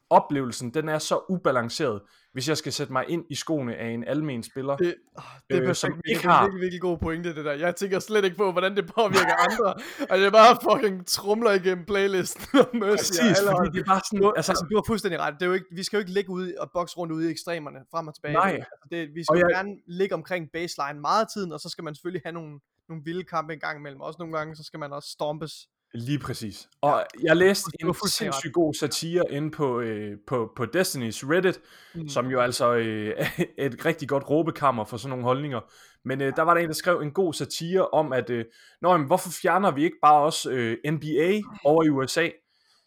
oplevelsen, 0.10 0.74
den 0.74 0.90
er 0.90 1.00
så 1.00 1.20
ubalanceret, 1.30 2.02
hvis 2.34 2.50
jeg 2.50 2.58
skal 2.58 2.74
sætte 2.74 2.94
mig 2.94 3.06
ind 3.10 3.26
i 3.30 3.36
skoene 3.36 3.76
af 3.76 3.88
en 3.90 4.04
almen 4.04 4.44
spiller. 4.44 4.78
Det, 4.78 4.96
oh, 5.16 5.24
det 5.50 5.58
er 5.58 5.70
øh, 5.70 5.76
som 5.76 6.02
ikke 6.06 6.22
det 6.22 6.26
er 6.26 6.42
virkelig, 6.42 6.62
virkelig 6.62 6.82
god 6.82 6.98
pointe, 6.98 7.36
det 7.36 7.46
der. 7.46 7.52
Jeg 7.52 7.76
tænker 7.76 8.00
slet 8.00 8.26
ikke 8.26 8.38
på, 8.38 8.52
hvordan 8.52 8.76
det 8.78 8.86
påvirker 8.96 9.36
andre. 9.52 9.74
Og 10.10 10.18
det 10.18 10.26
er 10.26 10.32
bare 10.32 10.58
fucking 10.72 11.08
trumler 11.08 11.52
igennem 11.52 11.86
playlisten 11.86 12.60
og 12.60 12.70
Mercy 12.78 13.12
Præcis, 13.12 13.38
fordi 13.52 13.70
det 13.78 13.80
er 13.80 13.86
bare 13.86 14.02
sådan, 14.06 14.22
Du, 14.22 14.34
altså, 14.38 14.52
altså, 14.52 14.66
du 14.72 14.76
har 14.78 14.84
fuldstændig 14.88 15.20
ret. 15.20 15.34
Det 15.34 15.42
er 15.42 15.46
jo 15.46 15.54
ikke, 15.54 15.66
vi 15.72 15.84
skal 15.84 15.98
jo 15.98 16.00
ikke 16.00 16.12
ligge 16.12 16.30
ude 16.30 16.54
og 16.60 16.70
bokse 16.74 16.98
rundt 16.98 17.14
ude 17.14 17.28
i 17.28 17.32
ekstremerne, 17.32 17.80
frem 17.92 18.08
og 18.08 18.16
tilbage. 18.16 18.34
Nej. 18.34 18.52
Altså, 18.52 18.88
det, 18.92 19.10
vi 19.16 19.24
skal 19.24 19.34
Og 19.34 19.40
jeg- 19.40 19.50
gerne 19.56 19.76
ligge 19.88 20.16
omkring 20.16 20.50
baseline 20.54 21.00
meget 21.02 21.22
af 21.22 21.28
tiden, 21.34 21.52
og 21.52 21.60
så 21.60 21.70
skal 21.70 21.84
man 21.84 21.96
selvfølgelig 21.96 22.22
have 22.26 22.34
nogle, 22.34 22.60
nogle 22.90 23.04
vilde 23.06 23.24
kampe 23.24 23.54
en 23.54 23.60
gang 23.60 23.80
imellem. 23.80 24.02
Også 24.02 24.18
nogle 24.20 24.38
gange, 24.38 24.56
så 24.56 24.64
skal 24.64 24.80
man 24.80 24.94
også 24.94 25.10
stompes. 25.10 25.68
Lige 25.94 26.20
præcis. 26.20 26.70
Og 26.82 27.06
jeg 27.24 27.38
læste 27.38 27.72
en 27.80 27.96
sindssygt 28.08 28.54
god 28.54 28.74
satire 28.74 29.24
inde 29.32 29.52
på, 29.52 29.80
øh, 29.80 30.18
på, 30.28 30.52
på 30.56 30.64
Destiny's 30.64 31.30
Reddit, 31.32 31.60
Mm. 31.96 32.10
som 32.10 32.28
jo 32.28 32.40
altså 32.40 32.74
øh, 32.74 33.14
er 33.18 33.28
et 33.66 33.86
rigtig 33.86 34.10
godt 34.10 34.30
råbekammer 34.30 34.86
for 34.86 34.98
sådan 34.98 35.10
nogle 35.10 35.24
holdninger. 35.24 35.60
Men 36.06 36.22
øh, 36.22 36.36
der 36.36 36.42
var 36.42 36.54
der 36.54 36.62
en, 36.62 36.68
der 36.68 36.74
skrev 36.74 37.00
en 37.02 37.12
god 37.12 37.34
satire 37.34 37.88
om, 37.88 38.14
at 38.14 38.30
øh, 38.30 38.46
Nå, 38.82 38.92
jamen, 38.92 39.08
hvorfor 39.08 39.30
fjerner 39.42 39.72
vi 39.72 39.84
ikke 39.84 39.98
bare 40.02 40.22
også 40.22 40.52
øh, 40.52 40.78
NBA 40.92 41.42
over 41.64 41.84
i 41.84 41.90
USA? 41.90 42.30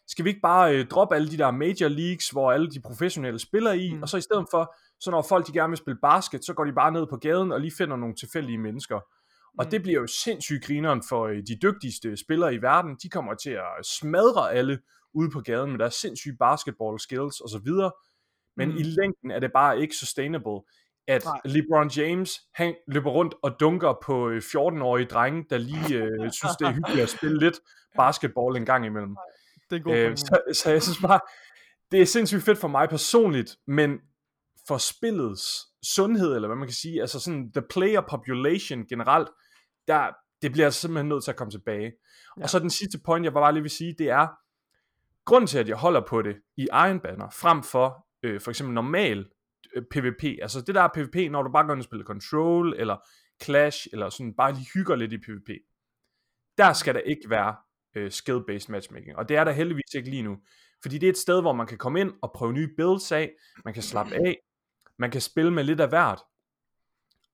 Skal 0.07 0.25
vi 0.25 0.29
ikke 0.29 0.41
bare 0.41 0.75
øh, 0.75 0.87
droppe 0.87 1.15
alle 1.15 1.31
de 1.31 1.37
der 1.37 1.51
major 1.51 1.87
leagues, 1.87 2.29
hvor 2.29 2.51
alle 2.51 2.69
de 2.69 2.81
professionelle 2.81 3.39
spiller 3.39 3.71
i, 3.71 3.93
mm. 3.93 4.01
og 4.01 4.09
så 4.09 4.17
i 4.17 4.21
stedet 4.21 4.45
for, 4.51 4.75
så 4.99 5.11
når 5.11 5.25
folk 5.29 5.47
de 5.47 5.53
gerne 5.53 5.69
vil 5.71 5.77
spille 5.77 5.99
basket, 6.01 6.45
så 6.45 6.53
går 6.53 6.65
de 6.65 6.73
bare 6.73 6.91
ned 6.91 7.07
på 7.09 7.17
gaden 7.17 7.51
og 7.51 7.61
lige 7.61 7.71
finder 7.77 7.95
nogle 7.95 8.15
tilfældige 8.15 8.57
mennesker. 8.57 8.99
Og 9.57 9.65
Mm. 9.65 9.71
det 9.71 9.81
bliver 9.81 9.99
jo 10.01 10.07
sindssygt 10.07 10.63
grineren 10.65 11.03
for 11.09 11.25
øh, 11.27 11.37
de 11.37 11.55
dygtigste 11.61 12.17
spillere 12.17 12.53
i 12.53 12.61
verden. 12.61 12.95
De 13.03 13.09
kommer 13.09 13.33
til 13.33 13.49
at 13.49 13.85
smadre 13.99 14.53
alle 14.53 14.79
ude 15.13 15.29
på 15.31 15.41
gaden 15.41 15.71
med 15.71 15.79
deres 15.79 15.93
sindssyge 15.93 16.35
basketball 16.39 16.99
skills 16.99 17.39
og 17.39 17.49
så 17.49 17.59
videre. 17.63 17.91
Men 18.57 18.69
Mm. 18.69 18.77
i 18.77 18.83
længden 18.83 19.31
er 19.31 19.39
det 19.39 19.51
bare 19.53 19.81
ikke 19.81 19.95
sustainable, 19.95 20.59
at 21.07 21.25
Nej. 21.25 21.39
LeBron 21.45 21.89
James, 21.89 22.31
han 22.53 22.75
løber 22.87 23.11
rundt 23.11 23.35
og 23.43 23.55
dunker 23.59 23.93
på 24.05 24.29
øh, 24.29 24.41
14-årige 24.41 25.05
drenge, 25.05 25.45
der 25.49 25.57
lige 25.57 25.95
øh, 26.03 26.31
synes, 26.31 26.55
det 26.59 26.67
er 26.67 26.71
hyggeligt 26.71 27.01
at 27.03 27.09
spille 27.09 27.39
lidt 27.39 27.59
basketball 28.01 28.55
en 28.57 28.65
gang 28.65 28.85
imellem. 28.85 29.15
Det 29.69 29.75
er 29.79 29.83
god 29.83 29.93
Øh, 29.95 30.17
så, 30.17 30.41
så 30.53 30.71
jeg 30.71 30.83
synes 30.83 30.99
bare, 31.01 31.19
det 31.91 32.01
er 32.01 32.05
sindssygt 32.05 32.43
fedt 32.43 32.57
for 32.57 32.67
mig 32.67 32.89
personligt, 32.89 33.57
men 33.67 33.99
for 34.67 34.77
spillets 34.77 35.43
sundhed, 35.95 36.35
eller 36.35 36.47
hvad 36.47 36.57
man 36.57 36.67
kan 36.67 36.73
sige, 36.75 37.01
altså 37.01 37.19
sådan 37.19 37.51
the 37.51 37.61
player 37.69 38.01
population 38.09 38.85
generelt, 38.87 39.27
der, 39.93 40.11
det 40.41 40.51
bliver 40.51 40.65
jeg 40.65 40.73
simpelthen 40.73 41.09
nødt 41.09 41.23
til 41.23 41.31
at 41.31 41.37
komme 41.37 41.51
tilbage. 41.51 41.91
Ja. 42.37 42.43
Og 42.43 42.49
så 42.49 42.59
den 42.59 42.69
sidste 42.69 42.99
point, 43.05 43.23
jeg 43.23 43.33
bare 43.33 43.53
lige 43.53 43.61
vil 43.61 43.71
sige, 43.71 43.95
det 43.97 44.09
er, 44.09 44.27
grunden 45.25 45.47
til, 45.47 45.59
at 45.59 45.67
jeg 45.67 45.77
holder 45.77 46.01
på 46.07 46.21
det 46.21 46.35
i 46.57 46.67
Iron 46.73 46.99
Banner, 46.99 47.29
frem 47.29 47.63
for 47.63 48.07
øh, 48.23 48.41
for 48.41 48.51
eksempel 48.51 48.73
normal 48.73 49.25
øh, 49.75 49.83
PvP. 49.91 50.23
Altså 50.41 50.61
det 50.61 50.75
der 50.75 50.81
er 50.81 50.89
PvP, 50.93 51.31
når 51.31 51.43
du 51.43 51.51
bare 51.51 51.65
går 51.65 51.73
ind 51.73 51.79
og 51.79 51.85
spiller 51.85 52.05
Control, 52.05 52.73
eller 52.77 52.97
Clash, 53.43 53.87
eller 53.93 54.09
sådan 54.09 54.33
bare 54.35 54.53
lige 54.53 54.67
hygger 54.73 54.95
lidt 54.95 55.13
i 55.13 55.17
PvP. 55.17 55.49
Der 56.57 56.73
skal 56.73 56.95
der 56.95 56.99
ikke 56.99 57.29
være 57.29 57.55
øh, 57.95 58.11
skill-based 58.11 58.71
matchmaking. 58.71 59.15
Og 59.15 59.29
det 59.29 59.37
er 59.37 59.43
der 59.43 59.51
heldigvis 59.51 59.93
ikke 59.95 60.09
lige 60.09 60.23
nu. 60.23 60.37
Fordi 60.81 60.97
det 60.97 61.07
er 61.07 61.11
et 61.11 61.17
sted, 61.17 61.41
hvor 61.41 61.53
man 61.53 61.67
kan 61.67 61.77
komme 61.77 61.99
ind 61.99 62.13
og 62.21 62.31
prøve 62.35 62.53
nye 62.53 62.69
builds 62.77 63.11
af, 63.11 63.31
man 63.65 63.73
kan 63.73 63.83
slappe 63.83 64.15
af, 64.15 64.37
man 64.99 65.11
kan 65.11 65.21
spille 65.21 65.51
med 65.51 65.63
lidt 65.63 65.81
af 65.81 65.89
hvert. 65.89 66.19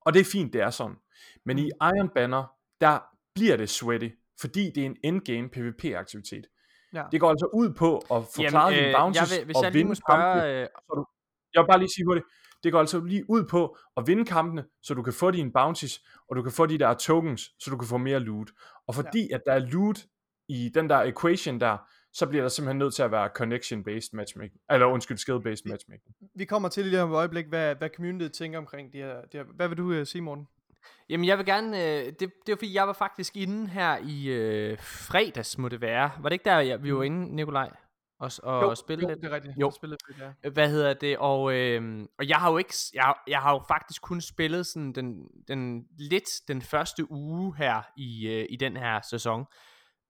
Og 0.02 0.14
det 0.14 0.20
er 0.20 0.32
fint, 0.32 0.54
det 0.54 0.62
er 0.62 0.70
sådan. 0.70 0.96
Men 1.46 1.60
i 1.60 1.70
Iron 1.82 2.10
Banner, 2.16 2.44
der 2.82 3.00
bliver 3.36 3.58
det 3.58 3.70
sweaty, 3.70 4.10
fordi 4.40 4.72
det 4.76 4.82
er 4.82 4.86
en 4.86 4.98
endgame 5.04 5.50
PvP-aktivitet. 5.50 6.48
Ja. 6.94 7.04
Det 7.12 7.20
går 7.20 7.30
altså 7.30 7.50
ud 7.54 7.74
på 7.74 7.98
at 7.98 8.24
forklare 8.36 8.68
Jamen, 8.68 8.80
dine 8.80 8.88
øh, 8.88 8.96
bounties 8.96 9.32
jeg 9.32 9.38
vil, 9.38 9.46
hvis 9.46 9.56
og 9.56 9.64
jeg 9.64 9.74
vinde 9.74 9.96
spørge, 9.96 10.34
kampene. 10.34 10.62
øh, 10.62 10.68
Så 10.76 10.94
du, 10.96 11.06
jeg 11.54 11.62
vil 11.62 11.68
bare 11.68 11.80
lige 11.80 11.90
sige 11.96 12.06
hurtigt, 12.06 12.26
det 12.64 12.72
går 12.72 12.80
altså 12.80 13.00
lige 13.00 13.30
ud 13.30 13.44
på 13.44 13.78
at 13.98 14.08
vinde 14.08 14.26
kampene, 14.26 14.66
så 14.82 14.94
du 14.94 15.04
kan 15.04 15.14
få 15.14 15.32
dine 15.32 15.52
bounties, 15.52 16.02
og 16.30 16.36
du 16.36 16.42
kan 16.42 16.52
få 16.52 16.66
de 16.66 16.78
der 16.78 16.94
tokens, 16.94 17.42
så 17.60 17.72
du 17.72 17.78
kan 17.78 17.88
få 17.88 17.98
mere 17.98 18.20
loot. 18.20 18.50
Og 18.88 18.96
fordi 18.96 19.28
ja. 19.30 19.36
at 19.36 19.42
der 19.46 19.54
er 19.54 19.60
loot 19.60 20.00
i 20.50 20.72
den 20.74 20.90
der 20.90 20.98
equation 20.98 21.60
der, 21.60 21.78
så 22.14 22.26
bliver 22.26 22.42
der 22.44 22.50
simpelthen 22.50 22.78
nødt 22.78 22.94
til 22.94 23.04
at 23.04 23.12
være 23.12 23.30
connection-based 23.40 24.10
matchmaking. 24.14 24.62
Eller 24.70 24.86
undskyld, 24.86 25.18
skill-based 25.18 25.70
matchmaking. 25.70 26.16
Vi 26.36 26.46
kommer 26.46 26.70
til 26.70 26.86
lige 26.86 27.02
om 27.02 27.12
et 27.12 27.16
øjeblik, 27.16 27.46
hvad, 27.46 27.76
hvad 27.76 27.90
communityet 27.90 28.34
tænker 28.34 28.60
omkring 28.60 28.94
det 28.94 29.02
her, 29.02 29.22
det 29.22 29.34
her. 29.34 29.44
Hvad 29.44 29.68
vil 29.68 29.78
du 29.78 30.00
uh, 30.00 30.04
sige, 30.06 30.22
Morten? 30.22 30.48
Jamen 31.10 31.26
jeg 31.26 31.38
vil 31.38 31.46
gerne, 31.46 31.84
øh, 31.84 32.06
det, 32.06 32.20
det 32.20 32.30
var 32.48 32.56
fordi 32.56 32.74
jeg 32.74 32.88
var 32.88 32.94
faktisk 32.94 33.38
inde 33.38 33.68
her 33.68 33.98
i 33.98 34.28
øh, 34.28 34.78
fredags 34.80 35.58
må 35.58 35.70
det 35.70 35.82
være. 35.82 36.12
Var 36.20 36.30
det 36.30 36.34
ikke 36.34 36.46
der 36.46 36.60
jeg, 36.60 36.84
vi 36.84 36.96
var 36.96 37.04
inde, 37.04 37.36
Nikolaj? 37.36 37.70
Og, 38.20 38.32
og 38.44 38.64
jo, 38.64 38.76
spille 38.76 39.02
jo, 39.02 39.08
lidt? 39.08 39.22
det 39.22 39.32
er 39.32 39.36
rigtigt. 39.36 39.58
Jo. 39.58 39.72
Spillede 39.72 39.98
lidt, 40.08 40.20
ja. 40.44 40.50
Hvad 40.50 40.70
hedder 40.70 40.94
det? 40.94 41.18
Og, 41.18 41.54
øh, 41.54 42.08
og 42.20 42.30
jeg 42.30 42.38
har 42.38 42.52
jo 42.52 42.58
ikke, 42.58 42.74
jeg, 42.94 43.14
jeg 43.28 43.40
har 43.40 43.54
jo 43.54 43.64
faktisk 43.68 44.02
kun 44.02 44.22
spillet 44.22 44.66
sådan 44.68 44.94
den, 44.94 45.28
den 45.48 45.86
lidt 45.98 46.26
den 46.48 46.62
første 46.62 47.12
uge 47.12 47.56
her 47.58 47.82
i, 47.98 48.28
øh, 48.28 48.46
i 48.50 48.56
den 48.56 48.78
her 48.78 49.02
sæson. 49.02 49.46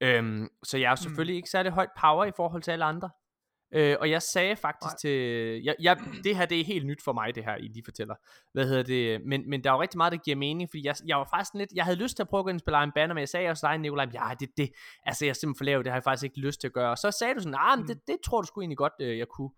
Øhm, 0.01 0.49
så 0.63 0.77
jeg 0.77 0.91
er 0.91 0.95
selvfølgelig 0.95 1.33
mm. 1.33 1.37
ikke 1.37 1.49
særlig 1.49 1.71
højt 1.71 1.89
power 2.01 2.25
i 2.25 2.31
forhold 2.35 2.61
til 2.61 2.71
alle 2.71 2.85
andre. 2.85 3.09
Øh, 3.73 3.95
og 3.99 4.09
jeg 4.09 4.21
sagde 4.21 4.55
faktisk 4.55 4.91
Nej. 4.91 4.97
til, 5.01 5.19
jeg, 5.63 5.75
jeg, 5.81 5.97
det 6.23 6.35
her 6.37 6.45
det 6.45 6.59
er 6.59 6.65
helt 6.65 6.85
nyt 6.85 7.03
for 7.03 7.13
mig 7.13 7.35
det 7.35 7.43
her, 7.43 7.55
I 7.55 7.67
lige 7.67 7.83
fortæller. 7.85 8.15
Hvad 8.53 8.67
hedder 8.67 8.83
det? 8.83 9.21
Men, 9.25 9.49
men 9.49 9.63
der 9.63 9.69
er 9.69 9.73
jo 9.75 9.81
rigtig 9.81 9.97
meget, 9.97 10.11
der 10.11 10.17
giver 10.17 10.37
mening, 10.37 10.69
fordi 10.69 10.85
jeg, 10.85 10.95
jeg 11.07 11.17
var 11.17 11.27
faktisk 11.35 11.53
lidt, 11.53 11.69
jeg 11.75 11.83
havde 11.85 11.97
lyst 11.97 12.15
til 12.15 12.23
at 12.23 12.29
prøve 12.29 12.39
at 12.39 12.45
gå 12.45 12.49
ind 12.49 12.55
og 12.57 12.59
spille 12.59 12.83
en 12.83 12.91
banner, 12.95 13.13
men 13.15 13.19
jeg 13.19 13.29
sagde 13.29 13.49
også 13.49 13.67
dig, 13.67 13.77
Nikolaj, 13.77 14.07
ja, 14.13 14.29
det, 14.39 14.49
det, 14.57 14.69
altså 15.05 15.25
jeg 15.25 15.29
er 15.29 15.33
simpelthen 15.33 15.57
for 15.57 15.63
lav, 15.65 15.77
det 15.77 15.87
har 15.87 15.95
jeg 15.95 16.03
faktisk 16.03 16.23
ikke 16.23 16.39
lyst 16.39 16.61
til 16.61 16.67
at 16.67 16.73
gøre. 16.73 16.89
Og 16.91 16.97
så 16.97 17.11
sagde 17.11 17.33
du 17.33 17.39
sådan, 17.39 17.57
ah, 17.59 17.77
men 17.77 17.83
Mm. 17.83 17.87
det, 17.87 18.07
det 18.07 18.17
tror 18.25 18.41
du 18.41 18.47
sgu 18.47 18.61
egentlig 18.61 18.77
godt, 18.77 18.93
øh, 19.01 19.17
jeg 19.17 19.27
kunne. 19.27 19.49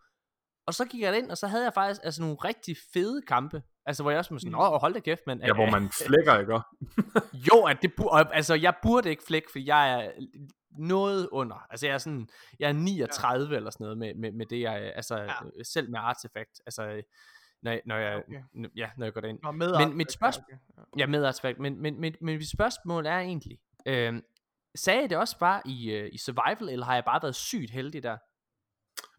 Og 0.67 0.73
så 0.73 0.85
gik 0.85 1.01
jeg 1.01 1.17
ind, 1.17 1.31
og 1.31 1.37
så 1.37 1.47
havde 1.47 1.63
jeg 1.63 1.73
faktisk 1.73 2.01
altså 2.03 2.21
nogle 2.21 2.35
rigtig 2.45 2.75
fede 2.93 3.21
kampe. 3.21 3.61
Altså 3.85 4.03
hvor 4.03 4.11
jeg 4.11 4.17
også 4.19 4.33
var 4.33 4.37
sådan, 4.39 4.51
Mm. 4.51 4.59
åh, 4.59 4.81
hold 4.81 4.93
da 4.93 4.99
kæft, 4.99 5.21
mand. 5.27 5.41
Ja, 5.43 5.53
hvor 5.53 5.69
man 5.69 5.89
flækker, 6.07 6.39
ikke? 6.39 6.53
Jo, 7.33 7.63
at 7.65 7.81
det 7.81 7.91
altså 8.33 8.55
jeg 8.55 8.73
burde 8.83 9.09
ikke 9.09 9.23
flække, 9.27 9.47
for 9.51 9.59
jeg 9.59 10.05
er 10.05 10.11
noget 10.79 11.29
under. 11.31 11.65
Altså 11.69 11.85
jeg 11.87 11.93
er 11.93 11.97
sådan, 11.97 12.29
jeg 12.59 12.69
er 12.69 12.73
39 12.73 13.49
ja. 13.51 13.55
eller 13.57 13.69
sådan 13.69 13.83
noget 13.83 13.97
med, 13.97 14.13
med, 14.15 14.31
med 14.31 14.45
det, 14.45 14.61
jeg, 14.61 14.91
altså 14.95 15.17
Ja. 15.17 15.23
ja. 15.57 15.63
selv 15.63 15.89
med 15.89 15.99
artefakt, 15.99 16.61
altså 16.65 17.01
når, 17.61 17.71
jeg- 17.71 17.81
når 17.85 17.95
jeg, 17.97 18.15
Okay. 18.17 18.69
ja, 18.75 18.89
når 18.97 19.05
jeg 19.05 19.13
går 19.13 19.21
derind. 19.21 19.39
Nå, 19.43 19.51
med 19.51 19.77
Men 19.87 19.97
mit 19.97 20.11
spørgsmål- 20.11 20.43
okay, 20.49 20.57
ja. 20.77 21.01
Ja, 21.01 21.07
med 21.07 21.25
artefakt, 21.25 21.59
men, 21.59 21.81
men, 21.81 22.01
men, 22.01 22.15
men 22.21 22.37
mit 22.37 22.49
spørgsmål 22.49 23.05
er 23.05 23.17
egentlig, 23.19 23.59
øh, 23.85 24.21
sagde 24.75 25.01
jeg 25.01 25.09
det 25.09 25.17
også 25.17 25.39
bare 25.39 25.61
i, 25.65 25.91
øh, 25.91 26.09
i 26.13 26.17
survival, 26.17 26.69
eller 26.69 26.85
har 26.85 26.93
jeg 26.93 27.05
bare 27.05 27.19
været 27.23 27.35
sygt 27.35 27.71
heldig 27.71 28.03
der? 28.03 28.17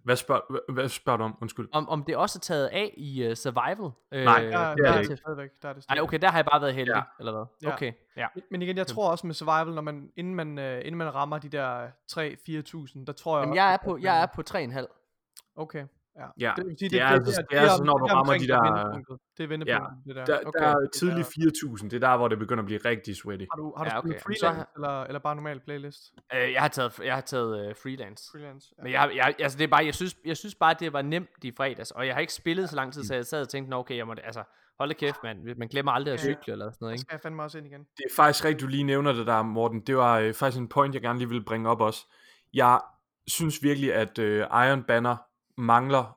Hvad 0.05 0.17
spørger, 0.17 0.73
hvad, 0.73 0.89
spørger 0.89 1.17
du 1.17 1.25
om? 1.25 1.37
Undskyld. 1.41 1.69
Om, 1.73 1.89
om 1.89 2.05
det 2.05 2.17
også 2.17 2.39
er 2.39 2.41
taget 2.41 2.67
af 2.67 2.95
i 2.97 3.27
uh, 3.29 3.35
survival? 3.35 3.91
Øh, 4.13 4.25
Nej, 4.25 4.35
Ja, 4.41 4.47
det 4.47 4.55
er 4.55 4.59
der 4.69 4.75
det 4.75 4.87
er 4.87 4.99
ikke. 4.99 5.11
det 5.11 5.19
stadigvæk. 5.19 5.51
Der 5.63 5.69
er 5.69 5.73
det 5.73 5.77
Nej, 5.77 5.81
stadigvæk. 5.81 6.03
okay, 6.09 6.19
der 6.19 6.29
har 6.31 6.39
jeg 6.39 6.45
bare 6.45 6.61
været 6.61 6.75
heldig, 6.75 6.95
Ja. 6.95 7.03
eller 7.19 7.33
hvad? 7.33 7.45
Ja. 7.63 7.73
Okay, 7.75 7.93
ja. 8.17 8.27
Men- 8.51 8.63
igen, 8.63 8.77
jeg 8.77 8.87
tror 8.87 9.11
også 9.11 9.27
med 9.27 9.35
survival, 9.35 9.75
når 9.75 9.83
man, 9.83 10.11
inden, 10.17 10.35
man, 10.35 10.59
uh, 10.59 10.65
inden 10.65 10.97
man 10.97 11.15
rammer 11.15 11.39
de 11.39 11.49
der 11.49 11.89
3-4.000, 12.13 13.05
der 13.05 13.13
tror 13.13 13.37
jeg 13.39 13.43
Jamen, 13.43 13.53
også, 13.53 13.63
jeg 13.63 13.73
er 13.73 13.79
på, 13.85 13.99
jeg 13.99 14.23
er 14.23 14.27
på 14.35 14.43
3,5. 14.43 15.53
Okay, 15.57 15.87
ja. 16.21 16.27
Ja, 16.47 16.53
det, 16.57 16.67
vil 16.67 16.77
sige, 16.79 16.91
det 16.91 17.01
er 17.01 17.07
altså- 17.07 17.43
det 17.51 17.57
er 17.59 17.63
altså, 17.63 17.83
når 17.85 17.97
du 17.99 18.05
rammer 18.07 18.35
de 18.39 18.47
der 18.49 18.57
er. 18.57 19.17
Det 19.37 19.45
er 19.45 19.49
vendepunktet, 19.49 20.05
det 20.07 20.17
der. 20.17 20.25
Der, 20.25 20.39
okay. 20.47 20.61
der 20.61 20.67
er 20.69 20.75
det 20.85 20.91
tidlig 21.01 21.25
4.000, 21.25 21.85
det 21.91 21.93
er 22.03 22.09
der, 22.09 22.17
hvor 22.17 22.29
det 22.29 22.39
begynder 22.39 22.63
at 22.63 22.67
blive 22.67 22.81
rigtig 22.85 23.17
sweaty. 23.17 23.45
Har 23.53 23.57
du, 23.57 23.75
har 23.77 23.85
du 23.85 23.91
Ja, 23.95 24.01
spillet 24.01 24.17
okay. 24.27 24.35
Så 24.37 24.41
freelance, 24.41 24.59
har- 24.59 24.71
eller, 24.77 25.03
eller 25.05 25.19
bare 25.21 25.35
normal 25.37 25.61
playlist? 25.61 26.03
Øh, 26.35 26.53
jeg 26.53 26.61
har 26.63 26.69
taget, 26.69 27.01
jeg 27.05 27.15
har 27.15 27.21
taget 27.21 27.51
uh, 27.69 27.75
freelance. 27.83 28.25
Freelance, 28.33 28.67
ja. 28.79 28.83
Men 28.83 28.93
jeg, 28.93 29.11
jeg, 29.15 29.35
altså 29.39 29.59
det 29.59 29.65
er 29.65 29.69
bare, 29.69 29.85
jeg 29.85 29.95
synes, 29.95 30.17
jeg 30.25 30.37
synes 30.37 30.55
bare, 30.55 30.75
det 30.81 30.93
var 30.93 31.03
nemt 31.03 31.31
i 31.43 31.53
fredags, 31.57 31.91
og 31.91 32.07
jeg 32.07 32.15
har 32.15 32.21
ikke 32.21 32.33
spillet 32.35 32.69
så 32.71 32.77
lang 32.77 32.93
tid, 32.93 33.05
så 33.05 33.15
jeg 33.15 33.27
sad 33.27 33.41
og 33.43 33.49
tænkte, 33.49 33.71
"Nå, 33.71 33.77
okay, 33.77 33.97
jeg 33.97 34.07
må, 34.07 34.15
altså, 34.25 34.43
hold 34.79 34.95
kæft, 34.95 35.17
mand, 35.25 35.39
man 35.59 35.69
glemmer 35.69 35.93
aldrig 35.93 36.15
at 36.15 36.25
Ja, 36.25 36.29
ja. 36.31 36.35
cykle 36.37 36.53
eller 36.53 36.67
sådan 36.71 36.77
noget, 36.81 36.93
ikke? 36.95 37.01
skal 37.01 37.15
jeg 37.15 37.21
fandme 37.23 37.43
også 37.43 37.59
ind 37.59 37.67
igen. 37.67 37.81
Det 37.81 38.05
er 38.11 38.15
faktisk 38.17 38.45
rigtigt, 38.45 38.61
du 38.63 38.67
lige 38.67 38.85
nævner 38.85 39.13
det 39.13 39.27
der, 39.27 39.43
Morten. 39.43 39.81
Det 39.81 39.97
var 39.97 40.19
øh, 40.19 40.35
faktisk 40.35 40.61
en 40.61 40.69
point, 40.69 40.95
jeg 40.95 41.03
gerne 41.03 41.19
lige 41.19 41.29
ville 41.29 41.45
bringe 41.45 41.69
op 41.71 41.81
også. 41.81 42.07
Jeg 42.55 42.81
synes 43.29 43.63
virkelig, 43.63 43.95
at 43.95 44.19
øh, 44.19 44.39
Iron 44.41 44.83
Banner 44.85 45.17
mangler 45.61 46.17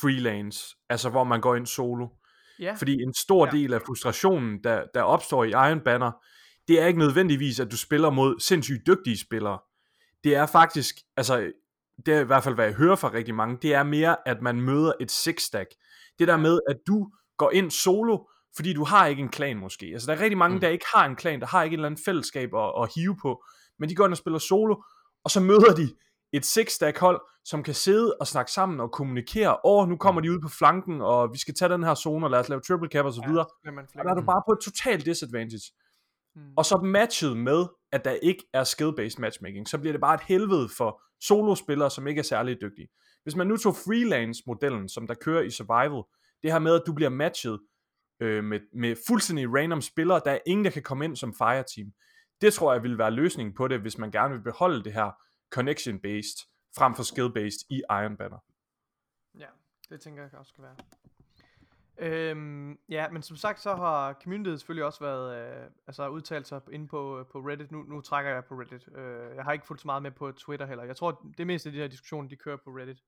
freelance, 0.00 0.76
altså 0.88 1.10
hvor 1.10 1.24
man 1.24 1.40
går 1.40 1.54
ind 1.56 1.66
solo. 1.66 2.08
Ja, 2.58 2.74
Fordi 2.78 2.92
en 2.92 3.14
stor 3.14 3.46
Ja. 3.46 3.50
del 3.52 3.74
af 3.74 3.82
frustrationen, 3.82 4.64
der, 4.64 4.84
der 4.94 5.02
opstår 5.02 5.44
i 5.44 5.48
Iron 5.50 5.80
Banner, 5.80 6.12
det 6.68 6.82
er 6.82 6.86
ikke 6.86 6.98
nødvendigvis, 6.98 7.60
at 7.60 7.70
du 7.70 7.76
spiller 7.76 8.10
mod 8.10 8.40
sindssygt 8.40 8.86
dygtige 8.86 9.18
spillere. 9.18 9.58
Det 10.24 10.34
er 10.34 10.46
faktisk, 10.46 10.94
altså, 11.16 11.52
det 12.06 12.14
er 12.14 12.20
i 12.20 12.24
hvert 12.24 12.44
fald, 12.44 12.54
hvad 12.54 12.64
jeg 12.64 12.74
hører 12.74 12.96
fra 12.96 13.12
rigtig 13.12 13.34
mange, 13.34 13.58
det 13.62 13.74
er 13.74 13.82
mere, 13.82 14.28
at 14.28 14.42
man 14.42 14.60
møder 14.60 14.92
et 15.00 15.10
six-stack. 15.10 15.68
Det 16.18 16.28
der 16.28 16.36
med, 16.36 16.60
at 16.68 16.76
du 16.86 17.08
går 17.38 17.50
ind 17.50 17.70
solo, 17.70 18.18
fordi 18.56 18.72
du 18.72 18.84
har 18.84 19.06
ikke 19.06 19.22
en 19.22 19.28
klan 19.28 19.56
måske. 19.56 19.86
Altså, 19.86 20.06
der 20.12 20.18
er 20.18 20.22
rigtig 20.22 20.38
mange, 20.38 20.54
Mm. 20.54 20.60
der 20.60 20.68
ikke 20.68 20.86
har 20.94 21.06
en 21.06 21.16
klan, 21.16 21.40
der 21.40 21.46
har 21.46 21.62
ikke 21.62 21.74
et 21.74 21.78
eller 21.78 21.86
andet 21.88 22.04
fællesskab 22.04 22.54
at, 22.54 22.72
at 22.82 22.90
hive 22.94 23.16
på, 23.22 23.44
men 23.78 23.88
de 23.88 23.94
går 23.94 24.04
ind 24.04 24.12
og 24.12 24.16
spiller 24.18 24.38
solo, 24.38 24.82
og 25.24 25.30
så 25.30 25.40
møder 25.40 25.74
de 25.74 25.94
et 26.32 26.46
six-stack 26.46 26.98
hold, 26.98 27.20
som 27.44 27.62
kan 27.62 27.74
sidde 27.74 28.16
og 28.20 28.26
snakke 28.26 28.52
sammen 28.52 28.80
og 28.80 28.92
kommunikere. 28.92 29.56
Åh, 29.64 29.88
nu 29.88 29.96
kommer 29.96 30.20
de 30.20 30.32
ud 30.32 30.40
på 30.40 30.48
flanken, 30.48 31.00
og 31.00 31.32
vi 31.32 31.38
skal 31.38 31.54
tage 31.54 31.68
den 31.68 31.82
her 31.82 31.94
zone, 31.94 32.26
og 32.26 32.30
lad 32.30 32.38
os 32.38 32.48
lave 32.48 32.60
triple 32.60 32.88
cap 32.88 33.04
og 33.04 33.12
så 33.12 33.22
videre. 33.26 33.46
man 33.64 33.86
Og 33.98 34.04
der 34.04 34.10
er 34.10 34.14
du 34.14 34.22
bare 34.22 34.42
på 34.48 34.52
et 34.52 34.58
totalt 34.64 35.06
disadvantage. 35.06 35.72
Mm. 36.36 36.42
Og 36.56 36.64
så 36.64 36.76
matchet 36.78 37.36
med, 37.36 37.66
at 37.92 38.04
der 38.04 38.12
ikke 38.12 38.44
er 38.52 38.64
skill-based 38.64 39.20
matchmaking, 39.20 39.68
så 39.68 39.78
bliver 39.78 39.92
det 39.92 40.00
bare 40.00 40.14
et 40.14 40.20
helvede 40.20 40.68
for 40.76 41.02
solospillere, 41.20 41.90
som 41.90 42.06
ikke 42.06 42.18
er 42.18 42.22
særlig 42.22 42.56
dygtige. 42.60 42.88
Hvis 43.22 43.36
man 43.36 43.46
nu 43.46 43.56
tog 43.56 43.74
freelance-modellen, 43.74 44.88
som 44.88 45.06
der 45.06 45.14
kører 45.14 45.42
i 45.42 45.50
survival, 45.50 46.02
det 46.42 46.52
her 46.52 46.58
med, 46.58 46.74
at 46.74 46.82
du 46.86 46.92
bliver 46.92 47.10
matchet 47.10 47.60
øh, 48.20 48.44
med, 48.44 48.60
med 48.74 48.96
fuldstændig 49.08 49.54
random 49.54 49.80
spillere, 49.80 50.20
der 50.24 50.30
er 50.30 50.38
ingen, 50.46 50.64
der 50.64 50.70
kan 50.70 50.82
komme 50.82 51.04
ind 51.04 51.16
som 51.16 51.34
fireteam. 51.34 51.92
Det 52.40 52.54
tror 52.54 52.72
jeg 52.72 52.82
vil 52.82 52.98
være 52.98 53.10
løsningen 53.10 53.54
på 53.54 53.68
det, 53.68 53.80
hvis 53.80 53.98
man 53.98 54.10
gerne 54.10 54.34
vil 54.34 54.42
beholde 54.42 54.84
det 54.84 54.92
her 54.92 55.10
connection-based, 55.56 56.48
frem 56.76 56.94
for 56.94 57.02
skill-based 57.02 57.66
i 57.70 57.82
Iron 57.90 58.16
Banner. 58.16 58.38
Ja, 59.38 59.46
det 59.90 60.00
tænker 60.00 60.22
jeg 60.22 60.34
også 60.34 60.48
skal 60.48 60.64
være. 60.64 60.76
Øhm, 62.02 62.78
ja, 62.88 63.08
men 63.08 63.22
som 63.22 63.36
sagt, 63.36 63.60
så 63.60 63.74
har 63.74 64.12
communityet 64.22 64.60
selvfølgelig 64.60 64.84
også 64.84 65.00
været, 65.00 65.36
øh, 65.36 65.70
altså 65.86 66.08
udtalt 66.08 66.46
sig 66.46 66.60
inde 66.72 66.88
på, 66.88 67.18
øh, 67.18 67.26
på 67.32 67.38
Reddit. 67.38 67.72
Nu, 67.72 67.82
nu 67.82 68.00
trækker 68.00 68.30
jeg 68.30 68.44
på 68.44 68.54
Reddit. 68.54 68.88
Øh, 68.96 69.36
jeg 69.36 69.44
har 69.44 69.52
ikke 69.52 69.66
fulgt 69.66 69.82
så 69.82 69.88
meget 69.88 70.02
med 70.02 70.10
på 70.10 70.32
Twitter 70.32 70.66
heller. 70.66 70.84
Jeg 70.84 70.96
tror, 70.96 71.32
det 71.38 71.46
meste 71.46 71.68
af 71.68 71.72
de 71.72 71.78
her 71.78 71.88
diskussioner, 71.88 72.28
de 72.28 72.36
kører 72.36 72.56
på 72.64 72.70
Reddit. 72.70 73.02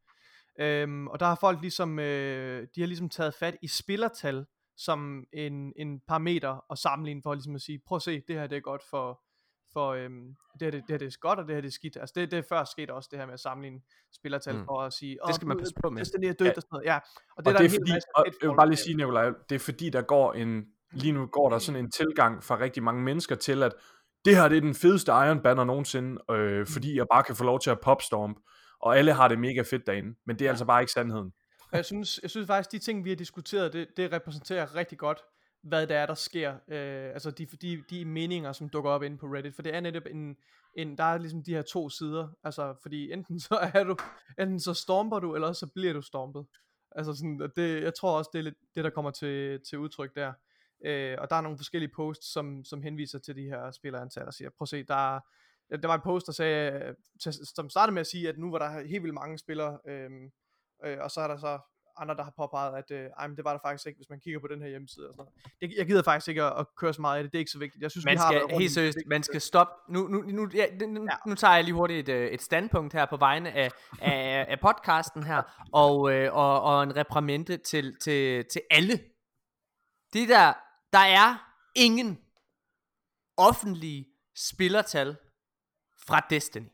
Øhm, 0.58 1.06
og 1.08 1.20
der 1.20 1.26
har 1.26 1.34
folk 1.34 1.60
ligesom, 1.60 1.98
øh, 1.98 2.68
de 2.74 2.80
har 2.80 2.86
ligesom 2.86 3.08
taget 3.08 3.34
fat 3.34 3.56
i 3.62 3.68
spillertal 3.68 4.46
som 4.76 5.24
en, 5.32 5.72
en 5.76 6.00
parameter 6.00 6.48
og 6.48 6.78
sammenligne 6.78 7.22
for 7.22 7.34
ligesom 7.34 7.54
at 7.54 7.60
sige, 7.60 7.82
prøv 7.86 7.96
at 7.96 8.02
se, 8.02 8.22
det 8.28 8.36
her 8.36 8.46
det 8.46 8.56
er 8.56 8.60
godt 8.60 8.82
for, 8.90 9.22
for 9.72 9.88
øhm, 9.92 10.34
det, 10.60 10.62
her, 10.62 10.70
det, 10.70 10.72
det 10.72 10.90
her 10.90 10.98
det 10.98 11.06
er 11.06 11.18
godt, 11.20 11.38
og 11.38 11.46
det 11.46 11.54
her 11.54 11.60
det 11.60 11.68
er 11.68 11.72
skidt. 11.72 11.96
Altså 11.96 12.12
det, 12.16 12.30
det 12.30 12.38
er 12.38 12.42
før 12.48 12.64
sket 12.64 12.90
også 12.90 13.08
det 13.12 13.18
her 13.18 13.26
med 13.26 13.34
at 13.34 13.40
sammenligne 13.40 13.80
spillertal 14.14 14.54
Mm. 14.56 14.64
for 14.64 14.80
at 14.80 14.92
sige, 14.92 15.18
Det 15.26 15.34
skal 15.34 15.48
man 15.48 15.58
passe 15.58 15.74
på 15.82 15.90
med. 15.90 16.00
Destiny 16.00 16.24
er 16.24 16.32
død 16.32 16.46
Ja. 16.46 16.52
og 16.56 16.62
sådan 16.62 16.68
noget. 16.72 16.84
Ja, 16.86 16.96
og 16.96 17.02
Og 17.36 17.44
det, 17.44 17.46
det, 17.46 17.54
er 17.54 17.58
der 17.58 17.64
er 17.64 17.68
fordi, 17.70 17.92
masse 17.92 18.08
og 18.14 18.24
jeg 18.42 18.48
vil 18.50 18.56
bare 18.56 18.68
lige 18.68 18.76
sige, 18.76 18.96
Nicolaj, 18.96 19.30
det 19.48 19.54
er 19.54 19.58
fordi, 19.58 19.90
der 19.90 20.02
går 20.02 20.32
en, 20.32 20.64
lige 20.92 21.12
nu 21.12 21.26
går 21.26 21.50
der 21.50 21.58
sådan 21.58 21.84
en 21.84 21.90
tilgang 21.90 22.44
fra 22.44 22.58
rigtig 22.58 22.82
mange 22.82 23.02
mennesker 23.02 23.34
til, 23.34 23.62
at 23.62 23.72
det 24.24 24.36
her 24.36 24.48
det 24.48 24.56
er 24.56 24.60
den 24.60 24.74
fedeste 24.74 25.12
Iron 25.12 25.40
Banner 25.42 25.64
nogensinde, 25.64 26.20
øh, 26.30 26.66
fordi 26.66 26.96
jeg 26.96 27.06
bare 27.12 27.22
kan 27.22 27.36
få 27.36 27.44
lov 27.44 27.60
til 27.60 27.70
at 27.70 27.80
popstorm, 27.80 28.36
og 28.80 28.98
alle 28.98 29.12
har 29.12 29.28
det 29.28 29.38
mega 29.38 29.62
fedt 29.62 29.86
derinde, 29.86 30.14
men 30.26 30.38
det 30.38 30.44
er 30.44 30.50
altså 30.50 30.64
bare 30.64 30.82
ikke 30.82 30.92
sandheden. 30.92 31.32
Og 31.72 31.76
jeg 31.76 31.84
synes, 31.84 32.20
jeg 32.22 32.30
synes 32.30 32.46
faktisk, 32.46 32.72
de 32.72 32.78
ting, 32.78 33.04
vi 33.04 33.08
har 33.08 33.16
diskuteret, 33.16 33.72
det, 33.72 33.88
det 33.96 34.12
repræsenterer 34.12 34.74
rigtig 34.74 34.98
godt, 34.98 35.18
hvad 35.62 35.86
det 35.86 35.96
er, 35.96 36.06
der 36.06 36.14
sker. 36.14 36.54
Øh, 36.68 37.12
altså 37.12 37.30
de, 37.30 37.46
de, 37.46 37.84
de 37.90 38.04
meninger, 38.04 38.52
som 38.52 38.68
dukker 38.68 38.90
op 38.90 39.02
inde 39.02 39.18
på 39.18 39.26
Reddit. 39.26 39.54
For 39.54 39.62
det 39.62 39.74
er 39.74 39.80
netop 39.80 40.06
en, 40.10 40.36
en, 40.76 40.98
der 40.98 41.04
er 41.04 41.18
ligesom 41.18 41.42
de 41.42 41.54
her 41.54 41.62
to 41.62 41.88
sider. 41.88 42.28
Altså, 42.44 42.74
fordi 42.82 43.12
enten 43.12 43.40
så 43.40 43.54
er 43.74 43.84
du, 43.84 43.96
enten 44.38 44.60
så 44.60 44.74
stomper 44.74 45.18
du, 45.18 45.34
eller 45.34 45.52
så 45.52 45.66
bliver 45.66 45.92
du 45.92 46.02
stormpet. 46.02 46.46
Altså 46.90 47.14
sådan, 47.14 47.50
det, 47.56 47.82
jeg 47.82 47.94
tror 47.94 48.18
også, 48.18 48.30
det 48.32 48.38
er 48.38 48.42
lidt 48.42 48.58
det, 48.74 48.84
der 48.84 48.90
kommer 48.90 49.10
til, 49.10 49.60
til 49.70 49.78
udtryk 49.78 50.14
der. 50.14 50.32
Øh, 50.84 51.16
og 51.18 51.30
der 51.30 51.36
er 51.36 51.40
nogle 51.40 51.58
forskellige 51.58 51.92
posts, 51.96 52.32
som, 52.32 52.64
som 52.64 52.82
henviser 52.82 53.18
til 53.18 53.36
de 53.36 53.42
her 53.42 53.70
spillerantal, 53.70 54.26
og 54.26 54.34
siger, 54.34 54.50
prøv 54.50 54.64
at 54.64 54.68
se, 54.68 54.82
der 54.82 55.14
er, 55.14 55.20
der 55.76 55.86
var 55.86 55.94
en 55.94 56.00
post, 56.04 56.26
der 56.26 56.32
sagde, 56.32 56.94
øh, 57.26 57.32
som 57.54 57.70
startede 57.70 57.94
med 57.94 58.00
at 58.00 58.06
sige, 58.06 58.28
at 58.28 58.38
nu 58.38 58.50
var 58.50 58.58
der 58.58 58.86
helt 58.86 59.02
vildt 59.02 59.14
mange 59.14 59.38
spillere, 59.38 59.78
øh, 59.88 60.10
øh, 60.84 60.98
og 61.00 61.10
så 61.10 61.20
er 61.20 61.28
der 61.28 61.36
så 61.36 61.58
andre, 61.96 62.14
der 62.16 62.22
har 62.24 62.32
påpeget, 62.36 62.74
at 62.78 62.90
øh, 62.90 63.10
ej, 63.18 63.26
men 63.28 63.36
det 63.36 63.44
var 63.44 63.52
der 63.52 63.60
faktisk 63.64 63.86
ikke, 63.86 63.96
hvis 63.98 64.10
man 64.10 64.20
kigger 64.20 64.40
på 64.40 64.46
den 64.46 64.62
her 64.62 64.68
hjemmeside 64.68 65.08
og 65.08 65.14
sådan 65.14 65.26
noget. 65.60 65.76
Jeg 65.78 65.86
gider 65.86 66.02
faktisk 66.02 66.28
ikke 66.28 66.42
at, 66.42 66.52
at 66.60 66.66
køre 66.76 66.94
så 66.94 67.00
meget 67.00 67.16
af 67.16 67.22
det, 67.22 67.32
det 67.32 67.38
er 67.38 67.40
ikke 67.40 67.50
så 67.50 67.58
vigtigt. 67.58 67.82
Jeg 67.82 67.90
synes, 67.90 68.04
man 68.04 68.12
vi 68.12 68.16
har 68.16 68.26
skal, 68.28 68.34
været 68.34 68.44
rundt 68.44 68.60
i 68.60 68.62
helt 68.62 68.72
seriøst, 68.72 68.98
man 69.06 69.22
skal 69.22 69.40
stoppe. 69.40 69.92
Nu, 69.92 70.08
nu, 70.08 70.22
nu, 70.22 70.48
ja, 70.54 70.66
nu, 70.86 71.02
Ja. 71.02 71.16
nu 71.26 71.34
tager 71.34 71.54
jeg 71.54 71.64
lige 71.64 71.74
hurtigt 71.74 72.08
et, 72.08 72.14
øh, 72.14 72.28
et 72.28 72.42
standpunkt 72.42 72.92
her 72.92 73.06
på 73.06 73.16
vegne 73.16 73.52
af, 73.52 73.70
af, 74.00 74.46
af 74.48 74.60
podcasten 74.60 75.22
her, 75.22 75.68
og, 75.72 76.12
øh, 76.12 76.34
og, 76.34 76.62
og 76.62 76.82
en 76.82 76.96
reprimande 76.96 77.56
til, 77.56 77.96
til, 78.00 78.44
til 78.52 78.62
alle. 78.70 79.00
Det 80.12 80.28
der, 80.28 80.52
der 80.92 80.98
er 80.98 81.52
ingen 81.76 82.18
offentlige 83.36 84.06
spillertal 84.36 85.16
fra 86.06 86.20
Destiny. 86.30 86.66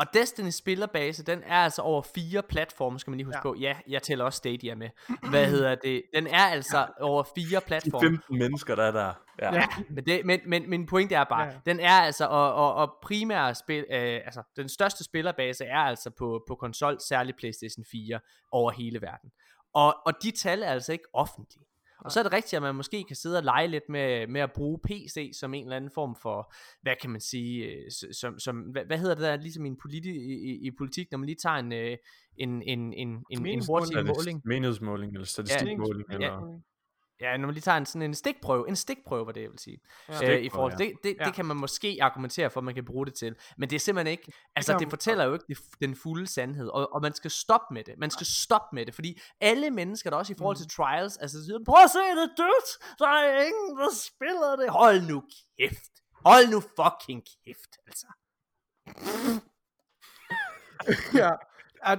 Og 0.00 0.06
Destiny 0.14 0.50
spillerbase, 0.50 1.24
den 1.24 1.42
er 1.42 1.56
altså 1.56 1.82
over 1.82 2.02
fire 2.02 2.42
platforme, 2.42 2.98
skal 3.00 3.10
man 3.10 3.16
lige 3.16 3.24
huske 3.24 3.38
Ja. 3.38 3.42
på. 3.42 3.54
Ja, 3.60 3.76
jeg 3.88 4.02
tæller 4.02 4.24
også 4.24 4.36
Stadia 4.36 4.74
med. 4.74 4.88
Hvad 5.30 5.46
hedder 5.46 5.74
det? 5.74 6.02
Den 6.14 6.26
er 6.26 6.44
altså 6.44 6.86
over 7.00 7.22
fire 7.34 7.60
De 7.60 7.64
platforme. 7.66 8.06
15 8.06 8.38
mennesker, 8.38 8.74
der 8.74 8.82
er 8.84 8.90
der. 8.90 9.12
Ja. 9.42 9.54
Ja. 9.54 9.66
Men, 9.90 10.06
det, 10.06 10.24
men, 10.24 10.40
men 10.46 10.70
min 10.70 10.86
pointe 10.86 11.14
er 11.14 11.24
bare, 11.24 11.44
ja. 11.44 11.52
den 11.66 11.80
er 11.80 12.00
altså, 12.00 12.26
og, 12.26 12.54
og, 12.54 12.74
og 12.74 12.92
primære 13.02 13.54
spil, 13.54 13.84
øh, 13.90 14.20
altså 14.24 14.42
den 14.56 14.68
største 14.68 15.04
spillerbase 15.04 15.64
er 15.64 15.78
altså 15.78 16.10
på, 16.18 16.44
på 16.48 16.54
konsol, 16.54 17.00
særligt 17.00 17.36
PlayStation 17.38 17.84
4, 17.90 18.20
over 18.52 18.70
hele 18.70 19.00
verden. 19.02 19.30
Og, 19.74 19.96
og 20.06 20.12
de 20.22 20.30
tal 20.30 20.62
er 20.62 20.66
altså 20.68 20.92
ikke 20.92 21.04
offentlige. 21.12 21.64
Og 22.04 22.12
så 22.12 22.18
er 22.18 22.22
det 22.22 22.32
rigtigt, 22.32 22.54
at 22.54 22.62
man 22.62 22.74
måske 22.74 23.04
kan 23.04 23.16
sidde 23.16 23.36
og 23.38 23.44
lege 23.44 23.68
lidt 23.68 23.88
med, 23.88 24.26
med 24.26 24.40
at 24.40 24.52
bruge 24.52 24.78
PC 24.84 25.30
som 25.34 25.54
en 25.54 25.64
eller 25.64 25.76
anden 25.76 25.90
form 25.94 26.16
for, 26.22 26.54
hvad 26.82 26.92
kan 27.00 27.10
man 27.10 27.20
sige, 27.20 27.64
øh, 27.64 27.90
som, 28.12 28.38
som 28.38 28.56
hvad, 28.56 28.84
hvad 28.84 28.98
hedder 28.98 29.14
det 29.14 29.24
der, 29.24 29.36
ligesom 29.36 29.64
i, 29.64 29.68
en 29.68 29.76
politi, 29.76 30.10
i, 30.10 30.50
i, 30.50 30.66
i 30.66 30.70
politik, 30.78 31.10
når 31.10 31.18
man 31.18 31.26
lige 31.26 31.38
tager 31.42 31.56
en, 31.56 31.72
øh, 31.72 31.96
en, 32.36 32.62
en, 32.62 32.92
en, 32.92 33.24
en, 33.30 33.46
en 33.46 33.62
hurtig 33.66 34.06
måling. 34.06 34.42
Menighedsmåling 34.44 35.12
eller 35.12 35.26
statistikmåling. 35.26 36.04
Ja. 36.10 36.14
eller... 36.14 36.60
Ja, 37.20 37.36
når 37.36 37.46
man 37.46 37.54
lige 37.54 37.62
tager 37.62 37.78
en, 37.78 37.86
sådan 37.86 38.02
en 38.02 38.14
stikprøve, 38.14 38.68
en 38.68 38.76
stikprøve 38.76 39.26
var 39.26 39.32
det, 39.32 39.42
jeg 39.42 39.50
vil 39.50 39.58
sige. 39.58 39.78
Ja. 40.08 40.36
Øh, 40.36 40.42
I 40.44 40.48
forhold 40.48 40.76
til 40.76 40.86
det, 40.88 40.96
det, 41.02 41.16
Ja. 41.20 41.24
det 41.24 41.34
kan 41.34 41.46
man 41.46 41.56
måske 41.56 41.98
argumentere 42.00 42.50
for, 42.50 42.60
at 42.60 42.64
man 42.64 42.74
kan 42.74 42.84
bruge 42.84 43.06
det 43.06 43.14
til. 43.14 43.36
Men 43.58 43.70
det 43.70 43.76
er 43.76 43.80
simpelthen 43.80 44.10
ikke, 44.10 44.32
altså 44.56 44.72
det 44.72 44.80
man- 44.80 44.90
fortæller 44.90 45.24
jo 45.24 45.32
ikke 45.32 45.44
det, 45.48 45.58
den 45.80 45.96
fulde 45.96 46.26
sandhed. 46.26 46.68
Og, 46.68 46.92
og 46.94 47.02
man 47.02 47.14
skal 47.14 47.30
stoppe 47.30 47.74
med 47.74 47.84
det. 47.84 47.94
Man 47.98 48.10
skal 48.10 48.26
stoppe 48.26 48.74
med 48.76 48.86
det, 48.86 48.94
fordi 48.94 49.20
alle 49.40 49.70
mennesker, 49.70 50.10
der 50.10 50.16
også 50.16 50.32
i 50.32 50.36
forhold 50.38 50.56
til 50.56 50.68
trials, 50.76 51.16
altså 51.16 51.44
siger, 51.44 51.58
prøv 51.66 51.84
at 51.84 51.90
se, 51.90 51.98
det 51.98 52.22
er 52.30 52.34
dødt. 52.36 52.98
Der 52.98 53.08
er 53.08 53.42
ingen, 53.42 53.78
der 53.78 53.88
spiller 53.94 54.56
det. 54.56 54.70
Hold 54.70 55.02
nu 55.02 55.22
kæft. 55.58 55.92
Hold 56.26 56.50
nu 56.50 56.60
fucking 56.60 57.22
kæft, 57.44 57.72
altså. 57.86 58.06
ja. 61.14 61.30
Ja, 61.88 61.94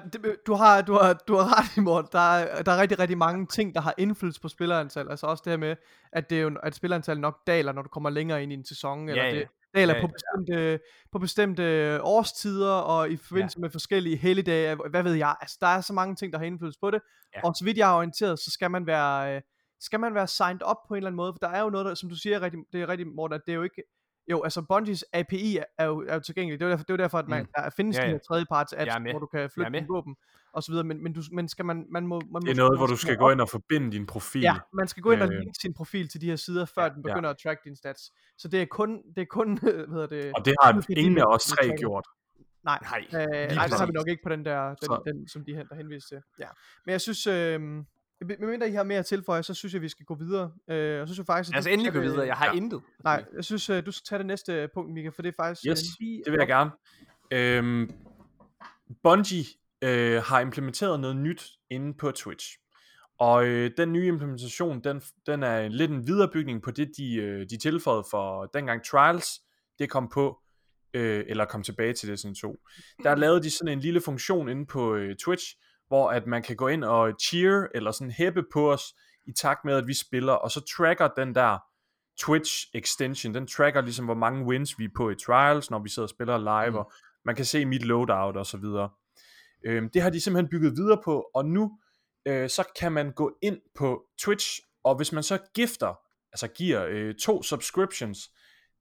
du, 0.48 0.54
har, 0.54 0.82
du, 0.82 0.94
har, 0.94 1.14
du 1.14 1.36
har 1.36 1.60
ret 1.60 1.78
i 1.78 1.80
Morten. 1.80 2.10
Der 2.12 2.20
er, 2.20 2.62
der 2.62 2.72
er 2.72 2.82
rigtig, 2.82 3.00
rigtig 3.00 3.18
mange 3.18 3.48
ting, 3.48 3.76
der 3.76 3.82
har 3.82 3.94
indflydelse 3.98 4.42
på 4.42 4.48
spillerantal. 4.48 5.10
Altså 5.10 5.28
også 5.28 5.42
det 5.46 5.52
her 5.52 5.58
med, 5.58 5.76
at, 6.12 6.30
det 6.30 6.38
er 6.38 6.42
jo, 6.42 6.52
at 6.64 6.76
spillerantallet 6.76 7.22
nok 7.22 7.38
daler, 7.48 7.72
når 7.72 7.82
du 7.82 7.90
kommer 7.90 8.10
længere 8.10 8.44
ind 8.44 8.52
i 8.52 8.56
en 8.56 8.66
sæson. 8.66 9.10
Eller 9.10 9.24
Ja, 9.24 9.30
ja. 9.30 9.40
det 9.40 9.48
daler 9.76 9.96
Ja, 9.96 10.02
på, 10.02 10.08
bestemte, 10.08 10.80
på 11.12 11.20
bestemte 11.20 12.00
årstider, 12.04 12.74
og 12.74 13.10
i 13.10 13.18
forbindelse 13.18 13.60
med 13.60 13.70
forskellige 13.70 14.18
helligdage. 14.18 14.76
Hvad 14.90 15.04
ved 15.04 15.14
jeg? 15.14 15.36
Altså, 15.42 15.58
der 15.62 15.68
er 15.68 15.82
så 15.82 15.94
mange 15.94 16.16
ting, 16.16 16.34
der 16.34 16.40
har 16.40 16.46
indflydelse 16.46 16.80
på 16.80 16.92
det. 16.92 17.02
Ja. 17.36 17.42
Og 17.44 17.56
så 17.56 17.66
vidt 17.66 17.78
jeg 17.78 17.92
er 17.92 17.96
orienteret, 17.96 18.40
så 18.40 18.52
skal 18.52 18.72
man 18.72 18.88
være... 18.88 19.36
øh, 19.36 19.42
skal 19.80 20.00
man 20.00 20.14
være 20.16 20.28
signed 20.28 20.62
up 20.70 20.78
på 20.88 20.94
en 20.94 20.98
eller 20.98 21.08
anden 21.08 21.18
måde, 21.18 21.34
for 21.34 21.48
der 21.48 21.54
er 21.58 21.62
jo 21.62 21.70
noget, 21.70 21.86
der, 21.86 21.94
som 21.94 22.10
du 22.10 22.16
siger, 22.16 22.42
rigtig, 22.42 22.60
det 22.74 22.82
er 22.82 22.90
rigtig, 22.90 23.08
Morten, 23.08 23.36
at 23.36 23.42
det 23.46 23.52
er 23.52 23.56
jo 23.56 23.64
ikke, 23.64 23.84
jo, 24.28 24.44
altså 24.44 24.62
Bungies 24.62 25.06
API 25.14 25.58
er- 25.78 25.86
jo, 25.86 26.06
er 26.08 26.14
jo 26.14 26.20
tilgængelig, 26.20 26.60
det 26.60 26.66
er 26.66 26.70
jo 26.70 26.72
derfor, 26.72 26.84
det 26.84 26.90
er 26.90 26.94
jo 26.94 26.98
derfor 27.04 27.18
at 27.18 27.28
man, 27.28 27.42
Mm. 27.42 27.48
der 27.56 27.70
findes 27.70 27.98
Ja, 27.98 28.02
ja, 28.02 28.08
ja. 28.08 28.14
de 28.14 28.16
her 28.18 28.20
tredjeparts 28.28 28.74
apps, 28.74 28.94
hvor 29.12 29.20
du 29.20 29.26
kan 29.26 29.50
flytte 29.50 29.72
dine 29.72 29.88
våben, 29.88 30.16
og 30.54 30.64
så 30.64 30.72
videre, 30.72 30.84
men, 30.86 31.04
men, 31.04 31.14
du, 31.14 31.22
men 31.32 31.48
skal 31.48 31.66
man, 31.66 31.86
man 31.92 32.08
må, 32.08 32.22
man 32.34 32.42
Det 32.42 32.52
er 32.52 32.56
noget, 32.56 32.80
hvor 32.80 32.88
du 32.88 32.96
skal 32.98 33.18
gå 33.18 33.30
ind 33.30 33.42
og 33.42 33.50
forbinde 33.50 33.92
din 33.92 34.06
profil. 34.06 34.42
Ja, 34.42 34.56
man 34.74 34.88
skal 34.88 35.04
gå 35.04 35.12
ind 35.12 35.22
og 35.22 35.28
Øh. 35.34 35.40
linke 35.40 35.54
sin 35.62 35.74
profil 35.74 36.08
til 36.10 36.22
de 36.22 36.26
her 36.26 36.36
sider, 36.36 36.66
før 36.66 36.84
Ja, 36.84 36.90
den 36.90 37.04
begynder 37.04 37.30
at 37.30 37.38
track 37.44 37.64
dine 37.64 37.76
stats. 37.76 38.02
Så 38.38 38.48
det 38.48 38.62
er 38.62 38.66
kun, 38.66 39.02
det 39.16 39.22
er 39.22 39.26
kun, 39.30 39.48
hvad 39.62 39.88
hedder 39.88 40.08
det, 40.08 40.32
Og 40.36 40.46
det 40.46 40.54
har 40.62 40.86
ingen 40.98 41.18
af 41.18 41.26
os 41.36 41.44
tre 41.44 41.78
gjort. 41.78 42.06
Nej, 42.64 42.80
Nej, 42.82 43.06
øh, 43.14 43.28
nej, 43.56 43.66
det 43.68 43.80
har 43.80 43.86
vi 43.86 43.92
nok 43.92 44.08
ikke 44.10 44.24
på 44.24 44.30
den 44.30 44.46
der, 44.46 44.76
den, 44.76 45.14
den 45.14 45.28
som 45.28 45.46
de 45.46 45.56
her, 45.56 45.64
der 45.64 45.76
henviser 45.76 46.08
til. 46.08 46.22
Ja. 46.40 46.48
Men 46.86 46.92
jeg 46.92 47.02
synes, 47.02 47.28
øh, 47.28 47.60
medmindre 48.28 48.70
I 48.70 48.72
har 48.72 48.84
mere 48.84 49.00
at 49.00 49.06
tilføje, 49.06 49.44
så 49.44 49.54
synes 49.54 49.74
jeg, 49.74 49.82
vi 49.82 49.90
skal 49.90 50.06
gå 50.06 50.16
videre. 50.16 50.52
Øh, 50.70 51.02
og 51.02 51.08
så 51.08 51.14
synes 51.14 51.18
jeg 51.18 51.26
faktisk, 51.26 51.58
at 51.58 51.64
du 51.64 51.70
endelig 51.70 51.94
gå 51.94 52.00
videre. 52.00 52.26
Jeg 52.28 52.36
har 52.36 52.46
Ja. 52.46 52.52
intet. 52.54 52.82
Nej, 53.04 53.26
jeg 53.36 53.44
synes, 53.46 53.70
øh, 53.70 53.86
du 53.86 53.92
skal 53.92 54.04
tage 54.06 54.20
det 54.20 54.26
næste 54.26 54.70
punkt, 54.74 54.94
Mika, 54.94 55.10
for 55.10 55.22
det 55.22 55.30
er 55.30 55.44
faktisk... 55.44 55.66
Yes, 55.68 55.80
øh, 55.80 55.86
lige 56.00 56.22
det 56.26 56.32
vil 56.32 56.38
jeg 56.38 56.48
gerne. 56.48 56.72
Øhm, 57.32 57.92
Bungie 59.04 59.46
øh, 59.82 60.22
har 60.24 60.40
implementeret 60.40 61.00
noget 61.00 61.16
nyt 61.16 61.44
inde 61.70 61.94
på 61.94 62.12
Twitch. 62.12 62.58
Og 63.20 63.46
øh, 63.46 63.72
den 63.78 63.94
nye 63.94 64.08
implementation, 64.08 64.84
den, 64.84 65.02
den 65.26 65.44
er 65.44 65.68
lidt 65.68 65.92
en 65.92 66.08
viderebygning 66.08 66.62
på 66.62 66.72
det, 66.72 66.92
de, 66.98 67.16
øh, 67.16 67.46
de 67.50 67.58
tilføjede 67.58 68.04
for 68.12 68.46
dengang 68.46 68.86
Trials, 68.86 69.28
det 69.80 69.90
kom 69.90 70.10
på, 70.14 70.40
øh, 70.94 71.24
eller 71.28 71.46
kom 71.46 71.64
tilbage 71.64 71.94
til 71.94 72.10
Destiny 72.10 72.34
2. 72.36 72.58
Der 73.04 73.16
lavede 73.16 73.44
de 73.44 73.52
sådan 73.52 73.74
en 73.74 73.80
lille 73.80 74.02
funktion 74.02 74.50
inde 74.50 74.66
på 74.66 74.96
øh, 74.96 75.16
Twitch, 75.16 75.46
hvor 75.92 76.10
at 76.12 76.28
man 76.28 76.42
kan 76.44 76.56
gå 76.56 76.68
ind 76.68 76.84
og 76.84 77.14
cheer, 77.22 77.68
eller 77.76 77.92
sådan 77.92 78.12
hæppe 78.12 78.44
på 78.54 78.72
os, 78.72 78.84
i 79.28 79.32
takt 79.34 79.66
med, 79.66 79.74
at 79.74 79.88
vi 79.88 79.94
spiller, 79.94 80.34
og 80.34 80.52
så 80.52 80.62
tracker 80.78 81.08
den 81.08 81.36
der 81.36 81.58
Twitch 82.20 82.68
extension, 82.74 83.34
den 83.34 83.48
tracker 83.48 83.82
ligesom, 83.82 84.06
hvor 84.06 84.14
mange 84.14 84.46
wins 84.46 84.80
vi 84.80 84.86
er 84.86 84.90
på 84.96 85.10
i 85.10 85.16
Trials, 85.16 85.72
når 85.72 85.80
vi 85.80 85.90
sidder 85.90 86.06
og 86.06 86.10
spiller 86.10 86.38
live, 86.38 86.70
Mm. 86.72 86.76
og 86.76 86.92
man 87.26 87.36
kan 87.36 87.46
se 87.46 87.66
mit 87.66 87.86
loadout 87.86 88.38
og 88.38 88.46
så 88.46 88.58
videre. 88.58 88.90
Øhm, 89.66 89.90
det 89.90 90.02
har 90.02 90.10
de 90.10 90.22
simpelthen 90.22 90.50
bygget 90.50 90.72
videre 90.78 91.02
på, 91.04 91.26
og 91.34 91.46
nu 91.46 91.80
øh, 92.28 92.50
så 92.50 92.64
kan 92.80 92.92
man 92.92 93.12
gå 93.12 93.38
ind 93.42 93.58
på 93.76 94.04
Twitch, 94.22 94.60
og 94.84 94.96
hvis 94.96 95.12
man 95.12 95.24
så 95.24 95.38
gifter, 95.56 96.00
altså 96.34 96.48
giver 96.48 96.86
øh, 96.90 97.16
to 97.16 97.44
subscriptions 97.44 98.18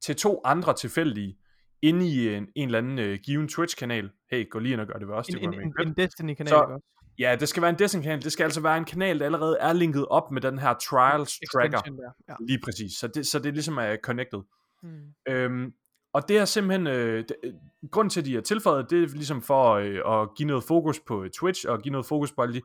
til 0.02 0.16
to 0.16 0.40
andre 0.44 0.74
tilfældige, 0.74 1.36
inde 1.82 2.08
i 2.08 2.34
en, 2.34 2.46
en 2.56 2.68
eller 2.68 2.78
anden 2.78 2.98
øh, 2.98 3.18
given 3.24 3.48
Twitch-kanal, 3.48 4.10
hey, 4.30 4.50
gå 4.50 4.58
lige 4.58 4.72
ind 4.72 4.80
og 4.80 4.86
gør 4.86 4.94
det 4.98 5.08
ved 5.08 5.14
os, 5.14 5.28
En, 5.28 5.34
det 5.34 5.42
en, 5.44 5.54
en, 5.54 5.74
en 5.88 5.94
Destiny-kanal, 5.96 6.48
Så- 6.48 6.56
også? 6.56 6.86
Ja, 7.20 7.36
det 7.40 7.48
skal 7.48 7.62
være 7.62 7.70
en 7.70 7.78
Destiny-kanal, 7.78 8.22
det 8.22 8.32
skal 8.32 8.44
altså 8.44 8.60
være 8.60 8.78
en 8.78 8.84
kanal, 8.84 9.18
der 9.18 9.24
allerede 9.24 9.56
er 9.60 9.72
linket 9.72 10.06
op 10.06 10.30
med 10.30 10.42
den 10.42 10.58
her 10.58 10.74
Trials 10.74 11.38
tracker, 11.52 11.80
Der. 11.80 12.10
Ja. 12.28 12.34
lige 12.48 12.60
præcis, 12.64 12.92
så 12.92 13.08
det, 13.08 13.26
så 13.26 13.38
det 13.38 13.54
ligesom 13.54 13.78
er 13.78 13.96
connected. 14.02 14.40
Hmm. 14.82 15.14
Øhm, 15.28 15.72
og 16.12 16.28
det 16.28 16.38
er 16.38 16.44
simpelthen, 16.44 16.86
øh, 16.86 17.18
det, 17.18 17.36
øh, 17.44 17.52
grunden 17.90 18.10
til, 18.10 18.20
at 18.20 18.26
de 18.26 18.34
har 18.34 18.40
tilføjet, 18.40 18.90
det 18.90 19.02
er 19.02 19.08
ligesom 19.08 19.42
for 19.42 19.72
øh, 19.72 20.20
at 20.20 20.28
give 20.36 20.46
noget 20.46 20.64
fokus 20.64 21.00
på 21.00 21.26
Twitch, 21.40 21.68
og 21.68 21.82
give 21.82 21.92
noget 21.92 22.06
fokus 22.06 22.32
på 22.32 22.42
alle 22.42 22.54
de 22.54 22.62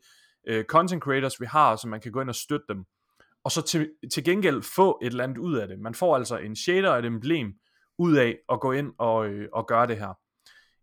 øh, 0.48 0.64
content 0.64 1.04
creators, 1.04 1.42
vi 1.42 1.46
har, 1.46 1.76
så 1.76 1.88
man 1.88 2.02
kan 2.02 2.12
gå 2.12 2.22
ind 2.22 2.30
og 2.30 2.36
støtte 2.36 2.66
dem. 2.70 2.86
Og 3.44 3.52
så 3.52 3.62
til, 3.62 3.90
til 4.14 4.24
gengæld 4.24 4.62
få 4.62 5.00
et 5.02 5.08
eller 5.08 5.24
andet 5.24 5.38
ud 5.38 5.56
af 5.56 5.68
det. 5.68 5.80
Man 5.80 5.94
får 5.96 6.16
altså 6.16 6.38
en 6.38 6.56
shader 6.56 6.90
og 6.90 7.00
et 7.00 7.06
emblem 7.06 7.54
ud 7.98 8.16
af 8.16 8.38
at 8.52 8.60
gå 8.60 8.72
ind 8.72 8.94
og, 8.98 9.28
øh, 9.28 9.50
og 9.54 9.68
gøre 9.68 9.88
det 9.88 9.98
her. 9.98 10.18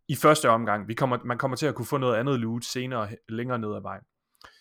I 0.09 0.16
første 0.16 0.50
omgang. 0.50 0.88
Vi 0.88 0.94
kommer, 0.94 1.18
man 1.24 1.38
kommer 1.38 1.57
til 1.57 1.66
at 1.66 1.74
kunne 1.74 1.86
få 1.86 1.98
noget 1.98 2.16
andet 2.16 2.40
loot 2.40 2.64
senere, 2.64 3.09
længere 3.28 3.59
ned 3.59 3.74
ad 3.76 3.82
vejen. 3.82 4.03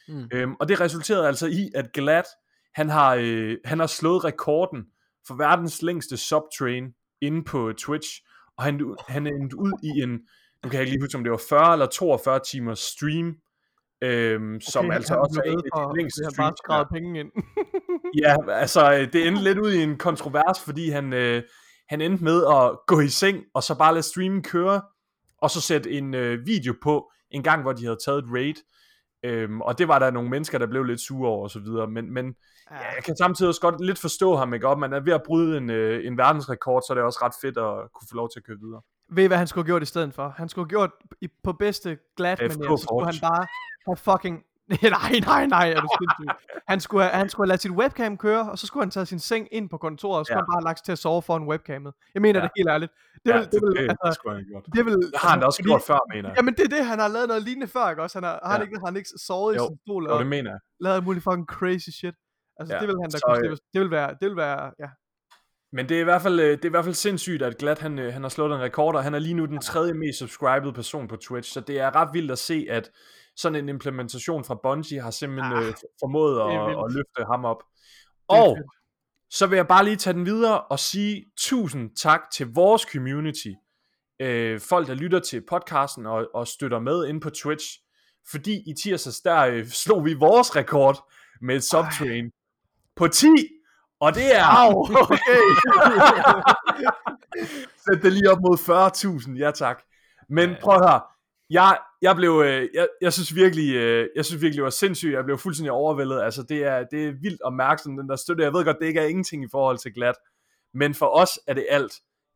Mm. 0.07 0.29
Øhm, 0.33 0.55
og 0.59 0.69
det 0.69 0.81
resulterede 0.81 1.27
altså 1.27 1.47
i, 1.47 1.71
at 1.75 1.91
Glad, 1.93 2.23
han 2.75 2.89
har, 2.89 3.15
øh, 3.19 3.57
han 3.65 3.79
har 3.79 3.87
slået 3.87 4.23
rekorden 4.23 4.85
for 5.27 5.35
verdens 5.35 5.81
længste 5.81 6.17
subtrain 6.17 6.83
inde 7.21 7.43
på 7.43 7.73
Twitch, 7.77 8.09
og 8.57 8.63
han, 8.63 8.95
han 9.07 9.27
endte 9.27 9.57
ud 9.59 9.71
i 9.83 10.01
en, 10.01 10.09
nu 10.63 10.69
kan 10.69 10.73
jeg 10.73 10.81
ikke 10.81 10.91
lige 10.91 11.01
huske, 11.03 11.17
om 11.17 11.23
det 11.23 11.31
var 11.31 11.41
40 11.49 11.73
eller 11.73 11.85
42 11.85 12.39
timers 12.51 12.79
stream, 12.79 13.35
øhm, 14.03 14.61
som 14.61 14.85
Okay, 14.85 14.95
altså 14.95 15.13
han 15.13 15.19
også 15.19 15.41
er 15.45 15.51
en 15.51 15.61
af 15.73 15.89
de 15.89 15.97
længste 15.97 16.23
han 16.23 16.25
bare 16.25 16.31
streams. 16.33 16.57
skrevet 16.57 16.87
penge 16.93 17.19
ind. 17.19 17.31
Ja, 18.23 18.35
altså 18.49 18.93
øh, 18.93 19.13
det 19.13 19.27
endte 19.27 19.43
lidt 19.43 19.57
ud 19.59 19.71
i 19.71 19.83
en 19.83 19.97
kontrovers, 19.97 20.59
fordi 20.65 20.89
han, 20.89 21.13
øh, 21.13 21.43
han 21.89 22.01
endte 22.01 22.23
med 22.23 22.45
at 22.45 22.79
gå 22.87 22.99
i 22.99 23.07
seng, 23.07 23.43
og 23.53 23.63
så 23.63 23.77
bare 23.77 23.93
lade 23.93 24.03
streamen 24.03 24.43
køre, 24.43 24.81
og 25.41 25.51
så 25.51 25.61
sætte 25.61 25.91
en 25.91 26.13
øh, 26.13 26.45
video 26.45 26.73
på, 26.83 27.11
en 27.31 27.43
gang 27.43 27.61
hvor 27.61 27.73
de 27.73 27.83
havde 27.83 27.97
taget 28.05 28.19
et 28.23 28.29
raid, 28.33 28.55
øhm, 29.25 29.61
og 29.61 29.77
det 29.77 29.87
var 29.87 29.99
der 29.99 30.11
nogle 30.11 30.29
mennesker, 30.29 30.57
der 30.57 30.67
blev 30.67 30.83
lidt 30.83 31.01
sure 31.01 31.29
over, 31.29 31.43
og 31.43 31.51
så 31.51 31.59
videre, 31.59 31.87
men, 31.87 32.13
men 32.13 32.35
ja, 32.71 32.75
jeg 32.75 33.03
kan 33.03 33.15
samtidig 33.15 33.47
også 33.47 33.61
godt 33.61 33.85
lidt 33.85 33.99
forstå 33.99 34.35
ham, 34.35 34.53
ikke? 34.53 34.67
Op, 34.67 34.77
man 34.79 34.93
er 34.93 34.99
ved 34.99 35.13
at 35.13 35.23
bryde 35.25 35.57
en, 35.57 35.69
øh, 35.69 36.05
en 36.05 36.17
verdensrekord, 36.17 36.81
så 36.81 36.93
er 36.93 36.95
det 36.95 37.03
også 37.03 37.19
ret 37.21 37.33
fedt 37.41 37.57
at 37.57 37.91
kunne 37.93 38.07
få 38.09 38.15
lov 38.15 38.29
til 38.29 38.39
at 38.39 38.43
køre 38.43 38.57
videre. 38.61 38.81
Ved 39.09 39.23
I, 39.23 39.27
hvad 39.27 39.37
han 39.37 39.47
skulle 39.47 39.63
have 39.63 39.71
gjort 39.71 39.81
i 39.81 39.85
stedet 39.85 40.13
for? 40.13 40.33
Han 40.37 40.49
skulle 40.49 40.65
have 40.65 40.69
gjort 40.69 40.91
i, 41.21 41.27
på 41.43 41.53
bedste 41.53 41.97
glad 42.17 42.37
FK 42.37 42.41
manér, 42.41 42.77
så 42.77 42.83
skulle 42.83 43.05
han 43.05 43.19
bare 43.21 43.45
have 43.87 43.97
fucking... 43.97 44.43
nej, 44.99 45.11
nej, 45.25 45.45
nej, 45.45 45.67
er 45.75 45.81
du 45.81 45.87
sindssyg. 45.99 46.27
Han 46.67 46.79
skulle, 46.79 47.03
have, 47.03 47.13
han 47.21 47.29
skulle 47.29 47.45
have 47.45 47.47
ladet 47.47 47.61
sit 47.61 47.71
webcam 47.71 48.17
køre, 48.17 48.51
og 48.51 48.59
så 48.59 48.67
skulle 48.67 48.83
han 48.83 48.91
tage 48.91 49.05
sin 49.05 49.19
seng 49.19 49.47
ind 49.51 49.69
på 49.69 49.77
kontoret, 49.77 50.19
og 50.19 50.25
så 50.25 50.29
skulle 50.29 50.37
Ja. 50.37 50.45
han 50.51 50.53
bare 50.55 50.63
lagt 50.69 50.85
til 50.85 50.91
at 50.91 50.99
sove 50.99 51.21
foran 51.21 51.43
webcamet. 51.43 51.93
Jeg 52.13 52.21
mener 52.21 52.39
Ja. 52.39 52.43
det 52.43 52.51
helt 52.57 52.69
ærligt. 52.69 52.91
Det 53.25 53.31
ja, 53.31 53.37
vil, 53.37 53.45
det, 53.51 53.59
vil, 53.63 53.71
det, 53.75 53.89
altså, 53.91 54.03
det 54.05 54.15
skulle 54.15 54.35
han 54.35 54.45
gjort. 54.51 54.63
det 54.75 54.85
vil, 54.85 54.93
Det 54.93 55.11
har 55.23 55.29
han 55.29 55.39
da 55.39 55.45
også 55.45 55.57
fordi- 55.57 55.69
gjort 55.69 55.81
før, 55.87 55.99
mener 56.13 56.29
jeg. 56.29 56.35
Jamen 56.37 56.53
det 56.57 56.63
er 56.67 56.71
det, 56.75 56.85
han 56.85 56.99
har 56.99 57.07
lavet 57.07 57.27
noget 57.27 57.43
lignende 57.43 57.67
før, 57.67 57.89
ikke 57.89 58.01
også? 58.03 58.17
Han 58.19 58.23
har, 58.23 58.39
har, 58.43 58.51
han 58.51 58.61
Ja. 58.61 58.65
ikke, 58.65 58.79
har 58.79 58.85
han 58.85 58.95
ikke 58.95 59.09
sovet 59.27 59.53
i 59.55 59.57
Jo, 59.57 59.67
sin 59.67 59.77
stol 59.85 60.07
Og 60.07 60.13
og 60.13 60.19
det 60.19 60.27
mener 60.27 60.51
jeg. 60.51 60.59
lavet 60.79 60.95
alt 60.95 61.05
muligt 61.05 61.23
fucking 61.23 61.47
crazy 61.47 61.89
shit. 61.99 62.15
Altså 62.59 62.73
Ja, 62.75 62.79
det 62.81 62.87
vil 62.87 62.95
han 63.03 63.09
da 63.11 63.17
så, 63.17 63.23
kunne 63.25 63.37
øh, 63.37 63.41
slippe. 63.41 63.57
Det 63.73 63.79
vil 63.81 63.91
være, 63.91 64.09
det 64.21 64.25
vil 64.29 64.37
være, 64.37 64.71
ja. 64.79 64.89
Men 65.73 65.89
det 65.89 65.97
er 65.97 66.01
i 66.01 66.03
hvert 66.03 66.21
fald, 66.21 66.39
øh, 66.39 66.49
det 66.51 66.65
er 66.65 66.69
i 66.69 66.75
hvert 66.77 66.83
fald 66.85 66.95
sindssygt, 66.95 67.41
at 67.41 67.57
Glad 67.57 67.75
han, 67.79 67.99
øh, 67.99 68.13
han 68.13 68.21
har 68.21 68.29
slået 68.29 68.51
en 68.55 68.61
rekord, 68.61 68.95
og 68.95 69.03
han 69.03 69.13
er 69.13 69.19
lige 69.19 69.33
nu 69.33 69.45
den 69.45 69.59
tredje 69.61 69.93
mest 69.93 70.19
subscribed 70.19 70.73
person 70.73 71.07
på 71.07 71.15
Twitch, 71.15 71.53
så 71.53 71.59
det 71.59 71.79
er 71.79 71.95
ret 71.95 72.09
vildt 72.13 72.31
at 72.31 72.39
se, 72.39 72.67
at 72.69 72.91
sådan 73.35 73.55
en 73.55 73.69
implementation 73.69 74.43
fra 74.43 74.59
Bungie 74.63 75.01
har 75.01 75.11
simpelthen 75.11 75.53
Ah, 75.53 75.67
øh, 75.67 75.73
formået 75.99 76.39
at, 76.39 76.85
at 76.85 76.93
løfte 76.93 77.25
ham 77.31 77.45
op. 77.45 77.63
Og 78.27 78.57
så 79.29 79.47
vil 79.47 79.55
jeg 79.55 79.67
bare 79.67 79.83
lige 79.83 79.95
tage 79.95 80.13
den 80.13 80.25
videre 80.25 80.61
og 80.61 80.79
sige 80.79 81.25
tusind 81.37 81.95
tak 81.95 82.21
til 82.33 82.47
vores 82.53 82.81
community. 82.81 83.51
Øh, 84.19 84.59
folk, 84.59 84.87
der 84.87 84.93
lytter 84.93 85.19
til 85.19 85.43
podcasten 85.49 86.05
og, 86.05 86.27
og 86.33 86.47
støtter 86.47 86.79
med 86.79 87.07
ind 87.07 87.21
på 87.21 87.29
Twitch. 87.29 87.67
Fordi 88.31 88.69
i 88.69 88.73
tirsdags, 88.83 89.21
der 89.21 89.39
øh, 89.41 89.67
slog 89.67 90.05
vi 90.05 90.13
vores 90.13 90.55
rekord 90.55 91.11
med 91.41 91.55
et 91.55 91.63
subtrain 91.63 92.31
på 92.95 93.07
10. 93.07 93.27
Og 93.99 94.15
det 94.15 94.35
er... 94.35 94.43
Au, 94.43 94.83
okay. 95.01 95.41
Sæt 97.83 98.03
det 98.03 98.13
lige 98.13 98.31
op 98.31 98.41
mod 98.41 98.57
40.000, 99.27 99.37
ja 99.37 99.51
tak. 99.51 99.81
Men 100.29 100.55
prøv 100.61 100.75
at 100.75 100.89
høre, 100.89 101.01
jeg, 101.49 101.77
jeg 102.01 102.15
blev, 102.15 102.43
øh, 102.45 102.69
jeg, 102.73 102.87
jeg 103.01 103.13
synes 103.13 103.35
virkelig, 103.35 103.75
øh, 103.75 104.09
jeg 104.15 104.25
synes 104.25 104.41
virkelig, 104.41 104.57
det 104.57 104.63
var 104.63 104.69
sindssygt, 104.69 105.13
jeg 105.13 105.25
blev 105.25 105.37
fuldstændig 105.37 105.71
overvældet, 105.71 106.21
altså 106.21 106.43
det 106.43 106.63
er, 106.63 106.83
det 106.91 107.07
er 107.07 107.11
vildt 107.11 107.41
at 107.45 107.53
mærke 107.53 107.81
sådan 107.81 107.97
den 107.97 108.09
der 108.09 108.15
støtte, 108.15 108.43
jeg 108.43 108.53
ved 108.53 108.65
godt, 108.65 108.77
det 108.81 108.85
ikke 108.87 108.99
er 108.99 109.05
ingenting 109.05 109.43
i 109.43 109.47
forhold 109.51 109.77
til 109.77 109.93
glat, 109.93 110.15
men 110.73 110.93
for 110.93 111.05
os 111.05 111.39
er 111.47 111.53
det 111.53 111.65
alt, 111.69 111.93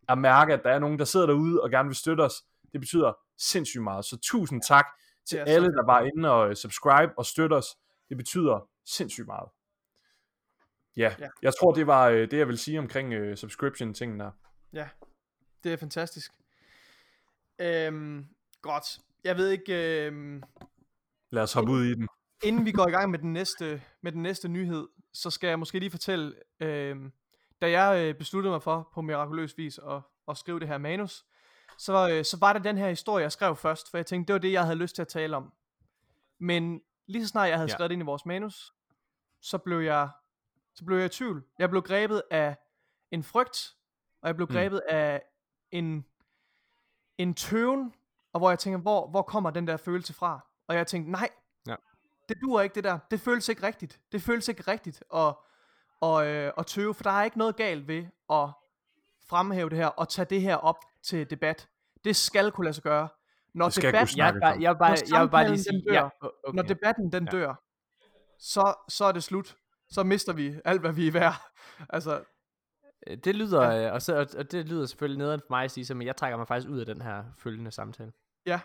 at 0.09 0.17
mærke, 0.17 0.53
at 0.53 0.63
der 0.63 0.69
er 0.69 0.79
nogen, 0.79 0.99
der 0.99 1.05
sidder 1.05 1.25
derude 1.25 1.61
og 1.61 1.69
gerne 1.71 1.89
vil 1.89 1.95
støtte 1.95 2.21
os, 2.21 2.43
det 2.71 2.81
betyder 2.81 3.13
sindssygt 3.37 3.83
meget, 3.83 4.05
så 4.05 4.17
tusind 4.17 4.61
tak 4.61 4.85
til 5.25 5.37
alle, 5.37 5.67
der 5.67 5.85
var 5.85 6.01
inde 6.01 6.31
og 6.31 6.49
øh, 6.49 6.55
subscribe 6.55 7.13
og 7.17 7.25
støtte 7.25 7.53
os, 7.53 7.65
det 8.09 8.17
betyder 8.17 8.69
sindssygt 8.85 9.27
meget. 9.27 9.49
Ja, 10.97 11.15
Ja. 11.19 11.27
jeg 11.41 11.53
tror, 11.59 11.71
det 11.73 11.87
var 11.87 12.09
øh, 12.09 12.31
det, 12.31 12.37
jeg 12.37 12.47
vil 12.47 12.57
sige 12.57 12.79
omkring 12.79 13.13
øh, 13.13 13.37
subscription-tingen 13.37 14.19
der. 14.19 14.31
Ja, 14.73 14.89
det 15.63 15.73
er 15.73 15.77
fantastisk. 15.77 16.31
Øhm, 17.59 18.25
godt. 18.61 18.99
Jeg 19.25 19.37
ved 19.37 19.49
ikke, 19.49 20.05
øhm, 20.07 20.43
Lad 21.31 21.43
os 21.43 21.53
hoppe 21.53 21.71
ud 21.71 21.83
i 21.85 21.93
den. 21.93 22.07
inden 22.43 22.65
vi 22.65 22.71
går 22.71 22.87
i 22.87 22.91
gang 22.91 23.11
med 23.11 23.19
den 23.19 23.33
næste, 23.33 23.81
med 24.01 24.11
den 24.11 24.21
næste 24.23 24.47
nyhed, 24.47 24.87
så 25.13 25.29
skal 25.29 25.47
jeg 25.47 25.59
måske 25.59 25.79
lige 25.79 25.91
fortælle, 25.91 26.35
øhm, 26.59 27.11
da 27.61 27.69
jeg 27.81 28.05
øh, 28.09 28.15
besluttede 28.17 28.51
mig 28.51 28.61
for 28.63 28.89
på 28.93 29.01
mirakuløs 29.01 29.57
vis 29.57 29.77
at, 29.89 30.01
at 30.27 30.37
skrive 30.37 30.59
det 30.59 30.67
her 30.67 30.77
manus, 30.77 31.25
så, 31.77 32.09
øh, 32.11 32.25
så 32.25 32.37
var 32.39 32.53
det 32.53 32.63
den 32.63 32.77
her 32.77 32.89
historie, 32.89 33.23
jeg 33.23 33.31
skrev 33.31 33.55
først, 33.55 33.91
for 33.91 33.97
jeg 33.97 34.05
tænkte, 34.05 34.27
det 34.27 34.33
var 34.33 34.39
det, 34.39 34.51
jeg 34.51 34.63
havde 34.63 34.77
lyst 34.77 34.95
til 34.95 35.01
at 35.01 35.07
tale 35.07 35.35
om. 35.37 35.53
Men 36.39 36.81
lige 37.07 37.23
så 37.23 37.27
snart 37.29 37.49
jeg 37.49 37.57
havde 37.57 37.69
Ja. 37.69 37.73
skrevet 37.75 37.89
det 37.89 37.93
ind 37.95 38.03
i 38.03 38.05
vores 38.05 38.25
manus, 38.25 38.73
så 39.41 39.57
blev 39.57 39.79
jeg, 39.79 40.09
så 40.75 40.85
blev 40.85 40.97
jeg 40.97 41.05
i 41.05 41.09
tvivl. 41.09 41.43
Jeg 41.59 41.69
blev 41.69 41.81
grebet 41.81 42.21
af 42.31 42.55
en 43.11 43.23
frygt, 43.23 43.75
og 44.21 44.27
jeg 44.27 44.35
blev 44.35 44.47
Mm. 44.49 44.53
grebet 44.55 44.81
af 44.89 45.21
en, 45.71 46.05
en 47.17 47.33
tøven, 47.33 47.93
og 48.35 48.39
hvor 48.39 48.49
jeg 48.49 48.59
tænker, 48.59 48.79
hvor, 48.79 49.07
hvor 49.09 49.21
kommer 49.21 49.49
den 49.49 49.67
der 49.67 49.77
følelse 49.77 50.13
fra? 50.13 50.39
Og 50.67 50.75
jeg 50.75 50.87
tænkte, 50.87 51.11
nej, 51.11 51.29
Ja. 51.67 51.75
det 52.29 52.37
duer 52.41 52.61
ikke 52.61 52.75
det 52.75 52.83
der. 52.83 52.99
Det 53.11 53.19
føles 53.21 53.49
ikke 53.49 53.63
rigtigt. 53.67 53.99
Det 54.11 54.21
føles 54.21 54.47
ikke 54.47 54.63
rigtigt 54.71 55.03
at, 55.15 55.33
og, 56.01 56.27
øh, 56.27 56.51
at 56.57 56.65
tøve, 56.65 56.93
for 56.93 57.03
der 57.03 57.11
er 57.11 57.23
ikke 57.23 57.37
noget 57.37 57.55
galt 57.55 57.87
ved 57.87 58.05
at 58.29 58.49
fremhæve 59.29 59.69
det 59.69 59.77
her 59.77 59.87
og 59.87 60.09
tage 60.09 60.25
det 60.25 60.41
her 60.41 60.55
op 60.55 60.75
til 61.03 61.29
debat. 61.29 61.69
Det 62.03 62.15
skal 62.15 62.51
kunne 62.51 62.65
lade 62.65 62.73
sig 62.73 62.83
gøre. 62.83 63.07
Når 63.53 63.65
Det 63.69 63.75
debatten, 63.83 64.17
Jeg, 64.17 64.57
jeg, 64.61 64.73
vil 64.73 64.79
bare, 64.79 64.97
jeg 65.11 65.21
vil 65.21 65.29
bare 65.29 65.47
lige 65.47 65.63
sige, 65.63 65.81
den 65.81 65.93
ja, 65.93 66.01
dør, 66.01 66.09
okay. 66.43 66.55
når 66.55 66.63
debatten 66.63 67.11
den 67.11 67.23
Ja. 67.25 67.31
dør, 67.31 67.53
så, 68.39 68.73
så 68.89 69.05
er 69.05 69.11
det 69.11 69.23
slut. 69.23 69.57
Så 69.89 70.03
mister 70.03 70.33
vi 70.33 70.55
alt, 70.65 70.81
hvad 70.81 70.91
vi 70.91 71.07
er 71.07 71.11
værd. 71.11 71.33
Altså, 71.89 72.23
Øh, 73.07 73.17
Det 73.17 73.35
lyder, 73.35 73.71
ja. 73.71 73.91
og, 73.91 74.01
så, 74.01 74.27
og, 74.37 74.51
det 74.51 74.65
lyder 74.69 74.85
selvfølgelig 74.85 75.17
nederen 75.17 75.39
for 75.39 75.47
mig 75.49 75.63
at 75.63 75.71
sige, 75.71 75.85
så, 75.85 75.93
men 75.95 76.07
jeg 76.07 76.15
trækker 76.15 76.37
mig 76.37 76.47
faktisk 76.47 76.69
ud 76.69 76.79
af 76.79 76.85
den 76.85 77.01
her 77.01 77.23
følgende 77.37 77.71
samtale. 77.71 78.11
Ja. 78.45 78.59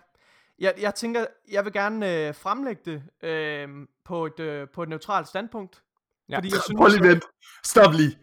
Jeg, 0.58 0.74
jeg 0.80 0.94
tænker, 0.94 1.26
jeg 1.50 1.64
vil 1.64 1.72
gerne 1.72 2.28
øh, 2.28 2.34
fremlægge 2.34 2.82
det 2.84 3.28
øh, 3.28 3.68
på, 4.04 4.26
et, 4.26 4.40
øh, 4.40 4.68
på 4.68 4.82
et 4.82 4.88
neutralt 4.88 5.28
standpunkt. 5.28 5.82
Ja. 6.28 6.36
Fordi 6.36 6.48
jeg 6.48 6.62
synes, 6.66 6.78
Prøv 6.78 6.88
lige 6.88 7.08
vent. 7.08 7.24
Stop 7.64 7.92
lige. 7.92 8.18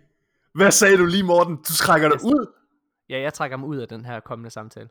Hvad 0.53 0.71
sagde 0.71 0.97
du 0.97 1.05
lige, 1.05 1.23
Morten? 1.23 1.55
Du 1.55 1.73
trækker 1.73 2.09
dig 2.09 2.17
ud? 2.23 2.53
Ja, 3.09 3.19
jeg 3.19 3.33
trækker 3.33 3.57
mig 3.57 3.67
ud 3.69 3.77
af 3.77 3.87
den 3.87 4.05
her 4.05 4.19
kommende 4.19 4.49
samtale. 4.49 4.89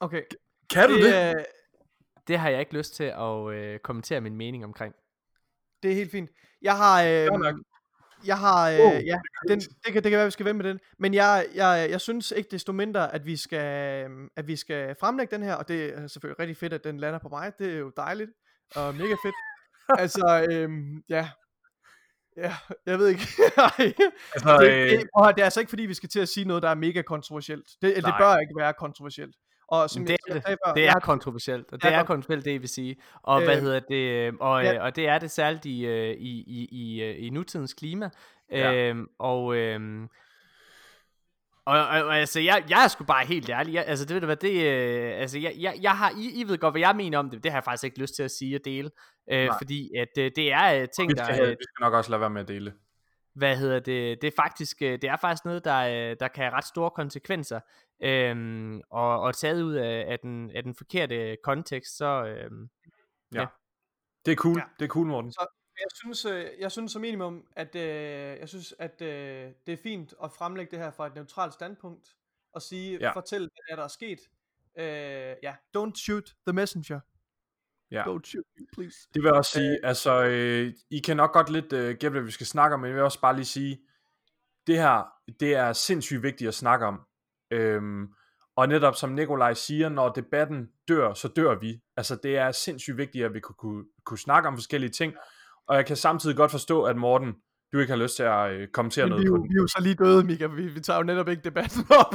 Okay. 0.00 0.22
Kan 0.70 0.88
du 0.88 0.94
det? 0.96 1.04
Det, 1.04 1.36
øh, 1.36 1.44
Det 2.28 2.38
har 2.38 2.48
jeg 2.48 2.60
ikke 2.60 2.74
lyst 2.74 2.94
til 2.94 3.04
at 3.04 3.48
øh, 3.52 3.78
kommentere 3.78 4.20
min 4.20 4.36
mening 4.36 4.64
omkring. 4.64 4.94
det 5.82 5.90
er 5.90 5.94
helt 5.94 6.10
fint. 6.10 6.30
Jeg 6.62 6.76
har... 6.76 7.02
Øh. 7.02 7.28
Jeg 8.26 8.38
har... 8.38 8.70
Øh, 8.70 8.80
Oh, 8.80 9.06
ja, 9.06 9.18
den, 9.48 9.60
det, 9.60 9.92
kan, 9.92 10.02
det 10.02 10.10
kan 10.10 10.12
være, 10.12 10.24
vi 10.24 10.30
skal 10.30 10.46
vente 10.46 10.62
med 10.62 10.70
den. 10.70 10.80
Men 10.98 11.14
jeg, 11.14 11.46
jeg, 11.54 11.88
jeg 11.90 12.00
synes 12.00 12.30
ikke 12.30 12.50
desto 12.50 12.72
mindre, 12.72 13.14
at 13.14 13.26
vi, 13.26 13.36
skal, 13.36 14.04
øh, 14.10 14.28
at 14.36 14.46
vi 14.46 14.56
skal 14.56 14.94
fremlægge 15.00 15.36
den 15.36 15.44
her. 15.44 15.54
Og 15.54 15.68
det 15.68 15.98
er 15.98 16.06
selvfølgelig 16.06 16.40
rigtig 16.40 16.56
fedt, 16.56 16.72
at 16.72 16.84
den 16.84 16.98
lander 16.98 17.18
på 17.18 17.28
mig. 17.28 17.52
Det 17.58 17.74
er 17.74 17.78
jo 17.78 17.92
dejligt. 17.96 18.30
Og 18.74 18.94
mega 18.94 19.14
fedt. 19.24 19.34
altså, 20.02 20.46
øhm, 20.50 21.02
ja. 21.08 21.28
Ja, 22.36 22.54
jeg 22.86 22.98
ved 22.98 23.08
ikke. 23.08 23.22
Altså, 24.34 24.58
det, 24.60 24.70
øh, 24.70 24.90
det, 24.90 25.08
prøv 25.14 25.22
at 25.22 25.26
høre, 25.26 25.34
det 25.34 25.40
er 25.40 25.44
altså 25.44 25.60
ikke 25.60 25.70
fordi, 25.70 25.82
vi 25.82 25.94
skal 25.94 26.08
til 26.08 26.20
at 26.20 26.28
sige 26.28 26.44
noget, 26.44 26.62
der 26.62 26.68
er 26.68 26.74
mega 26.74 27.02
kontroversielt. 27.02 27.66
Det, 27.82 27.96
det 27.96 28.14
bør 28.20 28.36
ikke 28.36 28.54
være 28.58 28.72
kontroversielt. 28.72 29.36
Og 29.68 29.90
som 29.90 30.02
det 30.06 30.10
jeg, 30.10 30.18
er 30.28 30.34
det. 30.34 30.42
før, 30.66 30.72
Det 30.74 30.86
er 30.86 30.90
har- 30.90 31.00
kontroversielt, 31.00 31.72
og 31.72 31.82
det 31.82 31.90
er 31.92 31.96
har- 31.96 32.04
kontroversielt, 32.04 32.44
det 32.44 32.52
jeg 32.52 32.60
vil 32.60 32.68
sige. 32.68 32.96
Og 33.22 33.42
hvad 33.44 33.56
Øh, 33.56 33.62
hedder 33.62 33.80
det, 33.80 33.94
øh, 33.96 34.32
og, 34.40 34.64
ja. 34.64 34.82
og 34.82 34.96
det 34.96 35.08
er 35.08 35.18
det 35.18 35.30
særligt 35.30 35.64
i, 35.64 35.86
øh, 35.86 36.10
i, 36.18 36.44
i, 36.46 36.68
i, 36.72 37.02
øh, 37.02 37.14
i 37.26 37.30
nutidens 37.30 37.74
klima. 37.74 38.10
Ja. 38.52 38.72
Øhm, 38.74 39.06
og, 39.18 39.56
øhm, 39.56 40.08
og, 41.66 41.78
og, 41.88 42.04
og 42.04 42.18
altså, 42.18 42.40
jeg, 42.40 42.64
jeg 42.70 42.84
er 42.84 42.88
sgu 42.88 43.04
bare 43.04 43.26
helt 43.26 43.48
ærlig. 43.50 43.74
Jeg, 43.74 43.84
altså, 43.86 44.04
det 44.04 44.14
ved 44.14 44.20
du 44.20 44.26
hvad, 44.26 44.36
det, 44.36 44.64
øh, 44.66 45.20
altså, 45.20 45.38
jeg, 45.38 45.54
jeg, 45.58 45.78
jeg 45.82 45.90
har, 45.92 46.10
I, 46.18 46.40
I 46.40 46.44
ved 46.48 46.58
godt, 46.58 46.72
hvad 46.74 46.80
jeg 46.80 46.96
mener 46.96 47.18
om 47.18 47.30
det. 47.30 47.42
Det 47.44 47.50
har 47.52 47.56
jeg 47.58 47.64
faktisk 47.64 47.84
ikke 47.84 48.00
lyst 48.00 48.14
til 48.16 48.22
at 48.22 48.30
sige 48.30 48.56
og 48.56 48.60
dele. 48.64 48.90
Øh, 49.32 49.46
Nej. 49.46 49.56
fordi 49.60 49.90
at 49.96 50.08
øh, 50.18 50.30
det 50.36 50.52
er 50.52 50.80
øh, 50.82 50.88
ting, 50.96 51.08
vi, 51.08 51.14
der, 51.14 51.24
skal, 51.24 51.40
øh, 51.42 51.48
vi 51.50 51.56
skal 51.62 51.80
nok 51.84 51.94
også 51.94 52.10
lade 52.10 52.20
være 52.20 52.30
med 52.30 52.40
at 52.42 52.48
dele. 52.48 52.72
Hvad 53.38 53.56
hedder 53.56 53.80
det, 53.80 54.22
det 54.22 54.28
er 54.28 54.32
faktisk, 54.36 54.82
øh, 54.82 54.92
det 54.92 55.04
er 55.04 55.16
faktisk 55.16 55.44
noget, 55.44 55.64
der, 55.64 55.78
øh, 56.10 56.16
der 56.20 56.28
kan 56.28 56.44
have 56.44 56.54
ret 56.54 56.64
store 56.64 56.90
konsekvenser, 56.90 57.60
øhm, 58.02 58.80
og, 58.90 59.20
og 59.20 59.36
taget 59.36 59.62
ud 59.62 59.74
af, 59.74 60.04
af, 60.12 60.18
den, 60.18 60.50
af 60.50 60.62
den 60.62 60.74
forkerte 60.74 61.36
kontekst, 61.42 61.96
så, 61.96 62.24
øhm, 62.24 62.68
Det 64.26 64.32
er 64.32 64.36
cool. 64.36 64.58
Ja. 64.58 64.64
Det 64.78 64.84
er 64.84 64.88
cool, 64.88 65.06
Morten. 65.06 65.32
Jeg 65.80 65.90
synes, 65.94 66.24
øh, 66.24 66.46
jeg 66.60 66.72
synes 66.72 66.92
som 66.92 67.00
minimum, 67.02 67.46
at 67.56 67.74
øh, 67.76 67.82
jeg 68.40 68.48
synes, 68.48 68.74
at 68.78 69.02
øh, 69.02 69.50
det 69.66 69.72
er 69.72 69.76
fint 69.82 70.14
at 70.24 70.32
fremlægge 70.32 70.70
det 70.70 70.78
her 70.78 70.90
fra 70.90 71.06
et 71.06 71.14
neutralt 71.14 71.54
standpunkt 71.54 72.16
og 72.52 72.62
sige, 72.62 72.98
Ja. 72.98 73.06
ja. 73.06 73.12
fortæl, 73.12 73.40
hvad 73.40 73.48
der 73.48 73.72
er, 73.72 73.76
der 73.76 73.84
er 73.84 73.88
sket. 73.88 74.18
Øh, 74.78 75.36
ja, 75.42 75.54
don't 75.76 75.94
shoot 76.04 76.34
the 76.46 76.52
messenger. 76.52 77.00
Ja. 77.90 78.02
Shoot 78.02 78.44
me, 78.58 78.66
please. 78.72 78.96
Det 79.14 79.22
vil 79.22 79.28
jeg 79.28 79.34
også 79.34 79.50
sige, 79.50 79.78
altså, 79.82 80.24
øh, 80.24 80.72
I 80.90 80.98
kan 80.98 81.16
nok 81.16 81.32
godt 81.32 81.50
lidt 81.50 81.72
øh, 81.72 81.88
gætte, 81.88 82.10
hvad 82.10 82.22
vi 82.22 82.30
skal 82.30 82.46
snakke 82.46 82.74
om, 82.74 82.80
men 82.80 82.88
jeg 82.88 82.94
vil 82.94 83.04
også 83.04 83.20
bare 83.20 83.36
lige 83.36 83.44
sige, 83.44 83.78
det 84.66 84.76
her, 84.76 85.08
det 85.40 85.54
er 85.54 85.72
sindssygt 85.72 86.22
vigtigt 86.22 86.48
at 86.48 86.54
snakke 86.54 86.86
om. 86.86 87.00
Øhm, 87.50 88.08
og 88.56 88.68
netop 88.68 88.96
som 88.96 89.10
Nikolaj 89.10 89.54
siger, 89.54 89.88
når 89.88 90.08
debatten 90.08 90.68
dør, 90.88 91.14
så 91.14 91.28
dør 91.28 91.58
vi. 91.58 91.80
Altså, 91.96 92.16
det 92.22 92.36
er 92.36 92.52
sindssygt 92.52 92.96
vigtigt, 92.96 93.24
at 93.24 93.34
vi 93.34 93.40
kunne, 93.40 93.54
kunne, 93.58 93.84
kunne 94.04 94.18
snakke 94.18 94.48
om 94.48 94.56
forskellige 94.56 94.90
ting. 94.90 95.14
Og 95.68 95.76
jeg 95.76 95.86
kan 95.86 95.96
samtidig 95.96 96.36
godt 96.36 96.50
forstå, 96.50 96.82
at 96.82 96.96
Morten, 96.96 97.34
du 97.72 97.78
ikke 97.78 97.92
har 97.92 98.02
lyst 98.02 98.16
til 98.16 98.22
at 98.22 98.52
øh, 98.52 98.68
kommentere 98.68 99.04
Men 99.04 99.10
noget 99.10 99.24
vi, 99.24 99.28
på 99.30 99.36
den. 99.36 99.44
vi 99.44 99.54
er 99.54 99.62
jo 99.62 99.66
så 99.66 99.78
lige 99.82 99.94
døde, 99.94 100.24
Mika. 100.24 100.46
Vi, 100.46 100.66
vi 100.66 100.80
tager 100.80 100.96
jo 100.96 101.02
netop 101.02 101.28
ikke 101.28 101.42
debatten 101.42 101.84
op. 102.02 102.14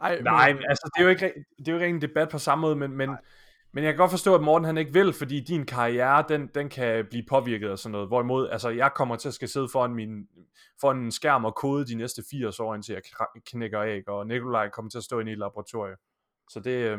Ej, 0.00 0.20
Nej, 0.20 0.52
men, 0.52 0.62
altså, 0.68 0.90
det 0.94 1.00
er 1.00 1.04
jo 1.04 1.10
ikke, 1.10 1.32
det 1.58 1.68
er 1.68 1.72
jo 1.72 1.78
ikke 1.78 1.94
en 1.94 2.02
debat 2.02 2.28
på 2.28 2.38
samme 2.38 2.62
måde, 2.62 2.76
men, 2.76 2.92
men, 2.96 3.10
men 3.72 3.84
jeg 3.84 3.92
kan 3.92 3.98
godt 3.98 4.10
forstå, 4.10 4.34
at 4.34 4.40
Morten 4.40 4.64
han 4.64 4.78
ikke 4.78 4.92
vil, 4.92 5.12
fordi 5.12 5.40
din 5.40 5.66
karriere, 5.66 6.24
den, 6.28 6.50
den 6.54 6.68
kan 6.68 7.04
blive 7.10 7.24
påvirket 7.28 7.68
af 7.68 7.78
sådan 7.78 7.92
noget. 7.92 8.08
Hvorimod, 8.08 8.48
altså, 8.48 8.68
jeg 8.68 8.90
kommer 8.94 9.16
til 9.16 9.28
at 9.28 9.34
skal 9.34 9.48
sidde 9.48 9.68
foran, 9.72 9.94
min, 9.94 10.26
foran 10.80 10.96
en 10.96 11.12
skærm 11.12 11.44
og 11.44 11.54
kode 11.54 11.86
de 11.86 11.94
næste 11.94 12.22
80 12.30 12.60
år, 12.60 12.74
indtil 12.74 12.92
jeg 12.92 13.02
knækker 13.46 13.82
æg, 13.82 14.08
og 14.08 14.26
Nikolaj 14.26 14.68
kommer 14.68 14.90
til 14.90 14.98
at 14.98 15.04
stå 15.04 15.20
inde 15.20 15.30
i 15.30 15.32
et 15.32 15.38
laboratorium. 15.38 15.96
Så 16.50 16.60
det, 16.60 16.70
øh, 16.70 16.98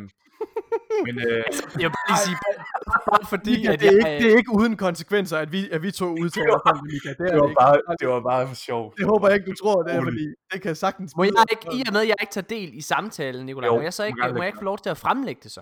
men, 1.05 1.15
øh, 1.28 1.43
jeg 1.80 1.89
vil 1.89 1.95
bare 1.97 2.09
lige 2.09 2.24
sige, 2.26 2.38
bare 3.09 3.26
fordi, 3.30 3.57
Mika, 3.57 3.74
at 3.74 3.80
det, 3.80 3.88
er 3.88 3.91
ikke, 3.91 4.24
det 4.24 4.34
er 4.34 4.38
ikke 4.38 4.51
uden 4.51 4.78
konsekvenser, 4.78 5.38
at 5.38 5.51
vi, 5.51 5.70
at 5.70 5.82
vi 5.84 5.91
to 5.91 6.05
udtaler 6.05 6.57
det, 6.57 6.84
Mika. 6.84 7.09
Det, 7.09 7.20
er 7.20 7.24
det, 7.24 7.34
det, 7.34 7.41
var 7.41 7.53
bare, 7.61 7.95
det 7.99 8.07
var 8.07 8.22
bare 8.22 8.47
for 8.47 8.55
sjov. 8.55 8.93
det 8.97 9.05
håber 9.05 9.28
jeg 9.28 9.36
ikke, 9.36 9.49
du 9.51 9.55
tror, 9.55 9.84
det 9.84 9.95
er, 9.95 10.03
fordi 10.03 10.26
det 10.53 10.61
kan 10.61 10.76
sagtens 10.76 11.15
må 11.15 11.24
jeg 11.24 11.34
ikke, 11.51 11.67
i 11.78 11.84
og 11.88 11.93
med, 11.93 12.01
at 12.01 12.07
jeg 12.07 12.15
ikke 12.22 12.32
tager 12.32 12.47
del 12.47 12.70
i 12.74 12.82
samtalen, 12.82 13.45
Nicolaj, 13.45 13.67
Jo, 13.67 13.76
må 13.76 13.82
jeg 13.82 13.93
så 13.93 14.03
ikke, 14.03 14.20
må 14.34 14.38
jeg 14.38 14.47
ikke 14.47 14.57
få 14.57 14.63
lov 14.63 14.78
til 14.78 14.89
at 14.89 14.97
fremlægge 14.97 15.41
det 15.43 15.51
så? 15.51 15.61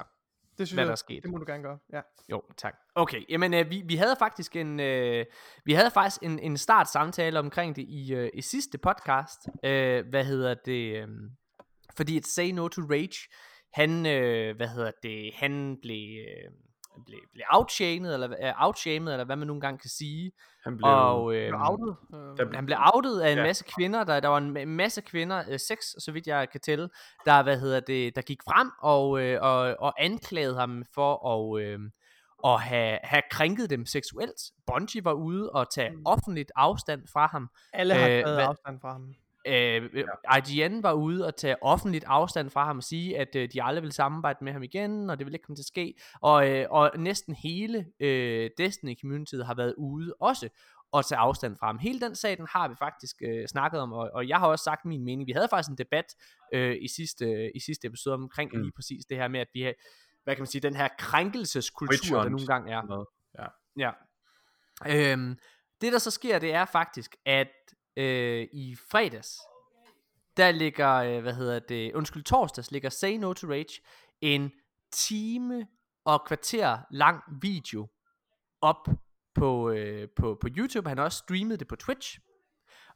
Det 0.58 0.68
synes 0.68 0.72
hvad 0.72 0.84
jeg, 0.84 0.88
der 0.88 0.92
er 0.92 0.96
sket. 0.96 1.24
Det 1.24 1.32
må 1.32 1.38
du 1.38 1.46
gerne 1.48 1.64
gøre, 1.64 1.78
ja. 1.94 2.02
Jo, 2.32 2.42
tak. 2.58 2.76
Okay, 2.96 3.22
jamen 3.30 3.54
øh, 3.54 3.70
vi, 3.70 3.84
vi 3.86 3.96
havde 3.96 4.16
faktisk 4.20 4.56
en 4.56 4.80
øh, 4.80 5.26
vi 5.66 5.74
havde 5.74 5.92
faktisk 5.92 6.24
en, 6.24 6.40
en 6.40 6.58
start 6.58 6.90
samtale 6.90 7.40
omkring 7.40 7.76
det 7.76 7.82
i, 7.82 8.14
øh, 8.14 8.30
i 8.34 8.42
sidste 8.42 8.78
podcast. 8.78 9.50
Øh, 9.64 10.08
hvad 10.10 10.26
hedder 10.26 10.54
det? 10.54 10.96
Øh, 10.96 11.08
fordi 11.98 12.18
at 12.18 12.26
Say 12.26 12.50
No 12.50 12.68
to 12.68 12.82
Rage, 12.82 13.30
han 13.74 14.06
øh, 14.06 14.56
hvad 14.56 14.68
hedder 14.68 14.92
det? 15.04 15.32
Han 15.36 15.78
blev 15.82 16.20
øh, 16.20 16.52
blev, 17.06 17.20
blev 17.34 17.44
outshamed 17.54 18.14
eller 18.14 18.30
øh, 18.44 18.54
outshamed 18.66 19.12
eller 19.14 19.26
hvad 19.26 19.36
man 19.36 19.48
nogle 19.48 19.62
gange 19.62 19.78
kan 19.78 19.90
sige. 19.90 20.32
Han 20.64 20.78
blev, 20.78 20.88
Og 20.92 21.36
øh, 21.36 21.52
Du 21.52 21.56
er 21.58 21.70
outet. 21.70 21.96
der- 22.12 22.48
Øh, 22.48 22.54
han 22.54 22.66
blev 22.66 22.78
outet 22.94 23.20
af 23.22 23.32
en 23.32 23.38
Ja. 23.38 23.44
masse 23.44 23.64
kvinder, 23.76 24.04
der, 24.04 24.20
der 24.20 24.28
var 24.28 24.38
en 24.38 24.58
ma- 24.58 24.66
masse 24.66 25.02
kvinder, 25.02 25.44
øh, 25.50 25.60
seks, 25.60 25.96
så 26.00 26.12
vidt 26.12 26.28
jeg 26.28 26.50
kan 26.50 26.62
tælle, 26.62 26.90
der, 27.26 27.44
hvad 27.44 27.60
hedder 27.60 27.80
det, 27.80 28.16
der 28.16 28.22
gik 28.22 28.38
frem 28.44 28.72
og, 28.82 29.22
øh, 29.22 29.42
og, 29.42 29.76
og 29.80 29.94
anklagede 30.04 30.56
ham 30.56 30.84
for 30.94 31.28
at, 31.34 31.62
øh, 31.64 31.80
og 32.44 32.62
have, 32.62 33.00
have 33.04 33.22
krænket 33.32 33.70
dem 33.70 33.86
seksuelt. 33.86 34.42
Bungie 34.68 35.06
var 35.06 35.14
ude 35.14 35.50
og 35.52 35.70
tage 35.72 35.90
Mm. 35.92 36.02
offentligt 36.06 36.52
afstand 36.56 37.02
fra 37.14 37.28
ham. 37.28 37.50
Alle 37.74 37.94
har 37.94 38.02
Øh, 38.10 38.24
taget 38.24 38.36
hvad- 38.36 38.46
afstand 38.46 38.80
fra 38.82 38.92
ham. 38.92 39.14
Øh, 39.48 40.04
IGN 40.38 40.84
var 40.84 40.94
ude 40.94 41.26
og 41.28 41.36
tage 41.36 41.64
offentligt 41.64 42.06
afstand 42.08 42.50
fra 42.50 42.66
ham 42.66 42.78
og 42.78 42.84
sige, 42.84 43.18
at 43.18 43.36
øh, 43.36 43.50
de 43.54 43.64
aldrig 43.64 43.84
vil 43.84 43.92
samarbejde 43.92 44.40
med 44.42 44.54
ham 44.54 44.64
igen, 44.64 45.10
og 45.10 45.18
det 45.18 45.26
vil 45.26 45.34
ikke 45.34 45.44
komme 45.44 45.56
til 45.56 45.62
at 45.64 45.68
ske. 45.68 45.94
Og, 46.22 46.50
øh, 46.50 46.66
og 46.70 46.92
næsten 46.98 47.36
hele 47.36 47.86
øh, 48.00 48.50
Destiny-communityet 48.62 49.46
har 49.46 49.54
været 49.56 49.76
ude 49.78 50.14
også 50.20 50.50
og 50.92 51.06
tage 51.06 51.20
afstand 51.20 51.56
fra 51.56 51.68
ham. 51.68 51.78
Hele 51.80 52.00
den 52.02 52.16
sag, 52.16 52.38
den 52.38 52.48
har 52.50 52.68
vi 52.68 52.76
faktisk 52.80 53.16
øh, 53.22 53.48
snakket 53.48 53.80
om, 53.80 53.94
og, 53.94 54.10
og 54.14 54.28
jeg 54.28 54.38
har 54.38 54.48
også 54.48 54.64
sagt 54.64 54.86
min 54.86 55.06
mening. 55.06 55.28
Vi 55.28 55.32
havde 55.32 55.48
faktisk 55.50 55.70
en 55.70 55.78
debat 55.78 56.06
øh, 56.54 56.78
i, 56.82 56.88
sidste, 56.88 57.52
i 57.56 57.60
sidste 57.60 57.88
episode 57.88 58.14
omkring 58.16 58.52
Mm. 58.54 58.62
lige 58.62 58.72
præcis 58.76 59.06
det 59.06 59.18
her 59.18 59.28
med, 59.28 59.40
at 59.40 59.48
vi 59.54 59.62
har, 59.62 59.74
hvad 60.24 60.36
kan 60.36 60.42
man 60.42 60.48
sige, 60.48 60.62
den 60.62 60.76
her 60.76 60.88
krænkelseskultur, 60.98 62.22
der 62.22 62.30
nogle 62.30 62.48
gange 62.48 62.72
er. 62.74 62.82
Noget. 62.82 63.08
Ja. 63.78 63.92
Øhm, 64.88 65.38
det 65.82 65.94
der 65.94 66.00
så 66.00 66.12
sker, 66.12 66.40
det 66.40 66.54
er 66.54 66.66
faktisk, 66.66 67.16
at 67.26 67.48
øh, 67.98 68.48
i 68.54 68.76
fredags, 68.92 69.40
der 70.38 70.52
ligger, 70.52 70.94
øh, 70.94 71.22
hvad 71.22 71.34
hedder 71.34 71.60
det, 71.60 71.94
undskyld, 71.94 72.24
torsdags 72.24 72.72
ligger 72.72 72.90
Say 72.90 73.14
No 73.14 73.34
to 73.34 73.48
Rage 73.48 73.82
en 74.22 74.52
time 74.92 75.68
og 76.06 76.26
kvarter 76.26 76.78
lang 76.92 77.24
video 77.42 77.88
op 78.62 78.88
på, 79.36 79.70
øh, 79.70 80.10
på, 80.16 80.38
på 80.42 80.48
YouTube. 80.58 80.90
Han 80.90 80.98
har 80.98 81.06
også 81.06 81.18
streamet 81.18 81.60
det 81.60 81.68
på 81.68 81.76
Twitch 81.76 82.20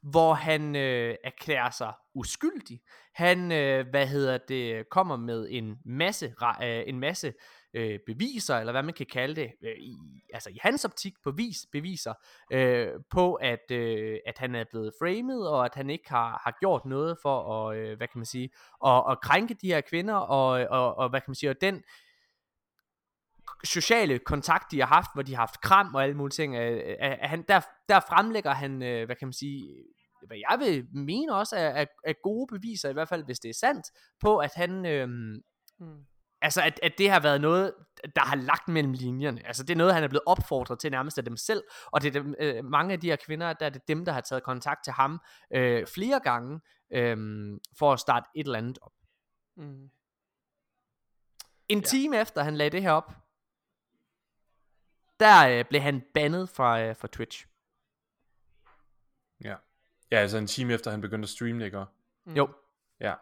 hvor 0.01 0.33
han 0.33 0.75
øh, 0.75 1.15
erklærer 1.23 1.69
sig 1.69 1.93
uskyldig. 2.13 2.81
Han, 3.13 3.51
øh, 3.51 3.89
hvad 3.89 4.07
hedder 4.07 4.37
det, 4.37 4.89
kommer 4.89 5.15
med 5.15 5.47
en 5.49 5.77
masse, 5.85 6.33
øh, 6.63 6.83
en 6.87 6.99
masse 6.99 7.33
øh, 7.73 7.99
beviser, 8.05 8.57
eller 8.57 8.71
hvad 8.71 8.83
man 8.83 8.93
kan 8.93 9.05
kalde 9.05 9.35
det, 9.35 9.51
øh, 9.63 9.77
i, 9.77 9.95
altså 10.33 10.49
i 10.49 10.57
hans 10.61 10.85
optik 10.85 11.13
bevis, 11.23 11.57
beviser 11.71 12.13
øh, 12.51 12.89
på, 13.09 13.33
at, 13.33 13.71
øh, 13.71 14.17
at 14.25 14.37
han 14.37 14.55
er 14.55 14.63
blevet 14.71 14.93
framed, 14.99 15.39
og 15.39 15.65
at 15.65 15.75
han 15.75 15.89
ikke 15.89 16.09
har, 16.09 16.41
har 16.43 16.57
gjort 16.59 16.85
noget 16.85 17.17
for 17.21 17.69
at, 17.69 17.77
øh, 17.77 17.97
hvad 17.97 18.07
kan 18.07 18.19
man 18.19 18.25
sige, 18.25 18.49
at, 18.85 19.03
at 19.09 19.21
krænke 19.21 19.53
de 19.53 19.67
her 19.67 19.81
kvinder, 19.81 20.15
og, 20.15 20.67
og, 20.69 20.97
og 20.97 21.09
hvad 21.09 21.21
kan 21.21 21.29
man 21.29 21.35
sige, 21.35 21.49
og 21.49 21.61
den 21.61 21.83
sociale 23.63 24.19
kontakt, 24.19 24.71
de 24.71 24.79
har 24.79 24.87
haft, 24.87 25.09
hvor 25.13 25.23
de 25.23 25.31
har 25.35 25.41
haft 25.41 25.61
kram 25.61 25.95
og 25.95 26.03
alle 26.03 26.15
mulige 26.17 26.33
ting, 26.35 26.55
øh, 26.55 26.97
han, 27.21 27.45
der, 27.47 27.61
der 27.89 27.99
fremlægger 27.99 28.51
han, 28.53 28.83
øh, 28.83 29.05
hvad 29.05 29.15
kan 29.15 29.27
man 29.27 29.33
sige, 29.33 29.75
hvad 30.27 30.37
jeg 30.49 30.59
vil 30.59 30.87
mene 30.93 31.35
også 31.35 31.55
er, 31.55 31.69
er, 31.69 31.85
er 32.05 32.13
gode 32.23 32.47
beviser, 32.47 32.89
i 32.89 32.93
hvert 32.93 33.09
fald 33.09 33.23
hvis 33.25 33.39
det 33.39 33.49
er 33.49 33.53
sandt, 33.53 33.85
på 34.19 34.37
at 34.37 34.51
han, 34.55 34.85
øh, 34.85 35.09
Mm. 35.79 36.05
altså 36.41 36.61
at, 36.61 36.79
at 36.83 36.93
det 36.97 37.09
har 37.11 37.19
været 37.19 37.41
noget, 37.41 37.73
der 38.15 38.21
har 38.21 38.35
lagt 38.35 38.67
mellem 38.67 38.93
linjerne. 38.93 39.47
Altså 39.47 39.63
det 39.63 39.73
er 39.73 39.77
noget, 39.77 39.93
han 39.93 40.03
er 40.03 40.07
blevet 40.07 40.23
opfordret 40.25 40.79
til 40.79 40.91
nærmest 40.91 41.17
af 41.17 41.25
dem 41.25 41.37
selv, 41.37 41.63
og 41.85 42.01
det 42.01 42.07
er 42.15 42.21
dem, 42.21 42.35
øh, 42.39 42.65
mange 42.65 42.93
af 42.93 42.99
de 42.99 43.09
her 43.09 43.15
kvinder, 43.15 43.53
der 43.53 43.65
er 43.65 43.69
det 43.69 43.87
dem, 43.87 44.05
der 44.05 44.11
har 44.11 44.21
taget 44.21 44.43
kontakt 44.43 44.83
til 44.83 44.93
ham 44.93 45.19
øh, 45.53 45.87
flere 45.95 46.19
gange, 46.19 46.59
øh, 46.93 47.17
for 47.79 47.93
at 47.93 47.99
starte 47.99 48.25
et 48.35 48.45
eller 48.45 48.57
andet 48.57 48.79
op. 48.81 48.91
Mm. 49.57 49.89
En 51.69 51.77
Ja. 51.79 51.83
time 51.85 52.21
efter 52.21 52.43
han 52.43 52.55
lagde 52.57 52.69
det 52.69 52.81
her 52.81 52.91
op, 52.91 53.13
der 55.21 55.59
øh, 55.59 55.65
blev 55.65 55.81
han 55.81 56.01
bandet 56.13 56.49
fra, 56.49 56.81
øh, 56.81 56.95
fra 56.95 57.07
Twitch. 57.07 57.47
Ja. 59.43 59.55
Ja, 60.11 60.17
altså 60.17 60.37
en 60.37 60.47
time 60.47 60.73
efter 60.73 60.91
han 60.91 61.01
begyndte 61.01 61.25
at 61.25 61.29
streame, 61.29 61.65
ikke? 61.65 61.85
Mm. 62.25 62.33
Jo. 62.33 62.49
Ja. 62.99 63.13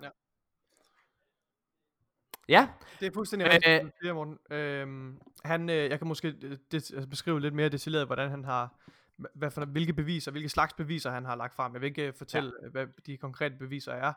Ja, 2.48 2.70
Det 3.00 3.08
er 3.08 3.12
fuldstændig 3.14 3.52
rigtigt, 3.52 3.84
øh, 3.86 3.92
siger, 4.02 4.14
Morten. 4.14 4.40
Øhm, 4.52 5.22
han, 5.44 5.70
øh, 5.70 5.90
jeg 5.90 6.00
kan 6.00 6.08
måske 6.08 6.32
det, 6.72 6.74
altså 6.74 7.08
beskrive 7.10 7.42
lidt 7.42 7.54
mere 7.54 7.70
detaljeret, 7.70 8.06
hvordan 8.08 8.30
han 8.30 8.46
har, 8.46 8.74
hva- 9.22 9.32
hvad 9.34 9.52
for, 9.52 9.66
hvilke 9.66 9.94
beviser, 9.94 10.32
hvilke 10.32 10.50
slags 10.50 10.74
beviser 10.74 11.12
han 11.12 11.26
har 11.26 11.36
lagt 11.36 11.56
frem. 11.56 11.74
Jeg 11.74 11.82
vil 11.82 11.88
ikke 11.88 12.08
øh, 12.08 12.14
fortælle, 12.14 12.52
ja. 12.64 12.70
hvad 12.70 12.88
de 13.06 13.18
konkrete 13.18 13.56
beviser 13.56 13.94
er. 13.94 14.14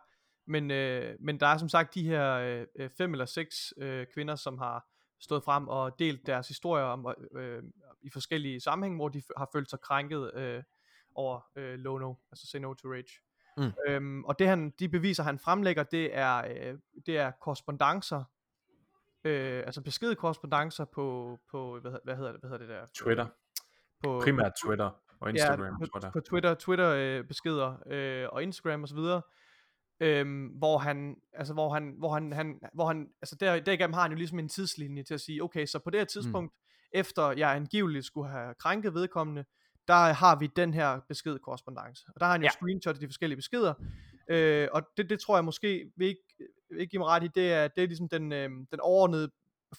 Men, 0.47 0.71
øh, 0.71 1.17
men 1.21 1.41
der 1.41 1.47
er 1.47 1.57
som 1.59 1.69
sagt 1.69 1.95
de 1.95 2.03
her 2.03 2.33
øh, 2.33 2.67
øh, 2.77 2.91
fem 2.99 3.13
eller 3.13 3.25
seks 3.27 3.75
øh, 3.77 4.07
kvinder, 4.15 4.37
som 4.37 4.59
har 4.59 4.87
stået 5.23 5.45
frem 5.45 5.69
og 5.69 5.99
delt 5.99 6.27
deres 6.27 6.49
historier 6.49 6.85
om, 6.85 7.15
øh, 7.35 7.63
i 8.03 8.11
forskellige 8.11 8.61
sammenhænge, 8.61 8.97
hvor 8.97 9.09
de 9.09 9.23
har 9.37 9.49
følt 9.53 9.71
sig 9.71 9.81
krænket 9.81 10.35
øh, 10.35 10.63
over 11.15 11.41
øh, 11.57 11.75
Lono, 11.79 12.15
altså 12.33 12.47
Say 12.47 12.59
No 12.59 12.75
to 12.75 12.89
Rage. 12.89 13.21
Mm. 13.57 13.73
Øhm, 13.89 14.25
og 14.25 14.39
det 14.39 14.49
han, 14.49 14.71
de 14.71 14.89
beviser 14.89 15.23
han 15.23 15.39
fremlægger, 15.39 15.83
det 15.83 16.17
er, 16.17 16.37
øh, 16.37 16.79
det 17.07 17.19
er 17.19 17.31
korrespondancer, 17.31 18.25
øh, 19.25 19.63
altså 19.67 19.81
beskedkorrespondancer 19.83 20.85
på, 20.85 21.39
på 21.51 21.79
hvad, 21.81 21.93
hvad 22.05 22.17
hedder 22.17 22.33
det, 22.33 22.41
hvad 22.41 22.51
hedder 22.51 22.67
det 22.67 22.69
der? 22.69 22.87
Twitter. 22.95 23.27
På, 24.03 24.21
Primært 24.25 24.53
Twitter 24.65 24.91
og 25.21 25.31
Instagram, 25.31 25.77
ja, 25.81 25.87
tror 25.87 26.01
på, 26.01 26.07
jeg. 26.07 26.13
på 26.13 26.21
Twitter, 26.21 26.55
Twitter 26.55 26.89
øh, 26.89 27.25
beskeder 27.25 27.77
øh, 27.87 28.29
og 28.33 28.43
Instagram 28.43 28.83
og 28.83 28.89
så 28.89 28.95
videre. 28.95 29.23
Øhm, 30.03 30.47
hvor 30.47 30.79
han, 30.79 31.17
altså 31.33 31.53
hvor 31.53 31.75
han, 31.75 31.95
hvor 31.99 32.15
han, 32.15 32.33
han, 32.33 32.61
hvor 32.75 32.87
han, 32.87 33.09
altså 33.23 33.37
der, 33.41 33.61
derigennem 33.61 33.95
har 33.95 34.03
han 34.03 34.11
jo 34.11 34.17
ligesom 34.17 34.39
en 34.39 34.49
tidslinje 34.49 35.03
til 35.03 35.15
at 35.15 35.21
sige, 35.21 35.43
okay, 35.43 35.67
så 35.67 35.79
på 35.79 35.91
det 35.91 36.01
her 36.01 36.05
tidspunkt, 36.05 36.53
mm. 36.53 36.99
efter 36.99 37.31
jeg 37.31 37.55
angiveligt 37.57 38.05
skulle 38.05 38.31
have 38.31 38.55
krænket 38.55 38.95
vedkommende, 38.95 39.45
der 39.89 39.95
har 39.95 40.37
vi 40.37 40.47
den 40.57 40.75
her 40.75 41.01
beskedkorrespondance. 41.09 42.05
Og 42.15 42.21
der 42.21 42.27
har 42.27 42.33
han 42.33 42.41
jo 42.41 42.45
Ja. 42.47 42.51
screenshot 42.51 42.95
af 42.95 43.01
de 43.01 43.07
forskellige 43.09 43.37
beskeder, 43.37 43.75
øh, 44.29 44.69
og 44.73 44.83
det, 44.97 45.11
det 45.11 45.21
tror 45.21 45.37
jeg 45.37 45.45
måske, 45.45 45.93
vil 45.97 46.09
ikke, 46.09 46.23
ikke 46.79 46.91
give 46.91 47.01
mig 47.01 47.09
ret 47.09 47.25
i, 47.25 47.29
det 47.35 47.53
er, 47.53 47.69
det 47.69 47.83
er 47.85 47.87
ligesom 47.87 48.09
den, 48.09 48.33
øh, 48.33 48.51
den 48.51 48.81
overordnede 48.81 49.31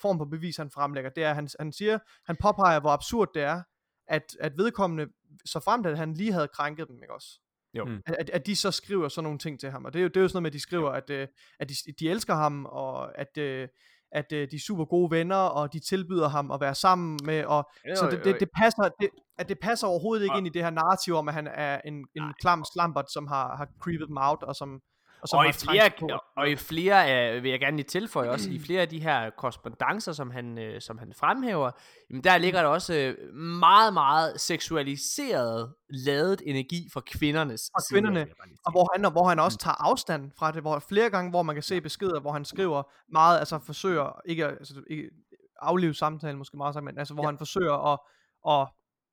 form 0.01 0.17
for 0.17 0.25
bevis, 0.25 0.57
han 0.57 0.71
fremlægger. 0.71 1.09
Det 1.09 1.23
er, 1.23 1.29
at 1.29 1.35
han, 1.35 1.49
han 1.59 1.71
siger, 1.71 1.99
han 2.25 2.35
påpeger, 2.41 2.79
hvor 2.79 2.89
absurd 2.89 3.29
det 3.33 3.41
er, 3.41 3.61
at, 4.07 4.23
at 4.39 4.57
vedkommende, 4.57 5.07
så 5.45 5.59
frem 5.59 5.83
til 5.83 5.89
at 5.89 5.97
han 5.97 6.13
lige 6.13 6.33
havde 6.33 6.47
krænket 6.47 6.87
dem, 6.87 6.95
ikke 7.03 7.13
også? 7.13 7.39
Jo. 7.73 7.85
Mm. 7.85 8.01
At, 8.05 8.29
at 8.29 8.45
de 8.45 8.55
så 8.55 8.71
skriver 8.71 9.07
sådan 9.07 9.23
nogle 9.23 9.39
ting 9.39 9.59
til 9.59 9.71
ham, 9.71 9.85
og 9.85 9.93
det 9.93 9.99
er 9.99 10.03
jo, 10.03 10.07
det 10.07 10.17
er 10.17 10.21
jo 10.21 10.27
sådan 10.27 10.35
noget 10.35 10.43
med, 10.43 10.49
at 10.49 10.53
de 10.53 10.59
skriver, 10.59 10.89
at, 10.89 11.09
øh, 11.09 11.27
at 11.59 11.69
de, 11.69 11.75
de 11.99 12.09
elsker 12.09 12.35
ham, 12.35 12.65
og 12.65 13.19
at, 13.19 13.37
øh, 13.37 13.67
at 14.11 14.31
øh, 14.33 14.47
de 14.51 14.55
er 14.55 14.59
super 14.67 14.85
gode 14.85 15.11
venner, 15.11 15.35
og 15.35 15.73
de 15.73 15.79
tilbyder 15.79 16.27
ham 16.29 16.51
at 16.51 16.61
være 16.61 16.75
sammen 16.75 17.19
med, 17.25 17.45
og 17.45 17.69
Jo, 17.89 17.95
så 17.95 18.05
jo, 18.05 18.11
det, 18.11 18.23
det, 18.25 18.39
det 18.39 18.49
passer, 18.57 18.89
det, 19.01 19.09
at 19.37 19.49
det 19.49 19.59
passer 19.59 19.87
overhovedet 19.87 20.23
ikke 20.23 20.33
Og- 20.33 20.37
ind 20.37 20.47
i 20.47 20.49
det 20.49 20.63
her 20.63 20.69
narrativ 20.69 21.13
om, 21.15 21.27
at 21.27 21.33
han 21.33 21.47
er 21.47 21.81
en, 21.85 21.93
en 22.15 22.33
klam 22.41 22.63
slampert, 22.73 23.05
som 23.13 23.27
har, 23.27 23.55
har 23.55 23.67
creepet 23.83 24.07
dem 24.07 24.17
out, 24.19 24.43
og 24.43 24.55
som, 24.55 24.79
og 25.23 25.27
som 25.29 25.39
og 25.39 25.47
i, 25.47 25.51
flere, 25.51 26.19
og 26.37 26.49
i 26.49 26.55
flere 26.55 27.05
af, 27.07 27.43
vil 27.43 27.51
jeg 27.51 27.59
gerne 27.59 27.77
lige 27.77 27.87
tilføje 27.87 28.29
også, 28.29 28.49
i 28.49 28.59
flere 28.59 28.81
af 28.81 28.89
de 28.89 28.99
her 28.99 29.29
korrespondancer, 29.29 30.11
som 30.13 30.31
han, 30.31 30.57
øh, 30.57 30.81
som 30.81 30.97
han 30.97 31.13
fremhæver, 31.19 31.71
jamen 32.09 32.23
der 32.23 32.37
ligger 32.37 32.61
der 32.61 32.69
også 32.69 32.93
øh, 32.93 33.33
meget, 33.35 33.93
meget 33.93 34.41
seksualiseret 34.41 35.73
ladet 35.89 36.41
energi 36.45 36.89
fra 36.93 37.01
kvindernes 37.05 37.71
Fra 37.75 37.83
kvinderne, 37.91 38.27
Og 38.65 38.71
hvor 38.71 38.89
han, 38.97 39.11
hvor 39.11 39.27
han 39.27 39.39
også 39.39 39.57
tager 39.57 39.75
afstand 39.89 40.31
fra 40.37 40.51
det, 40.51 40.61
hvor 40.61 40.79
flere 40.79 41.09
gange, 41.09 41.29
hvor 41.29 41.43
man 41.43 41.55
kan 41.55 41.63
se 41.63 41.81
beskeder, 41.81 42.19
hvor 42.19 42.31
han 42.31 42.45
skriver 42.45 42.83
meget, 43.11 43.39
altså 43.39 43.59
forsøger, 43.65 44.21
ikke, 44.25 44.45
at- 44.45 44.51
altså, 44.51 44.81
ikke 44.89 45.09
aflive 45.61 45.93
samtalen 45.93 46.37
måske 46.37 46.57
meget 46.57 46.83
men 46.83 46.97
altså 46.97 47.13
hvor 47.13 47.23
Ja. 47.23 47.27
han 47.29 47.37
forsøger 47.37 47.93
at, 47.93 47.99
og 48.43 48.67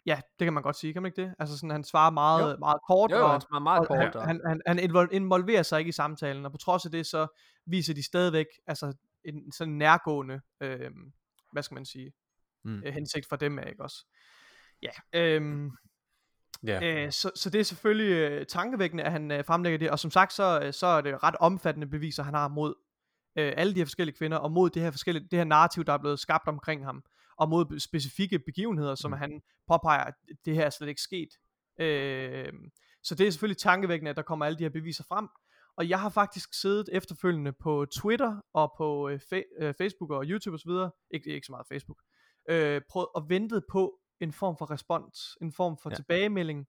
ja, 0.07 0.20
det 0.38 0.46
kan 0.46 0.53
man 0.53 0.62
godt 0.62 0.76
sige, 0.76 0.92
kan 0.92 1.03
man 1.03 1.12
ikke 1.12 1.22
det? 1.22 1.34
Altså 1.38 1.57
sådan, 1.57 1.70
han 1.70 1.84
svarer 1.84 2.11
meget, 2.11 2.53
Jo. 2.53 2.57
meget 2.59 2.78
kort, 2.90 3.11
Jo, 3.11 3.16
jo, 3.16 3.24
og, 3.24 3.30
han 3.32 3.40
er 3.55 3.59
meget 3.61 3.80
og 3.80 3.86
kort. 3.86 3.98
han, 3.98 4.16
og- 4.16 4.26
han, 4.26 4.40
han, 4.46 4.61
han 4.66 4.78
invol- 4.78 5.09
involverer 5.12 5.62
sig 5.62 5.78
ikke 5.78 5.88
i 5.88 5.92
samtalen, 5.92 6.44
og 6.46 6.53
på 6.53 6.59
trods 6.59 6.84
af 6.84 6.90
det, 6.90 7.07
så 7.07 7.26
viser 7.66 7.94
de 7.94 8.03
stadigvæk, 8.03 8.46
altså 8.66 8.92
en 9.24 9.53
sådan 9.53 9.74
nærgående, 9.74 10.40
øh, 10.61 10.90
hvad 11.53 11.62
skal 11.62 11.74
man 11.74 11.84
sige, 11.84 12.12
Mm. 12.64 12.70
mm. 12.70 12.82
øh, 12.86 12.92
hensigt 12.94 13.28
fra 13.28 13.36
dem 13.36 13.59
af, 13.59 13.68
ikke 13.70 13.82
også? 13.82 14.07
Ja, 14.82 14.90
øhm, 15.14 15.70
Ja. 16.66 17.05
Øh, 17.05 17.12
så, 17.12 17.30
så 17.34 17.51
det 17.51 17.61
er 17.61 17.64
selvfølgelig 17.64 18.12
øh, 18.12 18.46
tankevækkende, 18.46 19.05
at 19.05 19.12
han 19.12 19.30
øh, 19.30 19.44
fremlægger 19.44 19.78
det, 19.78 19.90
og 19.90 19.98
som 19.98 20.11
sagt, 20.11 20.32
så, 20.32 20.61
øh, 20.62 20.72
så 20.72 20.86
er 20.86 21.01
det 21.01 21.22
ret 21.22 21.36
omfattende 21.40 21.86
beviser, 21.86 22.22
han 22.22 22.34
har 22.34 22.48
mod 22.48 22.74
øh, 23.36 23.53
alle 23.57 23.74
de 23.74 23.78
her 23.80 23.84
forskellige 23.84 24.16
kvinder, 24.16 24.38
og 24.38 24.53
mod 24.53 24.70
det 24.70 24.82
her, 24.82 24.90
forskellige, 24.90 25.28
det 25.30 25.38
her 25.38 25.44
narrativ, 25.44 25.84
der 25.84 25.92
er 25.92 25.98
blevet 25.98 26.18
skabt 26.20 26.48
omkring 26.48 26.84
ham, 26.84 27.03
og 27.41 27.49
mod 27.49 27.78
specifikke 27.80 28.38
begivenheder, 28.38 28.95
som 28.95 29.11
Mm. 29.11 29.16
han 29.16 29.43
påpeger, 29.68 30.05
at 30.05 30.14
det 30.45 30.55
her 30.55 30.66
er 30.66 30.70
slet 30.70 30.88
ikke 30.88 31.01
sket. 31.01 31.28
Øh, 31.80 32.53
så 33.03 33.14
det 33.14 33.26
er 33.26 33.30
selvfølgelig 33.30 33.59
tankevækkende, 33.59 34.11
at 34.11 34.16
der 34.16 34.22
kommer 34.22 34.47
alle 34.47 34.59
de 34.59 34.64
her 34.64 34.70
beviser 34.70 35.05
frem, 35.09 35.28
og 35.76 35.88
jeg 35.88 36.01
har 36.01 36.09
faktisk 36.09 36.55
siddet 36.61 36.88
efterfølgende 36.93 37.53
på 37.53 37.86
Twitter, 37.93 38.41
og 38.53 38.72
på 38.76 39.09
øh, 39.09 39.20
fa- 39.34 39.62
øh, 39.64 39.74
Facebook 39.74 40.11
og 40.11 40.24
YouTube 40.26 40.55
osv., 40.55 40.70
ikke, 41.11 41.30
ikke 41.34 41.47
så 41.47 41.53
meget 41.53 41.66
Facebook, 41.68 42.03
øh, 42.51 42.80
prøvet 42.91 43.09
og 43.14 43.28
ventet 43.28 43.64
på 43.70 44.01
en 44.20 44.32
form 44.32 44.57
for 44.59 44.70
respons, 44.70 45.36
en 45.43 45.53
form 45.53 45.76
for 45.78 45.91
Ja. 45.91 45.93
ja. 45.93 45.97
tilbagemelding 45.97 46.66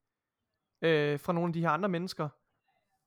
øh, 0.81 1.19
fra 1.19 1.33
nogle 1.33 1.49
af 1.49 1.53
de 1.53 1.61
her 1.61 1.69
andre 1.69 1.89
mennesker. 1.89 2.29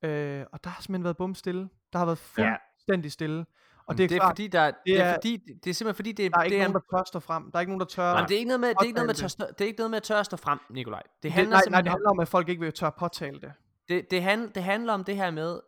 Øh, 0.03 0.47
og 0.53 0.65
der 0.65 0.71
har 0.71 0.83
simpelthen 0.83 1.05
været 1.05 1.17
bum 1.17 1.35
stille. 1.35 1.69
Der 1.93 1.99
har 1.99 2.07
været 2.07 2.39
Ja. 2.39 2.57
fuldstændig 2.57 3.13
stille. 3.13 3.47
Og 3.87 3.99
det 3.99 4.05
er, 4.05 4.09
det 4.09 4.15
er 4.15 4.19
klart, 4.19 4.31
fordi, 4.31 4.47
der, 4.47 4.71
det, 4.87 5.01
er, 5.01 5.05
er- 5.05 5.15
fordi, 5.15 5.37
det 5.37 5.71
er 5.71 5.75
simpelthen 5.75 5.95
fordi, 5.95 6.13
det, 6.13 6.33
der 6.33 6.39
er 6.39 6.43
ikke 6.43 6.55
det 6.55 6.63
nogen, 6.63 6.75
der 6.91 6.99
tør 6.99 7.05
stå 7.07 7.21
frem. 7.21 7.51
Der 7.51 7.59
er 7.59 7.61
ikke 7.61 7.71
nogen, 7.73 7.81
der 7.81 7.87
tør... 7.87 8.09
Jamen, 8.09 8.29
det 8.29 8.35
er 8.35 8.39
ikke 8.39 8.49
noget 8.49 8.61
med, 8.61 8.69
det 8.69 8.77
er 8.81 8.85
ikke 8.85 8.95
noget 8.95 9.07
med, 9.07 9.15
tør, 9.15 9.47
det 9.47 9.61
er 9.61 9.65
ikke 9.67 9.79
noget 9.79 9.91
med 9.91 9.97
at 9.97 10.03
tør 10.03 10.23
stå 10.23 10.37
frem, 10.37 10.59
Nikolaj. 10.71 11.03
Det 11.03 11.23
det, 11.23 11.33
handler 11.33 11.51
nej, 11.51 11.57
nej, 11.57 11.63
simpelthen 11.63 11.85
det 11.85 11.91
om, 11.91 11.95
handler 11.95 12.11
om, 12.11 12.21
at 12.21 12.29
folk 12.29 12.49
ikke 12.49 12.61
vil 12.61 12.73
tør 12.73 12.91
påtale 12.91 13.41
det. 13.41 13.53
det, 13.89 14.11
det, 14.11 14.23
hand, 14.23 14.51
det 14.51 14.63
handler 14.63 14.93
om 14.93 15.05
det 15.05 15.17
her 15.17 15.31
med, 15.31 15.61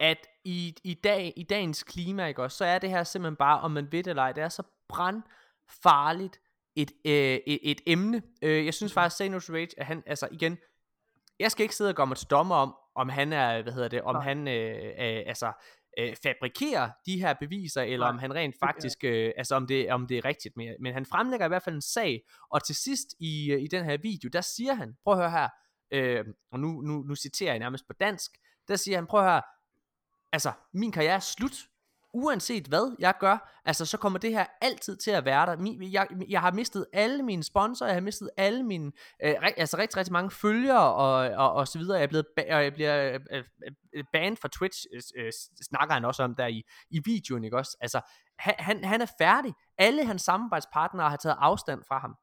at 0.00 0.26
i, 0.44 0.76
i, 0.84 0.94
dag, 0.94 1.32
i 1.36 1.42
dagens 1.42 1.82
klima, 1.82 2.26
ikke 2.26 2.42
også, 2.42 2.56
så 2.56 2.64
er 2.64 2.78
det 2.78 2.90
her 2.90 3.04
simpelthen 3.04 3.36
bare, 3.36 3.60
om 3.60 3.70
man 3.70 3.88
ved 3.92 4.02
det 4.02 4.10
eller 4.10 4.22
ej, 4.22 4.32
det 4.32 4.44
er 4.44 4.48
så 4.48 4.62
brandfarligt 4.88 6.40
et, 6.76 6.92
øh, 7.04 7.12
et, 7.46 7.58
et 7.62 7.80
emne. 7.86 8.22
Øh, 8.42 8.64
jeg 8.66 8.74
synes 8.74 8.92
faktisk, 8.92 9.16
Say 9.16 9.26
No 9.28 9.38
to 9.38 9.52
Rage, 9.52 9.68
at 9.76 9.86
han, 9.86 10.02
altså 10.06 10.28
igen, 10.30 10.58
jeg 11.38 11.50
skal 11.50 11.62
ikke 11.64 11.74
sidde 11.76 11.90
og 11.90 11.96
gå 11.96 12.04
mig 12.04 12.16
til 12.16 12.26
dommer 12.30 12.54
om, 12.56 12.74
om 12.94 13.08
han 13.08 13.32
er, 13.32 13.62
hvad 13.62 13.72
hedder 13.72 13.88
det, 13.88 14.02
om 14.02 14.14
Nej. 14.14 14.24
han, 14.24 14.48
øh, 14.48 14.84
øh, 14.84 15.22
altså, 15.26 15.52
øh, 15.98 16.16
fabrikerer 16.22 16.90
de 17.06 17.20
her 17.20 17.34
beviser, 17.40 17.82
eller 17.82 18.06
Nej, 18.06 18.12
om 18.12 18.18
han 18.18 18.34
rent 18.34 18.54
faktisk, 18.60 19.04
øh, 19.04 19.32
altså 19.36 19.54
om 19.54 19.66
det, 19.66 19.92
om 19.92 20.06
det 20.06 20.18
er 20.18 20.24
rigtigt, 20.24 20.56
men, 20.56 20.74
men 20.80 20.92
han 20.92 21.06
fremlægger 21.06 21.46
i 21.46 21.48
hvert 21.48 21.62
fald 21.62 21.74
en 21.74 21.82
sag, 21.82 22.20
og 22.50 22.64
til 22.64 22.74
sidst 22.74 23.08
i, 23.20 23.52
øh, 23.52 23.62
i 23.62 23.66
den 23.66 23.84
her 23.84 23.96
video, 23.96 24.28
der 24.32 24.40
siger 24.40 24.74
han, 24.74 24.96
prøv 25.04 25.14
at 25.14 25.20
høre 25.20 25.30
her, 25.30 25.48
øh, 25.92 26.24
og 26.52 26.60
nu, 26.60 26.80
nu, 26.80 27.02
nu 27.02 27.14
citerer 27.14 27.52
jeg 27.52 27.58
nærmest 27.58 27.86
på 27.86 27.92
dansk, 28.00 28.30
der 28.68 28.76
siger 28.76 28.96
han, 28.96 29.06
prøv 29.06 29.20
at 29.20 29.26
høre, 29.26 29.42
altså, 30.32 30.52
min 30.72 30.92
karriere 30.92 31.14
er 31.14 31.18
slut, 31.18 31.56
uanset 32.14 32.66
hvad 32.66 32.96
jeg 32.98 33.14
gør, 33.20 33.60
altså 33.64 33.86
så 33.86 33.98
kommer 33.98 34.18
det 34.18 34.30
her 34.30 34.46
altid 34.60 34.96
til 34.96 35.10
at 35.10 35.24
være 35.24 35.46
der. 35.46 35.88
Jeg, 35.92 36.08
jeg 36.28 36.40
har 36.40 36.52
mistet 36.52 36.86
alle 36.92 37.22
mine 37.22 37.42
sponsorer, 37.42 37.88
jeg 37.88 37.96
har 37.96 38.00
mistet 38.00 38.30
alle 38.36 38.62
mine, 38.62 38.92
øh, 39.24 39.34
altså 39.56 39.78
rigtig, 39.78 39.96
rigtig 39.96 40.12
mange 40.12 40.30
følgere 40.30 40.94
og, 40.94 41.14
og, 41.14 41.52
og 41.52 41.68
så 41.68 41.78
videre. 41.78 41.96
Jeg 41.96 42.04
er 42.04 42.08
blevet 42.08 42.26
ba- 42.40 42.54
og 42.54 42.64
jeg 42.64 42.72
bliver 42.74 43.12
øh, 43.12 43.20
øh, 43.30 43.44
øh 43.94 44.04
banned 44.12 44.36
fra 44.36 44.48
Twitch, 44.48 44.86
øh, 44.94 45.24
øh, 45.24 45.32
snakker 45.62 45.94
han 45.94 46.04
også 46.04 46.22
om 46.22 46.34
der 46.34 46.46
i, 46.46 46.62
i 46.90 47.00
videoen, 47.04 47.44
ikke 47.44 47.56
også? 47.56 47.76
Altså, 47.80 48.00
han, 48.38 48.54
han, 48.58 48.84
han 48.84 49.00
er 49.00 49.06
færdig. 49.18 49.54
Alle 49.78 50.06
hans 50.06 50.22
samarbejdspartnere 50.22 51.10
har 51.10 51.16
taget 51.16 51.36
afstand 51.38 51.82
fra 51.88 51.98
ham. 51.98 52.14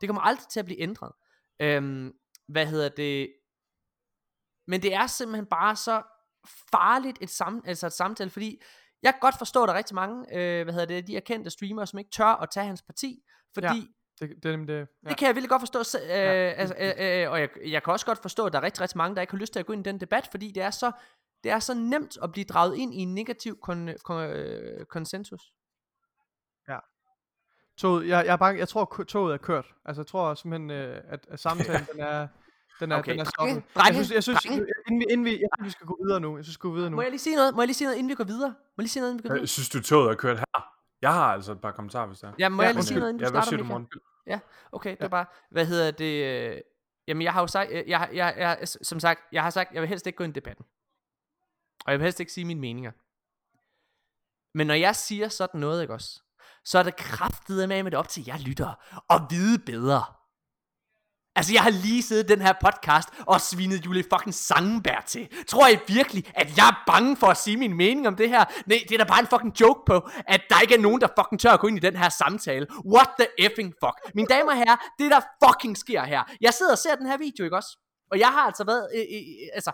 Det 0.00 0.08
kommer 0.08 0.22
aldrig 0.22 0.48
til 0.48 0.60
at 0.60 0.66
blive 0.66 0.80
ændret. 0.80 1.12
Øhm, 1.60 2.12
hvad 2.48 2.66
hedder 2.66 2.88
det? 2.88 3.32
Men 4.66 4.82
det 4.82 4.94
er 4.94 5.06
simpelthen 5.06 5.46
bare 5.46 5.76
så 5.76 6.02
farligt 6.70 7.18
et, 7.20 7.30
sam, 7.30 7.62
altså 7.66 7.86
et 7.86 7.92
samtale, 7.92 8.30
fordi 8.30 8.60
jeg 9.02 9.12
kan 9.12 9.20
godt 9.20 9.38
forstå, 9.38 9.62
at 9.62 9.66
der 9.68 9.74
er 9.74 9.78
rigtig 9.78 9.94
mange, 9.94 10.36
øh, 10.36 10.64
hvad 10.64 10.74
hedder 10.74 10.86
det, 10.86 11.06
de 11.06 11.16
erkendte 11.16 11.50
streamere, 11.50 11.86
som 11.86 11.98
ikke 11.98 12.10
tør 12.10 12.24
at 12.42 12.50
tage 12.50 12.66
hans 12.66 12.82
parti, 12.82 13.22
fordi 13.54 13.66
Ja, 14.20 14.26
Det, 14.26 14.42
det 14.42 14.44
nemlig 14.44 14.68
det. 14.68 14.88
Ja. 15.04 15.08
det 15.08 15.16
kan 15.18 15.26
jeg 15.26 15.34
virkelig 15.34 15.50
godt 15.50 15.62
forstå, 15.62 15.98
øh, 16.04 16.08
Ja. 16.08 16.50
altså, 16.50 16.74
øh, 16.78 17.22
øh, 17.22 17.30
og 17.30 17.40
jeg, 17.40 17.48
jeg 17.66 17.82
kan 17.82 17.92
også 17.92 18.06
godt 18.06 18.18
forstå, 18.18 18.46
at 18.46 18.52
der 18.52 18.58
er 18.58 18.62
rigtig, 18.62 18.80
rigtig 18.82 18.96
mange, 18.98 19.14
der 19.14 19.20
ikke 19.20 19.32
har 19.32 19.38
lyst 19.38 19.52
til 19.52 19.60
at 19.60 19.66
gå 19.66 19.72
ind 19.72 19.86
i 19.86 19.90
den 19.90 20.00
debat, 20.00 20.28
fordi 20.30 20.50
det 20.50 20.62
er 20.62 20.70
så, 20.70 20.92
det 21.44 21.50
er 21.50 21.58
så 21.58 21.74
nemt 21.74 22.18
at 22.22 22.32
blive 22.32 22.44
draget 22.44 22.76
ind 22.76 22.94
i 22.94 22.98
en 22.98 23.14
negativ 23.14 23.58
kon, 23.60 23.90
kon, 24.04 24.22
øh, 24.30 24.84
konsensus. 24.86 25.52
Toget, 27.78 28.08
jeg, 28.08 28.26
jeg, 28.26 28.32
er 28.32 28.36
bange, 28.36 28.58
jeg 28.58 28.68
tror, 28.68 29.04
toget 29.08 29.32
er 29.34 29.38
kørt. 29.38 29.74
Altså, 29.84 30.02
jeg 30.02 30.06
tror 30.06 30.34
simpelthen, 30.34 30.70
øh, 30.70 31.00
at, 31.08 31.26
at 31.30 31.40
samtalen, 31.40 31.86
den 31.92 32.00
er, 32.00 32.28
den 32.80 32.92
er, 32.92 32.98
Okay, 32.98 33.12
den 33.12 33.20
er 33.20 33.24
stoppet. 33.24 33.62
drenge, 33.74 33.86
jeg 33.86 33.94
synes, 33.94 34.10
jeg 34.14 34.22
synes 34.22 34.42
drenge. 34.42 34.66
inden, 34.86 35.00
vi, 35.00 35.04
inden 35.10 35.24
vi, 35.24 35.30
jeg 35.30 35.48
synes, 35.58 35.66
vi 35.66 35.70
skal 35.70 35.86
gå 35.86 35.98
videre 36.04 36.20
nu. 36.20 36.36
Jeg 36.36 36.44
synes, 36.44 36.52
vi 36.52 36.54
skal 36.54 36.68
gå 36.70 36.74
videre 36.74 36.90
nu. 36.90 36.96
Må 36.96 37.02
jeg 37.02 37.10
lige 37.10 37.20
sige 37.20 37.36
noget, 37.36 37.54
må 37.54 37.62
jeg 37.62 37.66
lige 37.66 37.74
sige 37.74 37.86
noget, 37.86 37.98
inden 37.98 38.08
vi 38.10 38.14
går 38.14 38.24
videre? 38.24 38.50
Må 38.50 38.54
jeg 38.78 38.82
lige 38.82 38.88
sige 38.88 39.00
noget, 39.00 39.12
inden 39.12 39.24
vi 39.24 39.28
går 39.28 39.34
videre? 39.34 39.46
Synes 39.48 39.68
du, 39.68 39.80
toget 39.82 40.10
er 40.10 40.14
kørt 40.14 40.38
her? 40.38 40.44
Jeg 41.02 41.12
har 41.12 41.32
altså 41.32 41.52
et 41.52 41.60
par 41.60 41.72
kommentarer, 41.72 42.06
hvis 42.06 42.18
der 42.18 42.28
er. 42.28 42.32
Ja, 42.38 42.48
må 42.48 42.62
Ja, 42.62 42.66
jeg 42.66 42.74
lige 42.74 42.84
sige 42.84 42.98
noget, 42.98 43.10
inden 43.12 43.20
Ja, 43.20 43.26
du 43.26 43.30
hvad 43.32 43.42
starter, 43.42 43.56
siger 43.56 43.58
du? 43.58 43.64
Morten? 43.64 43.88
Okay, 44.72 44.90
det 44.90 45.00
Ja. 45.00 45.04
er 45.04 45.08
bare, 45.08 45.26
hvad 45.50 45.66
hedder 45.66 45.90
det, 45.90 46.24
øh, 46.54 46.60
jamen 47.08 47.22
jeg 47.22 47.32
har 47.32 47.40
jo 47.40 47.46
sagt, 47.46 47.70
øh, 47.72 47.88
jeg, 47.88 48.08
jeg, 48.12 48.34
jeg, 48.38 48.68
som 48.68 49.00
sagt, 49.00 49.20
jeg 49.32 49.42
har 49.42 49.50
sagt, 49.50 49.72
jeg 49.74 49.82
vil 49.82 49.88
helst 49.88 50.06
ikke 50.06 50.16
gå 50.16 50.24
ind 50.24 50.36
i 50.36 50.40
debatten. 50.40 50.64
Og 51.84 51.92
jeg 51.92 51.98
vil 51.98 52.04
helst 52.04 52.20
ikke 52.20 52.32
sige 52.32 52.44
mine 52.44 52.60
meninger. 52.60 52.92
Men 54.54 54.66
når 54.66 54.74
jeg 54.74 54.96
siger 54.96 55.28
sådan 55.28 55.60
noget, 55.60 55.82
ikke 55.82 55.94
også, 55.94 56.22
så 56.64 56.78
er 56.78 56.82
det 56.82 56.96
kraftet 56.96 57.68
med 57.68 57.82
med 57.82 57.90
det 57.90 57.98
op 57.98 58.08
til 58.08 58.24
jer 58.26 58.38
lytter 58.38 59.02
og 59.08 59.20
vide 59.30 59.58
bedre. 59.58 60.02
Altså, 61.38 61.52
jeg 61.52 61.62
har 61.62 61.70
lige 61.70 62.02
siddet 62.02 62.28
den 62.28 62.40
her 62.40 62.54
podcast 62.64 63.08
og 63.26 63.40
svinet 63.40 63.86
Julie 63.86 64.04
fucking 64.12 64.34
Sangenberg 64.34 65.04
til. 65.06 65.28
Tror 65.48 65.68
I 65.68 65.78
virkelig, 65.86 66.32
at 66.34 66.56
jeg 66.56 66.68
er 66.68 66.82
bange 66.86 67.16
for 67.16 67.26
at 67.26 67.36
sige 67.36 67.56
min 67.56 67.74
mening 67.76 68.08
om 68.08 68.16
det 68.16 68.28
her? 68.28 68.44
Nej, 68.66 68.78
det 68.88 68.94
er 68.94 68.98
da 68.98 69.04
bare 69.04 69.20
en 69.20 69.26
fucking 69.26 69.60
joke 69.60 69.80
på, 69.86 70.08
at 70.26 70.40
der 70.50 70.60
ikke 70.60 70.74
er 70.74 70.78
nogen, 70.78 71.00
der 71.00 71.08
fucking 71.18 71.40
tør 71.40 71.50
at 71.50 71.60
gå 71.60 71.66
ind 71.66 71.76
i 71.76 71.80
den 71.80 71.96
her 71.96 72.08
samtale. 72.08 72.66
What 72.94 73.08
the 73.18 73.28
effing 73.38 73.74
fuck? 73.82 74.14
Mine 74.14 74.28
damer 74.28 74.50
og 74.50 74.56
herrer, 74.56 74.76
det 74.98 75.10
der 75.10 75.20
fucking 75.44 75.78
sker 75.78 76.04
her. 76.04 76.22
Jeg 76.40 76.54
sidder 76.54 76.72
og 76.72 76.78
ser 76.78 76.94
den 76.94 77.06
her 77.06 77.18
video, 77.18 77.44
ikke 77.44 77.56
også? 77.56 77.72
Og 78.12 78.18
jeg 78.18 78.28
har 78.28 78.44
altså 78.50 78.64
været, 78.64 78.88
øh, 78.94 79.06
øh, 79.14 79.22
øh 79.42 79.48
altså, 79.58 79.72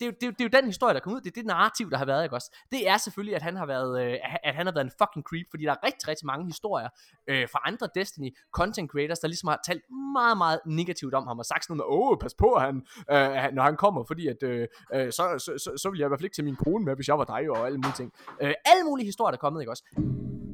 det, 0.00 0.08
er 0.08 0.12
det, 0.12 0.26
er 0.26 0.30
det 0.30 0.40
er 0.40 0.44
jo 0.44 0.60
den 0.60 0.66
historie, 0.66 0.94
der 0.94 1.00
kom 1.00 1.12
ud. 1.12 1.20
Det 1.20 1.26
er 1.26 1.34
det 1.34 1.46
narrativ, 1.46 1.90
der 1.90 1.96
har 1.96 2.04
været, 2.04 2.22
ikke 2.24 2.34
også? 2.34 2.56
Det 2.72 2.88
er 2.88 2.96
selvfølgelig, 2.96 3.36
at 3.36 3.42
han 3.42 3.56
har 3.56 3.66
været, 3.66 4.04
øh, 4.04 4.18
at 4.44 4.54
han 4.54 4.66
har 4.66 4.72
været 4.72 4.84
en 4.84 4.92
fucking 5.00 5.24
creep, 5.24 5.46
fordi 5.50 5.64
der 5.64 5.70
er 5.70 5.86
rigtig, 5.86 6.08
rigtig 6.08 6.26
mange 6.26 6.46
historier 6.46 6.88
øh, 7.26 7.48
fra 7.52 7.60
andre 7.64 7.88
Destiny 7.94 8.36
content 8.52 8.90
creators, 8.90 9.18
der 9.18 9.28
ligesom 9.28 9.48
har 9.48 9.60
talt 9.66 9.82
meget, 10.12 10.38
meget 10.38 10.60
negativt 10.66 11.14
om 11.14 11.26
ham, 11.26 11.38
og 11.38 11.44
sagt 11.44 11.64
sådan 11.64 11.76
noget 11.76 11.90
med, 11.90 11.98
åh, 11.98 12.18
pas 12.20 12.34
på, 12.34 12.58
han, 12.58 12.76
øh, 13.10 13.54
når 13.56 13.62
han 13.62 13.76
kommer, 13.76 14.04
fordi 14.04 14.26
at, 14.26 14.42
øh, 14.42 14.68
øh, 14.94 15.12
så, 15.12 15.24
så, 15.38 15.52
så, 15.64 15.70
så 15.82 15.90
vil 15.90 15.98
jeg 15.98 16.06
i 16.06 16.08
hvert 16.08 16.20
fald 16.20 16.24
ikke 16.24 16.36
tage 16.36 16.44
min 16.44 16.56
kone 16.56 16.84
med, 16.84 16.94
hvis 16.94 17.08
jeg 17.08 17.18
var 17.18 17.24
dig, 17.24 17.50
og 17.50 17.66
alle 17.66 17.78
mulige 17.78 17.96
ting. 18.00 18.12
Øh, 18.42 18.54
alle 18.64 18.84
mulige 18.84 19.06
historier, 19.06 19.30
der 19.30 19.38
er 19.38 19.40
kommet, 19.46 19.60
ikke 19.60 19.72
også? 19.72 19.84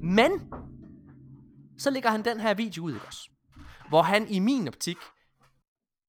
Men, 0.03 0.33
så 1.79 1.91
lægger 1.91 2.11
han 2.11 2.25
den 2.25 2.41
her 2.41 2.55
video 2.55 2.85
ud, 2.85 2.95
ikke 2.95 3.07
også? 3.07 3.31
Hvor 3.89 4.03
han 4.03 4.29
i 4.29 4.39
min 4.39 4.69
optik, 4.69 4.97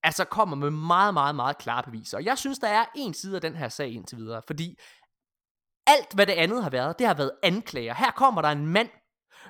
altså 0.03 0.25
kommer 0.25 0.55
med 0.55 0.69
meget, 0.69 1.13
meget, 1.13 1.35
meget 1.35 1.57
klare 1.57 1.83
beviser. 1.83 2.17
Og 2.17 2.25
jeg 2.25 2.37
synes, 2.37 2.59
der 2.59 2.67
er 2.67 2.85
en 2.95 3.13
side 3.13 3.35
af 3.35 3.41
den 3.41 3.55
her 3.55 3.69
sag 3.69 3.93
indtil 3.93 4.17
videre, 4.17 4.41
fordi 4.47 4.79
alt, 5.87 6.13
hvad 6.13 6.25
det 6.25 6.33
andet 6.33 6.63
har 6.63 6.69
været, 6.69 6.99
det 6.99 7.07
har 7.07 7.13
været 7.13 7.31
anklager. 7.43 7.93
Her 7.93 8.11
kommer 8.11 8.41
der 8.41 8.49
en 8.49 8.67
mand, 8.67 8.89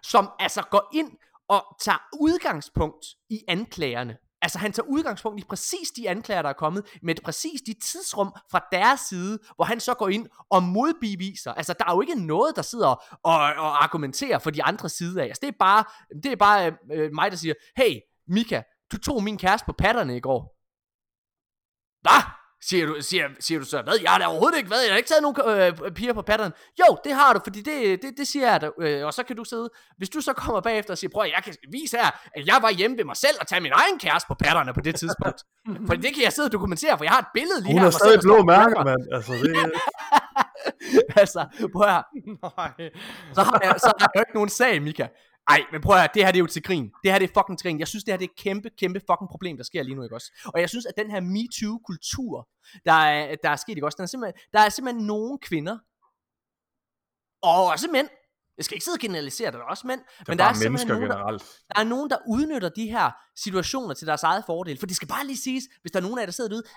som 0.03 0.29
altså 0.39 0.61
går 0.71 0.89
ind 0.93 1.11
og 1.47 1.65
tager 1.81 1.97
udgangspunkt 2.19 3.05
i 3.29 3.39
anklagerne. 3.47 4.17
Altså 4.41 4.59
han 4.59 4.71
tager 4.71 4.87
udgangspunkt 4.87 5.39
i 5.39 5.43
præcis 5.49 5.91
de 5.91 6.09
anklager, 6.09 6.41
der 6.41 6.49
er 6.49 6.53
kommet, 6.53 6.85
med 7.01 7.15
præcis 7.23 7.61
de 7.61 7.73
tidsrum 7.73 8.33
fra 8.51 8.65
deres 8.71 8.99
side, 8.99 9.39
hvor 9.55 9.65
han 9.65 9.79
så 9.79 9.93
går 9.93 10.09
ind 10.09 10.27
og 10.49 10.63
modbeviser. 10.63 11.53
Altså 11.53 11.73
der 11.79 11.85
er 11.85 11.93
jo 11.93 12.01
ikke 12.01 12.25
noget, 12.25 12.55
der 12.55 12.61
sidder 12.61 12.87
og, 12.87 13.33
og 13.57 13.83
argumenterer 13.83 14.39
for 14.39 14.49
de 14.49 14.63
andre 14.63 14.89
side 14.89 15.21
af. 15.21 15.25
Altså 15.25 15.39
det 15.41 15.47
er 15.47 15.57
bare, 15.59 15.83
det 16.23 16.31
er 16.31 16.35
bare 16.35 16.65
øh, 16.65 16.73
øh 16.91 17.09
mig, 17.13 17.31
der 17.31 17.37
siger, 17.37 17.53
hey 17.77 17.99
Mika, 18.27 18.61
du 18.93 18.97
tog 18.97 19.23
min 19.23 19.37
kæreste 19.37 19.65
på 19.65 19.73
patterne 19.73 20.17
i 20.17 20.19
går. 20.19 20.41
Hvad? 22.05 22.21
Siger 22.69 22.85
du, 22.85 22.95
siger, 23.01 23.27
siger 23.39 23.59
du 23.59 23.65
så, 23.65 23.81
hvad? 23.81 23.93
Jeg 24.01 24.11
har 24.11 24.19
da 24.19 24.25
overhovedet 24.25 24.57
ikke 24.57 24.69
været, 24.69 24.83
jeg 24.85 24.91
har 24.91 24.97
ikke 24.97 25.09
taget 25.09 25.23
nogen 25.23 25.37
øh, 25.85 25.91
piger 25.91 26.13
på 26.13 26.21
pattern. 26.21 26.51
Jo, 26.81 26.97
det 27.03 27.13
har 27.13 27.33
du, 27.33 27.39
fordi 27.43 27.61
det, 27.61 28.01
det, 28.01 28.11
det 28.17 28.27
siger 28.27 28.51
jeg 28.51 28.61
dig. 28.61 28.69
Øh, 28.79 29.05
og 29.05 29.13
så 29.13 29.23
kan 29.23 29.35
du 29.35 29.43
sidde, 29.43 29.69
hvis 29.97 30.09
du 30.09 30.21
så 30.21 30.33
kommer 30.33 30.61
bagefter 30.61 30.93
og 30.93 30.97
siger, 30.97 31.11
prøv 31.13 31.25
jeg 31.35 31.43
kan 31.43 31.53
vise 31.71 31.97
her, 31.97 32.09
at 32.37 32.47
jeg 32.47 32.57
var 32.61 32.71
hjemme 32.71 32.97
ved 32.97 33.05
mig 33.05 33.17
selv 33.17 33.37
og 33.41 33.47
tage 33.47 33.61
min 33.61 33.71
egen 33.75 33.99
kæreste 33.99 34.27
på 34.27 34.33
patterne 34.33 34.73
på 34.73 34.81
det 34.81 34.95
tidspunkt. 34.95 35.39
for 35.87 35.93
det 35.95 36.13
kan 36.15 36.23
jeg 36.23 36.33
sidde 36.33 36.47
og 36.47 36.51
dokumentere, 36.51 36.97
for 36.97 37.03
jeg 37.03 37.11
har 37.11 37.19
et 37.19 37.31
billede 37.33 37.61
lige 37.61 37.73
Hun 37.73 37.81
her. 37.81 37.85
har 37.85 37.85
af 37.85 37.93
mig 37.93 37.99
stadig 38.05 38.19
blå 38.21 38.43
mærker, 38.43 38.83
mand. 38.83 39.03
Altså, 39.15 39.33
det, 39.33 39.71
altså, 41.21 41.41
prøv 41.73 41.87
at 41.97 42.03
så 43.37 43.41
har 43.49 43.59
jeg, 43.63 43.75
så 43.77 43.91
har 43.99 44.09
jeg 44.13 44.15
jo 44.15 44.21
ikke 44.21 44.33
nogen 44.33 44.49
sag, 44.49 44.81
Mika. 44.81 45.07
Ej, 45.47 45.61
men 45.71 45.81
prøv 45.81 45.95
at 45.95 46.01
høre, 46.01 46.09
det 46.13 46.25
her 46.25 46.31
det 46.31 46.37
er 46.37 46.43
jo 46.43 46.47
til 46.47 46.63
grin. 46.63 46.91
Det 47.03 47.11
her 47.11 47.19
det 47.19 47.29
er 47.29 47.33
fucking 47.39 47.59
til 47.59 47.65
grin. 47.65 47.79
Jeg 47.79 47.87
synes, 47.87 48.03
det 48.03 48.11
her 48.11 48.17
det 48.17 48.25
er 48.25 48.31
et 48.31 48.43
kæmpe, 48.43 48.69
kæmpe 48.79 48.99
fucking 48.99 49.29
problem, 49.29 49.57
der 49.57 49.63
sker 49.63 49.83
lige 49.83 49.95
nu, 49.95 50.03
ikke 50.03 50.15
også? 50.15 50.31
Og 50.53 50.61
jeg 50.61 50.69
synes, 50.69 50.85
at 50.85 50.93
den 50.97 51.11
her 51.11 51.21
MeToo-kultur, 51.21 52.49
der 52.85 52.93
er, 52.93 53.35
der 53.43 53.49
er 53.49 53.55
sket, 53.55 53.75
ikke 53.75 53.85
også? 53.85 53.95
Den 53.95 54.03
er 54.03 54.07
simpelthen, 54.07 54.41
der 54.53 54.59
er 54.59 54.69
simpelthen 54.69 55.05
nogle 55.05 55.37
kvinder, 55.41 55.77
og 57.41 57.65
også 57.65 57.87
mænd, 57.91 58.09
jeg 58.57 58.65
skal 58.65 58.75
ikke 58.75 58.85
sidde 58.85 58.95
og 58.95 58.99
generalisere, 58.99 59.51
der 59.51 59.57
er 59.57 59.63
også 59.63 59.87
mænd, 59.87 60.01
det 60.19 60.27
men 60.27 60.39
er 60.39 60.43
der 60.43 60.49
er 60.49 60.53
simpelthen 60.53 60.87
nogen, 60.87 61.09
der, 61.09 61.17
generelt. 61.17 61.43
der 61.69 61.79
er 61.79 61.83
nogen, 61.83 62.09
der 62.09 62.17
udnytter 62.27 62.69
de 62.69 62.89
her 62.89 63.11
situationer 63.35 63.93
til 63.93 64.07
deres 64.07 64.23
eget 64.23 64.43
fordel. 64.45 64.77
For 64.79 64.85
det 64.85 64.95
skal 64.95 65.07
bare 65.07 65.25
lige 65.25 65.37
siges, 65.37 65.63
hvis 65.81 65.91
der 65.91 65.99
er 65.99 66.03
nogen 66.03 66.17
af 66.17 66.21
jer, 66.21 66.25
der 66.25 66.31
sidder 66.31 66.49
derude, 66.49 66.67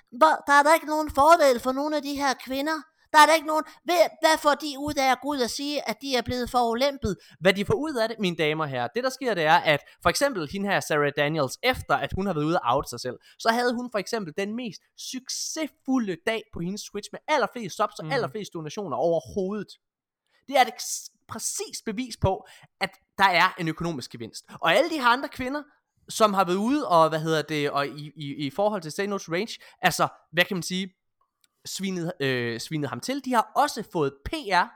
der 0.46 0.54
er 0.58 0.62
der 0.62 0.74
ikke 0.74 0.86
nogen 0.86 1.10
fordel 1.10 1.60
for 1.60 1.72
nogle 1.72 1.96
af 1.96 2.02
de 2.02 2.14
her 2.14 2.34
kvinder. 2.46 2.78
Der 3.12 3.18
er 3.18 3.26
der 3.26 3.34
ikke 3.34 3.46
nogen... 3.46 3.64
Hvad, 3.84 3.96
hvad 4.22 4.38
får 4.38 4.54
de 4.54 4.66
ud 4.78 4.94
af 4.98 5.10
at 5.12 5.18
gå 5.22 5.28
ud 5.28 5.40
og 5.40 5.50
sige, 5.50 5.88
at 5.88 5.96
de 6.02 6.16
er 6.16 6.22
blevet 6.22 6.50
forulæmpet? 6.50 7.16
Hvad 7.40 7.52
de 7.52 7.64
får 7.64 7.74
ud 7.74 7.94
af 7.94 8.08
det, 8.08 8.18
mine 8.18 8.36
damer 8.36 8.64
og 8.64 8.70
herrer, 8.70 8.88
det 8.94 9.04
der 9.04 9.10
sker, 9.10 9.34
det 9.34 9.44
er, 9.44 9.54
at 9.56 9.80
for 10.02 10.08
eksempel 10.08 10.48
hende 10.52 10.68
her, 10.68 10.80
Sarah 10.80 11.12
Daniels, 11.16 11.58
efter 11.62 11.94
at 11.96 12.12
hun 12.14 12.26
har 12.26 12.34
været 12.34 12.44
ude 12.44 12.58
og 12.58 12.74
out 12.74 12.88
sig 12.88 13.00
selv, 13.00 13.16
så 13.38 13.48
havde 13.48 13.74
hun 13.74 13.88
for 13.92 13.98
eksempel 13.98 14.34
den 14.38 14.56
mest 14.56 14.80
succesfulde 14.98 16.16
dag 16.26 16.42
på 16.52 16.60
hendes 16.60 16.82
Twitch 16.82 17.08
med 17.12 17.20
allerflest 17.28 17.76
subs 17.76 17.98
og 17.98 18.04
Mm. 18.04 18.12
allerflest 18.12 18.52
donationer 18.54 18.96
overhovedet. 18.96 19.68
Det 20.48 20.56
er 20.56 20.60
et 20.60 20.68
præcis 21.28 21.82
bevis 21.84 22.16
på, 22.16 22.46
at 22.80 22.90
der 23.18 23.24
er 23.24 23.54
en 23.58 23.68
økonomisk 23.68 24.10
gevinst. 24.10 24.44
Og 24.60 24.74
alle 24.74 24.90
de 24.90 24.94
her 25.00 25.06
andre 25.06 25.28
kvinder, 25.28 25.62
som 26.08 26.34
har 26.34 26.44
været 26.44 26.56
ude 26.56 26.88
og, 26.88 27.08
hvad 27.08 27.20
hedder 27.20 27.42
det, 27.42 27.70
og 27.70 27.86
i, 27.86 28.12
i, 28.16 28.46
i 28.46 28.50
forhold 28.50 28.82
til 28.82 28.92
Say 28.92 29.04
No 29.04 29.16
Range, 29.16 29.58
altså, 29.82 30.08
hvad 30.32 30.44
kan 30.44 30.56
man 30.56 30.62
sige, 30.62 30.94
svinet, 31.66 32.12
øh, 32.20 32.60
svinet 32.60 32.88
ham 32.88 33.00
til, 33.00 33.24
de 33.24 33.34
har 33.34 33.52
også 33.56 33.82
fået 33.92 34.12
PR, 34.24 34.66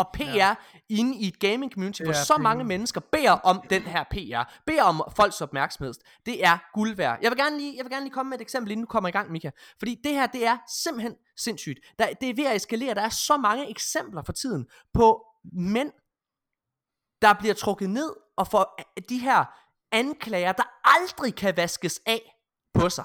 og 0.00 0.06
PR 0.14 0.22
ja. 0.22 0.54
inde 0.88 1.16
i 1.16 1.28
et 1.28 1.38
gaming 1.38 1.72
community, 1.72 2.02
hvor 2.02 2.12
så 2.12 2.38
mange 2.38 2.64
mennesker 2.64 3.00
beder 3.00 3.30
om 3.32 3.62
den 3.70 3.82
her 3.82 4.04
PR, 4.04 4.52
beder 4.66 4.82
om 4.82 5.02
folks 5.16 5.40
opmærksomhed. 5.40 5.94
Det 6.26 6.44
er 6.44 6.58
guld 6.74 6.96
værd. 6.96 7.18
Jeg 7.22 7.30
vil 7.30 7.38
gerne 7.38 7.58
lige, 7.58 7.76
jeg 7.76 7.84
vil 7.84 7.92
gerne 7.92 8.04
lige 8.04 8.12
komme 8.12 8.30
med 8.30 8.38
et 8.38 8.42
eksempel, 8.42 8.72
inden 8.72 8.86
du 8.86 8.88
kommer 8.88 9.08
i 9.08 9.12
gang, 9.12 9.32
Mika. 9.32 9.50
Fordi 9.78 10.00
det 10.04 10.12
her, 10.12 10.26
det 10.26 10.46
er 10.46 10.58
simpelthen 10.82 11.14
sindssygt. 11.36 11.78
Der, 11.98 12.06
det 12.20 12.30
er 12.30 12.34
ved 12.34 12.46
at 12.46 12.56
eskalere. 12.56 12.94
Der 12.94 13.02
er 13.02 13.08
så 13.08 13.36
mange 13.36 13.70
eksempler 13.70 14.22
for 14.22 14.32
tiden 14.32 14.66
på 14.94 15.26
mænd, 15.52 15.92
der 17.22 17.34
bliver 17.38 17.54
trukket 17.54 17.90
ned 17.90 18.10
og 18.36 18.46
får 18.46 18.80
de 19.08 19.18
her 19.18 19.44
anklager, 19.92 20.52
der 20.52 20.62
aldrig 20.84 21.34
kan 21.34 21.56
vaskes 21.56 22.00
af 22.06 22.36
på 22.74 22.88
sig. 22.88 23.04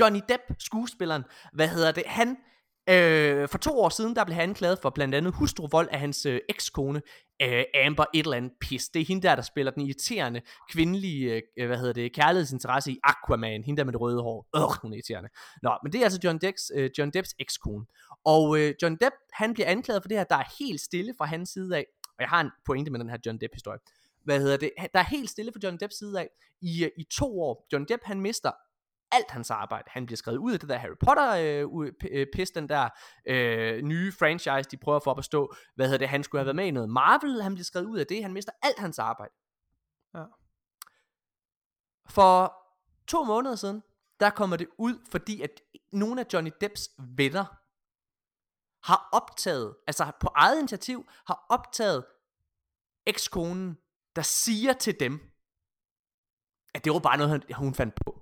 Johnny 0.00 0.20
Depp, 0.28 0.42
skuespilleren, 0.58 1.24
hvad 1.52 1.68
hedder 1.68 1.92
det, 1.92 2.02
han 2.06 2.36
Øh, 2.88 3.48
for 3.48 3.58
to 3.58 3.80
år 3.80 3.88
siden, 3.88 4.16
der 4.16 4.24
blev 4.24 4.34
han 4.34 4.48
anklaget 4.48 4.78
for 4.82 4.90
blandt 4.90 5.14
andet 5.14 5.34
hustruvold 5.34 5.88
af 5.90 6.00
hans 6.00 6.26
øh, 6.26 6.40
ekskone, 6.48 7.02
øh, 7.42 7.64
Amber 7.86 8.04
et 8.14 8.24
eller 8.24 8.36
andet 8.36 8.52
pis. 8.60 8.88
Det 8.88 9.02
er 9.02 9.06
hende 9.06 9.22
der, 9.22 9.34
der 9.34 9.42
spiller 9.42 9.72
den 9.72 9.82
irriterende 9.82 10.40
kvindelige, 10.70 11.42
øh, 11.58 11.66
hvad 11.66 11.78
hedder 11.78 11.92
det, 11.92 12.12
kærlighedsinteresse 12.12 12.92
i 12.92 12.98
Aquaman. 13.04 13.64
Hende 13.64 13.78
der 13.78 13.84
med 13.84 13.92
det 13.92 14.00
røde 14.00 14.22
hår. 14.22 14.48
Øh, 14.56 14.62
hun 14.82 14.92
er 14.92 14.96
irriterende. 14.96 15.28
Nå, 15.62 15.78
men 15.82 15.92
det 15.92 15.98
er 15.98 16.04
altså 16.04 16.20
John 16.24 16.38
Depps, 16.38 16.72
øh, 16.74 16.90
John 16.98 17.10
Depps 17.10 17.34
ekskone. 17.38 17.86
Og 18.24 18.58
øh, 18.58 18.74
John 18.82 18.96
Depp, 18.96 19.14
han 19.32 19.54
bliver 19.54 19.68
anklaget 19.68 20.02
for 20.02 20.08
det 20.08 20.16
her, 20.16 20.24
der 20.24 20.36
er 20.36 20.54
helt 20.58 20.80
stille 20.80 21.14
fra 21.18 21.24
hans 21.24 21.50
side 21.50 21.76
af. 21.76 21.86
Og 22.06 22.20
jeg 22.20 22.28
har 22.28 22.40
en 22.40 22.50
pointe 22.66 22.90
med 22.90 23.00
den 23.00 23.10
her 23.10 23.18
John 23.26 23.38
Depp-historie. 23.40 23.78
Hvad 24.24 24.40
hedder 24.40 24.56
det? 24.56 24.70
Der 24.94 25.00
er 25.00 25.04
helt 25.10 25.30
stille 25.30 25.52
fra 25.52 25.60
John 25.62 25.76
Depps 25.76 25.98
side 25.98 26.20
af. 26.20 26.28
I, 26.62 26.84
øh, 26.84 26.90
I 26.96 27.04
to 27.04 27.42
år. 27.42 27.66
John 27.72 27.84
Depp, 27.84 28.02
han 28.04 28.20
mister 28.20 28.50
alt 29.12 29.30
hans 29.30 29.50
arbejde. 29.50 29.84
Han 29.90 30.06
bliver 30.06 30.16
skrevet 30.16 30.38
ud 30.38 30.52
af 30.52 30.60
det 30.60 30.68
der 30.68 30.76
Harry 30.76 30.96
Potter 31.00 31.30
øh, 31.30 31.92
øh, 32.10 32.46
den 32.54 32.68
der 32.68 32.88
øh, 33.26 33.82
nye 33.82 34.12
franchise, 34.12 34.70
de 34.70 34.76
prøver 34.76 34.96
at 34.96 35.04
få 35.04 35.10
op 35.10 35.18
at 35.18 35.24
stå. 35.24 35.54
Hvad 35.74 35.86
hedder 35.86 35.98
det? 35.98 36.08
Han 36.08 36.24
skulle 36.24 36.40
have 36.40 36.46
været 36.46 36.56
med 36.56 36.66
i 36.66 36.70
noget 36.70 36.88
Marvel, 36.88 37.42
han 37.42 37.54
bliver 37.54 37.64
skrevet 37.64 37.86
ud 37.86 37.98
af 37.98 38.06
det. 38.06 38.22
Han 38.22 38.32
mister 38.32 38.52
alt 38.62 38.78
hans 38.78 38.98
arbejde. 38.98 39.32
Ja. 40.14 40.24
For 42.08 42.54
to 43.06 43.24
måneder 43.24 43.56
siden, 43.56 43.82
der 44.20 44.30
kommer 44.30 44.56
det 44.56 44.68
ud, 44.78 44.98
fordi 45.10 45.42
at 45.42 45.50
nogle 45.92 46.20
af 46.20 46.26
Johnny 46.32 46.50
Depps 46.60 46.90
venner 46.98 47.44
har 48.82 49.08
optaget, 49.12 49.76
altså 49.86 50.12
på 50.20 50.28
eget 50.34 50.58
initiativ, 50.58 51.08
har 51.26 51.46
optaget 51.48 52.04
ekskonen, 53.06 53.76
der 54.16 54.22
siger 54.22 54.72
til 54.72 55.00
dem, 55.00 55.20
at 56.74 56.84
det 56.84 56.92
var 56.92 56.98
bare 56.98 57.16
noget, 57.16 57.44
hun 57.54 57.74
fandt 57.74 57.94
på. 58.04 58.19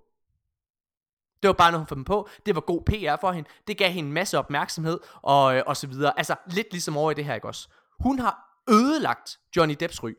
Det 1.43 1.49
var 1.49 1.53
bare 1.55 1.73
noget, 1.73 1.81
hun 1.81 1.87
fandt 1.87 2.07
på. 2.07 2.29
Det 2.47 2.55
var 2.55 2.61
god 2.61 2.83
PR 2.83 3.21
for 3.21 3.33
hende. 3.33 3.49
Det 3.67 3.79
gav 3.79 3.91
hende 3.91 4.09
en 4.09 4.13
masse 4.13 4.39
opmærksomhed, 4.39 5.01
og, 5.23 5.57
øh, 5.57 5.63
og 5.67 5.77
så 5.77 5.87
videre. 5.87 6.19
Altså, 6.19 6.37
lidt 6.47 6.67
ligesom 6.71 6.97
over 6.97 7.11
i 7.11 7.15
det 7.15 7.25
her, 7.25 7.35
ikke 7.35 7.47
også? 7.47 7.69
Hun 8.01 8.19
har 8.19 8.63
ødelagt 8.71 9.39
Johnny 9.57 9.77
Depps 9.81 10.03
ry. 10.03 10.15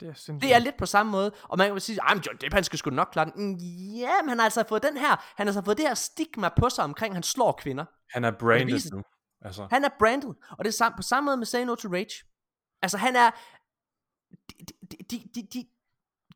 Det 0.00 0.08
er, 0.08 0.14
sindssygt. 0.14 0.42
Det 0.42 0.54
er 0.54 0.58
lidt 0.58 0.76
på 0.76 0.86
samme 0.86 1.12
måde, 1.12 1.32
og 1.42 1.58
man 1.58 1.70
kan 1.70 1.80
sige, 1.80 1.98
at 2.10 2.26
John 2.26 2.38
Depp, 2.40 2.54
han 2.54 2.64
skal 2.64 2.78
sgu 2.78 2.90
nok 2.90 3.08
klare 3.12 3.30
den. 3.30 3.32
Mm, 3.36 3.54
Ja, 3.96 4.22
men 4.22 4.28
han 4.28 4.38
har 4.38 4.44
altså 4.44 4.64
fået 4.68 4.82
den 4.82 4.96
her, 4.96 5.08
han 5.08 5.18
har 5.36 5.44
altså 5.46 5.62
fået 5.62 5.76
det 5.76 5.86
her 5.86 5.94
stigma 5.94 6.48
på 6.48 6.68
sig 6.70 6.84
omkring, 6.84 7.10
at 7.12 7.16
han 7.16 7.22
slår 7.22 7.52
kvinder. 7.52 7.84
Han 8.10 8.24
er 8.24 8.30
branded 8.30 8.90
nu. 8.92 9.02
Altså, 9.44 9.66
Han 9.70 9.84
er 9.84 9.88
branded, 9.98 10.34
og 10.50 10.64
det 10.64 10.80
er 10.80 10.90
på 10.96 11.02
samme 11.02 11.24
måde 11.26 11.36
med 11.36 11.46
Say 11.46 11.64
No 11.64 11.74
to 11.74 11.88
Rage. 11.88 12.24
Altså 12.82 12.98
han 12.98 13.16
er, 13.16 13.30
de, 14.50 14.64
de, 14.90 14.96
de, 15.10 15.28
de, 15.34 15.42
de, 15.52 15.66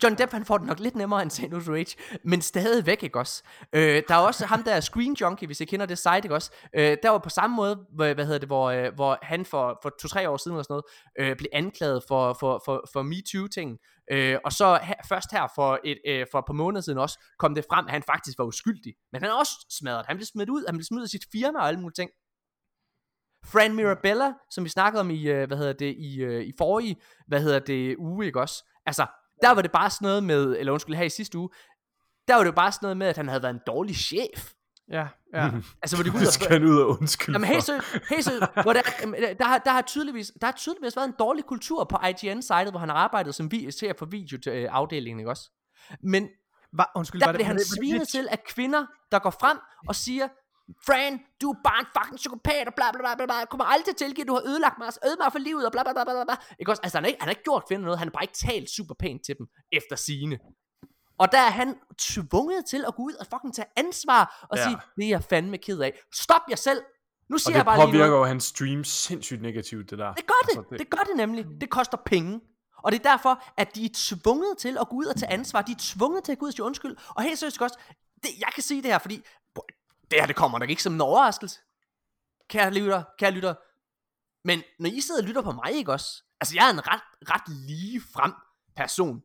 John 0.03 0.15
Depp 0.19 0.33
han 0.33 0.45
får 0.45 0.59
det 0.59 0.67
nok 0.67 0.81
lidt 0.81 0.95
nemmere 0.95 1.23
end 1.23 1.31
Say 1.31 1.45
Rage, 1.53 1.97
men 2.25 2.43
stadigvæk 2.43 3.03
ikke 3.03 3.19
også. 3.19 3.43
Øh, 3.73 4.03
der 4.09 4.15
er 4.15 4.19
også 4.19 4.47
ham 4.47 4.63
der 4.63 4.81
Screen 4.81 5.15
Junkie, 5.21 5.47
hvis 5.47 5.61
I 5.61 5.65
kender 5.65 5.87
det 5.87 5.99
site, 5.99 6.17
ikke 6.17 6.35
også. 6.35 6.51
Øh, 6.75 6.97
der 7.03 7.11
var 7.11 7.19
på 7.19 7.29
samme 7.29 7.57
måde, 7.57 7.87
hvad, 7.95 8.15
hvad 8.15 8.25
hedder 8.25 8.39
det, 8.39 8.49
hvor, 8.49 8.71
øh, 8.71 8.95
hvor 8.95 9.19
han 9.23 9.45
for, 9.45 9.79
for 9.83 9.93
to-tre 10.01 10.29
år 10.29 10.37
siden 10.37 10.55
eller 10.55 10.63
sådan 10.63 10.83
noget, 11.19 11.31
øh, 11.31 11.37
blev 11.37 11.49
anklaget 11.53 12.03
for, 12.09 12.37
for, 12.41 12.63
for, 12.65 12.85
for 12.93 13.03
MeToo-ting. 13.03 13.79
Øh, 14.11 14.39
og 14.45 14.53
så 14.53 14.79
her, 14.83 14.95
først 15.09 15.33
her 15.33 15.47
for 15.55 15.81
et, 15.85 15.99
øh, 16.07 16.27
for 16.31 16.39
et 16.39 16.45
par 16.47 16.55
måneder 16.55 16.81
siden 16.81 16.99
også, 16.99 17.19
kom 17.39 17.55
det 17.55 17.65
frem, 17.71 17.87
at 17.87 17.93
han 17.93 18.03
faktisk 18.03 18.39
var 18.39 18.45
uskyldig. 18.45 18.95
Men 19.13 19.23
han 19.23 19.31
er 19.31 19.35
også 19.35 19.67
smadret. 19.79 20.07
Han 20.07 20.17
blev 20.17 20.27
smidt 20.27 20.51
ud, 20.51 20.65
han 20.67 20.77
blev 20.77 20.85
smidt 20.85 20.99
ud 20.99 21.05
af 21.05 21.09
sit 21.09 21.25
firma 21.33 21.59
og 21.59 21.69
alle 21.69 21.81
mulige 21.81 21.95
ting. 21.95 22.11
Fran 23.45 23.75
Mirabella, 23.75 24.33
som 24.51 24.65
vi 24.65 24.69
snakkede 24.69 25.01
om 25.01 25.11
i, 25.11 25.29
øh, 25.29 25.47
hvad 25.47 25.57
hedder 25.57 25.73
det, 25.73 25.95
i, 25.99 26.21
øh, 26.21 26.45
i 26.45 26.53
forrige, 26.59 26.97
hvad 27.27 27.41
hedder 27.41 27.59
det, 27.59 27.97
uge, 27.99 28.27
ikke 28.27 28.41
også? 28.41 28.65
Altså, 28.87 29.07
der 29.43 29.51
var 29.51 29.63
det 29.63 29.73
bare 29.73 29.91
sådan 29.91 30.07
noget 30.07 30.23
med, 30.25 30.57
eller 30.59 30.73
undskyld, 30.73 30.95
her 30.95 31.05
i 31.05 31.09
sidste 31.11 31.39
uge, 31.39 31.49
der 32.29 32.35
var 32.35 32.45
det 32.45 32.55
bare 32.55 32.73
sådan 32.73 32.85
noget 32.85 32.97
med, 32.97 33.07
at 33.07 33.17
han 33.17 33.29
havde 33.29 33.43
været 33.43 33.55
en 33.55 33.61
dårlig 33.67 33.97
chef. 33.97 34.53
Ja, 34.91 35.07
ja. 35.35 35.51
Altså, 35.83 35.97
hvor 35.97 36.05
de 36.05 36.11
går 36.11 36.19
ud 36.19 36.25
det 36.25 36.33
skal 36.41 36.49
han 36.49 36.65
ud 36.65 36.79
og 36.81 36.89
undskylde 36.89 37.37
Jamen 37.37 37.49
helt 37.49 37.65
seriøst, 37.65 37.87
helt 38.11 38.25
seriøst, 38.25 38.45
hvor 38.63 38.73
der, 38.73 38.83
der, 39.39 39.45
har, 39.45 39.59
der, 39.59 39.71
har 39.71 39.83
tydeligvis, 39.83 40.33
der 40.41 40.47
har 40.47 40.53
tydeligvis 40.53 40.97
været 40.97 41.07
en 41.09 41.15
dårlig 41.19 41.45
kultur 41.45 41.85
på 41.85 41.99
IGN-sitet, 42.09 42.71
hvor 42.71 42.79
han 42.79 42.89
har 42.89 42.97
arbejdet 42.97 43.35
som 43.35 43.51
vi, 43.51 43.71
ser 43.71 43.93
for 43.99 44.07
videoafdelingen, 44.07 45.21
ikke 45.21 45.31
også? 45.31 45.51
Men 46.03 46.29
Var, 46.73 46.93
undskyld, 46.97 47.21
der 47.21 47.27
var 47.27 47.33
det, 47.33 47.39
blev 47.39 47.45
var 47.45 47.49
han 47.49 47.57
det, 47.57 47.61
var 47.71 47.75
det 47.75 47.79
svinet 47.79 47.99
lidt- 47.99 48.09
til 48.09 48.29
af 48.31 48.45
kvinder, 48.45 48.87
der 49.13 49.19
går 49.19 49.31
frem 49.31 49.59
og 49.89 49.95
siger, 49.95 50.29
Fran, 50.87 51.21
du 51.41 51.51
er 51.51 51.57
bare 51.65 51.81
en 51.81 51.87
fucking 51.99 52.17
psykopat, 52.17 52.65
og 52.71 52.75
bla 52.75 52.91
bla 52.93 53.01
bla 53.03 53.15
bla 53.15 53.25
bla, 53.27 53.35
jeg 53.35 53.49
kommer 53.49 53.65
aldrig 53.65 53.85
til 53.85 53.93
at 53.93 53.97
tilgive, 54.09 54.27
du 54.27 54.35
har 54.35 54.43
ødelagt 54.51 54.79
mig, 54.79 54.87
ødelagt 55.07 55.25
mig 55.27 55.33
for 55.33 55.39
livet, 55.39 55.67
og 55.67 55.73
bla 55.73 55.83
bla 55.83 55.93
bla 55.93 56.05
bla 56.05 56.25
bla. 56.25 56.37
Ikke 56.61 56.73
også? 56.73 56.83
Altså, 56.83 56.99
han 56.99 57.05
har, 57.05 57.09
ikke, 57.09 57.21
han 57.21 57.27
har 57.29 57.31
ikke 57.31 57.43
gjort 57.43 57.63
kvinder 57.69 57.85
noget, 57.85 57.99
han 57.99 58.09
har 58.09 58.13
bare 58.13 58.25
ikke 58.25 58.35
talt 58.35 58.71
super 58.71 58.95
pænt 59.03 59.21
til 59.27 59.35
dem, 59.39 59.47
efter 59.73 59.97
sine. 59.97 60.39
Og 61.19 61.33
der 61.33 61.39
er 61.39 61.51
han 61.51 61.75
tvunget 61.99 62.67
til 62.67 62.85
at 62.89 62.95
gå 62.95 63.03
ud 63.03 63.13
og 63.21 63.27
fucking 63.33 63.55
tage 63.55 63.69
ansvar, 63.77 64.47
og 64.51 64.57
Ja. 64.59 64.63
sige, 64.65 64.77
det 64.97 65.05
er 65.05 65.09
jeg 65.09 65.23
fandme 65.25 65.59
ked 65.59 65.79
af. 65.81 65.93
Stop 66.15 66.43
jer 66.51 66.57
selv! 66.57 66.81
Nu 67.31 67.35
Og 67.35 67.41
siger 67.41 67.53
det 67.53 67.57
jeg 67.57 67.65
bare 67.65 67.77
lige 67.79 67.87
påvirker 67.87 68.07
noget. 68.07 68.19
jo 68.21 68.25
hans 68.25 68.45
stream 68.45 68.85
sindssygt 68.85 69.43
negativt, 69.43 69.91
det 69.91 69.99
der. 69.99 70.13
Det 70.15 70.27
gør 70.27 70.41
det. 70.49 70.57
Altså, 70.59 70.77
det 70.79 70.91
gør 70.91 70.99
det 71.09 71.17
nemlig. 71.17 71.47
Det 71.61 71.71
koster 71.71 71.99
penge. 72.07 72.41
Og 72.85 72.93
det 72.93 72.99
er 73.07 73.11
derfor, 73.11 73.43
at 73.57 73.75
de 73.75 73.85
er 73.85 73.89
tvunget 73.95 74.59
til 74.59 74.79
at 74.81 74.89
gå 74.89 74.97
ud 74.97 75.05
og 75.05 75.17
tage 75.17 75.33
ansvar. 75.33 75.63
De 75.63 75.73
er 75.73 75.77
tvunget 75.79 76.25
til 76.25 76.33
at 76.33 76.39
gå 76.39 76.45
ud 76.47 76.49
og 76.49 76.53
sige 76.53 76.65
undskyld. 76.65 76.97
Og 77.09 77.23
helt 77.23 77.39
seriøst 77.39 77.63
også, 77.63 77.79
det, 78.23 78.29
jeg 78.39 78.49
kan 78.55 78.63
sige 78.63 78.83
det 78.83 78.91
her, 78.91 78.99
fordi 78.99 79.23
det 80.11 80.21
her 80.21 80.27
det 80.27 80.37
kommer 80.37 80.59
nok 80.59 80.71
ikke 80.71 80.83
som 80.83 80.95
en 80.95 81.01
overraskelse. 81.01 81.61
Kære 82.49 82.75
lytter, 82.75 83.05
kære 83.19 83.31
lytter. 83.31 83.55
Men 84.45 84.63
når 84.79 84.91
I 84.91 85.01
sidder 85.01 85.23
og 85.23 85.27
lytter 85.27 85.43
på 85.43 85.53
mig, 85.53 85.73
ikke 85.73 85.93
også? 85.93 86.23
Altså, 86.41 86.55
jeg 86.55 86.67
er 86.69 86.73
en 86.73 86.89
ret, 86.89 87.03
ret 87.31 87.49
lige 87.49 88.01
frem 88.01 88.33
person. 88.77 89.23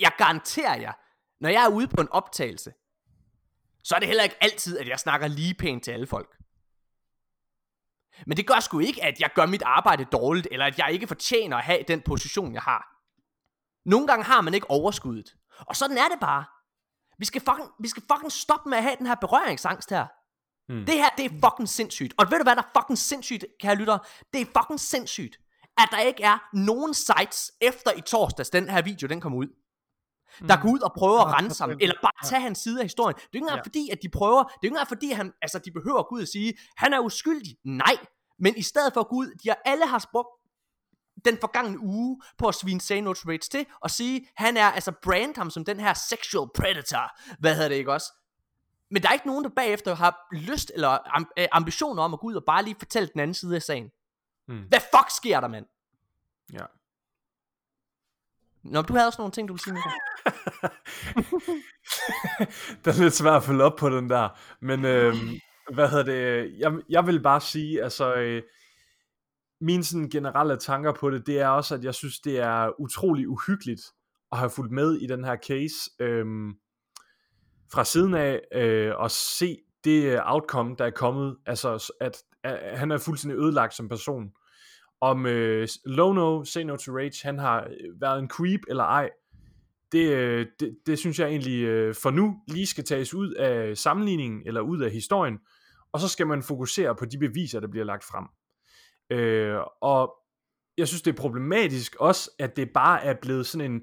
Jeg 0.00 0.12
garanterer 0.18 0.76
jer, 0.76 0.92
når 1.40 1.48
jeg 1.48 1.64
er 1.64 1.68
ude 1.68 1.88
på 1.88 2.00
en 2.00 2.08
optagelse, 2.08 2.72
så 3.84 3.94
er 3.94 3.98
det 3.98 4.08
heller 4.08 4.24
ikke 4.24 4.36
altid, 4.40 4.78
at 4.78 4.88
jeg 4.88 5.00
snakker 5.00 5.28
lige 5.28 5.54
pænt 5.54 5.84
til 5.84 5.90
alle 5.90 6.06
folk. 6.06 6.36
Men 8.26 8.36
det 8.36 8.46
gør 8.46 8.60
sgu 8.60 8.78
ikke, 8.78 9.04
at 9.04 9.20
jeg 9.20 9.30
gør 9.34 9.46
mit 9.46 9.62
arbejde 9.62 10.04
dårligt, 10.04 10.48
eller 10.50 10.66
at 10.66 10.78
jeg 10.78 10.92
ikke 10.92 11.06
fortjener 11.06 11.56
at 11.56 11.64
have 11.64 11.84
den 11.88 12.02
position, 12.02 12.54
jeg 12.54 12.62
har. 12.62 13.00
Nogle 13.84 14.06
gange 14.06 14.24
har 14.24 14.40
man 14.40 14.54
ikke 14.54 14.70
overskuddet. 14.70 15.36
Og 15.58 15.76
sådan 15.76 15.98
er 15.98 16.08
det 16.08 16.20
bare. 16.20 16.44
Vi 17.20 17.24
skal 17.24 17.40
fucking, 17.48 17.68
vi 17.80 17.88
skal 17.88 18.02
fucking 18.12 18.32
stoppe 18.32 18.68
med 18.70 18.78
at 18.78 18.84
have 18.84 18.96
den 18.98 19.06
her 19.06 19.14
berøringsangst 19.14 19.90
her. 19.90 20.06
Hmm. 20.72 20.84
Det 20.86 20.94
her, 20.94 21.08
det 21.18 21.24
er 21.24 21.30
fucking 21.44 21.68
sindssygt. 21.68 22.14
Og 22.18 22.30
ved 22.30 22.38
du 22.38 22.42
hvad, 22.42 22.56
der 22.56 22.62
er 22.62 22.80
fucking 22.80 22.98
sindssygt, 22.98 23.44
kære 23.60 23.74
lytter? 23.74 23.98
Det 24.32 24.40
er 24.40 24.44
fucking 24.58 24.80
sindssygt, 24.80 25.36
at 25.78 25.88
der 25.90 25.98
ikke 25.98 26.22
er 26.22 26.38
nogen 26.56 26.94
sites 26.94 27.52
efter 27.60 27.90
i 27.96 28.00
torsdags, 28.00 28.50
den 28.50 28.68
her 28.68 28.82
video, 28.82 29.08
den 29.08 29.20
kom 29.20 29.34
ud. 29.34 29.46
Der 30.48 30.62
går 30.62 30.68
ud 30.68 30.80
og 30.80 30.92
prøver 30.92 31.20
at 31.20 31.34
rense 31.42 31.62
ham, 31.62 31.70
eller 31.80 31.94
bare 32.02 32.28
tage 32.28 32.42
hans 32.42 32.58
side 32.58 32.78
af 32.80 32.84
historien. 32.84 33.14
Det 33.16 33.22
er 33.22 33.26
ikke 33.34 33.38
engang 33.44 33.56
Ja. 33.58 33.62
fordi, 33.62 33.88
at 33.92 33.98
de 34.02 34.08
prøver, 34.08 34.42
det 34.42 34.52
er 34.52 34.58
ikke 34.62 34.74
engang 34.74 34.88
fordi, 34.88 35.10
han, 35.10 35.32
altså, 35.42 35.58
de 35.58 35.70
behøver 35.70 35.98
at 35.98 36.06
gå 36.08 36.14
ud 36.14 36.22
og 36.22 36.28
sige, 36.28 36.54
han 36.76 36.92
er 36.92 37.00
uskyldig. 37.00 37.56
Nej, 37.64 37.96
men 38.38 38.56
i 38.56 38.62
stedet 38.62 38.92
for 38.94 39.00
at 39.00 39.08
gå 39.08 39.16
ud, 39.16 39.28
de 39.42 39.48
har 39.48 39.58
alle 39.64 39.86
har 39.86 40.04
brugt 40.12 40.28
den 41.24 41.38
forgangne 41.40 41.78
uge 41.80 42.20
på 42.38 42.48
at 42.48 42.54
svine 42.54 42.80
to 42.80 43.12
Rage 43.28 43.38
til, 43.38 43.66
og 43.80 43.90
sige, 43.90 44.28
han 44.36 44.56
er, 44.56 44.66
altså 44.66 44.92
brand 45.02 45.36
ham 45.36 45.50
som 45.50 45.64
den 45.64 45.80
her 45.80 45.94
sexual 45.94 46.48
predator, 46.54 47.10
hvad 47.38 47.54
hedder 47.54 47.68
det 47.68 47.76
ikke 47.76 47.92
også? 47.92 48.12
Men 48.90 49.02
der 49.02 49.08
er 49.08 49.12
ikke 49.12 49.26
nogen, 49.26 49.44
der 49.44 49.50
bagefter 49.56 49.94
har 49.94 50.26
lyst 50.32 50.72
eller 50.74 50.98
am- 50.98 51.32
øh, 51.38 51.46
ambitioner 51.52 52.02
om 52.02 52.14
at 52.14 52.20
gå 52.20 52.26
ud 52.26 52.34
og 52.34 52.44
bare 52.46 52.64
lige 52.64 52.76
fortælle 52.78 53.08
den 53.12 53.20
anden 53.20 53.34
side 53.34 53.56
af 53.56 53.62
sagen. 53.62 53.90
Hmm. 54.46 54.64
Hvad 54.68 54.80
fuck 54.80 55.10
sker 55.16 55.40
der, 55.40 55.48
mand? 55.48 55.66
Ja. 56.52 56.64
Nå, 58.62 58.82
du 58.82 58.92
havde 58.92 59.06
også 59.06 59.20
nogle 59.20 59.32
ting, 59.32 59.48
du 59.48 59.52
ville 59.52 59.62
sige, 59.62 59.74
Michael. 59.74 59.94
det 62.84 62.96
er 62.96 63.02
lidt 63.02 63.14
svært 63.14 63.36
at 63.36 63.42
følge 63.42 63.64
op 63.64 63.76
på 63.76 63.90
den 63.90 64.10
der. 64.10 64.28
Men 64.60 64.84
øhm, 64.84 65.40
hvad 65.72 65.88
hedder 65.88 66.04
det? 66.04 66.54
Jeg, 66.58 66.72
jeg 66.88 67.06
vil 67.06 67.22
bare 67.22 67.40
sige, 67.40 67.82
altså... 67.82 68.14
Øh, 68.14 68.42
mine 69.60 69.84
sådan 69.84 70.08
generelle 70.08 70.56
tanker 70.56 70.92
på 70.92 71.10
det, 71.10 71.26
det 71.26 71.40
er 71.40 71.48
også, 71.48 71.74
at 71.74 71.84
jeg 71.84 71.94
synes, 71.94 72.20
det 72.20 72.38
er 72.38 72.80
utrolig 72.80 73.28
uhyggeligt 73.28 73.82
at 74.32 74.38
have 74.38 74.50
fulgt 74.50 74.72
med 74.72 74.96
i 74.96 75.06
den 75.06 75.24
her 75.24 75.36
case 75.36 75.74
øhm, 76.00 76.54
fra 77.72 77.84
siden 77.84 78.14
af 78.14 78.40
øh, 78.54 78.92
og 78.96 79.10
se 79.10 79.56
det 79.84 80.04
øh, 80.04 80.20
outcome, 80.22 80.74
der 80.78 80.84
er 80.84 80.90
kommet, 80.90 81.36
altså 81.46 81.92
at, 82.00 82.16
at 82.44 82.78
han 82.78 82.90
er 82.90 82.98
fuldstændig 82.98 83.38
ødelagt 83.38 83.74
som 83.74 83.88
person. 83.88 84.32
Om 85.00 85.26
øh, 85.26 85.68
Lono, 85.84 86.44
Say 86.44 86.62
No 86.62 86.76
to 86.76 86.92
Rage, 86.92 87.20
han 87.22 87.38
har 87.38 87.60
øh, 87.60 88.00
været 88.00 88.18
en 88.18 88.28
creep 88.28 88.60
eller 88.68 88.84
ej, 88.84 89.10
det, 89.92 90.10
øh, 90.12 90.46
det, 90.60 90.76
det 90.86 90.98
synes 90.98 91.18
jeg 91.18 91.28
egentlig 91.28 91.62
øh, 91.62 91.94
for 91.94 92.10
nu 92.10 92.36
lige 92.48 92.66
skal 92.66 92.84
tages 92.84 93.14
ud 93.14 93.32
af 93.32 93.76
sammenligningen 93.76 94.42
eller 94.46 94.60
ud 94.60 94.80
af 94.80 94.90
historien, 94.90 95.38
og 95.92 96.00
så 96.00 96.08
skal 96.08 96.26
man 96.26 96.42
fokusere 96.42 96.96
på 96.96 97.04
de 97.04 97.18
beviser, 97.18 97.60
der 97.60 97.68
bliver 97.68 97.84
lagt 97.84 98.04
frem. 98.04 98.24
Øh, 99.10 99.56
og 99.80 100.14
jeg 100.78 100.88
synes, 100.88 101.02
det 101.02 101.12
er 101.12 101.22
problematisk 101.22 101.96
også, 102.00 102.30
at 102.38 102.56
det 102.56 102.70
bare 102.74 103.04
er 103.04 103.14
blevet 103.22 103.46
sådan 103.46 103.72
en, 103.72 103.80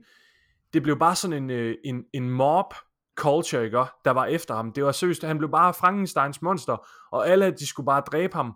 det 0.73 0.83
blev 0.83 0.99
bare 0.99 1.15
sådan 1.15 1.43
en, 1.43 1.49
øh, 1.49 1.75
en, 1.85 2.03
en 2.13 2.29
mob 2.29 2.73
culture, 3.17 3.65
ikke, 3.65 3.77
der 4.05 4.11
var 4.11 4.25
efter 4.25 4.55
ham. 4.55 4.71
Det 4.71 4.83
var 4.83 4.91
seriøst, 4.91 5.23
han 5.23 5.37
blev 5.37 5.51
bare 5.51 5.73
Frankensteins 5.73 6.41
monster, 6.41 6.87
og 7.11 7.27
alle, 7.29 7.51
de 7.51 7.67
skulle 7.67 7.85
bare 7.85 8.01
dræbe 8.01 8.33
ham. 8.35 8.53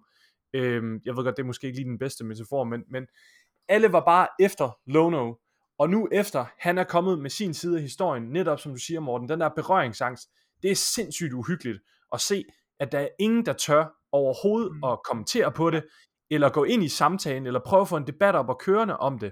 Øh, 0.53 0.83
jeg 1.05 1.17
ved 1.17 1.23
godt, 1.23 1.37
det 1.37 1.43
er 1.43 1.47
måske 1.47 1.67
ikke 1.67 1.79
lige 1.79 1.89
den 1.89 1.99
bedste 1.99 2.23
metafor, 2.23 2.63
men, 2.63 2.83
men 2.89 3.07
alle 3.69 3.91
var 3.91 4.05
bare 4.05 4.27
efter 4.39 4.77
Lono, 4.85 5.33
og 5.79 5.89
nu 5.89 6.07
efter 6.11 6.45
han 6.59 6.77
er 6.77 6.83
kommet 6.83 7.19
med 7.19 7.29
sin 7.29 7.53
side 7.53 7.75
af 7.75 7.81
historien, 7.81 8.23
netop 8.23 8.59
som 8.59 8.71
du 8.71 8.77
siger, 8.77 8.99
Morten, 8.99 9.29
den 9.29 9.39
der 9.39 9.49
berøringsangst, 9.49 10.29
det 10.63 10.71
er 10.71 10.75
sindssygt 10.75 11.33
uhyggeligt 11.33 11.79
at 12.13 12.21
se, 12.21 12.43
at 12.79 12.91
der 12.91 12.99
er 12.99 13.07
ingen, 13.19 13.45
der 13.45 13.53
tør 13.53 13.85
overhovedet 14.11 14.71
Mm. 14.71 14.83
at 14.83 14.99
kommentere 15.03 15.51
på 15.51 15.69
det, 15.69 15.83
eller 16.31 16.49
gå 16.49 16.63
ind 16.63 16.83
i 16.83 16.89
samtalen, 16.89 17.47
eller 17.47 17.59
prøve 17.65 17.81
at 17.81 17.87
få 17.87 17.97
en 17.97 18.07
debat 18.07 18.35
op 18.35 18.49
og 18.49 18.59
kørende 18.59 18.97
om 18.97 19.19
det. 19.19 19.31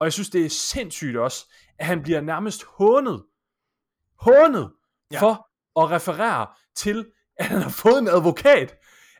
Og 0.00 0.04
jeg 0.04 0.12
synes, 0.12 0.30
det 0.30 0.44
er 0.44 0.48
sindssygt 0.50 1.16
også, 1.16 1.52
at 1.78 1.86
han 1.86 2.02
bliver 2.02 2.20
nærmest 2.20 2.64
hånet, 2.64 3.22
hånet 4.20 4.70
Ja. 5.12 5.20
for 5.22 5.48
at 5.82 5.90
referere 5.90 6.46
til, 6.76 7.06
at 7.38 7.46
han 7.46 7.62
har 7.62 7.70
fået 7.70 7.98
en 7.98 8.08
advokat. 8.08 8.74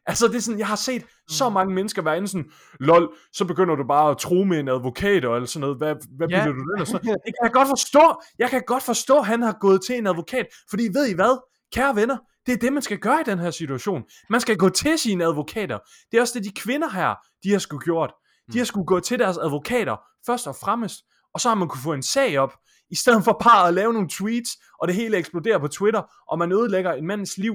Altså 0.06 0.28
det 0.28 0.36
er 0.36 0.40
sådan, 0.40 0.58
jeg 0.58 0.66
har 0.66 0.76
set 0.76 1.04
så 1.28 1.48
Mm. 1.48 1.52
mange 1.54 1.74
mennesker 1.74 2.02
være 2.02 2.16
inde 2.16 2.28
sådan, 2.28 2.50
lol, 2.80 3.14
så 3.32 3.44
begynder 3.44 3.74
du 3.74 3.84
bare 3.86 4.10
at 4.10 4.18
tro 4.18 4.44
med 4.44 4.60
en 4.60 4.68
advokat 4.68 5.24
og 5.24 5.36
alt 5.36 5.48
sådan 5.48 5.60
noget, 5.60 5.76
hvad, 5.76 5.94
hvad 6.16 6.28
Ja. 6.28 6.38
ja. 6.38 6.44
du 6.46 6.50
den? 6.52 6.80
Og 6.80 6.86
sådan. 6.86 7.00
noget. 7.06 7.20
Det 7.26 7.34
kan 7.38 7.44
jeg 7.44 7.52
godt 7.52 7.68
forstå, 7.68 8.22
jeg 8.38 8.50
kan 8.50 8.62
godt 8.66 8.82
forstå, 8.82 9.18
at 9.18 9.26
han 9.26 9.42
har 9.42 9.56
gået 9.60 9.80
til 9.86 9.98
en 9.98 10.06
advokat, 10.06 10.46
fordi 10.70 10.82
ved 10.92 11.06
I 11.08 11.14
hvad, 11.14 11.42
kære 11.72 11.96
venner, 11.96 12.16
det 12.46 12.52
er 12.52 12.56
det, 12.56 12.72
man 12.72 12.82
skal 12.82 12.98
gøre 12.98 13.20
i 13.20 13.24
den 13.24 13.38
her 13.38 13.50
situation. 13.50 14.02
Man 14.30 14.40
skal 14.40 14.56
gå 14.56 14.68
til 14.68 14.98
sine 14.98 15.24
advokater. 15.24 15.78
Det 16.10 16.16
er 16.16 16.20
også 16.20 16.38
det, 16.38 16.44
de 16.44 16.60
kvinder 16.60 16.90
her, 16.90 17.14
de 17.44 17.52
har 17.52 17.58
sgu 17.58 17.78
gjort. 17.78 18.12
De 18.52 18.58
har 18.58 18.64
skulle 18.64 18.86
gå 18.86 19.00
til 19.00 19.18
deres 19.18 19.38
advokater, 19.38 19.96
først 20.26 20.46
og 20.46 20.56
fremmest, 20.56 21.04
og 21.34 21.40
så 21.40 21.48
har 21.48 21.54
man 21.54 21.68
kunne 21.68 21.82
få 21.82 21.92
en 21.92 22.02
sag 22.02 22.38
op, 22.38 22.52
i 22.90 22.94
stedet 22.94 23.24
for 23.24 23.40
bare 23.44 23.68
at 23.68 23.74
lave 23.74 23.92
nogle 23.92 24.08
tweets, 24.08 24.50
og 24.80 24.88
det 24.88 24.96
hele 24.96 25.16
eksploderer 25.16 25.58
på 25.58 25.68
Twitter, 25.68 26.02
og 26.30 26.38
man 26.38 26.52
ødelægger 26.52 26.92
en 26.92 27.06
mands 27.06 27.38
liv. 27.38 27.54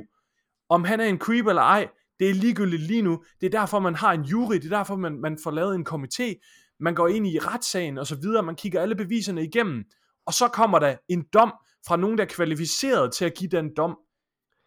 Om 0.69 0.83
han 0.83 0.99
er 0.99 1.05
en 1.05 1.17
creep 1.17 1.47
eller 1.47 1.61
ej, 1.61 1.87
det 2.19 2.29
er 2.29 2.33
ligegyldigt 2.33 2.81
lige 2.81 3.01
nu. 3.01 3.23
Det 3.41 3.45
er 3.45 3.59
derfor, 3.59 3.79
man 3.79 3.95
har 3.95 4.13
en 4.13 4.21
jury, 4.21 4.55
det 4.55 4.65
er 4.65 4.77
derfor, 4.77 4.95
man, 4.95 5.21
man 5.21 5.37
får 5.43 5.51
lavet 5.51 5.75
en 5.75 5.87
komité, 5.89 6.41
man 6.79 6.95
går 6.95 7.07
ind 7.07 7.27
i 7.27 7.39
retssagen 7.39 7.97
og 7.97 8.07
så 8.07 8.15
videre, 8.15 8.43
man 8.43 8.55
kigger 8.55 8.81
alle 8.81 8.95
beviserne 8.95 9.43
igennem, 9.43 9.83
og 10.25 10.33
så 10.33 10.47
kommer 10.47 10.79
der 10.79 10.95
en 11.09 11.25
dom 11.33 11.53
fra 11.87 11.97
nogen, 11.97 12.17
der 12.17 12.23
er 12.23 12.27
kvalificeret 12.27 13.13
til 13.13 13.25
at 13.25 13.33
give 13.33 13.49
den 13.49 13.69
dom. 13.77 13.97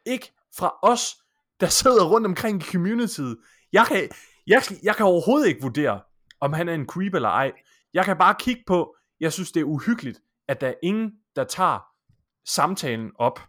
Ikke 0.09 0.33
fra 0.59 0.79
os, 0.83 1.17
der 1.61 1.67
sidder 1.67 2.05
rundt 2.05 2.27
omkring 2.27 2.63
i 2.63 2.65
communityet. 2.73 3.39
Jeg 3.73 3.87
kan, 3.87 4.09
jeg, 4.47 4.63
jeg 4.83 4.97
kan 4.97 5.07
overhovedet 5.07 5.49
ikke 5.49 5.63
vurdere, 5.63 6.01
om 6.41 6.53
han 6.53 6.69
er 6.69 6.75
en 6.75 6.87
creep 6.87 7.15
eller 7.15 7.29
ej. 7.29 7.53
Jeg 7.95 8.05
kan 8.05 8.17
bare 8.19 8.35
kigge 8.39 8.63
på, 8.67 8.97
jeg 9.21 9.33
synes 9.33 9.53
det 9.53 9.61
er 9.61 9.65
uhyggeligt, 9.65 10.21
at 10.49 10.61
der 10.61 10.69
er 10.69 10.75
ingen, 10.83 11.13
der 11.37 11.45
tager 11.45 11.79
samtalen 12.47 13.13
op. 13.15 13.41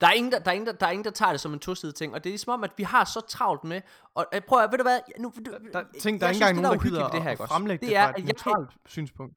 Der 0.00 0.06
er, 0.06 0.12
ingen, 0.12 0.32
der, 0.32 0.38
der, 0.38 0.50
er 0.50 0.54
ingen, 0.54 0.66
der, 0.66 0.72
der 0.72 0.86
er 0.86 0.90
ingen, 0.90 1.04
der 1.04 1.10
tager 1.10 1.32
det 1.32 1.40
som 1.40 1.52
en 1.52 1.58
tosidig 1.58 1.94
ting, 1.94 2.14
og 2.14 2.24
det 2.24 2.30
er 2.30 2.32
ligesom 2.32 2.52
om, 2.52 2.64
at 2.64 2.70
vi 2.76 2.82
har 2.82 3.04
så 3.04 3.20
travlt 3.20 3.64
med, 3.64 3.80
og 4.14 4.26
øh, 4.34 4.40
prøv 4.40 4.62
at, 4.62 4.70
ved 4.70 4.78
du 4.78 4.84
hvad, 4.84 5.00
nu, 5.18 5.32
du, 5.46 5.50
Der, 5.72 5.84
tænk, 6.00 6.20
der 6.20 6.26
er 6.26 6.30
jeg 6.30 6.34
ikke 6.34 6.44
synes, 6.46 6.50
engang 6.50 6.56
det, 6.56 6.62
nogen, 6.62 6.64
der 6.64 6.70
uhyggeligt 6.70 6.92
gider 6.92 7.04
ved 7.04 7.12
det 7.12 7.22
her, 7.22 7.30
at 7.30 7.48
fremlægge 7.48 7.86
det, 7.86 7.88
det 7.88 7.96
er, 7.96 8.02
fra 8.02 8.10
et 8.10 8.16
jeg, 8.16 8.24
neutralt 8.24 8.70
synspunkt. 8.86 9.36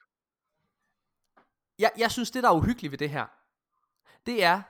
jeg, 1.80 1.91
jeg 1.97 2.12
synes, 2.12 2.32
det 2.32 2.43
der 2.43 2.49
er 2.49 2.53
uhyggeligt 2.53 2.91
ved 2.91 2.97
det 2.97 3.10
her, 3.10 3.26
det 4.26 4.43
er, 4.43 4.62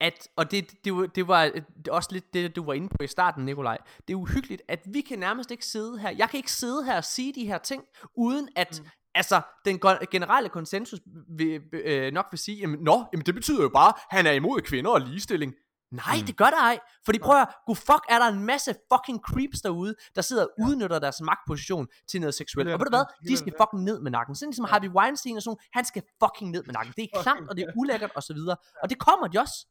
at, 0.00 0.28
og 0.36 0.50
det, 0.50 0.84
det, 0.84 0.94
var- 0.96 1.06
det 1.06 1.28
var 1.28 1.42
er 1.42 1.50
også 1.90 2.08
lidt 2.12 2.34
det, 2.34 2.56
du 2.56 2.64
var 2.64 2.72
inde 2.72 2.88
på 2.88 3.02
i 3.02 3.06
starten, 3.06 3.44
Nikolaj. 3.44 3.78
Det 4.08 4.14
er 4.14 4.18
uhyggeligt, 4.18 4.62
at 4.68 4.80
vi 4.92 5.00
kan 5.00 5.18
nærmest 5.18 5.50
ikke 5.50 5.66
sidde 5.66 5.98
her. 5.98 6.10
Jeg 6.10 6.30
kan 6.30 6.38
ikke 6.38 6.52
sidde 6.52 6.84
her 6.84 6.96
og 6.96 7.04
sige 7.04 7.32
de 7.34 7.46
her 7.46 7.58
ting, 7.58 7.84
uden 8.16 8.48
at, 8.56 8.80
mm. 8.82 8.88
altså, 9.14 9.40
den 9.64 9.80
generelle 10.10 10.48
konsensus 10.48 11.00
vil, 11.36 11.60
øh, 11.72 12.12
nok 12.12 12.26
vil 12.30 12.38
sige, 12.38 12.58
jamen, 12.58 12.80
nå, 12.80 13.04
jamen, 13.12 13.26
det 13.26 13.34
betyder 13.34 13.62
jo 13.62 13.68
bare, 13.68 13.88
at 13.88 13.94
han 14.10 14.26
er 14.26 14.32
imod 14.32 14.60
kvinder 14.60 14.90
og 14.90 15.00
ligestilling. 15.00 15.54
Nej, 15.92 16.16
mm. 16.20 16.26
det 16.26 16.36
gør 16.36 16.44
der 16.44 16.56
ej. 16.56 16.78
Fordi 17.04 17.18
prøv 17.18 17.40
at 17.40 17.48
gud 17.66 17.76
fuck, 17.76 18.02
er 18.08 18.18
der 18.18 18.26
en 18.26 18.44
masse 18.44 18.74
fucking 18.92 19.20
creeps 19.28 19.60
derude, 19.60 19.94
der 20.14 20.22
sidder 20.22 20.42
og 20.44 20.50
udnytter 20.66 20.98
deres 20.98 21.20
magtposition 21.20 21.86
til 22.08 22.20
noget 22.20 22.34
seksuelt. 22.34 22.68
Og 22.68 22.78
ved 22.80 22.86
du 22.86 22.90
hvad? 22.90 23.04
De 23.28 23.36
skal 23.36 23.52
fucking 23.60 23.82
ned 23.84 24.00
med 24.00 24.10
nakken. 24.10 24.34
Sådan 24.34 24.50
ligesom 24.50 24.64
Harvey 24.64 24.88
Weinstein 24.88 25.36
og 25.36 25.42
sådan 25.42 25.58
han 25.72 25.84
skal 25.84 26.02
fucking 26.24 26.50
ned 26.50 26.62
med 26.66 26.74
nakken. 26.74 26.94
Det 26.96 27.04
er 27.04 27.22
klamt, 27.22 27.48
og 27.50 27.56
det 27.56 27.62
er 27.64 27.72
ulækkert 27.76 28.10
og 28.16 28.22
så 28.22 28.34
videre. 28.34 28.56
Og 28.82 28.90
det 28.90 28.98
kommer 28.98 29.26
de 29.28 29.38
også. 29.38 29.66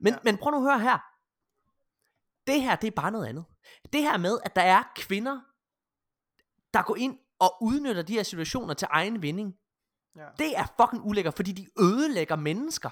Men, 0.00 0.12
Ja. 0.12 0.18
men 0.24 0.38
prøv 0.38 0.50
nu 0.50 0.56
at 0.56 0.62
høre 0.62 0.80
her. 0.80 0.98
Det 2.46 2.62
her, 2.62 2.76
det 2.76 2.86
er 2.86 2.90
bare 2.90 3.10
noget 3.10 3.26
andet. 3.26 3.44
Det 3.92 4.02
her 4.02 4.16
med, 4.16 4.38
at 4.44 4.56
der 4.56 4.62
er 4.62 4.82
kvinder, 4.96 5.40
der 6.74 6.82
går 6.82 6.96
ind 6.96 7.18
og 7.38 7.62
udnytter 7.62 8.02
de 8.02 8.12
her 8.12 8.22
situationer 8.22 8.74
til 8.74 8.88
egen 8.90 9.22
vinding. 9.22 9.54
Ja. 10.16 10.26
Det 10.38 10.58
er 10.58 10.64
fucking 10.80 11.06
ulækkert, 11.06 11.34
fordi 11.34 11.52
de 11.52 11.66
ødelægger 11.80 12.36
mennesker. 12.36 12.90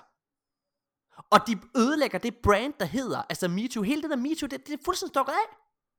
Og 1.30 1.46
de 1.46 1.60
ødelægger 1.76 2.18
det 2.18 2.36
brand, 2.36 2.74
der 2.80 2.86
hedder, 2.86 3.22
altså 3.28 3.48
MeToo. 3.48 3.82
Hele 3.82 4.02
det 4.02 4.10
der 4.10 4.16
MeToo, 4.16 4.46
det, 4.46 4.66
det 4.66 4.74
er 4.74 4.84
fuldstændig 4.84 5.12
stukket 5.14 5.32
af. 5.32 5.56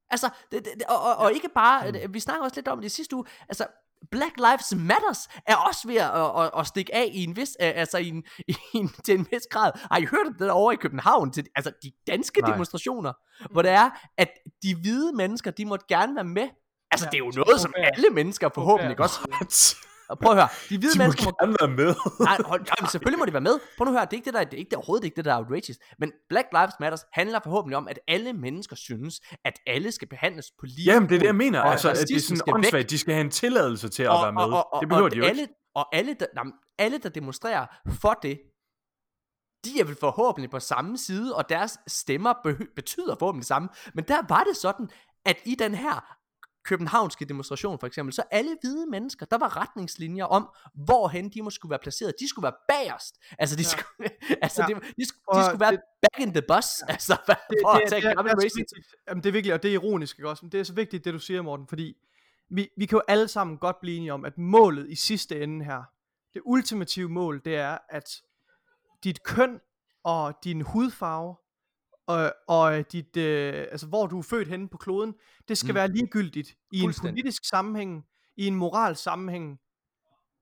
Altså, 0.10 0.30
det, 0.52 0.66
det, 0.66 0.84
og, 0.90 1.02
og, 1.02 1.16
og 1.16 1.34
ikke 1.34 1.50
bare, 1.50 1.92
mm. 1.92 2.14
vi 2.14 2.20
snakker 2.20 2.44
også 2.44 2.56
lidt 2.56 2.68
om 2.68 2.78
det 2.82 2.86
i 2.86 2.90
sidste 2.90 3.16
uge, 3.16 3.26
altså, 3.50 3.68
Black 4.12 4.38
Lives 4.38 4.76
Matters 4.76 5.28
er 5.48 5.56
også 5.56 5.88
ved 5.88 5.96
at, 5.96 6.12
at, 6.12 6.44
at, 6.44 6.52
at 6.60 6.68
stikke 6.68 6.96
af 6.96 7.10
i 7.14 7.24
en 7.24 7.36
vis, 7.36 7.50
øh, 7.62 7.72
altså 7.76 7.98
i 7.98 8.08
en, 8.08 8.24
i 8.48 8.56
en, 8.74 8.90
til 9.06 9.20
en 9.20 9.28
vis 9.32 9.48
grad. 9.52 9.72
Har 9.92 9.98
I 9.98 10.06
hørt 10.06 10.28
om 10.28 10.34
det 10.34 10.40
der 10.40 10.52
over 10.52 10.72
i 10.72 10.76
København, 10.76 11.32
til, 11.32 11.48
altså 11.56 11.72
de 11.84 11.92
danske 12.08 12.42
Nej. 12.42 12.52
demonstrationer, 12.52 13.14
hvor 13.52 13.62
det 13.62 13.72
er, 13.72 13.90
at 14.18 14.30
de 14.64 14.76
hvide 14.76 15.14
mennesker, 15.14 15.52
de 15.52 15.66
måtte 15.66 15.86
gerne 15.90 16.16
være 16.16 16.24
med. 16.24 16.50
Altså, 16.92 17.06
Ja, 17.06 17.10
det 17.10 17.16
er 17.16 17.26
jo 17.26 17.32
noget, 17.46 17.62
som 17.62 17.74
alle 17.78 18.10
mennesker 18.10 18.50
forhåbentlig 18.54 19.00
også. 19.00 19.76
Og 20.10 20.20
prøv 20.20 20.32
at 20.32 20.38
høre, 20.38 20.50
de 20.70 20.78
hvide 20.78 20.94
De 20.94 20.98
mennesker 21.00 21.24
må 21.26 21.32
gerne 21.42 21.56
være 21.62 21.70
med. 21.82 21.96
Nej, 22.30 22.38
hold, 22.46 22.62
jamen, 22.80 22.90
selvfølgelig 22.92 23.20
må 23.20 23.26
de 23.26 23.34
være 23.34 23.42
med. 23.50 23.56
Prøv 23.78 23.86
nu 23.86 23.92
at 23.92 23.98
høre, 23.98 24.06
det 24.06 24.14
er 24.14 24.18
ikke 24.18 24.26
det, 24.26 24.34
der, 24.34 24.44
det 24.44 24.54
er 24.54 24.58
ikke 24.58 24.70
det, 24.70 24.78
overhovedet 24.78 25.06
ikke 25.06 25.16
det, 25.16 25.26
der 25.26 25.34
er 25.34 25.38
outrageous. 25.38 25.78
Men 26.00 26.12
Black 26.30 26.48
Lives 26.58 26.74
Matters 26.80 27.04
handler 27.14 27.40
forhåbentlig 27.44 27.78
om, 27.78 27.88
at 27.88 28.00
alle 28.08 28.34
mennesker 28.34 28.76
synes, 28.76 29.22
at 29.46 29.54
alle 29.68 29.92
skal 29.92 30.08
behandles 30.08 30.46
på 30.60 30.66
lige 30.66 30.92
Jamen, 30.94 31.10
det 31.10 31.16
er 31.16 31.20
det, 31.20 31.26
jeg 31.26 31.36
mener. 31.36 31.62
og 31.62 31.72
Altså, 31.72 31.90
at 31.90 31.98
det 32.08 32.16
er 32.16 32.20
sådan 32.20 32.42
åndssvagt. 32.54 32.90
De 32.90 32.98
skal 32.98 33.14
have 33.14 33.26
en 33.26 33.32
tilladelse 33.32 33.90
til 33.90 34.04
at 34.04 34.10
være 34.10 34.34
med. 34.34 34.42
det 34.82 34.90
behøver 34.90 35.06
og 35.06 35.12
de 35.12 35.18
jo 35.18 35.24
ikke. 35.24 35.30
alle, 35.30 35.48
Og 35.76 35.96
alle, 35.96 36.14
der, 36.20 36.26
jamen, 36.38 36.54
alle, 36.78 36.98
der 36.98 37.10
demonstrerer 37.10 37.66
for 38.02 38.14
det, 38.14 38.40
de 39.66 39.80
er 39.80 39.84
vel 39.86 39.96
forhåbentlig 40.00 40.50
på 40.50 40.60
samme 40.60 40.98
side, 40.98 41.36
og 41.36 41.50
deres 41.50 41.78
stemmer 41.88 42.34
be- 42.44 42.68
betyder 42.76 43.16
forhåbentlig 43.20 43.46
samme. 43.46 43.70
Men 43.94 44.04
der 44.08 44.22
var 44.30 44.44
det 44.44 44.58
sådan, 44.58 44.90
at 45.26 45.38
i 45.46 45.56
den 45.56 45.76
her 45.76 46.14
københavnske 46.68 47.26
demonstration 47.26 47.80
for 47.80 47.88
eksempel, 47.88 48.14
så 48.14 48.24
alle 48.32 48.58
hvide 48.62 48.86
mennesker, 48.88 49.26
der 49.26 49.38
var 49.38 49.58
retningslinjer 49.62 50.26
om, 50.26 50.50
hvorhen 50.74 51.30
de 51.30 51.42
må 51.42 51.50
skulle 51.50 51.70
være 51.70 51.80
placeret. 51.80 52.14
De 52.20 52.30
skulle 52.30 52.44
være 52.44 52.54
bagerst. 52.68 53.16
Altså, 53.40 53.56
de, 53.56 53.62
Ja. 53.62 53.68
skulle, 53.70 54.10
altså, 54.46 54.62
Ja. 54.62 54.68
de, 54.68 54.74
de, 54.82 54.96
de 54.98 55.06
skulle 55.06 55.60
være 55.60 55.72
det- 55.72 55.82
back 56.02 56.20
in 56.28 56.34
the 56.34 56.42
bus. 56.48 56.82
Altså, 56.88 57.18
for, 57.26 57.34
det, 57.34 57.58
for 57.64 57.74
det, 57.74 57.82
at 57.82 57.90
tage 57.90 58.02
det, 58.02 58.08
er- 58.12 58.24
er 58.24 58.42
vigtigt. 58.42 58.74
Jamen, 59.08 59.24
det 59.24 59.30
er 59.30 59.34
virkelig, 59.34 59.54
og 59.54 59.64
det 59.64 59.70
er 59.70 59.74
ironisk, 59.74 60.20
ikke 60.20 60.30
også? 60.30 60.46
Men 60.46 60.52
det 60.52 60.60
er 60.60 60.64
så 60.64 60.74
vigtigt, 60.74 61.06
det 61.06 61.14
du 61.14 61.20
siger, 61.20 61.42
Morten, 61.42 61.68
fordi 61.68 61.94
vi, 62.50 62.70
vi 62.78 62.86
kan 62.86 62.96
jo 62.96 63.02
alle 63.08 63.28
sammen 63.28 63.58
godt 63.58 63.76
blive 63.82 63.98
enige 63.98 64.14
om, 64.14 64.26
at 64.26 64.38
målet 64.38 64.90
i 64.90 64.96
sidste 64.96 65.44
ende 65.44 65.66
her, 65.66 65.84
det 66.34 66.42
ultimative 66.46 67.10
mål, 67.10 67.42
det 67.46 67.56
er, 67.56 67.78
at 67.90 68.10
dit 69.04 69.24
køn 69.24 69.60
og 70.04 70.34
din 70.44 70.62
hudfarve, 70.62 71.36
og, 72.08 72.34
og 72.48 72.92
dit, 72.92 73.18
øh, 73.18 73.68
altså 73.72 73.88
hvor 73.88 74.08
du 74.08 74.18
er 74.20 74.24
født 74.24 74.48
henne 74.48 74.70
på 74.70 74.78
kloden, 74.78 75.14
det 75.48 75.58
skal 75.58 75.68
Mm. 75.68 75.72
mm. 75.72 75.76
være 75.76 75.88
ligegyldigt 75.88 76.56
i 76.72 76.80
en 76.80 76.94
politisk 77.02 77.46
sammenhæng, 77.46 78.06
i 78.38 78.48
en 78.48 78.56
moral 78.56 78.96
sammenhæng, 78.96 79.60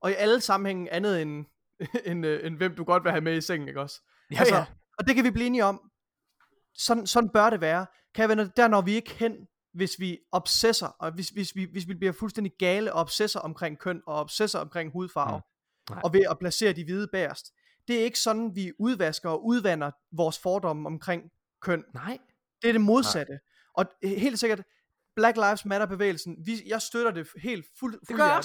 og 0.02 0.12
i 0.12 0.14
alle 0.14 0.42
sammenhænge 0.42 0.94
andet 0.94 1.22
end, 1.22 1.46
end, 2.10 2.26
øh, 2.26 2.48
end 2.48 2.58
hvem 2.58 2.76
du 2.76 2.84
godt 2.84 3.04
vil 3.04 3.12
have 3.12 3.22
med 3.22 3.38
i 3.38 3.42
sengen, 3.42 3.68
ikke 3.68 3.82
også? 3.82 4.02
Ja, 4.32 4.40
altså, 4.40 4.56
ja. 4.56 4.66
Og 4.98 5.08
det 5.08 5.16
kan 5.16 5.24
vi 5.24 5.32
blive 5.32 5.48
enige 5.48 5.66
om. 5.66 5.92
Sådan, 6.74 7.08
sådan 7.08 7.30
bør 7.30 7.50
det 7.50 7.62
være. 7.62 7.86
Kære 8.16 8.30
venner, 8.30 8.48
der 8.48 8.68
når 8.68 8.82
vi 8.82 8.94
ikke 8.94 9.12
hen, 9.12 9.36
hvis 9.74 10.00
vi 10.00 10.20
obsesser, 10.32 10.88
og 10.88 11.12
hvis, 11.12 11.30
hvis, 11.30 11.56
vi, 11.56 11.68
hvis 11.72 11.88
vi 11.88 11.94
bliver 11.94 12.14
fuldstændig 12.14 12.54
gale 12.60 12.94
og 12.94 13.00
obsesser 13.00 13.40
omkring 13.40 13.80
køn, 13.80 14.02
og 14.08 14.16
obsesser 14.16 14.60
omkring 14.60 14.92
hudfarve, 14.92 15.42
Nej. 15.90 16.02
og 16.04 16.14
ved 16.14 16.22
at 16.30 16.40
placere 16.40 16.74
de 16.74 16.84
hvide 16.84 17.08
bagerst. 17.12 17.54
Det 17.88 18.00
er 18.00 18.04
ikke 18.04 18.20
sådan, 18.20 18.56
vi 18.56 18.72
udvasker 18.80 19.30
og 19.30 19.46
udvander 19.46 19.92
vores 20.12 20.40
fordomme 20.40 20.88
omkring 20.88 21.24
køn. 21.66 21.84
Nej. 21.94 22.18
Det 22.62 22.68
er 22.68 22.72
det 22.72 22.82
modsatte. 22.82 23.32
Nej. 23.34 23.40
Og 23.74 23.86
helt 24.04 24.40
sikkert, 24.40 24.62
Black 25.16 25.38
Lives 25.38 25.66
Matter 25.66 25.88
bevægelsen, 25.88 26.36
vi, 26.46 26.62
jeg 26.68 26.82
støtter 26.82 27.12
det 27.12 27.28
helt 27.44 27.66
fuld, 27.80 28.00
Det 28.08 28.16
gør 28.16 28.24
jeg. 28.24 28.44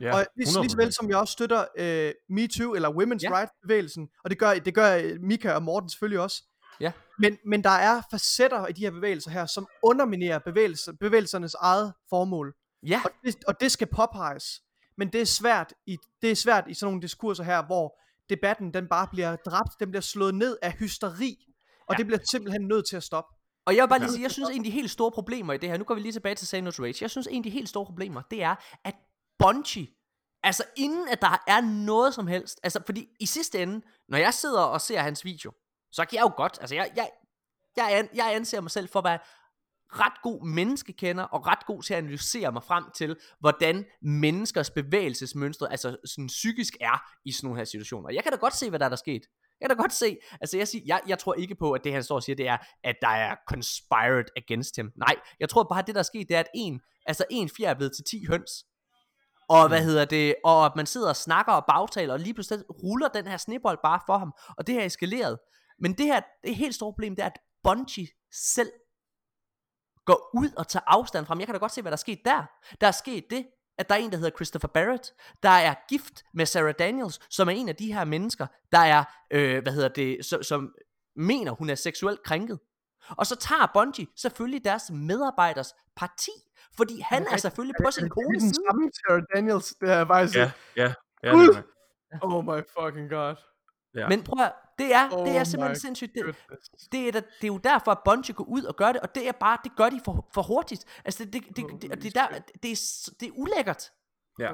Ja, 0.00 0.14
og 0.14 0.26
lige, 0.36 0.60
lige 0.60 0.70
så 0.70 0.76
vel 0.76 0.86
100%. 0.86 0.90
som 0.90 1.08
jeg 1.10 1.18
også 1.18 1.32
støtter 1.32 1.64
øh, 1.78 2.12
MeToo 2.28 2.74
eller 2.74 2.88
Women's 2.88 3.18
Ja. 3.22 3.28
ja. 3.30 3.36
Rights 3.38 3.52
bevægelsen, 3.62 4.08
og 4.24 4.30
det 4.30 4.38
gør, 4.38 4.54
det 4.54 4.74
gør 4.74 4.96
øh, 4.96 5.20
Mika 5.20 5.52
og 5.52 5.62
Morten 5.62 5.88
selvfølgelig 5.90 6.20
også. 6.20 6.42
Ja. 6.80 6.92
Men, 7.18 7.38
men 7.46 7.64
der 7.64 7.70
er 7.70 8.02
facetter 8.10 8.66
i 8.66 8.72
de 8.72 8.80
her 8.80 8.90
bevægelser 8.90 9.30
her, 9.30 9.46
som 9.46 9.66
underminerer 9.82 10.38
bevægelser, 10.38 10.92
bevægelsernes 11.00 11.54
eget 11.54 11.92
formål. 12.08 12.54
Ja. 12.86 13.00
Og 13.04 13.10
det, 13.24 13.36
og 13.46 13.60
det 13.60 13.72
skal 13.72 13.86
påpeges. 13.86 14.44
Men 14.98 15.12
det 15.12 15.20
er 15.20 15.24
svært 15.26 15.74
i, 15.86 15.96
det 16.22 16.30
er 16.30 16.34
svært 16.34 16.64
i 16.68 16.74
sådan 16.74 16.86
nogle 16.86 17.02
diskurser 17.02 17.44
her, 17.44 17.62
hvor 17.66 17.98
debatten 18.30 18.74
den 18.74 18.88
bare 18.88 19.08
bliver 19.12 19.36
dræbt, 19.36 19.72
den 19.80 19.90
bliver 19.90 20.02
slået 20.02 20.34
ned 20.34 20.56
af 20.62 20.72
hysteri, 20.72 21.47
og 21.88 21.94
Ja. 21.94 21.96
det 21.96 22.06
bliver 22.06 22.20
simpelthen 22.30 22.68
nødt 22.68 22.88
til 22.88 22.96
at 22.96 23.02
stoppe. 23.02 23.34
Og 23.66 23.76
jeg 23.76 23.82
vil 23.82 23.88
bare 23.88 23.98
lige 23.98 24.10
sige, 24.10 24.22
jeg 24.22 24.30
synes 24.30 24.48
en 24.48 24.60
af 24.60 24.64
de 24.64 24.70
helt 24.70 24.90
store 24.90 25.10
problemer 25.10 25.52
i 25.52 25.58
det 25.58 25.68
her, 25.68 25.76
nu 25.76 25.84
går 25.84 25.94
vi 25.94 26.00
lige 26.00 26.12
tilbage 26.12 26.34
til 26.34 26.72
to 26.72 26.82
Rage, 26.82 26.98
jeg 27.00 27.10
synes 27.10 27.26
en 27.30 27.36
af 27.36 27.42
de 27.42 27.50
helt 27.50 27.68
store 27.68 27.86
problemer, 27.86 28.22
det 28.30 28.42
er, 28.42 28.54
at 28.84 28.94
Bungie, 29.38 29.86
altså 30.42 30.64
inden 30.76 31.08
at 31.08 31.20
der 31.20 31.42
er 31.46 31.60
noget 31.60 32.14
som 32.14 32.26
helst, 32.26 32.60
altså 32.62 32.80
fordi 32.86 33.08
i 33.20 33.26
sidste 33.26 33.62
ende, 33.62 33.80
når 34.08 34.18
jeg 34.18 34.34
sidder 34.34 34.60
og 34.60 34.80
ser 34.80 35.00
hans 35.00 35.24
video, 35.24 35.52
så 35.92 36.04
kan 36.04 36.16
jeg 36.16 36.22
jo 36.22 36.32
godt, 36.36 36.58
altså 36.60 36.74
jeg, 36.74 36.90
jeg, 36.96 37.10
jeg, 37.76 38.08
jeg 38.14 38.34
anser 38.34 38.60
mig 38.60 38.70
selv 38.70 38.88
for 38.88 38.98
at 38.98 39.04
være 39.04 39.18
ret 39.90 40.22
god 40.22 40.46
menneskekender, 40.46 41.24
og 41.24 41.46
ret 41.46 41.66
god 41.66 41.82
til 41.82 41.94
at 41.94 41.98
analysere 41.98 42.52
mig 42.52 42.62
frem 42.62 42.84
til, 42.96 43.16
hvordan 43.40 43.84
menneskers 44.02 44.70
bevægelsesmønstre, 44.70 45.70
altså 45.70 45.96
sådan 46.04 46.26
psykisk 46.26 46.76
er 46.80 47.02
i 47.24 47.32
sådan 47.32 47.46
nogle 47.46 47.60
her 47.60 47.64
situationer. 47.64 48.10
Jeg 48.10 48.22
kan 48.22 48.32
da 48.32 48.38
godt 48.38 48.56
se, 48.56 48.68
hvad 48.68 48.78
der 48.78 48.84
er 48.84 48.88
der 48.88 48.96
sket. 48.96 49.22
Jeg 49.60 49.68
kan 49.68 49.76
da 49.76 49.82
godt 49.82 49.92
se, 49.92 50.16
altså 50.40 50.56
jeg, 50.56 50.68
siger, 50.68 50.82
jeg, 50.86 51.00
jeg 51.08 51.18
tror 51.18 51.34
ikke 51.34 51.54
på, 51.54 51.72
at 51.72 51.84
det 51.84 51.92
han 51.92 52.02
står 52.02 52.14
og 52.14 52.22
siger, 52.22 52.36
det 52.36 52.48
er, 52.48 52.56
at 52.84 52.96
der 53.02 53.08
er 53.08 53.36
conspired 53.48 54.24
against 54.36 54.76
him. 54.76 54.92
Nej, 54.96 55.14
jeg 55.40 55.48
tror 55.48 55.62
bare, 55.70 55.78
at 55.78 55.86
det 55.86 55.94
der 55.94 55.98
er 55.98 56.10
sket, 56.12 56.28
det 56.28 56.36
er, 56.36 56.40
at 56.40 56.48
en, 56.54 56.80
altså 57.06 57.24
en 57.30 57.50
fjer 57.56 57.70
er 57.70 57.74
blevet 57.74 57.92
til 57.92 58.04
10 58.20 58.26
høns. 58.26 58.50
Og 59.48 59.68
hvad 59.68 59.82
hedder 59.82 60.04
det, 60.04 60.34
og 60.44 60.66
at 60.66 60.72
man 60.76 60.86
sidder 60.86 61.08
og 61.08 61.16
snakker 61.16 61.52
og 61.52 61.64
bagtaler, 61.68 62.12
og 62.12 62.20
lige 62.20 62.34
pludselig 62.34 62.64
ruller 62.82 63.08
den 63.08 63.26
her 63.26 63.36
snebold 63.36 63.78
bare 63.82 64.00
for 64.06 64.18
ham, 64.18 64.32
og 64.58 64.66
det 64.66 64.74
her 64.74 64.82
er 64.82 64.86
eskaleret. 64.86 65.38
Men 65.78 65.92
det 65.92 66.06
her, 66.06 66.20
det 66.44 66.56
helt 66.56 66.74
store 66.74 66.92
problem, 66.92 67.16
det 67.16 67.22
er, 67.22 67.26
at 67.26 67.38
Bungie 67.64 68.08
selv 68.54 68.70
går 70.06 70.30
ud 70.34 70.50
og 70.56 70.68
tager 70.68 70.84
afstand 70.86 71.26
fra 71.26 71.34
ham. 71.34 71.40
Jeg 71.40 71.46
kan 71.46 71.54
da 71.54 71.58
godt 71.58 71.72
se, 71.72 71.82
hvad 71.82 71.90
der 71.90 71.96
er 71.96 72.06
sket 72.06 72.20
der. 72.24 72.46
Der 72.80 72.86
er 72.86 72.90
sket 72.90 73.24
det, 73.30 73.46
at 73.78 73.88
der 73.88 73.94
er 73.94 73.98
en, 73.98 74.10
der 74.10 74.16
hedder 74.16 74.36
Christopher 74.36 74.68
Barrett, 74.68 75.14
der 75.42 75.48
er 75.48 75.74
gift 75.88 76.24
med 76.34 76.46
Sarah 76.46 76.74
Daniels, 76.78 77.20
som 77.30 77.48
er 77.48 77.52
en 77.52 77.68
af 77.68 77.76
de 77.76 77.92
her 77.92 78.04
mennesker, 78.04 78.46
der 78.72 78.78
er, 78.78 79.04
øh, 79.30 79.62
hvad 79.62 79.72
hedder 79.72 79.88
det, 79.88 80.24
som, 80.24 80.42
som 80.42 80.74
mener, 81.16 81.52
hun 81.52 81.70
er 81.70 81.74
seksuelt 81.74 82.22
krænket. 82.22 82.58
Og 83.08 83.26
så 83.26 83.36
tager 83.36 83.70
Bungie 83.74 84.06
selvfølgelig 84.16 84.64
deres 84.64 84.90
medarbejders 84.90 85.74
parti, 85.96 86.30
fordi 86.76 87.00
han 87.00 87.26
er 87.32 87.36
selvfølgelig 87.36 87.74
på 87.84 87.90
sin 87.90 88.08
kones 88.08 88.42
den 88.42 88.54
side. 88.54 88.64
samme 88.70 88.90
Sarah 88.94 89.22
Daniels, 89.34 89.74
det 89.80 89.90
er 89.90 90.06
faktisk... 90.06 90.36
Ja, 90.36 90.50
ja. 90.76 90.92
ja 91.22 91.28
er, 91.28 91.62
Oh 92.22 92.44
my 92.44 92.62
fucking 92.78 93.10
god. 93.10 93.34
Ja. 93.98 94.08
Men 94.08 94.22
prøv 94.22 94.44
at, 94.44 94.52
det 94.78 94.94
er, 94.94 95.08
det 95.08 95.36
er 95.36 95.40
Oh 95.40 95.46
simpelthen 95.46 95.76
sindssygt. 95.76 96.14
Det, 96.14 96.36
det, 96.92 97.08
er, 97.08 97.12
da, 97.12 97.18
det 97.20 97.44
er 97.44 97.46
jo 97.46 97.58
derfor, 97.58 97.90
at 97.90 97.98
Bungie 98.04 98.34
går 98.34 98.44
ud 98.44 98.62
og 98.62 98.76
gør 98.76 98.92
det, 98.92 99.00
og 99.00 99.14
det 99.14 99.28
er 99.28 99.32
bare, 99.32 99.58
det 99.64 99.72
gør 99.76 99.90
de 99.90 100.00
for, 100.04 100.28
for 100.34 100.42
hurtigt. 100.42 100.84
Altså, 101.04 101.24
det, 101.24 101.32
det, 101.32 101.42
det, 101.56 101.64
det, 101.82 101.90
det, 101.90 102.02
det, 102.02 102.14
der, 102.14 102.26
det, 102.62 102.70
er, 102.72 103.10
det 103.20 103.28
er 103.28 103.32
ulækkert. 103.36 103.90
ja. 104.38 104.52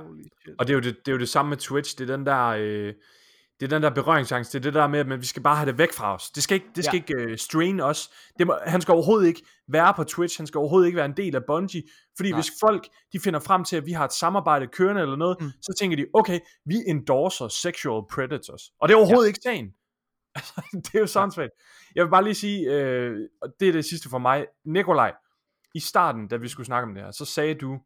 Og 0.59 0.67
det 0.67 0.71
er, 0.71 0.75
jo 0.75 0.81
det, 0.81 0.97
det 0.99 1.09
er 1.09 1.13
jo 1.13 1.19
det 1.19 1.29
samme 1.29 1.49
med 1.49 1.57
Twitch. 1.57 1.99
Det 1.99 2.11
er 2.11 2.17
den 2.17 2.27
der, 2.27 2.45
øh, 2.47 2.95
det 3.61 3.67
er 3.67 3.77
den 3.77 3.83
der 3.83 3.91
berøringsangst. 3.91 4.53
Det 4.53 4.59
er 4.59 4.63
det 4.63 4.75
der 4.75 4.87
med, 4.87 4.99
at 5.13 5.21
vi 5.21 5.27
skal 5.27 5.43
bare 5.43 5.57
have 5.57 5.67
det 5.71 5.79
væk 5.79 5.93
fra 5.93 6.15
os. 6.15 6.31
Det 6.31 6.43
skal 6.43 6.55
ikke, 6.55 6.67
det 6.77 6.85
skal 6.85 6.97
Ja. 7.09 7.15
ikke 7.15 7.31
øh, 7.31 7.39
strain 7.39 7.81
os. 7.81 8.11
Det 8.39 8.47
må, 8.47 8.59
han 8.67 8.81
skal 8.81 8.93
overhovedet 8.93 9.27
ikke 9.27 9.43
være 9.69 9.95
på 9.95 10.05
Twitch. 10.05 10.39
Han 10.39 10.47
skal 10.47 10.59
overhovedet 10.59 10.87
ikke 10.87 10.97
være 10.97 11.07
en 11.07 11.17
del 11.17 11.37
af 11.37 11.45
Bungie. 11.47 11.83
Fordi 12.17 12.31
Nej. 12.31 12.41
hvis 12.41 12.51
folk 12.61 12.89
de 13.13 13.21
finder 13.21 13.41
frem 13.41 13.65
til, 13.65 13.77
at 13.77 13.87
vi 13.87 13.93
har 13.93 14.05
et 14.05 14.13
samarbejde 14.13 14.67
kørende 14.67 15.03
eller 15.03 15.17
noget, 15.17 15.37
Mm. 15.41 15.51
så 15.63 15.75
tænker 15.81 15.97
de, 15.97 16.07
okay, 16.15 16.41
vi 16.67 16.75
endorser 16.87 17.49
sexual 17.49 18.03
predators. 18.11 18.63
Og 18.81 18.89
det 18.89 18.95
er 18.95 18.99
overhovedet 18.99 19.25
ja. 19.25 19.29
ikke 19.29 19.41
sagen. 19.43 19.71
Altså, 20.37 20.63
det 20.73 20.95
er 20.95 20.99
jo 21.01 21.07
sådan 21.07 21.31
svært. 21.31 21.51
Jeg 21.95 22.05
vil 22.05 22.11
bare 22.11 22.25
lige 22.25 22.35
sige, 22.35 22.73
øh, 22.73 23.17
og 23.43 23.49
det 23.61 23.69
er 23.69 23.73
det 23.73 23.85
sidste 23.85 24.09
for 24.09 24.19
mig. 24.19 24.47
Nikolaj, 24.65 25.13
i 25.75 25.81
starten, 25.81 26.29
da 26.29 26.37
vi 26.37 26.49
skulle 26.49 26.67
snakke 26.67 26.89
om 26.89 26.95
det 26.95 27.03
her, 27.05 27.11
så 27.11 27.25
sagde 27.25 27.55
du, 27.55 27.79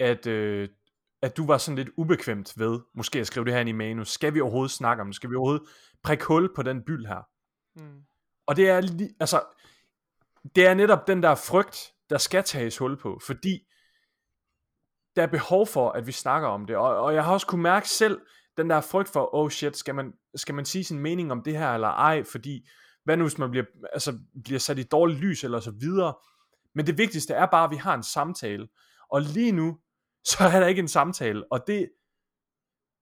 at, 0.00 0.26
øh, 0.26 0.68
at 1.22 1.36
du 1.36 1.46
var 1.46 1.58
sådan 1.58 1.76
lidt 1.76 1.90
ubekvemt 1.96 2.58
ved, 2.58 2.80
måske 2.94 3.20
at 3.20 3.26
skrive 3.26 3.44
det 3.44 3.52
her 3.52 3.60
ind 3.60 3.68
i 3.68 3.72
manus. 3.72 4.08
Skal 4.08 4.34
vi 4.34 4.40
overhovedet 4.40 4.70
snakke 4.70 5.00
om 5.00 5.06
det? 5.06 5.16
Skal 5.16 5.30
vi 5.30 5.34
overhovedet 5.34 5.68
prikke 6.02 6.24
hul 6.24 6.54
på 6.54 6.62
den 6.62 6.82
byld 6.82 7.06
her? 7.06 7.28
Mm. 7.76 8.02
Og 8.46 8.56
det 8.56 8.68
er, 8.70 8.80
li- 8.80 9.16
altså, 9.20 9.42
det 10.54 10.66
er 10.66 10.74
netop 10.74 11.06
den 11.06 11.22
der 11.22 11.34
frygt, 11.34 11.92
der 12.10 12.18
skal 12.18 12.44
tages 12.44 12.78
hul 12.78 12.96
på, 12.96 13.20
fordi 13.26 13.68
der 15.16 15.22
er 15.22 15.26
behov 15.26 15.66
for, 15.66 15.90
at 15.90 16.06
vi 16.06 16.12
snakker 16.12 16.48
om 16.48 16.66
det. 16.66 16.76
Og, 16.76 16.96
og 16.96 17.14
jeg 17.14 17.24
har 17.24 17.32
også 17.32 17.46
kunne 17.46 17.62
mærke 17.62 17.88
selv 17.88 18.20
den 18.56 18.70
der 18.70 18.80
frygt 18.80 19.08
for, 19.08 19.34
oh 19.34 19.50
shit, 19.50 19.76
skal 19.76 19.94
man, 19.94 20.12
skal 20.34 20.54
man 20.54 20.64
sige 20.64 20.84
sin 20.84 20.98
mening 20.98 21.32
om 21.32 21.42
det 21.42 21.58
her 21.58 21.74
eller 21.74 21.88
ej, 21.88 22.24
fordi 22.24 22.68
hvad 23.04 23.16
nu 23.16 23.24
hvis 23.24 23.38
man 23.38 23.50
bliver, 23.50 23.64
altså, 23.92 24.18
bliver 24.44 24.58
sat 24.58 24.78
i 24.78 24.82
dårligt 24.82 25.20
lys 25.20 25.44
eller 25.44 25.60
så 25.60 25.70
videre. 25.70 26.14
Men 26.74 26.86
det 26.86 26.98
vigtigste 26.98 27.34
er 27.34 27.46
bare, 27.46 27.64
at 27.64 27.70
vi 27.70 27.76
har 27.76 27.94
en 27.94 28.02
samtale. 28.02 28.68
Og 29.08 29.22
lige 29.22 29.52
nu, 29.52 29.78
så 30.24 30.36
er 30.54 30.60
der 30.60 30.66
ikke 30.66 30.78
en 30.80 30.88
samtale. 30.88 31.44
Og 31.52 31.60
det, 31.66 31.88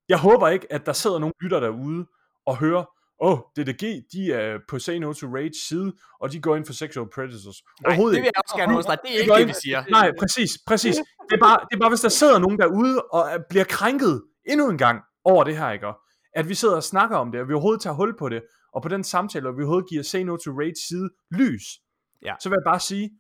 jeg 0.08 0.18
håber 0.18 0.48
ikke, 0.48 0.72
at 0.72 0.86
der 0.86 0.92
sidder 0.92 1.18
nogle 1.18 1.34
lytter 1.40 1.60
derude 1.60 2.06
og 2.46 2.56
hører, 2.58 2.84
åh, 3.22 3.32
oh, 3.32 3.38
DDG, 3.56 4.02
de 4.12 4.32
er 4.32 4.58
på 4.68 4.78
Say 4.78 4.96
No 4.96 5.12
to 5.12 5.26
Rage 5.26 5.54
side, 5.68 5.92
og 6.20 6.32
de 6.32 6.40
går 6.40 6.56
ind 6.56 6.66
for 6.66 6.72
sexual 6.72 7.08
predators. 7.14 7.62
Nej, 7.82 7.96
det 7.96 8.04
vil 8.06 8.14
jeg 8.14 8.32
også 8.44 8.56
gerne 8.56 8.72
understrege. 8.72 8.98
Det 9.02 9.14
er 9.16 9.20
ikke 9.20 9.34
det, 9.34 9.48
vi 9.48 9.54
siger. 9.62 9.84
Nej, 9.90 10.12
præcis, 10.18 10.58
præcis. 10.66 10.94
Det 10.96 11.36
er, 11.36 11.40
bare, 11.40 11.58
det 11.70 11.76
er 11.76 11.80
bare, 11.80 11.88
hvis 11.90 12.00
der 12.00 12.08
sidder 12.08 12.38
nogen 12.38 12.58
derude 12.58 13.02
og 13.02 13.20
er- 13.30 13.38
bliver 13.48 13.64
krænket 13.64 14.22
endnu 14.48 14.70
en 14.70 14.78
gang 14.78 15.00
over 15.24 15.44
det 15.44 15.56
her, 15.58 15.70
ikke? 15.70 15.86
At 16.34 16.48
vi 16.48 16.54
sidder 16.54 16.76
og 16.76 16.82
snakker 16.82 17.16
om 17.16 17.32
det, 17.32 17.40
og 17.40 17.48
vi 17.48 17.52
overhovedet 17.54 17.82
tager 17.82 17.94
hul 17.94 18.18
på 18.18 18.28
det, 18.28 18.42
og 18.74 18.82
på 18.82 18.88
den 18.88 19.04
samtale, 19.04 19.48
og 19.48 19.56
vi 19.56 19.62
overhovedet 19.62 19.88
giver 19.88 20.02
Say 20.02 20.20
No 20.22 20.36
to 20.36 20.50
Rage 20.50 20.74
side 20.88 21.10
lys, 21.30 21.62
Ja. 22.22 22.34
så 22.40 22.48
vil 22.48 22.56
jeg 22.56 22.70
bare 22.72 22.80
sige, 22.80 23.10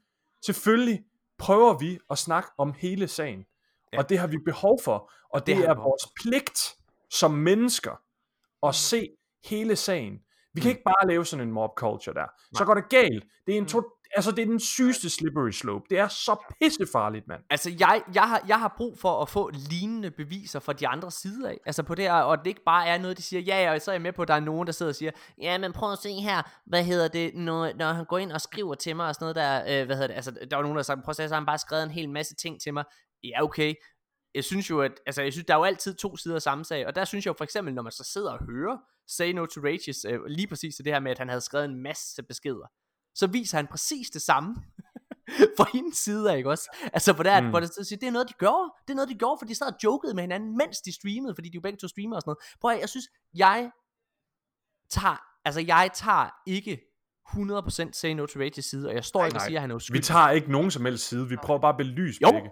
selvfølgelig 0.46 0.98
prøver 1.38 1.78
vi 1.78 1.98
at 2.10 2.18
snakke 2.18 2.48
om 2.58 2.72
hele 2.78 3.08
sagen. 3.08 3.44
Ja. 3.92 3.98
Og 3.98 4.08
det 4.08 4.18
har 4.18 4.26
vi 4.26 4.36
behov 4.44 4.80
for, 4.84 5.12
og 5.34 5.46
det, 5.46 5.56
det 5.56 5.64
er 5.64 5.74
vores 5.74 6.02
pligt 6.22 6.74
som 7.10 7.30
mennesker 7.30 8.00
at 8.66 8.74
se 8.74 9.08
hele 9.44 9.76
sagen. 9.76 10.18
Vi 10.54 10.60
kan 10.60 10.68
Mm. 10.68 10.70
ikke 10.70 10.82
bare 10.84 11.08
lave 11.08 11.24
sådan 11.26 11.46
en 11.48 11.52
mob 11.52 11.70
culture 11.76 12.14
der. 12.14 12.26
Så 12.40 12.48
Nej. 12.60 12.64
går 12.66 12.74
det 12.74 12.88
galt. 12.88 13.24
Det 13.46 13.52
er 13.54 13.56
en 13.58 13.62
Mm. 13.62 13.68
to, 13.68 13.82
altså 14.16 14.30
det 14.30 14.42
er 14.42 14.46
den 14.46 14.60
sygeste 14.60 15.10
slippery 15.10 15.50
slope. 15.50 15.84
Det 15.90 15.98
er 15.98 16.08
så 16.08 16.36
pissefarligt, 16.62 17.28
mand. 17.28 17.42
Altså, 17.50 17.70
jeg, 17.80 18.02
jeg, 18.14 18.22
har, 18.22 18.44
jeg 18.48 18.58
har 18.58 18.74
brug 18.76 18.98
for 18.98 19.22
at 19.22 19.28
få 19.28 19.50
lignende 19.70 20.10
beviser 20.10 20.60
fra 20.60 20.72
de 20.72 20.88
andre 20.88 21.10
sider 21.10 21.48
af. 21.48 21.58
Altså 21.66 21.82
på 21.82 21.94
det 21.94 22.04
her, 22.04 22.12
og 22.12 22.38
det 22.38 22.46
ikke 22.46 22.64
bare 22.66 22.86
er 22.86 22.98
noget, 22.98 23.16
de 23.16 23.22
siger, 23.22 23.40
ja, 23.40 23.62
ja, 23.62 23.74
og 23.74 23.80
så 23.80 23.90
er 23.90 23.94
jeg 23.94 24.02
med 24.02 24.12
på, 24.12 24.22
at 24.22 24.28
der 24.28 24.34
er 24.34 24.40
nogen, 24.40 24.66
der 24.66 24.72
sidder 24.72 24.92
og 24.92 24.96
siger, 24.96 25.10
ja, 25.42 25.58
men 25.58 25.72
prøv 25.72 25.92
at 25.92 25.98
se 25.98 26.12
her, 26.12 26.42
hvad 26.66 26.84
hedder 26.84 27.08
det, 27.08 27.34
når, 27.34 27.72
når 27.76 27.92
han 27.92 28.04
går 28.04 28.18
ind 28.18 28.32
og 28.32 28.40
skriver 28.40 28.74
til 28.74 28.96
mig 28.96 29.06
og 29.08 29.14
sådan 29.14 29.24
noget 29.24 29.36
der, 29.36 29.80
øh, 29.80 29.86
hvad 29.86 29.96
hedder 29.96 30.06
det, 30.08 30.14
altså 30.14 30.30
der 30.50 30.56
var 30.56 30.62
nogen, 30.62 30.76
der 30.76 30.82
sagde, 30.82 31.02
prøv 31.04 31.10
at 31.10 31.16
se, 31.16 31.28
så 31.28 31.34
har 31.34 31.40
han 31.40 31.46
bare 31.46 31.58
skrevet 31.58 31.82
en 31.84 31.90
hel 31.90 32.08
masse 32.10 32.34
ting 32.34 32.60
til 32.60 32.74
mig. 32.74 32.84
Ja, 33.24 33.42
okay. 33.42 33.74
Jeg 34.34 34.44
synes 34.44 34.70
jo, 34.70 34.80
at, 34.80 34.92
altså 35.06 35.22
jeg 35.22 35.32
synes, 35.32 35.46
der 35.46 35.54
er 35.54 35.58
jo 35.58 35.64
altid 35.64 35.94
to 35.94 36.16
sider 36.16 36.34
af 36.34 36.42
samme 36.42 36.64
sag, 36.64 36.86
og 36.86 36.94
der 36.94 37.04
synes 37.04 37.26
jeg 37.26 37.30
jo 37.30 37.36
for 37.38 37.44
eksempel, 37.44 37.74
når 37.74 37.82
man 37.82 37.92
så 37.92 38.04
sidder 38.04 38.32
og 38.32 38.44
hører 38.44 38.78
Say 39.06 39.32
No 39.32 39.46
to 39.46 39.60
Rages, 39.60 40.04
øh, 40.08 40.24
lige 40.24 40.46
præcis 40.46 40.74
det 40.76 40.86
her 40.86 41.00
med, 41.00 41.10
at 41.10 41.18
han 41.18 41.28
havde 41.28 41.40
skrevet 41.40 41.64
en 41.64 41.82
masse 41.82 42.22
beskeder, 42.22 42.66
så 43.14 43.26
viser 43.26 43.58
han 43.58 43.66
præcis 43.66 44.10
det 44.10 44.22
samme 44.22 44.56
fra 45.56 45.66
hendes 45.72 45.96
side 45.98 46.32
af, 46.32 46.36
ikke 46.36 46.50
også? 46.50 46.76
Altså, 46.92 47.12
hvor 47.12 47.22
det 47.22 47.32
er, 47.32 47.40
mm. 47.40 47.48
Hvor 47.50 47.60
det, 47.60 47.70
det 47.90 48.02
er 48.02 48.10
noget, 48.10 48.28
de 48.28 48.32
gør. 48.38 48.78
Det 48.86 48.90
er 48.90 48.94
noget, 48.94 49.08
de 49.08 49.14
gjorde, 49.14 49.38
for 49.38 49.46
de 49.46 49.54
sad 49.54 49.66
og 49.66 49.78
jokede 49.84 50.14
med 50.14 50.22
hinanden, 50.22 50.56
mens 50.56 50.80
de 50.80 50.92
streamede, 50.92 51.34
fordi 51.34 51.48
de 51.48 51.54
jo 51.54 51.60
begge 51.60 51.76
to 51.78 51.88
streamer 51.88 52.16
og 52.16 52.22
sådan 52.22 52.30
noget. 52.30 52.56
Prøv 52.60 52.70
at, 52.70 52.80
jeg 52.80 52.88
synes, 52.88 53.06
jeg 53.34 53.70
tager, 54.90 55.16
altså 55.44 55.60
jeg 55.60 55.90
tager 55.94 56.28
ikke 56.46 56.80
100% 57.28 57.92
Say 57.92 58.12
No 58.12 58.26
to 58.26 58.40
Rage's 58.40 58.60
side, 58.60 58.88
og 58.88 58.94
jeg 58.94 59.04
står 59.04 59.24
ikke 59.24 59.36
og 59.36 59.38
nej. 59.38 59.46
siger, 59.46 59.58
at 59.58 59.60
han 59.60 59.70
er 59.70 59.74
Vi 59.74 59.76
uskyldig. 59.76 60.04
tager 60.04 60.30
ikke 60.30 60.52
nogen 60.52 60.70
som 60.70 60.84
helst 60.84 61.08
side. 61.08 61.28
Vi 61.28 61.36
prøver 61.36 61.60
bare 61.60 61.72
at 61.72 61.76
belyse 61.76 62.18
Jo. 62.22 62.30
begge. 62.30 62.50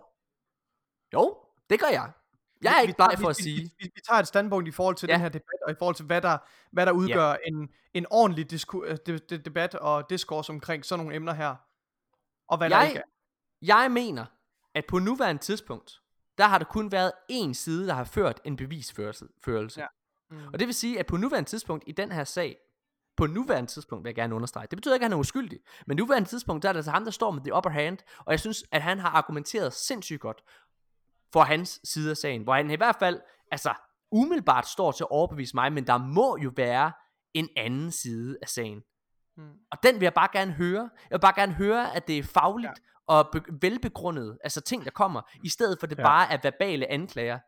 Jo, 1.12 1.36
det 1.70 1.80
gør 1.80 1.86
jeg. 1.86 2.10
Jeg 2.62 2.72
er 2.72 2.76
Vi- 2.76 2.82
ikke 2.82 2.94
bleg 2.96 3.14
for 3.20 3.28
at 3.28 3.36
vi, 3.38 3.42
sige. 3.42 3.56
Vi, 3.56 3.70
vi, 3.78 3.90
vi 3.94 4.00
tager 4.08 4.20
et 4.20 4.26
standpunkt 4.28 4.68
i 4.68 4.70
forhold 4.70 4.96
til 4.96 5.06
Ja. 5.06 5.12
ja. 5.12 5.16
den 5.16 5.22
her 5.22 5.28
debat, 5.28 5.60
og 5.66 5.72
i 5.72 5.74
forhold 5.78 5.94
til, 5.96 6.04
hvad 6.04 6.20
der, 6.22 6.38
hvad 6.72 6.86
der 6.86 6.92
udgør 6.92 7.34
en, 7.46 7.68
en 7.94 8.06
ordentlig 8.10 8.50
disku, 8.50 8.84
øh, 8.84 8.98
de, 9.06 9.18
de, 9.18 9.38
debat 9.38 9.74
og 9.74 10.10
diskurs 10.10 10.48
omkring 10.50 10.84
sådan 10.84 11.04
nogle 11.04 11.16
emner 11.16 11.32
her. 11.32 11.54
Og 12.48 12.58
hvad 12.58 12.70
der 12.70 12.82
ikke 12.82 13.02
Jeg, 13.62 13.74
er. 13.78 13.80
jeg 13.82 13.90
mener, 13.92 14.24
at 14.74 14.84
på 14.88 14.98
nuværende 14.98 15.42
tidspunkt, 15.42 16.00
der 16.38 16.44
har 16.44 16.58
der 16.58 16.64
kun 16.64 16.92
været 16.92 17.12
én 17.32 17.52
side, 17.52 17.86
der 17.86 17.94
har 17.94 18.04
ført 18.04 18.40
en 18.44 18.56
bevisførelse. 18.56 19.26
Førelse. 19.44 19.80
Ja. 19.80 19.86
Mm. 20.30 20.46
Og 20.52 20.58
det 20.58 20.66
vil 20.66 20.74
sige, 20.74 20.98
at 20.98 21.06
på 21.06 21.16
nuværende 21.16 21.50
tidspunkt 21.50 21.84
i 21.86 21.92
den 21.92 22.12
her 22.12 22.24
sag, 22.24 22.56
på 23.16 23.26
nuværende 23.26 23.70
tidspunkt 23.70 24.04
vil 24.04 24.08
jeg 24.08 24.14
gerne 24.14 24.34
understrege, 24.34 24.66
det 24.70 24.76
betyder 24.76 24.94
ikke, 24.94 25.04
at 25.04 25.10
han 25.10 25.12
er 25.16 25.20
uskyldig, 25.20 25.58
men 25.86 25.96
nuværende 25.96 26.28
tidspunkt, 26.28 26.62
der 26.62 26.68
er 26.68 26.72
det 26.72 26.78
altså 26.78 26.90
ham, 26.90 27.04
der 27.04 27.10
står 27.10 27.30
med 27.30 27.42
the 27.42 27.54
upper 27.54 27.70
hand, 27.70 27.98
og 28.18 28.30
jeg 28.32 28.40
synes, 28.40 28.64
at 28.72 28.82
han 28.82 28.98
har 28.98 29.08
argumenteret 29.10 29.72
sindssygt 29.72 30.20
godt 30.20 30.42
for 31.32 31.40
hans 31.40 31.80
side 31.84 32.10
af 32.10 32.16
sagen, 32.16 32.42
hvor 32.42 32.54
han 32.54 32.70
i 32.70 32.76
hvert 32.76 32.96
fald, 32.98 33.20
altså 33.52 33.74
umiddelbart 34.12 34.68
står 34.68 34.92
til 34.92 35.04
at 35.04 35.10
overbevise 35.10 35.56
mig, 35.56 35.72
men 35.72 35.86
der 35.86 35.98
må 35.98 36.38
jo 36.42 36.52
være 36.56 36.92
en 37.34 37.48
anden 37.56 37.90
side 37.92 38.38
af 38.42 38.48
sagen. 38.48 38.82
Mm. 39.36 39.50
Og 39.72 39.78
den 39.82 39.94
vil 39.94 40.02
jeg 40.02 40.14
bare 40.14 40.28
gerne 40.32 40.52
høre. 40.52 40.90
Jeg 41.10 41.16
vil 41.16 41.20
bare 41.20 41.34
gerne 41.36 41.52
høre, 41.52 41.96
at 41.96 42.08
det 42.08 42.18
er 42.18 42.22
fagligt 42.22 42.72
ja. 43.08 43.14
og 43.14 43.28
be- 43.32 43.58
velbegrundet, 43.62 44.38
altså 44.44 44.60
ting, 44.60 44.84
der 44.84 44.90
kommer, 44.90 45.22
i 45.44 45.48
stedet 45.48 45.80
for 45.80 45.86
det 45.86 45.98
ja. 45.98 46.02
Bare 46.02 46.32
er 46.32 46.38
verbale 46.42 46.86
anklager. 46.90 47.38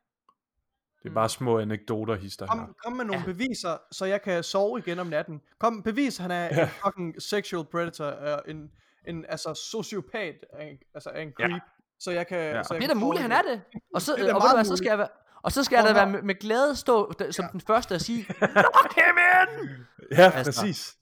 Det 1.03 1.09
er 1.11 1.15
bare 1.15 1.29
små 1.29 1.59
anekdoter, 1.59 2.15
hister 2.17 2.47
her. 2.47 2.53
Kom, 2.53 2.75
kom 2.85 2.93
med 2.93 3.05
nogle 3.05 3.21
Ja. 3.21 3.27
beviser, 3.33 3.79
så 3.93 4.05
jeg 4.05 4.23
kan 4.23 4.43
sove 4.43 4.79
igen 4.79 4.99
om 4.99 5.07
natten. 5.07 5.41
Kom, 5.59 5.83
bevis, 5.83 6.17
han 6.17 6.31
er 6.31 6.45
Ja. 6.45 6.63
en 6.63 6.69
fucking 6.85 7.23
sexual 7.23 7.67
predator, 7.71 8.11
uh, 8.11 8.51
en, 8.51 8.71
en 9.07 9.25
altså 9.29 9.55
sociopat, 9.55 10.35
en, 10.61 10.79
altså 10.95 11.11
en 11.11 11.33
Ja. 11.39 11.59
Så 12.01 12.11
jeg 12.11 12.27
kan... 12.27 12.39
Ja. 12.39 12.63
Så 12.63 12.75
jeg 12.75 12.83
Det 12.83 12.91
er 12.91 12.95
da 12.95 13.01
muligt, 13.01 13.23
han 13.23 13.33
er 13.33 13.43
det. 13.43 13.63
Og 13.95 14.03
så, 14.03 14.17
Det 14.17 14.29
er 14.29 14.35
og 14.35 14.43
ved 14.43 14.55
hvad, 14.55 14.65
så 14.65 14.77
skal 14.77 14.87
jeg 14.89 14.99
være, 14.99 15.09
og 15.43 15.53
så 15.53 15.65
skal 15.65 15.77
jeg 15.77 15.85
da 15.85 15.93
være 15.93 16.03
at 16.03 16.09
med, 16.09 16.23
med 16.23 16.35
glæde 16.35 16.77
stå 16.77 17.13
som 17.31 17.45
den 17.53 17.61
første 17.61 17.95
og 17.95 18.01
sige, 18.01 18.25
Knock 18.25 18.95
him 18.95 19.17
in! 19.19 19.71
Ja, 20.19 20.31
Altså. 20.35 20.63
præcis. 20.63 20.97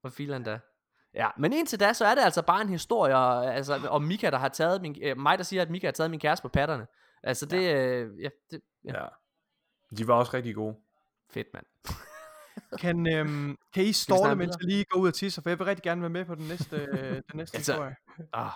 Hvor 0.00 0.10
filan 0.10 0.42
da. 0.42 0.58
Ja, 1.14 1.28
men 1.38 1.52
indtil 1.52 1.80
da, 1.80 1.92
så 1.92 2.04
er 2.04 2.14
det 2.14 2.22
altså 2.22 2.42
bare 2.42 2.62
en 2.62 2.68
historie 2.68 3.16
og, 3.16 3.54
altså, 3.54 3.74
om 3.88 4.02
Mika, 4.02 4.30
der 4.30 4.38
har 4.38 4.48
taget 4.48 4.82
min, 4.82 4.96
øh, 5.02 5.16
mig, 5.16 5.38
der 5.38 5.44
siger, 5.44 5.62
at 5.62 5.70
Mika 5.70 5.86
har 5.86 5.92
taget 5.92 6.10
min 6.10 6.20
kæreste 6.20 6.42
på 6.42 6.48
patterne. 6.48 6.86
Altså 7.22 7.46
det, 7.46 7.62
ja, 7.62 7.76
øh, 7.76 8.22
ja, 8.22 8.28
det 8.50 8.60
ja. 8.84 9.02
Ja. 9.02 9.06
De 9.96 10.08
var 10.08 10.14
også 10.14 10.34
rigtig 10.34 10.54
gode. 10.54 10.76
fedt, 11.32 11.46
mand. 11.54 11.66
Kan, 12.80 13.12
øhm, 13.14 13.56
kan 13.74 13.84
I 13.84 13.92
ståle, 13.92 14.34
mens 14.36 14.56
jeg 14.60 14.66
lige 14.68 14.84
går 14.84 15.00
ud 15.00 15.08
og 15.08 15.14
tisser, 15.14 15.42
for 15.42 15.50
jeg 15.50 15.58
vil 15.58 15.64
rigtig 15.64 15.82
gerne 15.82 16.00
være 16.00 16.10
med 16.10 16.24
på 16.24 16.34
den 16.34 16.48
næste, 16.48 16.76
øh, 16.76 17.12
den 17.14 17.22
næste 17.34 17.56
Altså, 17.56 17.72
historie. 17.72 17.96
Ah, 18.32 18.50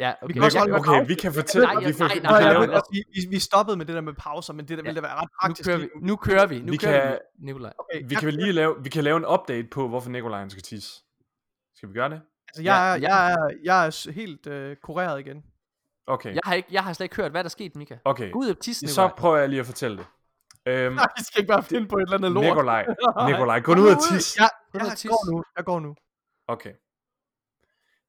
Ja, 0.00 0.10
Vi 0.20 0.24
okay. 0.24 0.34
kan 0.34 0.42
også 0.42 0.58
Okay, 0.60 0.70
holde 0.72 0.88
okay, 0.90 1.06
vi 1.08 1.14
kan 1.14 1.32
fortælle... 1.32 1.66
Nej, 1.66 1.84
vi, 1.84 1.92
får, 1.92 2.04
nej, 2.04 2.14
vi, 2.14 2.20
nej, 2.20 2.40
kan 2.42 2.46
jeg 2.56 2.66
nej, 2.66 2.74
også 2.76 2.90
sige, 2.94 3.04
vi, 3.14 3.20
vi 3.34 3.38
stoppede 3.38 3.76
med 3.76 3.86
det 3.86 3.94
der 3.94 4.00
med 4.00 4.12
pauser, 4.14 4.52
men 4.52 4.68
det 4.68 4.78
der 4.78 4.84
Ja. 4.84 4.88
ville 4.90 4.94
da 5.00 5.06
være 5.06 5.14
ret 5.16 5.22
Nu 5.22 5.28
praktisk. 5.42 5.66
kører 5.68 5.78
vi, 5.78 5.88
nu 6.02 6.16
kører 6.16 6.46
vi, 6.46 6.60
nu 6.60 6.70
Vi 6.72 6.76
kører 6.76 7.08
kan- 7.08 7.18
vi, 7.38 7.46
Nikolaj. 7.46 7.72
Okay, 7.78 8.02
vi 8.08 8.14
kan 8.14 8.26
vel 8.26 8.34
lige 8.34 8.52
lave, 8.52 8.76
vi 8.82 8.88
kan 8.88 9.04
lave 9.04 9.16
en 9.16 9.26
update 9.26 9.68
på, 9.68 9.88
hvorfor 9.88 10.10
Nikolaj 10.10 10.48
skal 10.48 10.62
tisse. 10.62 10.90
Skal 11.74 11.88
vi 11.88 11.94
gøre 11.94 12.08
det? 12.10 12.20
altså, 12.48 12.62
jeg, 12.62 12.92
er, 12.92 12.96
Ja, 12.96 13.08
jeg, 13.08 13.32
er, 13.32 13.48
jeg 13.64 13.86
er 13.86 14.10
helt 14.12 14.46
øh, 14.46 14.76
kureret 14.82 15.20
igen. 15.20 15.42
Okay, 16.06 16.32
Jeg 16.34 16.40
har, 16.44 16.54
ikke, 16.54 16.68
jeg 16.72 16.84
har 16.84 16.92
slet 16.92 17.04
ikke 17.04 17.16
hørt, 17.16 17.30
hvad 17.30 17.42
der 17.44 17.50
skete, 17.50 17.78
Mika. 17.78 17.96
okay. 18.04 18.32
Gå 18.32 18.38
ud 18.38 18.48
og 18.50 18.58
tisse, 18.58 18.88
Så 18.88 19.02
Nikolaj. 19.02 19.16
prøver 19.18 19.36
jeg 19.36 19.48
lige 19.48 19.60
at 19.60 19.66
fortælle 19.66 19.96
det. 19.96 20.06
Øhm, 20.66 20.94
Nej, 20.94 21.06
vi 21.18 21.24
skal 21.24 21.40
ikke 21.40 21.48
bare 21.48 21.62
finde 21.62 21.88
på 21.88 21.96
et 21.96 22.02
eller 22.02 22.16
andet 22.16 22.32
lort. 22.32 22.44
Nikolaj, 22.44 22.86
Nikolaj, 23.30 23.60
gå 23.60 23.74
nu 23.74 23.82
ud 23.82 23.88
og 23.88 24.02
tisse. 24.10 24.42
Jeg, 24.42 24.48
Gå 24.72 24.78
nu 24.78 24.84
jeg 24.84 24.92
tisse. 24.92 25.08
går 25.08 25.32
nu. 25.32 25.44
Jeg 25.56 25.64
går 25.64 25.80
nu. 25.80 25.94
Okay. 26.48 26.72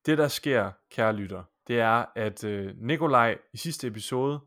Det 0.05 0.17
der 0.17 0.27
sker, 0.27 0.71
kære 0.91 1.13
lytter, 1.13 1.43
det 1.71 1.79
er, 1.79 2.05
at 2.15 2.43
øh, 2.43 2.73
Nikolaj 2.77 3.37
i 3.53 3.57
sidste 3.57 3.87
episode 3.87 4.39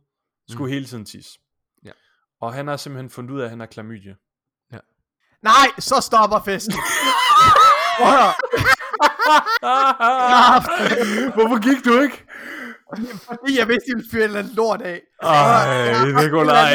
skulle 0.49 0.73
hele 0.75 0.87
tiden 0.87 1.05
tisse. 1.05 1.39
Ja. 1.85 1.91
Og 2.41 2.55
han 2.55 2.67
har 2.67 2.77
simpelthen 2.77 3.11
fundet 3.11 3.31
ud 3.31 3.41
af, 3.41 3.45
at 3.45 3.51
han 3.51 3.61
har 3.61 3.67
klamydia. 3.67 4.15
Nej, 5.43 5.69
så 5.79 6.01
stopper 6.01 6.41
festen. 6.45 6.75
At. 8.01 8.35
Hvorfor 11.35 11.59
gik 11.69 11.85
du 11.85 12.01
ikke? 12.01 12.25
Fordi 13.25 13.59
jeg 13.59 13.69
vidste, 13.69 13.91
I 13.91 13.95
ville 13.95 14.11
fyre 14.11 14.25
andet 14.25 14.55
lort 14.55 14.83
af. 14.83 15.03
Ej, 15.23 16.05
Nikolaj, 16.23 16.75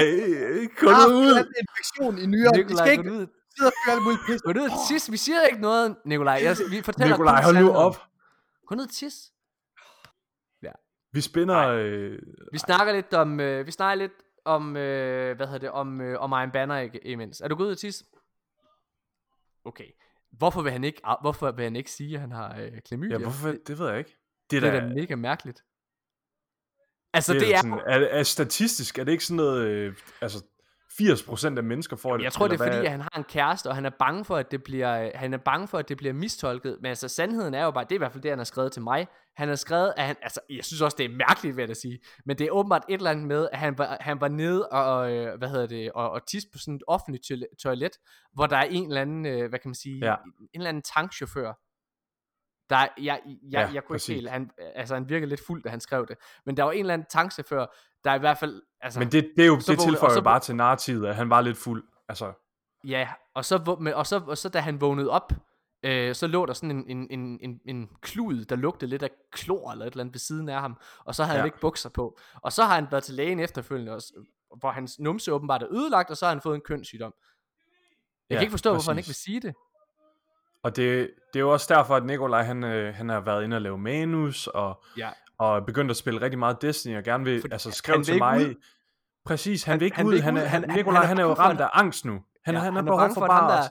gå 0.79 0.89
Jeg 0.89 0.95
har 0.95 1.07
nu 1.07 1.13
en 1.13 1.23
ud. 1.23 1.27
eller 1.27 1.37
anden 1.37 1.53
infektion 1.63 2.17
i 2.17 2.25
nyere. 2.25 2.51
Vi 2.55 2.61
Nikolaj, 2.61 2.85
skal 2.85 2.91
ikke 2.99 3.09
sidde 3.57 3.67
og 3.67 3.73
fyre 3.85 3.93
alt 3.95 4.03
muligt 4.03 4.21
pis. 4.27 4.41
Gå 4.41 4.53
nu 4.53 4.61
ud 4.63 4.69
og 4.69 4.77
tisse. 4.89 5.11
Vi 5.11 5.17
siger 5.17 5.41
ikke 5.41 5.61
noget, 5.61 5.95
Nikolaj. 6.05 6.39
Jeg, 6.43 6.57
vi 6.69 6.81
fortæller 6.81 7.15
Nikolaj, 7.15 7.43
hold 7.43 7.57
nu 7.57 7.71
op. 7.71 7.95
Gå 8.67 8.75
ned 8.75 8.83
og 8.83 8.91
tisse. 8.91 9.19
Vi 11.11 11.21
spænder... 11.21 11.67
Øh, 11.67 12.19
Vi 12.51 12.57
snakker 12.57 12.93
lidt 12.93 13.13
om, 13.13 13.39
øh, 13.39 13.65
vi 13.65 13.71
snakker 13.71 14.03
lidt 14.03 14.13
om, 14.45 14.77
øh, 14.77 15.35
hvad 15.35 15.47
hedder 15.47 15.59
det, 15.59 15.71
om, 15.71 16.01
øh, 16.01 16.19
om 16.19 16.31
Iron 16.31 16.51
Banner 16.51 16.77
ikke, 16.77 17.07
imens. 17.07 17.41
Er 17.41 17.47
du 17.47 17.55
gået 17.55 17.67
ud 17.67 17.71
og 17.71 17.77
tisse? 17.77 18.05
Okay. 19.65 19.87
Hvorfor 20.31 20.61
vil 20.61 20.71
han 20.71 20.83
ikke, 20.83 21.01
ah, 21.03 21.17
hvorfor 21.21 21.51
vil 21.51 21.63
han 21.63 21.75
ikke 21.75 21.91
sige, 21.91 22.15
at 22.15 22.21
han 22.21 22.31
har 22.31 22.59
øh, 22.59 22.81
klamydia? 22.85 23.17
ja, 23.17 23.21
hvorfor? 23.23 23.55
Det 23.67 23.79
ved 23.79 23.89
jeg 23.89 23.97
ikke. 23.99 24.17
Det 24.51 24.61
Det 24.61 24.67
er 24.67 24.71
da, 24.71 24.79
da 24.79 24.93
mega 24.93 25.15
mærkeligt. 25.15 25.63
Altså, 27.13 27.33
det 27.33 27.41
det 27.41 27.53
er, 27.53 27.57
er, 27.57 27.61
sådan, 27.61 27.79
er, 27.87 27.99
er 28.19 28.23
statistisk, 28.23 28.99
er 28.99 29.03
det 29.03 29.11
ikke 29.11 29.25
sådan 29.25 29.35
noget, 29.35 29.67
øh, 29.67 29.95
altså 30.21 30.45
80% 31.01 31.57
af 31.57 31.63
mennesker 31.63 31.95
får 31.95 32.17
det? 32.17 32.23
jeg 32.23 32.31
tror, 32.33 32.47
det 32.47 32.59
er 32.59 32.63
eller 32.63 32.65
fordi, 32.73 32.77
hvad? 32.77 32.85
at 32.85 32.91
han 32.91 33.01
har 33.01 33.17
en 33.17 33.23
kæreste, 33.23 33.67
og 33.67 33.75
han 33.75 33.85
er 33.85 33.89
bange 33.99 34.25
for, 34.25 34.35
at 34.35 34.51
det 34.51 34.63
bliver, 34.63 35.11
han 35.15 35.33
er 35.33 35.37
bange 35.37 35.67
for, 35.67 35.77
at 35.77 35.89
det 35.89 35.97
bliver 35.97 36.13
mistolket. 36.13 36.77
Men 36.81 36.89
altså, 36.89 37.07
sandheden 37.07 37.53
er 37.53 37.63
jo 37.63 37.71
bare, 37.71 37.83
det 37.83 37.91
er 37.91 37.95
i 37.95 37.97
hvert 37.97 38.11
fald 38.11 38.23
det, 38.23 38.31
han 38.31 38.39
har 38.39 38.43
skrevet 38.45 38.71
til 38.71 38.81
mig. 38.81 39.07
Han 39.35 39.47
har 39.47 39.55
skrevet, 39.55 39.93
at 39.97 40.03
han, 40.05 40.15
altså, 40.21 40.39
jeg 40.49 40.65
synes 40.65 40.81
også, 40.81 40.95
det 40.97 41.05
er 41.05 41.09
mærkeligt, 41.09 41.57
vil 41.57 41.67
jeg 41.67 41.77
sige. 41.77 41.99
Men 42.25 42.37
det 42.37 42.47
er 42.47 42.51
åbenbart 42.51 42.83
et 42.89 42.93
eller 42.97 43.11
andet 43.11 43.27
med, 43.27 43.47
at 43.51 43.59
han 43.59 43.77
var, 43.77 43.97
han 43.99 44.21
var 44.21 44.27
nede 44.27 44.69
og, 44.69 45.11
øh, 45.11 45.37
hvad 45.37 45.49
hedder 45.49 45.67
det, 45.67 45.91
og, 45.91 46.11
og 46.11 46.27
tisse 46.27 46.47
på 46.51 46.57
sådan 46.57 46.75
et 46.75 46.83
offentligt 46.87 47.31
toilet, 47.63 47.91
hvor 48.33 48.45
der 48.45 48.57
er 48.57 48.63
en 48.63 48.87
eller 48.87 49.01
anden, 49.01 49.25
øh, 49.25 49.49
hvad 49.49 49.59
kan 49.59 49.69
man 49.69 49.75
sige, 49.75 50.05
Ja. 50.05 50.15
en 50.39 50.47
eller 50.53 50.69
anden 50.69 50.83
tankchauffør. 50.95 51.53
Der, 52.69 52.75
er- 52.75 52.87
jeg, 52.97 53.03
jeg, 53.03 53.19
jeg, 53.25 53.67
Ja, 53.67 53.73
jeg 53.73 53.83
kunne 53.83 53.93
præcis. 53.93 54.09
ikke 54.09 54.19
helt, 54.19 54.29
han, 54.31 54.51
altså 54.75 54.93
han 54.93 55.09
virkede 55.09 55.29
lidt 55.29 55.41
fuld, 55.47 55.63
da 55.63 55.69
han 55.69 55.79
skrev 55.79 56.07
det. 56.07 56.17
Men 56.45 56.57
der 56.57 56.63
var 56.63 56.71
en 56.71 56.79
eller 56.79 56.93
anden 56.93 57.07
tankchauffør, 57.11 57.65
der 58.03 58.13
i 58.15 58.19
hvert 58.19 58.37
fald, 58.37 58.61
altså, 58.81 58.99
Men 58.99 59.11
det, 59.11 59.31
det, 59.37 59.43
er 59.43 59.47
jo, 59.47 59.59
Så 59.59 59.71
det 59.71 59.79
tilføjer 59.79 60.15
jo 60.15 60.21
bare 60.21 60.39
til 60.39 60.55
narrativet, 60.55 61.07
at 61.07 61.15
han 61.15 61.29
var 61.29 61.41
lidt 61.41 61.57
fuld. 61.57 61.83
Altså, 62.09 62.33
Ja, 62.83 63.09
og 63.35 63.45
så, 63.45 63.77
men, 63.79 63.93
og 63.93 64.07
så, 64.07 64.19
og 64.27 64.37
så 64.37 64.49
da 64.49 64.59
han 64.59 64.81
vågnede 64.81 65.09
op, 65.09 65.33
øh, 65.83 66.15
så 66.15 66.27
lå 66.27 66.45
der 66.45 66.53
sådan 66.53 66.71
en, 66.71 66.85
en, 66.87 67.07
en, 67.19 67.39
en, 67.41 67.59
en 67.65 67.89
klud, 68.01 68.45
der 68.45 68.55
lugtede 68.55 68.89
lidt 68.89 69.03
af 69.03 69.09
klor 69.31 69.71
eller 69.71 69.85
et 69.85 69.91
eller 69.91 70.03
andet 70.03 70.13
ved 70.13 70.19
siden 70.19 70.49
af 70.49 70.61
ham, 70.61 70.77
og 71.05 71.15
så 71.15 71.23
havde 71.23 71.35
ja. 71.37 71.41
han 71.41 71.47
ikke 71.47 71.59
bukser 71.59 71.89
på. 71.89 72.17
Og 72.35 72.53
så 72.53 72.63
har 72.63 72.75
han 72.75 72.87
været 72.91 73.03
til 73.03 73.13
lægen 73.15 73.39
efterfølgende, 73.39 73.91
også, 73.95 74.13
hvor 74.59 74.71
hans 74.71 74.99
numse 74.99 75.33
åbenbart 75.33 75.63
er 75.63 75.67
ødelagt, 75.71 76.09
og 76.09 76.17
så 76.17 76.25
har 76.25 76.33
han 76.33 76.41
fået 76.41 76.55
en 76.55 76.61
kønssygdom. 76.61 77.13
Jeg 78.29 78.35
Ja, 78.35 78.35
kan 78.35 78.41
ikke 78.43 78.51
forstå, 78.51 78.71
hvorfor 78.71 78.91
han 78.91 78.97
ikke 78.97 79.07
præcis. 79.07 79.27
vil 79.27 79.33
sige 79.33 79.47
det. 79.47 79.55
Og 80.63 80.75
det, 80.75 81.09
det 81.33 81.39
er 81.39 81.43
jo 81.43 81.51
også 81.53 81.73
derfor, 81.73 81.95
at 81.95 82.05
Nikolaj, 82.05 82.43
han, 82.43 82.63
øh, 82.63 82.95
han 82.95 83.09
har 83.09 83.19
været 83.19 83.43
inde 83.43 83.57
og 83.57 83.61
lave 83.61 83.77
manus, 83.77 84.47
og, 84.47 84.83
Ja. 84.97 85.09
og 85.39 85.65
begyndt 85.65 85.91
at 85.91 85.97
spille 85.97 86.21
rigtig 86.21 86.39
meget 86.39 86.61
Destiny, 86.61 86.97
og 86.97 87.03
gerne 87.03 87.23
vil, 87.23 87.41
Fordi 87.41 87.53
altså 87.53 87.91
vil 87.95 88.03
til 88.03 88.17
mig, 88.17 88.37
ud. 88.49 88.53
præcis, 89.25 89.63
han, 89.63 89.71
Han- 89.71 89.79
vil 89.79 89.85
ikke 89.85 89.97
han 89.97 90.05
ud, 90.07 90.11
vil 90.11 90.21
han, 90.21 90.33
ud. 90.37 90.41
Han- 90.41 90.63
han, 90.69 90.77
Nikolaj, 90.77 90.95
han 90.95 91.03
er 91.03 91.07
han 91.07 91.17
er 91.19 91.23
jo 91.23 91.35
for, 91.35 91.41
ramt 91.43 91.61
af 91.61 91.69
angst 91.73 92.05
nu. 92.05 92.11
Han, 92.45 92.55
Ja, 92.55 92.59
han, 92.59 92.65
han 92.65 92.73
har 92.73 92.81
er 92.81 92.85
behov 92.85 93.09
for 93.09 93.13
for, 93.13 93.21
at 93.25 93.33
ham 93.33 93.43
bare... 93.47 93.57
der- 93.61 93.67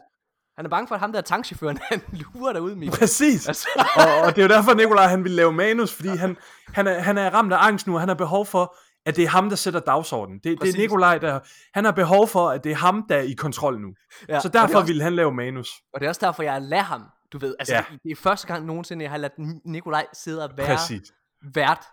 Han 0.56 0.64
er 0.64 0.68
bange 0.70 0.88
for, 0.88 0.94
at 0.94 1.00
ham 1.00 1.12
der 1.12 1.20
tankchaufføren, 1.20 1.78
han 1.90 2.00
lurer 2.12 2.52
derude, 2.52 2.76
Michael. 2.76 2.98
Præcis. 2.98 3.48
Altså, 3.48 3.68
og, 3.96 4.26
og 4.26 4.36
det 4.36 4.42
er 4.44 4.46
jo 4.48 4.54
derfor, 4.54 4.74
Nikolaj 4.74 5.06
han 5.06 5.24
vil 5.24 5.32
lave 5.32 5.52
manus, 5.52 5.94
fordi 5.94 6.08
han, 6.08 6.36
han, 6.68 6.86
er, 6.86 6.98
han 7.00 7.18
er 7.18 7.30
ramt 7.34 7.52
af 7.52 7.58
angst 7.66 7.86
nu, 7.86 7.94
og 7.94 8.00
han 8.00 8.08
har 8.08 8.14
behov 8.16 8.46
for, 8.46 8.76
at 9.08 9.16
det 9.16 9.24
er 9.24 9.28
ham, 9.28 9.48
der 9.48 9.56
sætter 9.56 9.80
dagsordenen. 9.80 10.40
Det, 10.44 10.60
det 10.62 10.74
er. 10.74 10.78
Nikolaj, 10.78 11.18
der 11.18 11.40
han 11.74 11.84
har 11.84 11.92
behov 11.92 12.28
for, 12.28 12.48
at 12.50 12.64
det 12.64 12.72
er 12.72 12.76
ham, 12.76 13.04
der 13.08 13.16
er 13.16 13.20
i 13.22 13.32
kontrol 13.32 13.80
nu. 13.80 13.88
ja, 14.28 14.40
Så 14.40 14.48
det 14.48 14.54
er 14.54 14.60
derfor 14.60 14.78
også- 14.78 14.86
ville 14.86 15.02
han 15.02 15.14
lave 15.16 15.32
manus. 15.34 15.68
Og 15.94 16.00
det 16.00 16.06
er 16.06 16.08
også 16.10 16.26
derfor, 16.26 16.42
jeg 16.42 16.62
lader 16.62 16.82
ham, 16.82 17.02
du 17.32 17.38
ved. 17.38 17.54
Altså, 17.58 17.74
Ja. 17.74 17.84
ja. 17.90 17.96
det 18.04 18.10
er 18.12 18.16
første 18.16 18.46
gang 18.46 18.66
nogensinde, 18.66 19.02
jeg 19.02 19.10
har 19.10 19.18
ladet 19.18 19.60
Nikolaj 19.64 20.06
sidde 20.12 20.44
og 20.44 20.50
være 20.56 20.66
Præcis. 20.76 21.12
vært. 21.54 21.84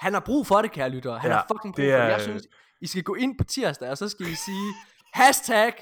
Han 0.00 0.12
har 0.12 0.20
brug 0.20 0.46
for 0.46 0.62
det, 0.62 0.70
kære 0.72 0.88
lyttere. 0.90 1.18
Han 1.18 1.30
Ja, 1.30 1.36
har 1.36 1.46
fucking 1.50 1.74
brug 1.74 1.84
det 1.84 1.92
for 1.92 1.96
det. 1.98 2.06
er- 2.06 2.10
Jeg 2.10 2.20
synes, 2.20 2.42
I 2.80 2.86
skal 2.86 3.02
gå 3.02 3.14
ind 3.14 3.38
på 3.38 3.44
tirsdag, 3.44 3.90
og 3.90 3.98
så 3.98 4.08
skal 4.08 4.26
I 4.26 4.34
sige, 4.34 4.74
hashtag, 5.14 5.72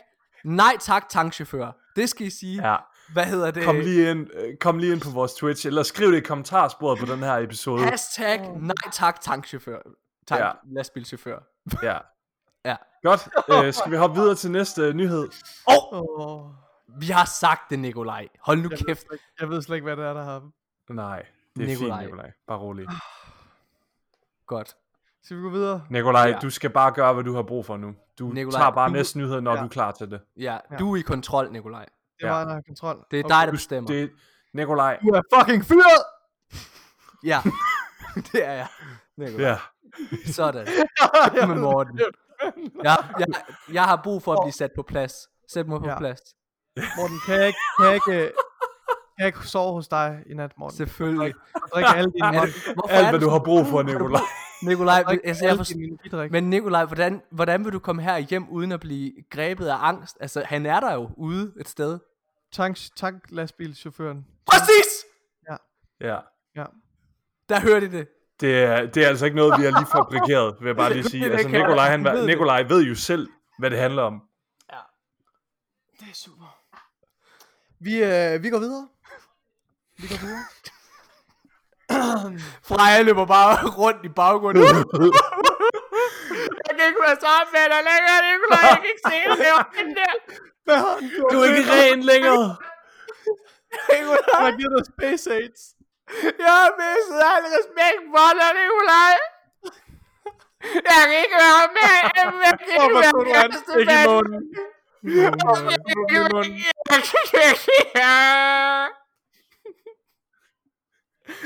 nej 0.44 0.76
tak 0.80 1.09
tankchauffør. 1.09 1.72
Det 1.96 2.09
skal 2.09 2.26
I 2.26 2.30
sige. 2.30 2.70
Ja. 2.70 2.76
Hvad 3.12 3.24
hedder 3.24 3.50
det? 3.50 3.64
Kom 3.64 3.76
lige, 3.80 4.10
ind, 4.10 4.26
øh, 4.34 4.56
kom 4.60 4.78
lige 4.78 4.92
ind 4.92 5.00
på 5.00 5.10
vores 5.10 5.34
Twitch, 5.34 5.66
eller 5.66 5.82
skriv 5.82 6.12
det 6.12 6.16
i 6.16 6.20
kommentarsporet 6.20 6.98
på 6.98 7.06
den 7.06 7.18
her 7.18 7.34
episode. 7.36 7.84
Hashtag, 7.84 8.40
nej 8.60 8.74
tak 8.92 9.20
tankchauffør. 9.20 9.78
Tank, 10.28 10.40
Ja. 10.42 10.50
lastbilchauffør. 10.64 11.38
Ja. 11.82 11.98
Ja. 12.64 12.76
Godt. 13.02 13.28
Øh, 13.66 13.72
skal 13.74 13.92
vi 13.92 13.96
hoppe 13.96 14.16
videre 14.20 14.34
til 14.34 14.50
næste 14.50 14.82
øh, 14.82 14.94
nyhed? 14.94 15.28
Åh, 15.92 16.50
Vi 17.00 17.06
har 17.06 17.24
sagt 17.24 17.70
det, 17.70 17.78
Nikolaj. 17.78 18.28
Hold 18.40 18.59
nu 18.59 18.62
jeg, 18.62 18.70
ved 18.70 18.78
kæft. 18.86 19.00
slet, 19.00 19.12
ikke- 19.12 19.24
jeg 19.40 19.48
ved 19.48 19.62
slet 19.62 19.76
ikke, 19.76 19.84
hvad 19.84 19.96
det 19.96 20.05
er, 20.05 20.12
der 20.14 20.24
har... 20.24 20.50
Nej, 20.90 21.26
det 21.56 21.62
er 21.62 21.66
Nikolaj. 21.66 21.98
fint, 21.98 22.06
Nikolaj. 22.10 22.32
Bare 22.46 22.59
rolig. 22.59 22.86
Godt. 24.46 24.76
Skal 25.22 25.36
vi 25.36 25.42
gå 25.42 25.48
videre? 25.50 25.82
Nikolaj, 25.90 26.28
Ja. 26.28 26.38
du 26.42 26.50
skal 26.50 26.70
bare 26.70 26.92
gøre, 26.92 27.12
hvad 27.14 27.24
du 27.24 27.34
har 27.34 27.42
brug 27.42 27.66
for 27.66 27.76
nu. 27.76 27.94
Du 28.18 28.28
Nikolaj, 28.28 28.60
tager 28.60 28.70
bare 28.70 28.88
du- 28.88 28.92
næste 28.92 29.18
nyhed, 29.18 29.40
når 29.40 29.55
Ja. 29.55 29.60
du 29.60 29.64
er 29.64 29.68
klar 29.68 29.92
til 29.92 30.10
det. 30.10 30.20
Ja, 30.36 30.59
Ja. 30.70 30.76
du 30.76 30.92
er 30.92 30.96
i 30.96 31.00
kontrol, 31.00 31.52
Nikolaj. 31.52 31.86
Det 32.20 32.26
Ja. 32.26 32.30
var 32.30 32.46
en 32.56 32.62
kontrol. 32.62 33.05
Det 33.10 33.20
er 33.20 33.24
Okay. 33.24 33.34
dig, 33.34 33.46
der 33.46 33.52
bestemmer. 33.52 33.88
det, 33.90 34.10
Nikolaj, 34.55 34.98
Du 35.02 35.09
er 35.09 35.22
fucking 35.38 35.64
fyret! 35.64 36.05
Ja, 37.24 37.40
det 38.32 38.44
er 38.46 38.52
jeg. 38.52 38.66
Nikolaj. 39.16 39.46
ja. 39.48 39.59
Sådan. 40.39 40.66
med 41.48 41.55
Morten. 41.60 42.01
Jeg, 42.85 42.97
jeg, 43.19 43.27
jeg 43.73 43.85
har 43.85 44.01
brug 44.05 44.23
for 44.23 44.32
at 44.32 44.39
blive 44.44 44.52
sat 44.52 44.70
på 44.77 44.82
plads. 44.82 45.28
Sæt 45.48 45.69
mig 45.69 45.81
på 45.81 45.86
Ja. 45.89 45.98
plads. 45.98 46.20
Morten, 46.97 47.16
kan 47.27 47.35
jeg 47.35 47.47
ikke, 47.47 47.59
kan 47.78 47.86
jeg 47.86 47.94
ikke, 47.94 48.05
kan 48.12 49.19
jeg 49.19 49.27
ikke 49.27 49.39
sove 49.47 49.73
hos 49.73 49.89
dig 49.89 50.23
i 50.27 50.35
nat, 50.35 50.52
Morten? 50.59 50.77
Selvfølgelig. 50.77 51.35
Og 51.55 51.69
drikke 51.74 51.90
alle 51.97 52.12
dine, 52.12 52.27
Er 52.36 52.40
det, 52.44 52.52
Alt, 52.89 53.09
hvad 53.10 53.20
du 53.20 53.28
har 53.28 53.39
brug 53.39 53.66
for, 53.66 53.82
Nikolaj. 53.82 54.20
Nikolaj, 54.62 55.05
altså, 55.24 55.47
jeg 55.47 55.56
forstår, 55.56 56.28
men 56.31 56.51
Nikolaj, 56.51 56.85
hvordan, 56.85 57.23
hvordan 57.31 57.65
vil 57.65 57.73
du 57.73 57.78
komme 57.78 58.02
her 58.02 58.19
hjem 58.19 58.48
uden 58.48 58.73
at 58.73 58.81
blive 58.81 59.12
grebet 59.31 59.66
af 59.66 59.77
angst? 59.81 60.16
Altså, 60.20 60.43
han 60.47 60.66
er 60.66 60.81
der 60.81 60.94
jo 60.94 61.10
ude 61.16 61.52
et 61.60 61.69
sted. 61.69 61.98
Tank, 62.52 62.77
tank 62.97 63.23
lastbilchaufføren. 63.28 64.27
Præcis! 64.47 65.05
Ja. 66.01 66.16
Ja. 66.56 66.65
Der 67.48 67.60
hørte 67.60 67.86
I 67.86 67.89
det. 67.89 68.09
Det 68.40 68.62
er, 68.62 68.86
det 68.86 69.05
er 69.05 69.09
altså 69.09 69.24
ikke 69.24 69.36
noget, 69.36 69.60
vi 69.60 69.65
har 69.65 69.70
lige 69.81 69.90
fabrikeret, 69.93 70.56
vil 70.60 70.66
jeg 70.66 70.77
bare 70.77 70.93
lige 70.93 71.10
sige. 71.10 71.24
Altså, 71.31 71.48
jeg- 71.48 71.60
Nikolaj, 71.60 71.89
han, 71.89 72.05
jeg 72.05 72.12
ved. 72.15 72.27
Nikolaj 72.27 72.62
ved 72.62 72.82
jo 72.82 72.94
selv, 72.94 73.28
hvad 73.59 73.70
det 73.70 73.78
handler 73.78 74.02
om. 74.02 74.23
Det 76.01 76.09
er 76.10 76.15
super. 76.15 76.59
Vi, 77.81 77.94
øh, 78.05 78.43
vi 78.43 78.51
går 78.51 78.59
videre. 78.59 78.89
Vi 79.98 80.06
går 80.09 80.16
videre. 80.27 80.44
Freja 82.69 83.02
løber 83.02 83.27
bare 83.27 83.66
rundt 83.69 84.05
i 84.05 84.09
baggrunden. 84.09 84.62
jeg 86.66 86.73
kan 86.77 86.85
ikke 86.90 87.01
være 87.06 87.19
sammen 87.27 87.48
med 87.55 87.65
dig 87.74 87.82
længere, 87.90 88.19
Nikolaj. 88.28 88.65
Jeg 88.73 88.78
kan 88.82 88.90
ikke 88.94 89.06
se 89.12 89.19
det 89.31 89.39
der. 89.47 89.62
der. 90.69 90.82
Du 91.32 91.36
er 91.40 91.44
ikke 91.51 91.70
ren 91.73 92.01
længere. 92.02 92.56
Nikolaj, 93.93 94.40
har 94.44 94.56
givet 94.59 94.73
dig 94.78 94.85
space 94.93 95.32
aids. 95.35 95.60
Jeg 96.43 96.52
har 96.60 96.70
mistet 96.82 97.20
al 97.32 97.44
respekt 97.56 98.02
for 98.14 98.28
dig, 98.39 98.51
Nikolaj. 98.59 99.16
Jeg 100.90 101.02
kan 101.09 101.18
ikke 101.24 101.39
være 101.47 101.66
med. 101.76 101.93
Jeg 102.47 102.55
kan 102.59 102.68
ikke 102.85 102.94
være 102.94 103.12
du 103.12 103.18
han 103.18 103.51
kæreste 103.51 103.72
ikke 103.80 103.93
i 103.93 104.06
med. 104.32 104.43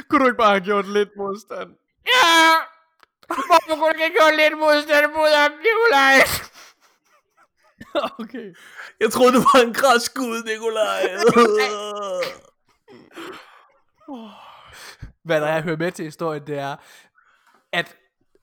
Kunne 0.09 0.21
du 0.21 0.27
ikke 0.27 0.37
bare 0.37 0.51
have 0.51 0.65
gjort 0.65 0.89
lidt 0.89 1.17
modstand? 1.17 1.71
Ja! 2.07 2.55
Hvorfor 3.27 3.75
kunne 3.81 3.93
du 3.99 4.03
ikke 4.05 4.19
gøre 4.21 4.37
lidt 4.37 4.59
modstand 4.59 5.13
mod 5.13 5.37
ham, 5.37 5.53
Nikolaj? 5.67 6.17
okay. 8.21 8.55
Jeg 9.01 9.13
troede, 9.13 9.33
du 9.33 9.39
var 9.39 9.61
en 9.61 9.75
græsk 9.75 10.15
gud, 10.15 10.43
Nikolaj. 10.45 11.03
Hvad 15.23 15.41
der 15.41 15.47
er, 15.47 15.53
jeg 15.55 15.63
hører 15.63 15.77
med 15.77 15.93
til 15.93 16.05
historien, 16.05 16.47
det 16.47 16.59
er, 16.59 16.77
at, 17.73 17.97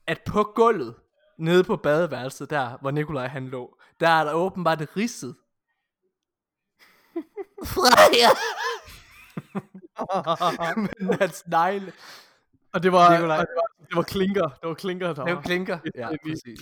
at 0.06 0.20
på 0.26 0.42
gulvet, 0.42 0.94
nede 1.38 1.64
på 1.64 1.76
badeværelset 1.76 2.50
der, 2.50 2.78
hvor 2.80 2.90
Nikolaj 2.90 3.26
han 3.26 3.48
lå, 3.48 3.78
der 4.00 4.08
er 4.08 4.24
der 4.24 4.32
åbenbart 4.32 4.96
ridset. 4.96 5.36
Freja. 7.64 8.28
Men 11.00 11.14
hans 11.20 11.46
negle, 11.46 11.92
og 12.72 12.82
det 12.82 12.92
var, 12.92 13.12
Nikolaj. 13.12 13.38
og 13.38 13.46
det 13.46 13.54
var, 13.54 13.84
det 13.86 13.96
var 13.96 14.02
klinker. 14.02 14.48
Det 14.48 14.68
var 14.68 14.74
klinker, 14.74 15.12
der 15.12 15.24
det 15.24 15.34
var. 15.34 15.42
klinker. 15.42 15.78
Ja, 15.94 16.08
præcis. 16.22 16.60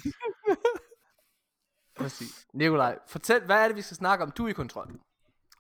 præcis. 1.96 2.46
Nikolaj, 2.52 2.98
fortæl, 3.06 3.44
hvad 3.44 3.56
er 3.64 3.66
det, 3.68 3.76
vi 3.76 3.82
skal 3.82 3.96
snakke 3.96 4.24
om? 4.24 4.30
Du 4.30 4.44
er 4.44 4.48
i 4.48 4.52
kontrol. 4.52 5.00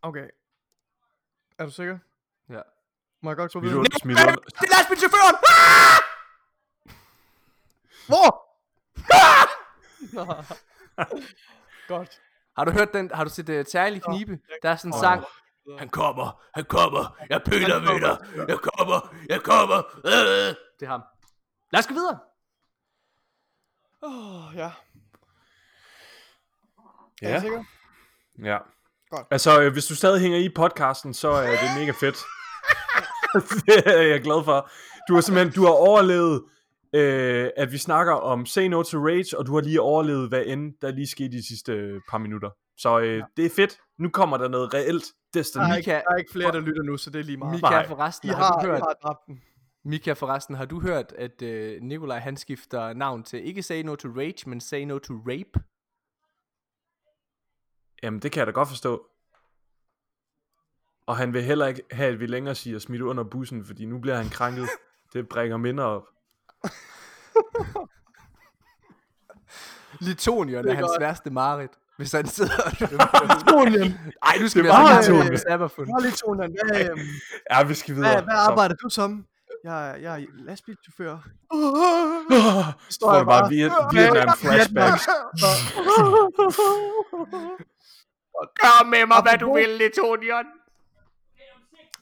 Okay. 0.02 0.28
Er 1.58 1.64
du 1.64 1.70
sikker? 1.70 1.98
Ja. 2.48 2.60
Må 3.22 3.30
jeg 3.30 3.36
godt 3.36 3.52
gå 3.52 3.60
videre? 3.60 3.78
under, 3.78 3.98
smid 4.02 4.16
under. 4.20 4.34
Det 4.34 4.62
er 4.62 4.76
lastbilchaufføren! 4.76 5.36
Hvor? 8.06 8.44
Godt. 11.88 12.20
Har 12.56 12.64
du 12.64 12.70
hørt 12.70 12.92
den? 12.92 13.10
Har 13.14 13.24
du 13.24 13.30
set 13.30 13.48
uh, 13.48 13.64
Tærlig 13.64 14.02
Knibe? 14.02 14.38
Der 14.62 14.70
er 14.70 14.76
sådan 14.76 14.92
en 14.94 14.98
sang. 15.00 15.24
Han 15.78 15.88
kommer, 15.88 16.42
han 16.54 16.64
kommer, 16.64 17.16
jeg 17.30 17.42
pøler 17.46 17.78
ved 17.78 18.00
dig, 18.00 18.48
jeg 18.48 18.58
kommer, 18.58 19.14
jeg 19.28 19.42
kommer. 19.42 19.78
Øh. 20.04 20.54
Det 20.80 20.86
er 20.86 20.88
ham. 20.88 21.02
Lad 21.72 21.78
os 21.78 21.86
gå 21.86 21.94
videre. 21.94 22.18
Åh, 24.02 24.46
oh, 24.48 24.54
ja. 24.56 24.70
Er 27.22 27.28
Ja. 27.28 27.36
du 27.36 27.40
sikker? 27.40 27.64
Ja. 28.42 28.58
Godt. 29.10 29.26
Altså, 29.30 29.60
øh, 29.62 29.72
hvis 29.72 29.86
du 29.86 29.94
stadig 29.96 30.20
hænger 30.20 30.38
i 30.38 30.48
podcasten, 30.56 31.14
så 31.14 31.28
er 31.30 31.50
det 31.50 31.70
mega 31.80 31.90
fedt. 32.00 32.16
Det 33.66 33.86
er 33.86 34.02
jeg 34.02 34.20
glad 34.20 34.44
for. 34.44 34.70
Du 35.08 35.14
har 35.14 35.20
simpelthen, 35.20 35.52
du 35.52 35.62
har 35.62 35.72
overlevet, 35.72 36.44
øh, 36.94 37.50
at 37.56 37.72
vi 37.72 37.78
snakker 37.78 38.12
om 38.12 38.46
Say 38.46 38.66
No 38.66 38.82
to 38.82 38.98
Rage, 38.98 39.38
og 39.38 39.46
du 39.46 39.54
har 39.54 39.60
lige 39.60 39.80
overlevet, 39.80 40.28
hvad 40.28 40.42
end 40.46 40.74
der 40.80 40.90
lige 40.90 41.06
skete 41.06 41.32
de 41.32 41.48
sidste 41.48 41.72
øh, 41.72 42.00
par 42.10 42.18
minutter. 42.18 42.50
Så 42.76 42.98
øh, 42.98 43.22
det 43.36 43.46
er 43.46 43.50
fedt. 43.56 43.78
Nu 43.98 44.08
kommer 44.08 44.36
der 44.36 44.48
noget 44.48 44.74
reelt 44.74 45.04
Destiny. 45.34 45.62
Der 45.62 45.68
er, 45.68 45.76
ikke, 45.76 45.90
der 45.90 46.02
er 46.10 46.16
ikke 46.16 46.32
flere, 46.32 46.52
der 46.52 46.60
lytter 46.60 46.82
nu, 46.82 46.96
så 46.96 47.10
det 47.10 47.18
er 47.18 47.24
lige 47.24 47.36
meget. 47.36 47.54
Mika 47.54 47.70
Nej. 47.70 47.86
forresten, 47.86 48.28
I 48.28 48.32
har, 48.32 48.44
har, 48.44 48.60
du 48.60 48.66
I 48.66 48.70
hørt, 48.70 48.82
har. 49.02 49.32
Mika 49.84 50.12
forresten, 50.12 50.54
har 50.54 50.64
du 50.64 50.80
hørt, 50.80 51.12
at 51.12 51.42
uh, 51.42 51.82
Nikolaj 51.82 52.18
han 52.18 52.36
skifter 52.36 52.92
navn 52.92 53.22
til 53.22 53.46
ikke 53.46 53.62
Say 53.62 53.82
No 53.82 53.94
to 53.94 54.08
Rage, 54.08 54.50
men 54.50 54.60
Say 54.60 54.80
No 54.80 54.98
to 54.98 55.14
Rape? 55.14 55.60
Jamen, 58.02 58.20
det 58.20 58.32
kan 58.32 58.38
jeg 58.38 58.46
da 58.46 58.52
godt 58.52 58.68
forstå. 58.68 59.06
Og 61.08 61.16
han 61.16 61.32
vil 61.32 61.42
heller 61.42 61.66
ikke 61.66 61.82
have, 61.90 62.12
at 62.12 62.20
vi 62.20 62.26
længere 62.26 62.54
siger 62.54 62.78
smidt 62.78 63.02
under 63.02 63.24
bussen, 63.24 63.64
fordi 63.64 63.86
nu 63.86 63.98
bliver 63.98 64.16
han 64.16 64.28
krænket. 64.28 64.68
Det 65.12 65.28
bringer 65.28 65.56
minder 65.56 65.84
op. 65.84 66.02
Litonion 70.00 70.64
Det 70.64 70.70
er 70.70 70.72
er 70.72 70.76
hans 70.76 70.88
godt. 70.88 71.00
værste 71.00 71.30
mareridt, 71.30 71.70
hvis 71.96 72.12
han 72.12 72.26
sidder 72.26 72.56
og 72.66 72.72
Litonian. 73.36 73.98
Ej, 74.22 74.36
nu 74.40 74.48
skal 74.48 74.64
Det 74.64 74.70
vi 74.70 74.76
altså 74.96 75.12
ikke 75.12 75.28
til 75.28 75.38
Sabafund. 75.38 75.86
Nå, 75.88 75.98
Litonian. 76.02 76.56
Hvad, 76.68 76.90
øhm, 76.90 76.98
Ja, 77.50 77.62
vi 77.62 77.74
skal 77.74 77.94
videre. 77.94 78.12
hvad, 78.12 78.22
hvad 78.22 78.34
Så- 78.34 78.50
arbejder 78.50 78.74
du 78.74 78.88
som? 78.88 79.26
Jeg, 79.64 79.90
er- 79.90 79.96
jeg 79.96 80.22
er 80.22 80.26
lastbilchauffør. 80.34 81.16
Så 82.90 82.98
får 83.02 83.18
du 83.18 83.24
bare 83.24 83.48
Viet- 83.48 83.72
Vietnam 83.94 84.36
flashbacks. 84.36 85.06
Gør 88.62 88.84
med 88.84 89.06
mig, 89.06 89.22
hvad 89.22 89.38
du 89.38 89.54
vil, 89.54 89.68
Litonion. 89.68 90.44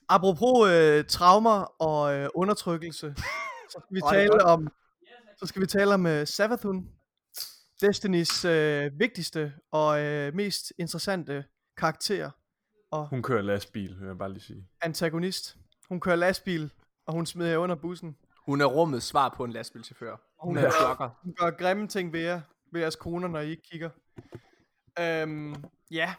Apropos 0.08 0.70
øh, 0.70 1.04
traumer 1.04 1.82
og 1.82 2.14
øh, 2.14 2.28
undertrykkelse, 2.34 3.14
så 3.70 3.80
skal 3.86 3.94
vi 3.96 4.00
tale 4.12 4.44
om, 4.44 4.68
så 5.38 5.46
skal 5.46 5.62
vi 5.62 5.66
tale 5.66 5.94
om 5.94 6.06
øh, 6.06 6.26
Savathun, 6.26 6.88
Destinys 7.80 8.44
øh, 8.44 8.98
vigtigste 8.98 9.52
og 9.72 10.00
øh, 10.00 10.34
mest 10.34 10.72
interessante 10.78 11.44
karakter 11.76 12.30
og 12.90 13.08
Hun 13.08 13.22
kører 13.22 13.42
lastbil, 13.42 14.00
vil 14.00 14.06
jeg 14.06 14.18
bare 14.18 14.32
lige 14.32 14.42
sige. 14.42 14.68
antagonist. 14.80 15.56
Hun 15.88 16.00
kører 16.00 16.16
lastbil, 16.16 16.72
og 17.06 17.14
hun 17.14 17.26
smider 17.26 17.50
jer 17.50 17.58
under 17.58 17.74
bussen. 17.76 18.16
Hun 18.46 18.60
er 18.60 18.64
rummets 18.64 19.06
svar 19.06 19.34
på 19.36 19.44
en 19.44 19.52
lastbilchauffør. 19.52 20.16
Hun 20.42 20.56
er. 20.56 21.22
Hun 21.22 21.34
gør 21.34 21.50
grimme 21.50 21.88
ting 21.88 22.12
ved 22.12 22.20
jer, 22.20 22.40
ved 22.72 22.80
jeres 22.80 22.96
koner, 22.96 23.28
når 23.28 23.40
I 23.40 23.50
ikke 23.50 23.62
kigger. 23.62 23.90
Øhm, 25.00 25.54
ja, 25.90 26.14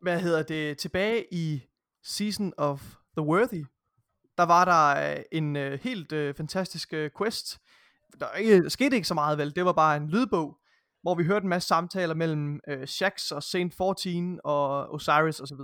hvad 0.00 0.20
hedder 0.20 0.42
det? 0.42 0.78
Tilbage 0.78 1.34
i 1.34 1.62
Season 2.04 2.52
of 2.56 2.94
the 3.18 3.26
Worthy, 3.26 3.64
der 4.38 4.44
var 4.44 4.64
der 4.64 5.12
øh, 5.12 5.22
en 5.32 5.56
øh, 5.56 5.80
helt 5.82 6.12
øh, 6.12 6.34
fantastisk 6.34 6.92
øh, 6.92 7.10
quest. 7.18 7.60
Der, 8.20 8.26
er 8.26 8.34
ikke, 8.34 8.70
skete 8.70 8.96
ikke 8.96 9.08
så 9.08 9.14
meget 9.14 9.38
vel, 9.38 9.56
det 9.56 9.64
var 9.64 9.72
bare 9.72 9.96
en 9.96 10.08
lydbog, 10.08 10.58
hvor 11.02 11.14
vi 11.14 11.24
hørte 11.24 11.42
en 11.42 11.48
masse 11.48 11.66
samtaler 11.66 12.14
mellem 12.14 12.60
øh, 12.68 12.86
Shax 12.86 13.30
og 13.32 13.42
Saint 13.42 13.74
14 13.74 14.40
og 14.44 14.94
Osiris 14.94 15.40
osv. 15.40 15.58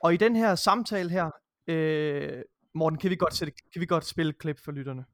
Og 0.00 0.14
i 0.14 0.16
den 0.16 0.36
her 0.36 0.54
samtale 0.54 1.10
her, 1.10 1.30
øh, 1.66 2.42
Morten, 2.74 2.98
kan 2.98 3.10
vi, 3.10 3.16
godt 3.16 3.34
sætte, 3.34 3.52
kan 3.72 3.80
vi 3.80 3.86
godt 3.86 4.04
spille 4.04 4.30
et 4.30 4.38
klip 4.38 4.64
for 4.64 4.72
lytterne? 4.72 5.04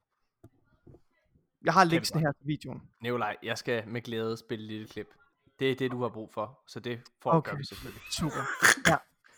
Jeg 1.64 1.72
har 1.72 1.84
linksen 1.84 2.20
her 2.20 2.32
til 2.32 2.46
videoen. 2.46 2.82
Nikolaj, 3.00 3.36
jeg 3.42 3.58
skal 3.58 3.88
med 3.88 4.00
glæde 4.00 4.36
spille 4.36 4.64
et 4.64 4.70
lille 4.70 4.88
klip. 4.88 5.06
Det 5.58 5.70
er 5.70 5.74
det, 5.74 5.90
du 5.90 6.02
har 6.02 6.08
brug 6.08 6.32
for, 6.34 6.62
så 6.66 6.80
det 6.80 7.00
får 7.22 7.32
okay. 7.32 7.56
vi 7.56 7.64
selvfølgelig. 7.64 8.02
Super. 8.10 8.42
Ja. 8.88 8.96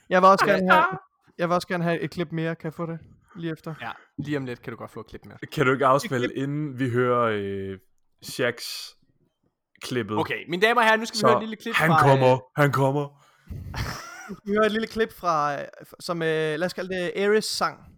Jeg 0.09 0.23
vil 0.23 0.29
også 0.29 0.47
gerne 0.51 0.73
have, 0.73 0.99
jeg 1.39 1.49
vil 1.49 1.55
også 1.55 1.69
gerne 1.69 1.85
have 1.85 2.01
et 2.01 2.11
klip 2.11 2.33
mere. 2.33 2.55
Kan 2.55 2.67
jeg 2.67 2.75
få 2.75 2.87
det 2.87 2.99
lige 3.37 3.53
efter? 3.53 3.75
Ja, 3.81 3.91
lige 4.19 4.37
om 4.37 4.45
lidt 4.45 4.63
kan 4.63 4.71
du 4.73 4.77
godt 4.77 4.91
få 4.91 5.01
et 5.01 5.07
klip 5.07 5.25
med. 5.25 5.37
Kan 5.53 5.67
du 5.67 5.73
ikke 5.73 5.87
afspille, 5.87 6.35
inden 6.35 6.79
vi 6.79 6.91
hører 6.91 7.23
øh, 7.33 7.79
Shaqs 8.23 8.97
klippet? 9.83 10.19
Okay, 10.19 10.45
mine 10.49 10.63
damer 10.63 10.81
og 10.81 10.87
herrer, 10.87 10.97
nu 10.97 11.05
skal 11.05 11.19
vi 11.19 11.27
høre 11.27 11.37
et 11.37 11.43
lille 11.43 11.57
klip 11.57 11.75
han 11.75 11.91
fra... 11.91 12.01
kommer, 12.09 12.33
øh, 12.33 12.41
han 12.57 12.73
kommer. 12.73 13.25
Vi 14.47 14.53
hører 14.53 14.67
et 14.67 14.73
lille 14.73 14.87
klip 14.87 15.13
fra, 15.13 15.61
øh, 15.61 15.67
som 16.01 16.23
øh, 16.23 16.29
lad 16.29 16.65
os 16.65 16.73
kalde 16.73 16.95
det 16.95 17.25
Ares 17.25 17.45
sang. 17.45 17.95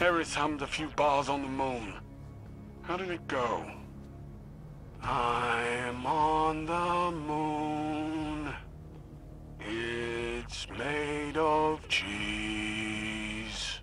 Eris 0.00 0.36
hummed 0.36 0.62
a 0.62 0.66
few 0.66 0.88
bars 0.96 1.28
on 1.28 1.40
the 1.40 1.50
moon. 1.50 1.94
How 2.84 2.96
did 2.96 3.10
it 3.10 3.20
go? 3.28 3.64
I'm 5.02 6.06
on 6.06 6.66
the 6.66 7.10
moon. 7.28 8.48
It's 10.54 10.68
made 10.78 11.36
of 11.40 11.80
cheese. 11.88 13.82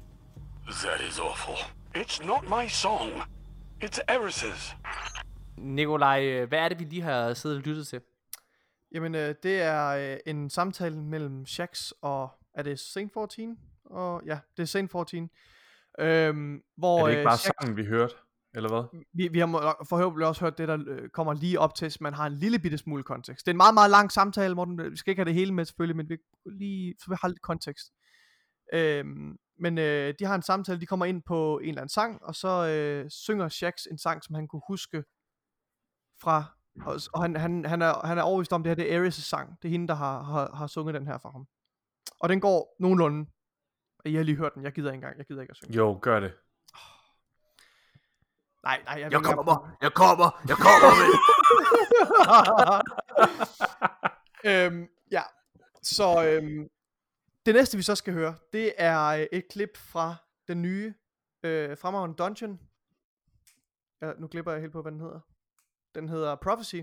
That 0.84 1.02
is 1.10 1.20
awful. 1.20 1.58
It's 2.02 2.26
not 2.26 2.44
my 2.50 2.68
song. 2.70 3.12
It's 3.84 4.00
Eris's. 4.08 4.76
Nikolaj, 5.58 6.26
øh, 6.26 6.48
hvad 6.48 6.60
er 6.60 6.70
det, 6.70 6.80
vi 6.80 6.84
lige 6.84 7.02
har 7.02 7.34
siddet 7.34 7.58
og 7.58 7.64
lyttet 7.64 7.88
til? 7.88 8.02
Jamen, 8.92 9.16
øh, 9.16 9.36
det 9.44 9.62
er 9.62 9.88
øh, 9.88 10.18
en 10.26 10.50
samtale 10.50 10.98
mellem 10.98 11.46
Shax 11.46 11.92
og, 12.02 12.30
er 12.54 12.64
det 12.64 12.80
Saint 12.80 13.14
14? 13.14 13.60
Og, 13.86 14.22
ja, 14.26 14.40
det 14.58 14.64
er 14.64 14.68
Saint 14.68 14.92
14. 14.92 15.30
Øhm, 16.00 16.64
hvor 16.78 17.00
Er 17.00 17.06
det 17.06 17.12
ikke 17.12 17.24
bare 17.24 17.34
Shax- 17.38 17.52
sangen, 17.62 17.78
vi 17.78 17.86
hørte? 17.86 18.14
Eller 18.54 18.70
hvad? 18.70 19.04
vi, 19.14 19.28
vi 19.28 19.40
har 19.40 19.48
forhåbentlig 19.90 20.28
også 20.28 20.42
hørt 20.46 20.58
det, 20.58 20.68
der 20.68 20.78
øh, 20.88 21.10
kommer 21.10 21.34
lige 21.34 21.60
op 21.60 21.76
til, 21.76 21.92
så 21.92 21.98
man 22.02 22.14
har 22.14 22.26
en 22.26 22.34
lille 22.34 22.60
bitte 22.60 22.78
smule 22.78 23.04
kontekst. 23.04 23.46
Det 23.46 23.52
er 23.52 23.54
en 23.54 23.58
meget, 23.58 23.74
meget 23.74 23.92
lang 23.92 24.12
samtale, 24.12 24.56
Morten. 24.56 24.92
Vi 24.92 24.98
skal 24.98 25.12
ikke 25.12 25.20
have 25.20 25.26
det 25.26 25.34
hele 25.34 25.54
med 25.54 25.66
selvfølgelig, 25.66 25.96
men 25.96 26.10
vi 26.10 26.18
lige, 26.46 26.96
så 27.00 27.06
vi 27.10 27.16
har 27.22 27.28
lidt 27.28 27.42
kontekst. 27.42 27.94
Øhm, 28.74 29.38
men 29.60 29.78
øh, 29.78 30.14
de 30.20 30.26
har 30.26 30.36
en 30.36 30.42
samtale, 30.42 30.82
de 30.82 30.86
kommer 30.86 31.06
ind 31.06 31.22
på 31.24 31.60
en 31.60 31.70
eller 31.70 31.82
anden 31.82 31.94
sang, 31.94 32.24
og 32.24 32.36
så 32.36 32.68
øh, 32.68 33.10
synger 33.10 33.50
Shax 33.50 33.86
en 33.92 33.98
sang, 33.98 34.24
som 34.24 34.36
han 34.36 34.48
kunne 34.48 34.62
huske 34.68 35.04
fra, 36.22 36.44
og, 36.86 37.00
og 37.14 37.22
han, 37.22 37.36
han, 37.36 37.66
han, 37.66 37.82
er, 37.82 38.08
han 38.08 38.18
er 38.18 38.22
overbevist 38.22 38.54
om, 38.54 38.64
det 38.64 38.70
her 38.70 38.76
det 38.76 38.94
er 38.94 39.06
Ares' 39.06 39.12
sang. 39.12 39.62
Det 39.62 39.68
er 39.68 39.72
hende, 39.72 39.88
der 39.88 39.94
har, 39.94 40.24
har, 40.24 40.56
har 40.56 40.68
sunget 40.68 40.96
den 40.96 41.08
her 41.08 41.18
for 41.18 41.30
ham. 41.30 41.48
Og 42.20 42.30
den 42.30 42.40
går 42.40 42.76
nogenlunde. 42.80 43.30
I 44.06 44.16
har 44.16 44.24
lige 44.24 44.38
hørt 44.38 44.54
den, 44.56 44.64
jeg 44.64 44.72
gider 44.72 44.90
ikke 44.90 44.96
engang, 44.96 45.18
jeg 45.18 45.26
gider 45.26 45.42
ikke 45.42 45.52
at 45.52 45.58
synge. 45.58 45.78
Jo, 45.78 46.00
gør 46.02 46.20
det. 46.20 46.34
Nej, 48.64 48.82
nej, 48.86 49.00
jeg, 49.00 49.12
Jeg 49.12 49.24
kommer, 49.24 49.78
jeg 49.82 49.94
kommer, 49.94 50.42
jeg 50.48 50.58
kommer 50.58 50.92
med. 51.02 51.10
øhm, 54.46 54.88
ja, 55.12 55.22
så 55.84 56.26
øhm, 56.26 56.68
det 57.46 57.56
næste 57.56 57.78
vi 57.78 57.84
så 57.84 57.96
skal 57.96 58.14
høre, 58.14 58.36
det 58.54 58.74
er 58.78 59.06
øh, 59.06 59.26
et 59.32 59.44
klip 59.52 59.78
fra 59.78 60.16
den 60.48 60.62
nye 60.62 60.94
øh, 61.44 61.78
fremragende 61.78 62.16
Dungeon. 62.16 62.60
Ja, 64.02 64.12
nu 64.18 64.28
glipper 64.28 64.52
jeg 64.52 64.62
helt 64.62 64.74
på, 64.74 64.82
hvad 64.82 64.92
den 64.92 65.00
hedder. 65.00 65.20
Den 65.96 66.10
hedder 66.10 66.36
Prophecy. 66.36 66.76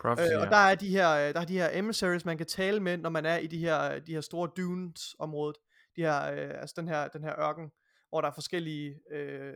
Prophecy, 0.00 0.32
Øh, 0.32 0.38
og 0.38 0.44
ja. 0.44 0.50
der 0.50 0.56
er 0.56 0.74
de 0.74 0.88
her, 0.88 1.10
øh, 1.10 1.34
der 1.34 1.40
er 1.40 1.44
de 1.44 1.58
her 1.58 1.78
emissaries, 1.78 2.24
man 2.24 2.36
kan 2.38 2.46
tale 2.46 2.80
med, 2.80 2.96
når 2.96 3.10
man 3.10 3.26
er 3.26 3.36
i 3.36 3.46
de 3.46 3.58
her, 3.58 3.98
de 3.98 4.12
her 4.12 4.20
store 4.20 4.50
dunes 4.56 5.16
området. 5.18 5.56
De 5.96 6.00
her, 6.00 6.30
øh, 6.32 6.60
altså 6.60 6.74
den 6.76 6.88
her, 6.88 7.08
den 7.08 7.22
her 7.22 7.40
ørken, 7.40 7.70
hvor 8.08 8.20
der 8.20 8.28
er 8.28 8.32
forskellige 8.34 9.00
øh, 9.12 9.54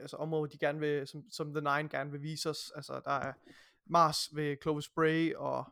altså 0.00 0.16
områder, 0.16 0.46
de 0.46 0.58
gerne 0.58 0.80
vil, 0.80 1.06
som, 1.06 1.22
som 1.30 1.54
The 1.54 1.60
Nine 1.60 1.88
gerne 1.88 2.10
vil 2.10 2.22
vise 2.22 2.50
os. 2.50 2.72
Altså 2.76 3.00
der 3.04 3.10
er 3.10 3.32
Mars 3.86 4.28
ved 4.32 4.56
Clovis 4.62 4.88
Bray 4.88 5.34
og 5.34 5.64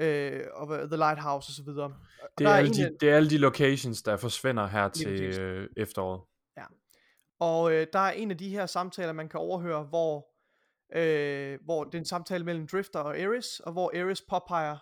øh, 0.00 0.46
og 0.52 0.68
The 0.68 0.96
Lighthouse 0.96 1.50
og 1.50 1.54
så 1.54 1.62
videre. 1.64 1.94
Det 2.38 2.46
er, 2.46 2.50
alle 2.50 2.68
en 2.68 2.74
de, 2.74 2.96
det 3.00 3.10
er 3.10 3.16
alle 3.16 3.30
de 3.30 3.38
locations, 3.38 4.02
der 4.02 4.16
forsvinder 4.16 4.66
her 4.66 4.88
til 4.88 5.38
øh, 5.38 5.68
efteråret. 5.76 6.20
Og 7.42 7.72
øh, 7.72 7.86
der 7.92 7.98
er 7.98 8.10
en 8.10 8.30
af 8.30 8.38
de 8.38 8.48
her 8.48 8.66
samtaler, 8.66 9.12
man 9.12 9.28
kan 9.28 9.40
overhøre, 9.40 9.84
hvor 9.84 10.32
øh, 10.94 11.58
hvor 11.64 11.84
det 11.84 11.94
er 11.94 11.98
en 11.98 12.04
samtale 12.04 12.44
mellem 12.44 12.66
Drifter 12.66 12.98
og 12.98 13.18
Ares, 13.18 13.60
og 13.60 13.72
hvor 13.72 14.00
Ares 14.00 14.22
påpeger, 14.22 14.78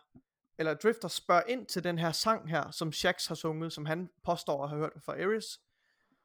eller 0.58 0.74
Drifter 0.74 1.08
spørger 1.08 1.42
ind 1.48 1.66
til 1.66 1.84
den 1.84 1.98
her 1.98 2.12
sang 2.12 2.50
her, 2.50 2.70
som 2.70 2.92
Shax 2.92 3.26
har 3.26 3.34
sunget, 3.34 3.72
som 3.72 3.86
han 3.86 4.08
påstår 4.24 4.64
at 4.64 4.70
have 4.70 4.80
hørt 4.80 4.92
fra 5.04 5.12
Ares. 5.12 5.60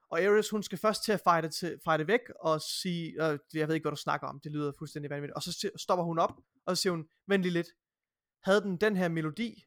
Og 0.09 0.19
Ares, 0.21 0.49
hun 0.49 0.63
skal 0.63 0.77
først 0.77 1.03
til 1.03 1.11
at 1.11 1.19
det, 1.41 1.53
til, 1.53 1.79
det 1.97 2.07
væk, 2.07 2.19
og 2.41 2.61
sige, 2.61 3.09
øh, 3.31 3.39
jeg 3.53 3.67
ved 3.67 3.75
ikke, 3.75 3.83
hvad 3.83 3.91
du 3.91 3.95
snakker 4.01 4.27
om, 4.27 4.39
det 4.39 4.51
lyder 4.51 4.71
fuldstændig 4.77 5.09
vanvittigt. 5.09 5.35
Og 5.35 5.43
så 5.43 5.69
stopper 5.75 6.03
hun 6.03 6.19
op, 6.19 6.31
og 6.65 6.77
så 6.77 6.81
siger 6.81 6.91
hun, 6.93 7.07
vent 7.27 7.43
lige 7.43 7.53
lidt, 7.53 7.67
havde 8.43 8.61
den 8.61 8.77
den 8.77 8.95
her 8.95 9.07
melodi? 9.07 9.65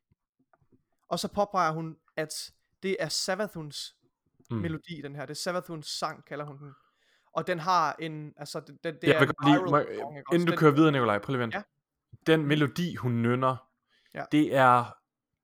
Og 1.09 1.19
så 1.19 1.29
påpeger 1.29 1.73
hun, 1.73 1.97
at 2.17 2.53
det 2.83 2.97
er 3.01 3.09
Savathuns 3.09 3.95
Mm. 4.51 4.57
melodi, 4.57 5.03
den 5.03 5.15
her. 5.17 5.23
Det 5.27 5.31
er 5.31 5.35
Savathuns 5.39 5.87
sang, 5.87 6.25
kalder 6.25 6.45
hun 6.45 6.59
den. 6.59 6.73
Og 7.33 7.47
den 7.47 7.59
har 7.59 7.97
en, 7.99 8.33
altså, 8.37 8.61
den, 8.61 8.79
den, 8.85 8.95
det 8.95 9.03
jeg 9.03 9.17
er 9.17 9.21
en 9.21 9.27
godt 9.27 9.37
lige, 9.45 9.55
viral 9.55 9.71
må, 9.71 9.95
song, 10.01 10.17
inden 10.35 10.47
du 10.47 10.51
Den- 10.51 10.59
kører 10.59 10.73
videre, 10.73 10.93
Nikolaj, 10.93 11.19
prøv 11.19 11.33
lige 11.33 11.43
at 11.43 11.43
vente. 11.43 11.57
Ja. 11.57 11.63
Den 12.33 12.47
melodi, 12.47 12.95
hun 12.95 13.23
nynner, 13.23 13.57
Ja. 14.15 14.25
det 14.33 14.55
er 14.55 14.95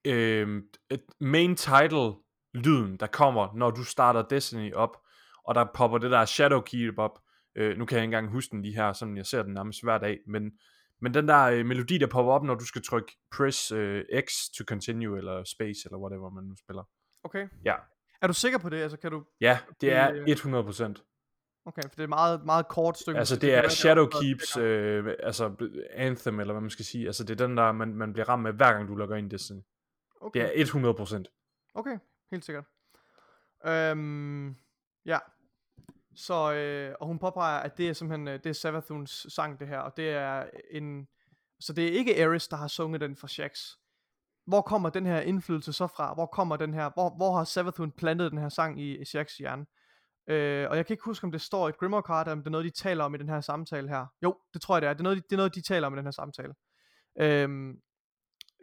øh, 0.04 0.62
et 0.90 1.04
main 1.20 1.56
title 1.56 2.12
lyden, 2.54 2.96
der 2.96 3.06
kommer, 3.06 3.48
når 3.54 3.70
du 3.70 3.84
starter 3.84 4.22
Destiny 4.22 4.72
op, 4.74 4.96
og 5.44 5.54
der 5.54 5.64
popper 5.74 5.98
det 5.98 6.10
der 6.10 6.24
Shadow 6.24 6.60
Keep 6.60 6.98
op. 6.98 7.18
Øh, 7.56 7.78
nu 7.78 7.84
kan 7.86 7.96
jeg 7.96 8.02
ikke 8.02 8.16
engang 8.16 8.32
huske 8.32 8.50
den 8.50 8.62
lige 8.62 8.74
her, 8.74 8.92
sådan 8.92 9.16
jeg 9.16 9.26
ser 9.26 9.42
den 9.42 9.54
nærmest 9.54 9.82
hver 9.82 9.98
dag, 9.98 10.18
men, 10.26 10.52
men 11.00 11.14
den 11.14 11.28
der 11.28 11.42
øh, 11.44 11.66
melodi, 11.66 11.98
der 11.98 12.06
popper 12.06 12.32
op, 12.32 12.42
når 12.44 12.54
du 12.54 12.64
skal 12.64 12.82
trykke 12.82 13.12
press 13.36 13.72
øh, 13.72 14.04
X 14.26 14.32
to 14.58 14.64
continue, 14.64 15.18
eller 15.18 15.44
space, 15.44 15.80
eller 15.84 15.98
whatever 15.98 16.30
man 16.30 16.44
nu 16.44 16.56
spiller. 16.56 16.82
Okay. 17.24 17.48
Ja. 17.64 17.74
Er 18.22 18.26
du 18.26 18.32
sikker 18.32 18.58
på 18.58 18.68
det? 18.68 18.76
Altså, 18.82 18.98
kan 18.98 19.10
du... 19.10 19.24
Ja, 19.40 19.58
det 19.80 19.92
er 19.92 20.12
Øh, 20.12 20.24
100%. 20.26 21.10
Okay, 21.66 21.82
for 21.82 21.88
det 21.88 21.98
er 21.98 22.02
et 22.02 22.08
meget, 22.08 22.44
meget 22.44 22.68
kort 22.68 22.98
stykke. 22.98 23.18
Altså 23.18 23.36
det 23.36 23.54
er 23.54 23.60
være, 23.60 23.70
Shadow 23.70 24.08
der- 24.08 24.20
Keeps, 24.20 24.56
øh, 24.56 25.14
altså 25.22 25.54
Anthem, 25.90 26.40
eller 26.40 26.52
hvad 26.54 26.60
man 26.60 26.70
skal 26.70 26.84
sige. 26.84 27.06
Altså 27.06 27.24
det 27.24 27.40
er 27.40 27.46
den 27.46 27.56
der, 27.56 27.72
man, 27.72 27.94
man 27.94 28.12
bliver 28.12 28.28
ramt 28.28 28.42
med, 28.42 28.52
hver 28.52 28.72
gang 28.72 28.88
du 28.88 28.94
logger 28.94 29.16
ind 29.16 29.32
i 29.32 29.34
Destiny. 29.34 29.60
Okay. 30.20 30.40
Det 30.40 30.60
er 30.60 31.24
100%. 31.24 31.70
Okay, 31.74 31.98
helt 32.30 32.44
sikkert. 32.44 32.64
Øhm, 33.66 34.56
ja. 35.04 35.18
Så, 36.16 36.52
øh, 36.52 36.94
og 37.00 37.06
hun 37.06 37.18
påpeger, 37.18 37.58
at 37.60 37.78
det 37.78 37.88
er 37.88 37.92
simpelthen, 37.92 38.28
øh, 38.28 38.34
det 38.34 38.46
er 38.46 38.52
Savathuns 38.52 39.26
sang, 39.28 39.60
det 39.60 39.68
her, 39.68 39.78
og 39.78 39.96
det 39.96 40.10
er 40.10 40.50
en, 40.70 41.08
så 41.60 41.72
det 41.72 41.88
er 41.88 41.92
ikke 41.92 42.24
Ares, 42.24 42.48
der 42.48 42.56
har 42.56 42.68
sunget 42.68 43.00
den 43.00 43.16
for 43.16 43.26
Shax. 43.26 43.60
Hvor 44.46 44.62
kommer 44.62 44.90
den 44.90 45.06
her 45.06 45.20
indflydelse 45.20 45.72
så 45.72 45.86
fra? 45.86 46.14
Hvor 46.14 46.26
kommer 46.26 46.56
den 46.56 46.74
her, 46.74 46.90
hvor, 46.94 47.16
hvor 47.16 47.36
har 47.36 47.44
Savathun 47.44 47.92
plantet 47.92 48.30
den 48.30 48.38
her 48.38 48.48
sang 48.48 48.80
i, 48.80 49.00
i 49.00 49.04
Shax 49.04 49.36
hjerne? 49.36 49.66
Øh, 50.26 50.70
og 50.70 50.76
jeg 50.76 50.86
kan 50.86 50.94
ikke 50.94 51.04
huske, 51.04 51.24
om 51.24 51.32
det 51.32 51.40
står 51.40 51.68
i 51.68 51.72
Grimmer 51.72 52.02
card, 52.02 52.28
om 52.28 52.38
det 52.38 52.46
er 52.46 52.50
noget, 52.50 52.64
de 52.64 52.70
taler 52.70 53.04
om 53.04 53.14
i 53.14 53.18
den 53.18 53.28
her 53.28 53.40
samtale 53.40 53.88
her. 53.88 54.06
Jo, 54.22 54.36
det 54.54 54.62
tror 54.62 54.74
jeg, 54.74 54.82
det 54.82 54.88
er. 54.88 54.92
Det 54.92 55.00
er 55.00 55.02
noget, 55.02 55.16
de, 55.16 55.22
det 55.22 55.32
er 55.32 55.36
noget, 55.36 55.54
de 55.54 55.62
taler 55.62 55.86
om 55.86 55.94
i 55.94 55.96
den 55.96 56.04
her 56.04 56.10
samtale. 56.10 56.54
Øhm, 57.20 57.80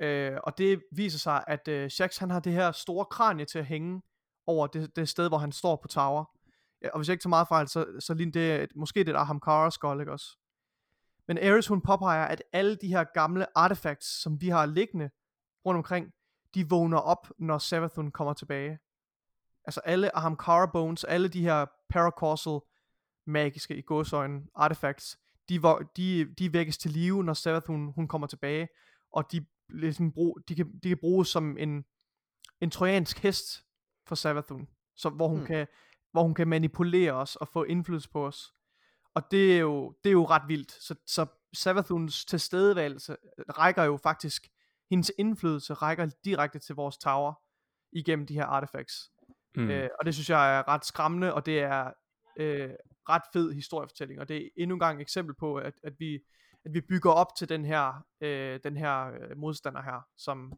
øh, 0.01 0.37
og 0.43 0.57
det 0.57 0.83
viser 0.91 1.19
sig, 1.19 1.43
at 1.47 1.67
øh, 1.67 1.89
Shax 1.89 2.17
han 2.17 2.29
har 2.29 2.39
det 2.39 2.53
her 2.53 2.71
store 2.71 3.05
kranie 3.05 3.45
til 3.45 3.59
at 3.59 3.65
hænge 3.65 4.01
over 4.47 4.67
det, 4.67 4.95
det 4.95 5.09
sted, 5.09 5.27
hvor 5.29 5.37
han 5.37 5.51
står 5.51 5.75
på 5.75 5.87
tower. 5.87 6.25
Ja, 6.81 6.89
og 6.89 6.99
hvis 6.99 7.07
jeg 7.07 7.13
ikke 7.13 7.21
tager 7.23 7.29
meget 7.29 7.47
fejl, 7.47 7.67
så, 7.67 7.85
så 7.99 8.13
ligner 8.13 8.31
det, 8.31 8.63
et- 8.63 8.75
måske 8.75 8.99
det 8.99 9.09
er 9.09 9.13
et 9.13 9.19
Ahamkara 9.19 9.71
skål, 9.71 9.99
ikke 9.99 10.11
også? 10.11 10.37
Men 11.27 11.37
Ares 11.37 11.67
hun 11.67 11.81
påpeger, 11.81 12.25
at 12.25 12.43
alle 12.53 12.75
de 12.75 12.87
her 12.87 13.03
gamle 13.03 13.57
artifacts, 13.57 14.21
som 14.21 14.41
vi 14.41 14.49
har 14.49 14.65
liggende 14.65 15.09
rundt 15.65 15.77
omkring, 15.77 16.13
de 16.55 16.69
vågner 16.69 16.97
op, 16.97 17.27
når 17.39 17.57
Savathun 17.57 18.11
kommer 18.11 18.33
tilbage. 18.33 18.79
Altså 19.65 19.79
alle 19.85 20.15
Ahamkara 20.15 20.65
bones, 20.65 21.03
alle 21.03 21.27
de 21.27 21.41
her 21.41 21.65
paracausal 21.89 22.59
magiske 23.27 23.75
i 23.75 23.81
gåsøjne 23.81 24.41
artifacts, 24.55 25.17
de, 25.49 25.61
de, 25.97 26.33
de 26.39 26.53
vækkes 26.53 26.77
til 26.77 26.91
live, 26.91 27.23
når 27.23 27.33
Savathun 27.33 27.93
hun 27.95 28.07
kommer 28.07 28.27
tilbage, 28.27 28.67
og 29.13 29.31
de, 29.31 29.45
ligesom 29.73 30.11
brug, 30.11 30.39
de, 30.47 30.55
kan, 30.55 30.79
de 30.83 30.89
kan 30.89 30.97
bruges 30.97 31.27
som 31.27 31.57
en, 31.57 31.85
en 32.61 32.71
trojansk 32.71 33.19
hest 33.19 33.65
for 34.07 34.15
Savathun, 34.15 34.67
så, 34.95 35.09
hvor, 35.09 35.27
hun 35.27 35.37
Hmm. 35.37 35.47
kan, 35.47 35.67
hvor 36.11 36.23
hun 36.23 36.33
kan 36.33 36.47
manipulere 36.47 37.11
os 37.13 37.35
og 37.35 37.47
få 37.47 37.63
indflydelse 37.63 38.09
på 38.09 38.27
os. 38.27 38.53
Og 39.13 39.31
det 39.31 39.55
er 39.55 39.59
jo, 39.59 39.95
det 40.03 40.09
er 40.09 40.13
jo 40.13 40.25
ret 40.25 40.47
vildt. 40.47 40.71
Så, 40.71 40.95
så 41.05 41.25
Savathuns 41.53 42.25
tilstedeværelse 42.25 43.15
rækker 43.49 43.83
jo 43.83 43.97
faktisk, 43.97 44.47
hendes 44.89 45.11
indflydelse 45.19 45.73
rækker 45.73 46.09
direkte 46.25 46.59
til 46.59 46.75
vores 46.75 46.97
tower 46.97 47.33
igennem 47.91 48.25
de 48.25 48.33
her 48.33 48.45
artifacts. 48.45 49.11
Mm. 49.55 49.63
Mm. 49.63 49.69
Øh, 49.69 49.89
og 49.99 50.05
det 50.05 50.13
synes 50.13 50.29
jeg 50.29 50.57
er 50.57 50.67
ret 50.67 50.85
skræmmende, 50.85 51.33
og 51.33 51.45
det 51.45 51.59
er 51.59 51.91
øh, 52.37 52.69
ret 53.09 53.21
fed 53.33 53.53
historiefortælling. 53.53 54.19
Og 54.19 54.27
det 54.27 54.45
er 54.45 54.49
endnu 54.57 54.75
en 54.75 54.79
gang 54.79 54.97
et 54.97 55.01
eksempel 55.01 55.35
på, 55.35 55.55
at, 55.55 55.73
at, 55.83 55.93
vi, 55.99 56.19
at 56.65 56.73
vi 56.73 56.81
bygger 56.81 57.11
op 57.11 57.35
til 57.37 57.49
den 57.49 57.65
her, 57.65 58.03
øh, 58.21 58.59
den 58.63 58.77
her 58.77 59.07
øh, 59.07 59.37
modstander 59.37 59.81
her, 59.81 60.05
som... 60.17 60.53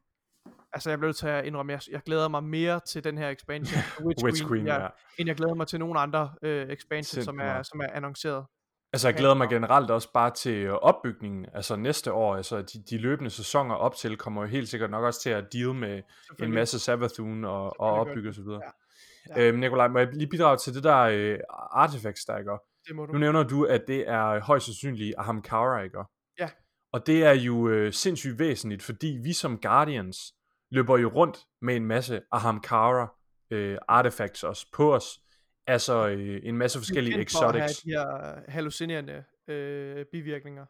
Altså 0.74 0.90
jeg 0.90 1.00
bliver 1.00 1.08
nødt 1.08 1.18
til 1.18 1.28
at 1.28 1.46
indrømme, 1.46 1.72
jeg, 1.72 1.82
jeg 1.92 2.02
glæder 2.02 2.28
mig 2.28 2.44
mere 2.44 2.80
til 2.88 3.04
den 3.04 3.18
her 3.18 3.30
expansion, 3.30 3.82
Witch, 4.06 4.26
Witch 4.26 4.48
Queen, 4.48 4.68
jeg, 4.68 4.80
ja. 4.82 4.88
end 5.18 5.28
jeg 5.28 5.36
glæder 5.36 5.54
mig 5.54 5.68
til 5.68 5.80
nogle 5.80 6.00
andre 6.00 6.34
øh, 6.42 6.70
expansions, 6.70 7.26
som 7.26 7.40
er, 7.40 7.64
som 7.64 7.80
er 7.80 7.88
annonceret. 7.94 8.46
Altså 8.94 9.08
jeg 9.08 9.16
glæder 9.16 9.34
mig 9.34 9.50
generelt 9.50 9.92
også 9.92 10.12
bare 10.14 10.32
til 10.32 10.54
øh, 10.54 10.74
opbygningen, 10.74 11.46
altså 11.54 11.76
næste 11.76 12.14
år, 12.14 12.36
altså 12.36 12.62
de, 12.62 12.84
de 12.90 12.98
løbende 12.98 13.30
sæsoner 13.30 13.76
op 13.76 13.96
til, 13.96 14.18
kommer 14.18 14.42
jo 14.42 14.48
helt 14.48 14.70
sikkert 14.70 14.90
nok 14.90 15.04
også 15.04 15.22
til 15.22 15.30
at 15.30 15.54
deal 15.54 15.74
med 15.74 16.02
en 16.40 16.52
masse 16.52 16.80
Savathun 16.80 17.46
og, 17.46 17.80
og 17.80 18.06
gør 18.06 18.12
opbygge 18.12 18.36
videre. 18.36 18.62
Ja. 18.64 18.72
Ja. 19.30 19.48
Øhm, 19.48 19.60
Nikolaj, 19.60 19.88
må 19.88 20.00
jeg 20.00 20.08
lige 20.14 20.30
bidrage 20.30 20.58
til 20.58 20.74
det 20.74 20.84
der 20.84 21.00
øh, 21.00 21.40
artifacts, 21.72 22.26
der 22.26 22.38
ikke? 22.38 22.52
Det 22.88 22.96
må 22.96 23.06
du. 23.06 23.14
Nu 23.14 23.20
nævner 23.20 23.44
du, 23.44 23.66
at 23.66 23.84
det 23.88 24.10
er 24.10 24.40
højst 24.40 24.66
sandsynligt 24.66 25.16
Ahamkara, 25.18 25.82
ikke? 25.82 26.04
Ja. 26.40 26.50
Og 26.94 27.08
det 27.08 27.24
er 27.24 27.34
jo 27.34 27.70
øh, 27.70 27.94
sindssygt 27.94 28.40
væsentligt, 28.40 28.84
fordi 28.84 29.20
vi 29.24 29.34
som 29.34 29.62
Guardians 29.62 30.34
løber 30.72 30.98
jo 30.98 31.10
rundt 31.10 31.38
med 31.62 31.76
en 31.76 31.86
masse 31.86 32.22
Ahamkara 32.32 33.16
øh, 33.52 33.78
artifacts 33.88 34.44
også 34.44 34.68
på 34.74 34.96
os. 34.96 35.20
Altså 35.68 36.08
øh, 36.08 36.40
en 36.44 36.58
masse 36.58 36.80
forskellige 36.80 37.18
kendt 37.18 37.32
for 37.32 37.40
at 37.40 37.56
have 37.56 37.66
exotics. 37.66 37.84
de 37.84 37.90
her 37.90 38.52
hallucinerende 38.52 39.24
øh, 39.48 40.06
bivirkninger. 40.12 40.66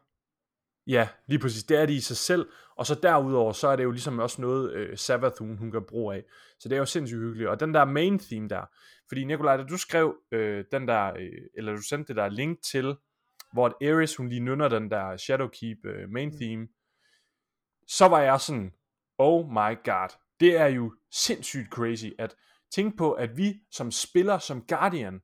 Ja, 0.86 1.08
lige 1.26 1.38
præcis. 1.38 1.64
Det 1.64 1.76
er 1.76 1.86
det 1.86 1.94
i 1.94 2.00
sig 2.00 2.16
selv. 2.16 2.48
Og 2.76 2.86
så 2.86 2.94
derudover, 2.94 3.52
så 3.52 3.68
er 3.68 3.76
det 3.76 3.84
jo 3.84 3.90
ligesom 3.90 4.18
også 4.18 4.40
noget, 4.40 4.72
øh, 4.72 4.98
Savathun, 4.98 5.58
hun 5.58 5.70
gør 5.70 5.80
brug 5.80 6.12
af. 6.12 6.24
Så 6.58 6.68
det 6.68 6.74
er 6.74 6.78
jo 6.78 6.86
sindssygt 6.86 7.20
hyggeligt. 7.20 7.48
Og 7.48 7.60
den 7.60 7.74
der 7.74 7.84
main 7.84 8.18
theme 8.18 8.48
der, 8.48 8.64
fordi 9.08 9.24
Nikolaj, 9.24 9.56
da 9.56 9.62
du 9.62 9.76
skrev 9.76 10.16
øh, 10.32 10.64
den 10.72 10.88
der, 10.88 11.12
øh, 11.18 11.48
eller 11.54 11.72
du 11.72 11.82
sendte 11.82 12.08
det 12.08 12.16
der 12.16 12.28
link 12.28 12.58
til, 12.62 12.96
hvor 13.52 13.66
Ares, 13.82 14.16
hun 14.16 14.28
lige 14.28 14.40
nynner 14.40 14.68
den 14.68 14.90
der 14.90 15.16
Shadowkeep 15.16 15.84
øh, 15.84 16.10
main 16.10 16.28
Mm. 16.28 16.36
theme, 16.36 16.68
så 17.88 18.08
var 18.08 18.20
jeg 18.20 18.40
sådan, 18.40 18.72
oh 19.18 19.48
my 19.48 19.84
god, 19.84 20.08
det 20.40 20.56
er 20.56 20.66
jo 20.66 20.94
sindssygt 21.10 21.68
crazy, 21.70 22.06
at 22.18 22.34
tænke 22.74 22.96
på, 22.96 23.12
at 23.12 23.36
vi 23.36 23.60
som 23.70 23.90
spiller 23.90 24.38
som 24.38 24.66
Guardian, 24.66 25.20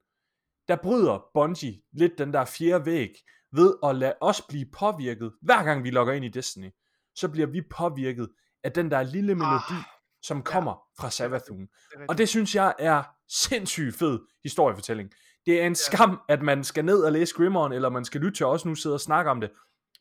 der 0.68 0.76
bryder 0.76 1.30
Bungie 1.34 1.82
lidt 1.92 2.18
den 2.18 2.32
der 2.32 2.44
fjerde 2.44 2.86
væg, 2.86 3.14
ved 3.52 3.74
at 3.84 3.96
lade 3.96 4.14
os 4.20 4.42
blive 4.48 4.66
påvirket, 4.72 5.32
hver 5.42 5.62
gang 5.62 5.84
vi 5.84 5.90
logger 5.90 6.14
ind 6.14 6.24
i 6.24 6.28
Destiny, 6.28 6.70
så 7.14 7.28
bliver 7.28 7.46
vi 7.46 7.62
påvirket 7.70 8.28
af 8.64 8.72
den 8.72 8.90
der 8.90 9.02
lille 9.02 9.34
melodi, 9.34 9.54
Ah, 9.70 9.84
som 10.22 10.42
kommer 10.42 10.82
fra 11.00 11.10
Savathun. 11.10 11.68
Og 12.08 12.18
det 12.18 12.28
synes 12.28 12.54
jeg 12.54 12.74
er 12.78 13.02
sindssygt 13.28 13.96
fed 13.96 14.18
historiefortælling. 14.42 15.10
Det 15.46 15.62
er 15.62 15.66
en 15.66 15.74
skam, 15.74 16.20
at 16.28 16.42
man 16.42 16.64
skal 16.64 16.84
ned 16.84 17.02
og 17.02 17.12
læse 17.12 17.34
Grimoren, 17.34 17.72
eller 17.72 17.88
man 17.88 18.04
skal 18.04 18.20
lytte 18.20 18.36
til 18.36 18.46
os 18.46 18.64
nu 18.64 18.74
sidde 18.74 18.94
og 18.94 19.00
snakke 19.00 19.30
om 19.30 19.40
det, 19.40 19.50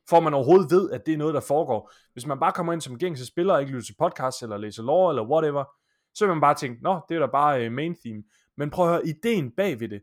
for 0.10 0.20
man 0.20 0.34
overhovedet 0.34 0.72
ved, 0.72 0.92
at 0.92 1.06
det 1.06 1.14
er 1.14 1.18
noget, 1.18 1.34
der 1.34 1.40
foregår. 1.40 1.92
Hvis 2.14 2.26
man 2.26 2.40
bare 2.40 2.52
kommer 2.52 2.74
ind 2.74 2.82
som 2.82 2.98
gængse 2.98 3.26
spiller, 3.26 3.54
og 3.54 3.62
ikke 3.62 3.74
lytter 3.74 3.86
til 3.86 3.96
podcast, 4.00 4.44
eller 4.44 4.58
læser 4.58 4.84
lore, 4.84 5.12
eller 5.12 5.30
whatever, 5.30 5.64
så 6.14 6.26
vil 6.26 6.34
man 6.34 6.42
bare 6.42 6.56
tænke, 6.56 6.84
nå, 6.84 7.02
det 7.10 7.16
er 7.16 7.20
da 7.20 7.26
bare 7.26 7.66
uh, 7.66 7.72
main 7.72 7.96
theme. 8.06 8.24
Men 8.58 8.70
prøv 8.70 8.86
at 8.86 8.92
høre, 8.92 9.08
ideen 9.08 9.52
bag 9.52 9.80
ved 9.80 9.90
det, 9.90 10.02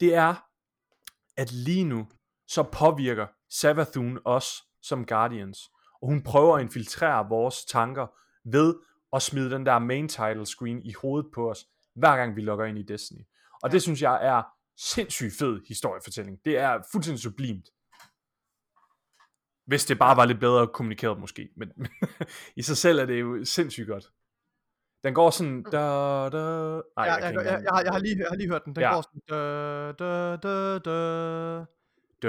det 0.00 0.14
er, 0.14 0.34
at 1.36 1.52
lige 1.52 1.84
nu, 1.84 2.06
så 2.48 2.62
påvirker 2.62 3.26
Savathun 3.50 4.18
os 4.24 4.62
som 4.82 5.06
Guardians. 5.06 5.58
Og 6.02 6.08
hun 6.08 6.22
prøver 6.22 6.56
at 6.56 6.62
infiltrere 6.62 7.28
vores 7.28 7.64
tanker 7.64 8.06
ved 8.44 8.74
at 9.12 9.22
smide 9.22 9.50
den 9.50 9.66
der 9.66 9.78
main 9.78 10.08
title 10.08 10.46
screen 10.46 10.82
i 10.82 10.92
hovedet 10.92 11.30
på 11.34 11.50
os, 11.50 11.66
hver 11.94 12.16
gang 12.16 12.36
vi 12.36 12.40
logger 12.40 12.66
ind 12.66 12.78
i 12.78 12.82
Destiny. 12.82 13.20
Og 13.62 13.72
det 13.72 13.82
synes 13.82 14.02
jeg 14.02 14.26
er 14.26 14.42
sindssygt 14.76 15.34
fed 15.38 15.60
historiefortælling. 15.68 16.38
Det 16.44 16.58
er 16.58 16.82
fuldstændig 16.92 17.22
sublimt. 17.22 17.68
Hvis 19.66 19.84
det 19.84 19.98
bare 19.98 20.16
var 20.16 20.24
lidt 20.24 20.40
bedre 20.40 20.66
kommunikeret 20.66 21.20
måske. 21.20 21.48
Men, 21.56 21.72
i 22.56 22.62
sig 22.62 22.76
selv 22.76 22.98
er 22.98 23.04
det 23.06 23.20
jo 23.20 23.44
sindssygt 23.44 23.88
godt. 23.88 24.04
Den 25.04 25.14
går 25.14 25.30
sådan... 25.30 25.62
Da, 25.62 25.78
da... 26.28 26.80
Ej, 26.96 27.04
Ja, 27.04 27.14
jeg, 27.14 27.34
jeg, 27.34 27.44
jeg, 27.44 27.70
har, 27.72 27.82
jeg, 27.82 27.92
har 27.92 27.98
lige, 27.98 28.18
jeg 28.18 28.26
har 28.28 28.36
lige 28.36 28.48
hørt 28.50 28.64
den. 28.64 28.74
Den 28.74 28.82
Ja. 28.82 28.94
går 28.94 29.02
sådan... 29.02 29.20
Da, 29.28 29.92
da, 29.92 30.36
da, 30.36 30.78
da. 30.78 31.77
Du, 32.22 32.28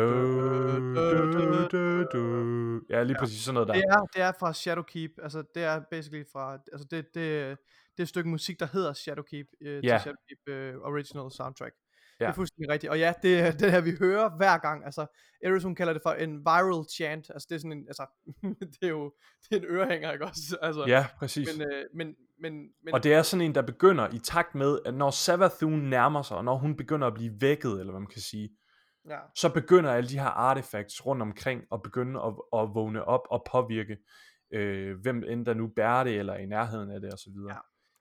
du, 0.95 1.68
du, 1.72 2.03
du. 2.14 2.82
Ja, 2.90 3.03
lige 3.03 3.16
præcis 3.20 3.41
sådan 3.41 3.53
noget 3.53 3.68
der. 3.68 3.74
Det 3.74 3.84
er, 3.84 4.02
det 4.16 4.22
er 4.22 4.32
fra 4.40 4.53
Shadowkeep. 4.53 5.11
Altså, 5.24 5.44
det 5.56 5.64
er 5.64 5.82
basically 5.91 6.24
fra... 6.32 6.57
Altså, 6.72 6.88
det, 6.91 7.06
det, 7.06 7.14
det 7.16 7.98
er 7.98 8.03
et 8.03 8.10
stykke 8.10 8.30
musik, 8.30 8.60
der 8.60 8.68
hedder 8.74 8.94
Shadowkeep. 8.94 9.48
Øh, 9.61 9.76
Ja. 9.76 9.80
Til 9.80 9.99
Shadowkeep 9.99 10.40
øh, 10.48 10.76
Original 10.76 11.32
Soundtrack. 11.32 11.74
Det 12.20 12.28
er 12.28 12.34
fuldstændig 12.34 12.70
rigtigt. 12.70 12.91
Og 12.91 12.99
ja, 12.99 13.14
det 13.24 13.40
er 13.40 13.52
det 13.61 13.72
her, 13.72 13.82
vi 13.82 13.91
hører 13.99 14.30
hver 14.38 14.57
gang. 14.57 14.86
Altså, 14.86 15.06
Eris, 15.44 15.64
hun 15.64 15.76
kalder 15.76 15.94
det 15.94 16.02
for 16.06 16.11
en 16.11 16.40
viral 16.40 16.86
chant. 16.91 17.30
Altså, 17.30 17.48
det 17.49 17.56
er 17.56 17.60
sådan 17.60 17.72
en, 17.72 17.86
altså, 17.88 18.06
det 18.74 18.84
er 18.84 18.88
jo 18.88 19.14
det 19.49 19.56
er 19.56 19.60
en 19.60 19.66
ørehænger, 19.66 20.11
ikke 20.11 20.26
også? 20.26 20.57
Altså, 20.61 20.86
Ja, 20.88 21.06
præcis. 21.20 21.57
Men, 21.57 21.68
øh, 21.72 21.86
men, 21.94 22.16
men, 22.40 22.53
men 22.84 22.94
Og 22.94 23.03
det 23.03 23.14
er 23.14 23.22
sådan 23.22 23.45
en, 23.45 23.56
der 23.56 23.61
begynder 23.61 24.14
i 24.14 24.20
takt 24.20 24.56
med, 24.56 24.80
at 24.86 24.94
når 24.94 25.10
Savathun 25.10 25.80
nærmer 25.80 26.22
sig, 26.22 26.38
og 26.38 26.44
når 26.44 26.57
hun 26.57 26.76
begynder 26.76 27.07
at 27.07 27.14
blive 27.14 27.32
vækket, 27.41 27.80
eller 27.80 27.91
hvad 27.91 27.99
man 27.99 28.10
kan 28.10 28.22
sige, 28.22 28.49
ja, 29.07 29.19
så 29.35 29.49
begynder 29.53 29.91
alle 29.91 30.09
de 30.09 30.19
her 30.19 30.30
artefacts 30.30 31.05
rundt 31.05 31.21
omkring 31.21 31.63
at 31.71 31.81
begynde 31.84 32.21
at, 32.21 32.59
at 32.59 32.69
vågne 32.73 33.05
op 33.05 33.27
og 33.31 33.45
påvirke, 33.51 33.97
øh, 34.53 35.01
hvem 35.01 35.23
end 35.23 35.45
der 35.45 35.53
nu 35.53 35.67
bærer 35.67 36.03
det, 36.03 36.19
eller 36.19 36.34
er 36.34 36.38
i 36.38 36.45
nærheden 36.45 36.91
af 36.91 37.01
det, 37.01 37.13
og 37.13 37.19
så 37.19 37.30
videre. 37.30 37.53
Ja. 37.53 37.59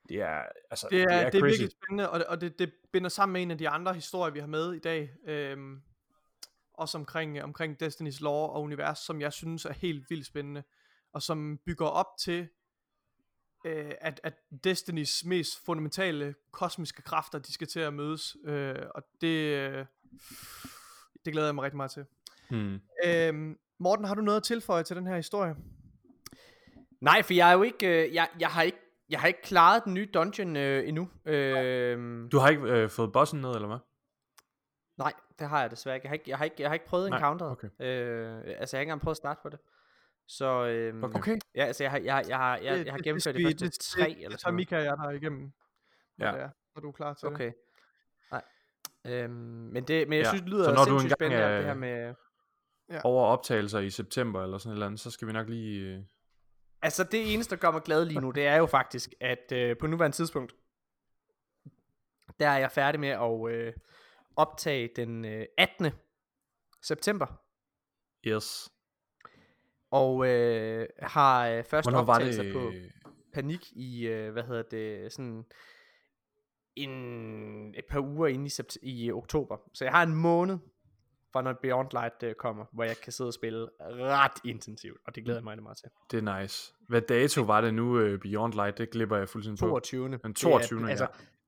Det 0.08 0.20
er, 0.22 0.42
altså, 0.70 0.86
det 0.90 1.02
er, 1.02 1.06
det 1.06 1.14
er, 1.14 1.30
det 1.30 1.38
er 1.38 1.40
crazy. 1.40 1.52
virkelig 1.52 1.70
spændende, 1.70 2.10
og, 2.10 2.18
det, 2.18 2.26
og 2.26 2.40
det, 2.40 2.58
det 2.58 2.72
binder 2.92 3.08
sammen 3.08 3.32
med 3.32 3.42
en 3.42 3.50
af 3.50 3.58
de 3.58 3.68
andre 3.68 3.94
historier, 3.94 4.32
vi 4.32 4.40
har 4.40 4.46
med 4.46 4.72
i 4.72 4.78
dag. 4.78 5.10
Øhm, 5.26 5.82
også 6.74 6.98
omkring, 6.98 7.42
omkring 7.42 7.82
Destiny's 7.82 8.18
Lore 8.20 8.50
og 8.50 8.62
univers, 8.62 8.98
som 8.98 9.20
jeg 9.20 9.32
synes 9.32 9.64
er 9.64 9.72
helt 9.72 10.10
vildt 10.10 10.26
spændende, 10.26 10.62
og 11.12 11.22
som 11.22 11.58
bygger 11.66 11.86
op 11.86 12.06
til, 12.20 12.48
øh, 13.64 13.92
at, 14.00 14.20
at 14.24 14.34
Destinys 14.64 15.24
mest 15.24 15.64
fundamentale 15.64 16.34
kosmiske 16.50 17.02
kræfter, 17.02 17.38
de 17.38 17.52
skal 17.52 17.66
til 17.66 17.80
at 17.80 17.94
mødes, 17.94 18.36
øh, 18.44 18.86
og 18.94 19.02
det, 19.20 19.36
øh, 19.38 19.86
det 21.24 21.32
glæder 21.32 21.48
jeg 21.48 21.54
mig 21.54 21.64
rigtig 21.64 21.76
meget 21.76 21.90
til. 21.90 22.04
Hmm. 22.50 22.80
Øhm, 23.06 23.58
Morten, 23.78 24.04
har 24.04 24.14
du 24.14 24.20
noget 24.22 24.36
at 24.36 24.42
tilføje 24.42 24.82
til 24.82 24.96
den 24.96 25.06
her 25.06 25.16
historie? 25.16 25.56
Nej, 27.00 27.22
for 27.22 27.34
jeg 27.34 27.48
er 27.50 27.52
jo 27.54 27.62
ikke, 27.62 27.86
øh, 28.08 28.14
jeg, 28.14 28.28
jeg 28.40 28.48
har 28.48 28.62
ikke, 28.62 28.78
jeg 29.10 29.20
har 29.20 29.28
ikke 29.28 29.42
klaret 29.42 29.84
den 29.84 29.94
nye 29.94 30.08
dungeon 30.14 30.56
øh, 30.56 30.88
endnu. 30.88 31.10
Øh, 31.24 32.30
Du 32.32 32.38
har 32.38 32.48
ikke 32.48 32.62
øh, 32.62 32.88
fået 32.90 33.12
bossen 33.12 33.40
ned, 33.40 33.50
eller 33.54 33.66
hvad? 33.68 33.78
nej, 34.98 35.12
det 35.38 35.48
har 35.48 35.60
jeg 35.60 35.70
desværre 35.70 35.96
ikke. 35.96 36.04
Jeg 36.06 36.10
har 36.10 36.14
ikke, 36.14 36.30
jeg 36.30 36.38
har 36.38 36.44
ikke, 36.44 36.56
jeg 36.58 36.68
har 36.70 36.74
ikke 36.74 36.86
prøvet 36.86 37.10
Nej, 37.10 37.18
encounteret. 37.18 37.50
okay. 37.52 37.68
Øh, 37.80 38.42
altså, 38.46 38.76
jeg 38.76 38.78
har 38.78 38.80
ikke 38.80 38.80
engang 38.80 39.00
prøvet 39.00 39.12
at 39.12 39.16
starte 39.16 39.40
på 39.42 39.48
det. 39.48 39.58
Så 40.28 40.66
øh, 40.66 41.02
Okay. 41.02 41.36
Ja, 41.54 41.64
altså, 41.64 41.84
jeg 41.84 41.90
har, 41.90 41.98
jeg, 41.98 42.14
har- 42.14 42.24
jeg 42.28 42.36
har, 42.38 42.56
jeg, 42.56 42.84
jeg 42.86 42.92
har 42.94 42.98
gennemført 43.02 43.34
de 43.34 43.44
første 43.44 43.68
tre 43.70 44.04
det, 44.04 44.10
eller 44.10 44.16
det, 44.16 44.30
tager 44.30 44.36
sådan. 44.38 44.54
Mika 44.54 44.76
og 44.78 44.84
jeg 44.84 44.96
der 44.96 45.10
igennem, 45.10 45.52
Ja. 46.20 46.32
det 46.32 46.40
er, 46.40 46.50
når 46.74 46.80
du 46.82 46.88
er 46.88 46.92
klar 46.92 47.14
til 47.14 47.26
det. 47.28 47.34
Okay. 47.34 47.44
Nej. 47.46 47.54
Øhm, 49.08 49.30
men, 49.72 49.84
det, 49.84 50.08
men 50.08 50.18
jeg 50.18 50.24
Ja, 50.24 50.28
synes, 50.30 50.40
det 50.42 50.50
lyder 50.50 50.64
så 50.64 50.72
når 50.74 50.84
du 50.84 50.90
engang 50.94 51.10
spændende, 51.12 51.42
er- 51.44 51.56
det 51.56 51.64
her 51.66 51.74
med... 51.74 52.14
Over 53.04 53.24
optagelser 53.26 53.78
i 53.78 53.90
september, 53.90 54.42
eller 54.42 54.58
sådan 54.58 54.70
et 54.72 54.74
eller 54.74 54.86
andet, 54.86 55.00
så 55.00 55.10
skal 55.10 55.28
vi 55.28 55.32
nok 55.32 55.48
lige... 55.48 55.80
Øh... 55.80 56.02
Altså, 56.82 57.04
det 57.04 57.34
eneste, 57.34 57.54
der 57.56 57.60
gør 57.60 57.70
mig 57.70 57.82
glad 57.82 58.04
lige 58.04 58.20
nu, 58.20 58.30
det 58.30 58.46
er 58.46 58.56
jo 58.56 58.66
faktisk, 58.66 59.14
at 59.20 59.52
øh, 59.52 59.76
på 59.76 59.86
nuværende 59.86 60.16
tidspunkt, 60.16 60.54
der 62.40 62.48
er 62.48 62.58
jeg 62.58 62.70
færdig 62.70 63.00
med 63.00 63.08
at 63.08 63.50
øh, 63.54 63.72
optage 64.36 64.90
den 64.96 65.24
øh, 65.24 65.46
18. 65.58 65.90
september, 66.82 67.26
Yes. 68.26 68.70
og 69.90 70.26
øh, 70.28 70.88
har 71.02 71.48
øh, 71.48 71.64
først 71.64 71.84
Hvornår 71.90 72.02
var 72.04 72.14
optagelser 72.14 72.42
det? 72.42 72.52
på 72.52 72.72
panik 73.34 73.72
i, 73.72 74.06
øh, 74.06 74.32
hvad 74.32 74.42
hedder 74.42 74.62
det, 74.62 75.12
sådan 75.12 75.44
en, 76.84 77.74
et 77.74 77.84
par 77.90 78.00
uger 78.00 78.26
inde 78.26 78.46
i, 78.46 78.48
sept- 78.48 78.76
i 78.82 79.12
oktober. 79.12 79.56
Så 79.74 79.84
jeg 79.84 79.92
har 79.92 80.02
en 80.02 80.14
måned 80.14 80.58
fra 81.32 81.42
når 81.42 81.52
Beyond 81.62 81.88
Light 81.92 82.22
øh, 82.22 82.34
kommer, 82.34 82.64
hvor 82.72 82.84
jeg 82.84 82.96
kan 82.96 83.12
sidde 83.12 83.28
og 83.28 83.34
spille 83.34 83.68
ret 83.90 84.32
intensivt, 84.44 84.96
og 85.06 85.14
det 85.14 85.24
glæder 85.24 85.38
jeg 85.40 85.44
mig 85.44 85.62
meget 85.62 85.76
til. 85.78 85.88
Det 86.10 86.28
er 86.28 86.40
nice. 86.40 86.72
Hvad 86.88 87.00
dato 87.00 87.42
var 87.42 87.60
det 87.60 87.74
nu, 87.74 87.98
øh, 87.98 88.20
Beyond 88.20 88.52
Light? 88.54 88.78
Det 88.78 88.90
glipper 88.90 89.16
jeg 89.16 89.28
fuldstændig 89.28 89.60
på. 89.60 89.66
22. 89.66 90.04
Den 90.04 90.12
Det 90.12 90.24
er- 90.28 90.32
22., 90.32 90.80
ja. 90.84 90.88
altså, 90.90 91.06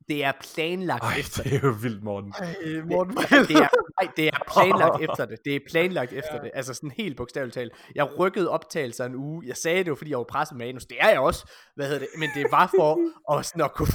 det 0.08 0.24
er 0.24 0.32
planlagt 0.54 1.02
Ej, 1.04 1.14
efter 1.18 1.42
det 1.42 1.54
er 1.54 1.60
jo 1.62 1.74
vildt, 1.82 2.02
Morten. 2.04 2.34
Ej, 2.38 2.54
Morten, 2.84 3.16
det, 3.16 3.30
det, 3.48 3.56
er, 3.56 3.68
nej, 4.02 4.12
det 4.16 4.26
er 4.28 4.38
planlagt 4.54 5.02
efter 5.10 5.24
det. 5.24 5.38
Det 5.44 5.56
er 5.56 5.60
planlagt 5.70 6.12
efter 6.12 6.40
det. 6.42 6.50
Altså 6.54 6.74
sådan 6.74 6.90
helt 6.96 7.16
bogstaveligt 7.16 7.54
talt. 7.54 7.72
Jeg 7.94 8.18
rykkede 8.18 8.50
optagelser 8.50 9.04
en 9.04 9.14
uge. 9.14 9.42
Jeg 9.46 9.56
sagde 9.56 9.78
det 9.78 9.88
jo, 9.88 9.94
fordi 9.94 10.10
jeg 10.10 10.18
var 10.18 10.24
presset 10.24 10.56
manus. 10.56 10.84
Det 10.86 10.96
er 11.00 11.08
jeg 11.08 11.20
også. 11.20 11.50
Hvad 11.74 11.86
hedder 11.86 11.98
det? 12.00 12.08
Men 12.18 12.28
det 12.34 12.46
var 12.50 12.70
for 12.78 12.98
at 13.38 13.46
sådan 13.46 13.62
at 13.64 13.74
kunne... 13.74 13.88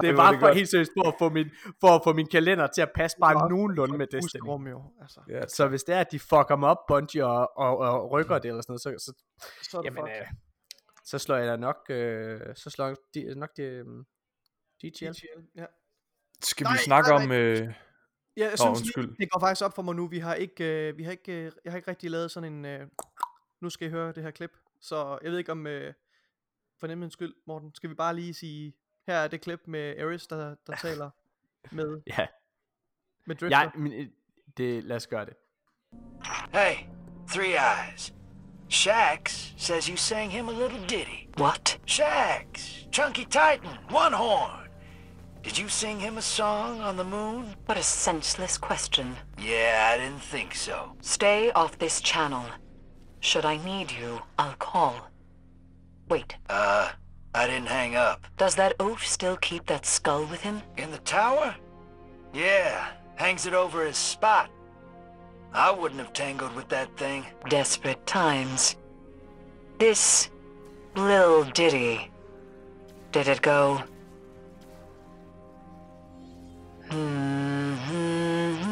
det 0.00 0.08
er 0.08 0.14
var 0.16 0.30
det 0.30 0.40
for 0.40 0.46
godt. 0.46 0.56
helt 0.56 0.68
seriøst 0.68 0.90
for 0.98 1.08
at 1.08 1.14
få 1.18 1.28
min, 1.28 1.50
for 1.80 1.88
at 1.88 2.00
få 2.04 2.12
min 2.12 2.26
kalender 2.26 2.66
til 2.66 2.82
at 2.82 2.90
passe 2.94 3.16
bare 3.20 3.50
nogenlunde 3.50 3.98
med 3.98 4.06
Destiny. 4.06 4.40
Rum 4.48 4.66
jo, 4.66 4.82
altså. 5.00 5.20
Ja, 5.28 5.46
Så 5.48 5.68
hvis 5.68 5.82
det 5.84 5.94
er, 5.94 6.00
at 6.00 6.12
de 6.12 6.18
fucker 6.18 6.56
mig 6.56 6.68
op, 6.68 6.78
Bungie, 6.88 7.26
og, 7.26 7.58
og, 7.58 7.78
og 7.78 8.10
rykker 8.10 8.38
det 8.38 8.48
eller 8.48 8.62
sådan 8.62 8.72
noget, 8.84 9.00
så, 9.02 9.04
så, 9.04 9.12
Så 9.70 9.80
jamen, 9.84 10.04
øh, 10.08 10.26
så 11.04 11.18
slår 11.18 11.36
jeg 11.36 11.46
da 11.48 11.56
nok, 11.56 11.76
øh, 11.90 12.40
så 12.54 12.70
slår 12.70 12.86
jeg 12.86 12.96
de, 13.14 13.38
nok 13.38 13.50
det, 13.56 13.62
øh, 13.62 13.84
DTL. 14.80 15.10
DTL, 15.12 15.40
Ja. 15.56 15.64
Skal 16.42 16.64
Nej, 16.64 16.72
vi 16.72 16.78
snakke 16.78 17.10
nej, 17.10 17.24
om... 17.24 17.32
Øh... 17.32 17.56
Ja, 18.36 18.42
jeg 18.42 18.50
Nå, 18.50 18.56
synes 18.56 18.80
undskyld. 18.80 19.06
lige, 19.06 19.16
det 19.18 19.30
går 19.30 19.40
faktisk 19.40 19.64
op 19.64 19.74
for 19.74 19.82
mig 19.82 19.94
nu. 19.94 20.06
Vi 20.08 20.18
har 20.18 20.34
ikke, 20.34 20.88
øh, 20.88 20.98
vi 20.98 21.02
har 21.02 21.10
ikke, 21.10 21.32
øh, 21.32 21.52
jeg 21.64 21.72
har 21.72 21.76
ikke 21.76 21.90
rigtig 21.90 22.10
lavet 22.10 22.30
sådan 22.30 22.52
en, 22.52 22.64
øh, 22.64 22.86
nu 23.60 23.70
skal 23.70 23.86
I 23.88 23.90
høre 23.90 24.12
det 24.12 24.22
her 24.22 24.30
klip. 24.30 24.50
Så 24.80 25.18
jeg 25.22 25.30
ved 25.30 25.38
ikke 25.38 25.52
om, 25.52 25.66
øh, 25.66 25.94
for 26.80 26.86
nemlig 26.86 27.12
skyld, 27.12 27.34
Morten, 27.46 27.74
skal 27.74 27.90
vi 27.90 27.94
bare 27.94 28.14
lige 28.14 28.34
sige, 28.34 28.74
her 29.06 29.14
er 29.14 29.28
det 29.28 29.40
klip 29.40 29.60
med 29.66 29.94
Eris, 29.98 30.26
der, 30.26 30.54
der 30.66 30.76
taler 30.82 31.10
med, 31.72 32.00
Ja, 32.06 32.26
med 33.26 33.36
Drifter. 33.36 33.58
jeg, 33.58 33.70
men, 33.74 33.92
øh, 33.92 34.06
det, 34.56 34.84
lad 34.84 34.96
os 34.96 35.06
gøre 35.06 35.24
det. 35.24 35.34
Hey, 36.52 36.76
Three 37.28 37.54
Eyes. 37.54 38.12
Shax 38.68 39.52
says 39.56 39.86
you 39.86 39.96
sang 39.96 40.30
him 40.32 40.48
a 40.48 40.52
little 40.52 40.80
ditty. 40.88 41.28
What? 41.38 41.80
Shax, 41.86 42.84
Chunky 42.92 43.24
Titan, 43.24 43.70
One 43.90 44.12
Horn. 44.16 44.68
Did 45.44 45.58
you 45.58 45.68
sing 45.68 46.00
him 46.00 46.16
a 46.18 46.20
song 46.22 46.80
on 46.80 46.96
the 46.96 47.04
moon? 47.04 47.54
What 47.66 47.78
a 47.78 47.82
senseless 47.82 48.58
question. 48.58 49.16
Yeah, 49.38 49.92
I 49.94 49.98
didn't 49.98 50.22
think 50.32 50.54
so. 50.54 50.96
Stay 51.00 51.52
off 51.52 51.78
this 51.78 52.00
channel. 52.00 52.44
Should 53.20 53.44
I 53.44 53.56
need 53.64 53.92
you, 53.92 54.18
I'll 54.38 54.56
call. 54.58 54.94
Wait, 56.10 56.36
Uh, 56.50 56.88
I 57.36 57.46
didn't 57.46 57.68
hang 57.68 57.96
up. 57.96 58.26
does 58.38 58.54
that 58.54 58.72
oaf 58.80 59.04
still 59.04 59.36
keep 59.36 59.66
that 59.66 59.84
skull 59.84 60.24
with 60.24 60.40
him? 60.40 60.62
In 60.78 60.90
the 60.90 60.98
tower? 60.98 61.54
Yeah, 62.32 62.88
hangs 63.16 63.44
it 63.44 63.52
over 63.52 63.84
his 63.84 63.98
spot. 63.98 64.50
I 65.52 65.70
wouldn't 65.70 66.00
have 66.00 66.14
tangled 66.14 66.54
with 66.56 66.68
that 66.70 66.96
thing. 66.96 67.26
Desperate 67.50 68.06
times. 68.06 68.76
This 69.78 70.30
Lil 70.94 71.44
Diddy. 71.44 72.10
Did 73.12 73.28
it 73.28 73.42
go? 73.42 73.82
Mm-hmm. 76.88 78.65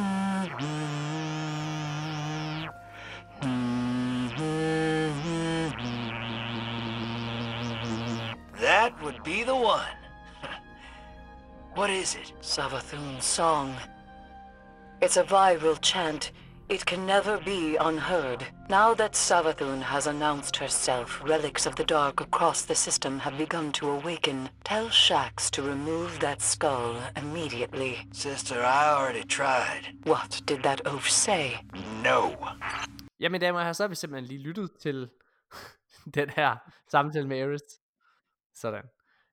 That 8.84 9.02
would 9.02 9.24
be 9.24 9.44
the 9.44 9.56
one. 9.56 9.96
what 11.74 11.88
is 11.88 12.16
it? 12.16 12.34
Savathun's 12.42 13.24
song. 13.24 13.74
It's 15.00 15.16
a 15.16 15.24
viral 15.24 15.78
chant. 15.80 16.32
It 16.68 16.84
can 16.84 17.06
never 17.06 17.38
be 17.38 17.76
unheard. 17.76 18.44
Now 18.68 18.92
that 18.92 19.12
Savathun 19.12 19.80
has 19.80 20.06
announced 20.06 20.56
herself, 20.56 21.22
relics 21.24 21.64
of 21.64 21.76
the 21.76 21.84
dark 21.84 22.20
across 22.20 22.66
the 22.66 22.74
system 22.74 23.20
have 23.20 23.38
begun 23.38 23.72
to 23.72 23.88
awaken. 23.88 24.50
Tell 24.64 24.90
Shax 24.90 25.50
to 25.52 25.62
remove 25.62 26.20
that 26.20 26.42
skull 26.42 26.98
immediately. 27.16 28.06
Sister, 28.12 28.60
I 28.60 28.90
already 28.90 29.24
tried. 29.24 29.96
What 30.04 30.42
did 30.44 30.62
that 30.62 30.82
oaf 30.84 31.08
say? 31.08 31.58
No. 32.02 32.36
Ja, 33.18 33.30
mine 33.30 33.40
damer 33.40 33.58
og 33.58 33.64
herrer, 33.64 33.72
så 33.72 33.82
har 33.82 33.88
vi 33.88 33.94
simpelthen 33.94 34.28
lige 34.28 34.42
lyttet 34.42 34.70
til 34.82 35.08
den 36.18 36.30
her 36.30 36.56
samtale 36.90 37.26
med 37.28 37.42
Aris. 37.42 37.83
Sådan. 38.54 38.84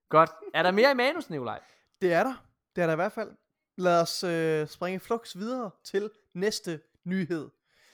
Godt. 0.10 0.30
Er 0.54 0.64
der 0.64 0.72
mere 0.72 0.92
i 0.92 0.94
manus, 0.94 1.30
Nikolaj? 1.30 1.60
Det 2.02 2.14
er 2.14 2.24
der. 2.24 2.46
Det 2.76 2.82
er 2.82 2.86
der 2.86 2.94
i 2.94 2.96
hvert 2.96 3.12
fald. 3.12 3.32
Lad 3.78 4.02
os 4.02 4.24
øh, 4.24 4.68
springe 4.68 5.00
flux 5.00 5.38
videre 5.38 5.72
til 5.84 6.10
næste 6.34 6.82
nyhed. 7.04 7.50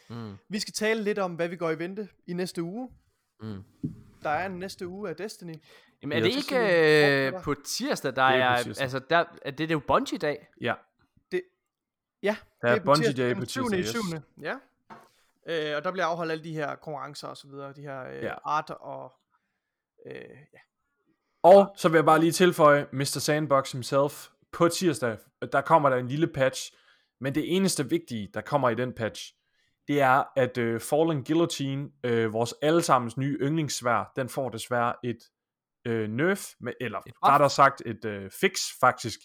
Mm. 0.09 0.37
Vi 0.49 0.59
skal 0.59 0.73
tale 0.73 1.03
lidt 1.03 1.19
om, 1.19 1.35
hvad 1.35 1.47
vi 1.47 1.55
går 1.55 1.71
i 1.71 1.79
vente 1.79 2.09
i 2.27 2.33
næste 2.33 2.63
uge. 2.63 2.91
Mm. 3.39 3.63
Der 4.23 4.29
er 4.29 4.45
en 4.45 4.59
næste 4.59 4.87
uge 4.87 5.09
af 5.09 5.15
Destiny. 5.15 5.55
Jamen, 6.01 6.17
er 6.17 6.21
det 6.21 6.35
ikke 6.35 7.27
øh, 7.35 7.41
på 7.43 7.53
tirsdag, 7.65 8.15
der 8.15 8.27
Det 8.31 8.35
er 8.41 8.45
er, 8.45 8.63
tirsdag. 8.63 8.81
altså, 8.83 8.99
der, 8.99 9.17
er 9.17 9.49
det, 9.51 9.57
det 9.57 9.71
er 9.71 9.75
jo 9.75 9.81
Bungie-dag. 9.87 10.47
Ja, 10.61 10.73
Ja, 12.23 12.37
der 12.61 12.67
er 12.67 12.79
på 12.79 12.83
Bungie 12.85 13.03
tirsdag 13.07 13.25
Day 13.25 13.29
den 13.29 13.39
på 13.39 13.45
7. 13.45 13.61
tirsdag. 13.69 13.79
i 13.79 13.81
Yes. 13.81 13.89
7. 13.89 13.97
Ja. 14.41 14.53
Øh, 15.47 15.77
og 15.77 15.83
der 15.83 15.91
bliver 15.91 16.05
afholdt 16.05 16.31
alle 16.31 16.43
de 16.43 16.53
her 16.53 16.75
konkurrencer 16.75 17.27
og 17.27 17.37
så 17.37 17.47
videre, 17.47 17.73
de 17.73 17.81
her 17.81 18.03
øh, 18.07 18.23
Ja. 18.23 18.35
art 18.45 18.69
og 18.69 19.13
øh, 20.05 20.13
ja. 20.53 20.59
Og 21.43 21.73
så 21.77 21.89
vil 21.89 21.97
jeg 21.97 22.05
bare 22.05 22.19
lige 22.19 22.31
tilføje, 22.31 22.85
Mr. 22.93 23.03
Sandbox 23.03 23.71
himself, 23.71 24.27
på 24.51 24.67
tirsdag, 24.67 25.17
der 25.51 25.61
kommer 25.61 25.89
der 25.89 25.97
en 25.97 26.07
lille 26.07 26.27
patch, 26.27 26.73
men 27.21 27.35
det 27.35 27.55
eneste 27.55 27.89
vigtige, 27.89 28.29
der 28.33 28.41
kommer 28.41 28.69
i 28.69 28.75
den 28.75 28.93
patch, 28.93 29.33
det 29.87 30.01
er, 30.01 30.23
at 30.35 30.57
uh, 30.57 30.81
Fallen 30.81 31.23
Guillotine, 31.23 31.89
uh, 32.07 32.33
vores 32.33 32.53
allesammens 32.61 33.17
nye 33.17 33.37
yndlingssvær, 33.41 34.11
den 34.15 34.29
får 34.29 34.49
desværre 34.49 34.93
et 35.03 35.17
uh, 35.89 36.09
nerf, 36.09 36.45
med, 36.59 36.73
eller 36.81 36.99
Et 37.07 37.13
rettere 37.23 37.49
sagt 37.49 37.81
et 37.85 38.05
uh, 38.05 38.29
fix 38.41 38.59
faktisk. 38.79 39.19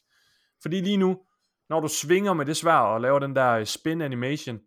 Fordi 0.62 0.80
lige 0.80 0.96
nu, 0.96 1.18
når 1.68 1.80
du 1.80 1.88
svinger 1.88 2.32
med 2.32 2.46
det 2.46 2.56
svær 2.56 2.76
og 2.76 3.00
laver 3.00 3.18
den 3.18 3.36
der 3.36 3.50
øh, 3.50 3.66
spin 3.66 4.00
animation, 4.00 4.60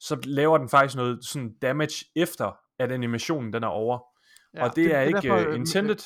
så 0.00 0.18
laver 0.24 0.58
den 0.58 0.68
faktisk 0.68 0.96
noget 0.96 1.24
sådan 1.24 1.54
damage 1.62 2.04
efter, 2.16 2.52
at 2.78 2.92
animationen 2.92 3.52
den 3.52 3.62
er 3.62 3.68
over. 3.68 3.98
Ja, 4.54 4.64
og 4.64 4.76
det, 4.76 4.94
er 4.94 5.00
ikke 5.00 5.20
derfor, 5.20 5.40
uh, 5.40 5.46
øh, 5.46 5.54
intended. 5.56 5.96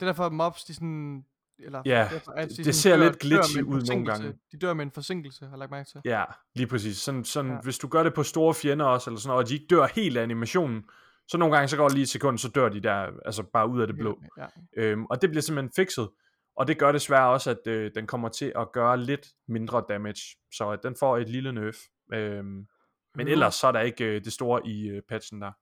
Det 0.00 0.02
er 0.02 0.06
derfor, 0.06 0.28
mobs, 0.28 0.64
de 0.64 0.74
sådan... 0.74 1.24
Eller, 1.58 1.82
Ja, 1.84 2.08
derfor, 2.12 2.32
at 2.32 2.48
de 2.48 2.54
det 2.56 2.56
sådan 2.64 2.72
ser 2.72 2.96
dør- 2.96 3.04
lidt 3.04 3.18
glitchy 3.18 3.62
ud 3.62 3.82
nogle 3.88 4.06
gange. 4.06 4.38
De 4.52 4.58
dør 4.58 4.74
med 4.74 4.84
en 4.84 4.90
forsinkelse, 4.90 5.46
har 5.46 5.56
lagt 5.56 5.70
mærke 5.70 5.88
til. 5.90 6.00
Ja, 6.04 6.24
lige 6.54 6.66
præcis. 6.66 6.96
Sådan, 6.98 7.24
sådan, 7.24 7.50
Ja. 7.50 7.58
Hvis 7.60 7.78
du 7.78 7.88
gør 7.88 8.02
det 8.02 8.14
på 8.14 8.22
store 8.22 8.54
fjender 8.54 8.84
også, 8.84 9.10
eller 9.10 9.20
sådan 9.20 9.36
og 9.36 9.48
de 9.48 9.54
ikke 9.54 9.66
dør 9.70 9.86
helt 9.86 10.16
af 10.16 10.22
animationen, 10.22 10.84
så 11.28 11.38
nogle 11.38 11.54
gange 11.56 11.68
så 11.68 11.76
går 11.76 11.84
det 11.88 11.92
lige 11.94 12.02
et 12.02 12.08
sekund, 12.08 12.38
så 12.38 12.48
dør 12.48 12.68
de 12.68 12.80
der, 12.80 13.10
altså 13.26 13.42
bare 13.42 13.68
ud 13.68 13.80
af 13.80 13.86
det 13.86 13.96
blå. 13.96 14.22
Ja. 14.38 14.46
Øhm, 14.76 15.04
og 15.06 15.22
det 15.22 15.30
bliver 15.30 15.42
simpelthen 15.42 15.72
fikset. 15.76 16.08
Og 16.56 16.66
det 16.68 16.78
gør 16.78 16.92
desværre 16.92 17.28
også, 17.28 17.50
at 17.50 17.66
øh, 17.66 17.90
den 17.94 18.06
kommer 18.06 18.28
til 18.28 18.52
at 18.56 18.72
gøre 18.72 18.96
lidt 19.00 19.26
mindre 19.48 19.84
damage. 19.88 20.36
Så 20.54 20.70
at 20.70 20.82
den 20.82 20.96
får 21.00 21.18
et 21.18 21.28
lille 21.28 21.52
nerf. 21.52 21.76
Øhm, 22.12 22.66
men 23.14 23.28
ellers 23.28 23.54
så 23.54 23.66
er 23.66 23.72
der 23.72 23.80
ikke 23.80 24.04
øh, 24.04 24.24
det 24.24 24.32
store 24.32 24.66
i 24.66 24.88
øh, 24.88 25.02
patchen 25.08 25.42
der. 25.42 25.52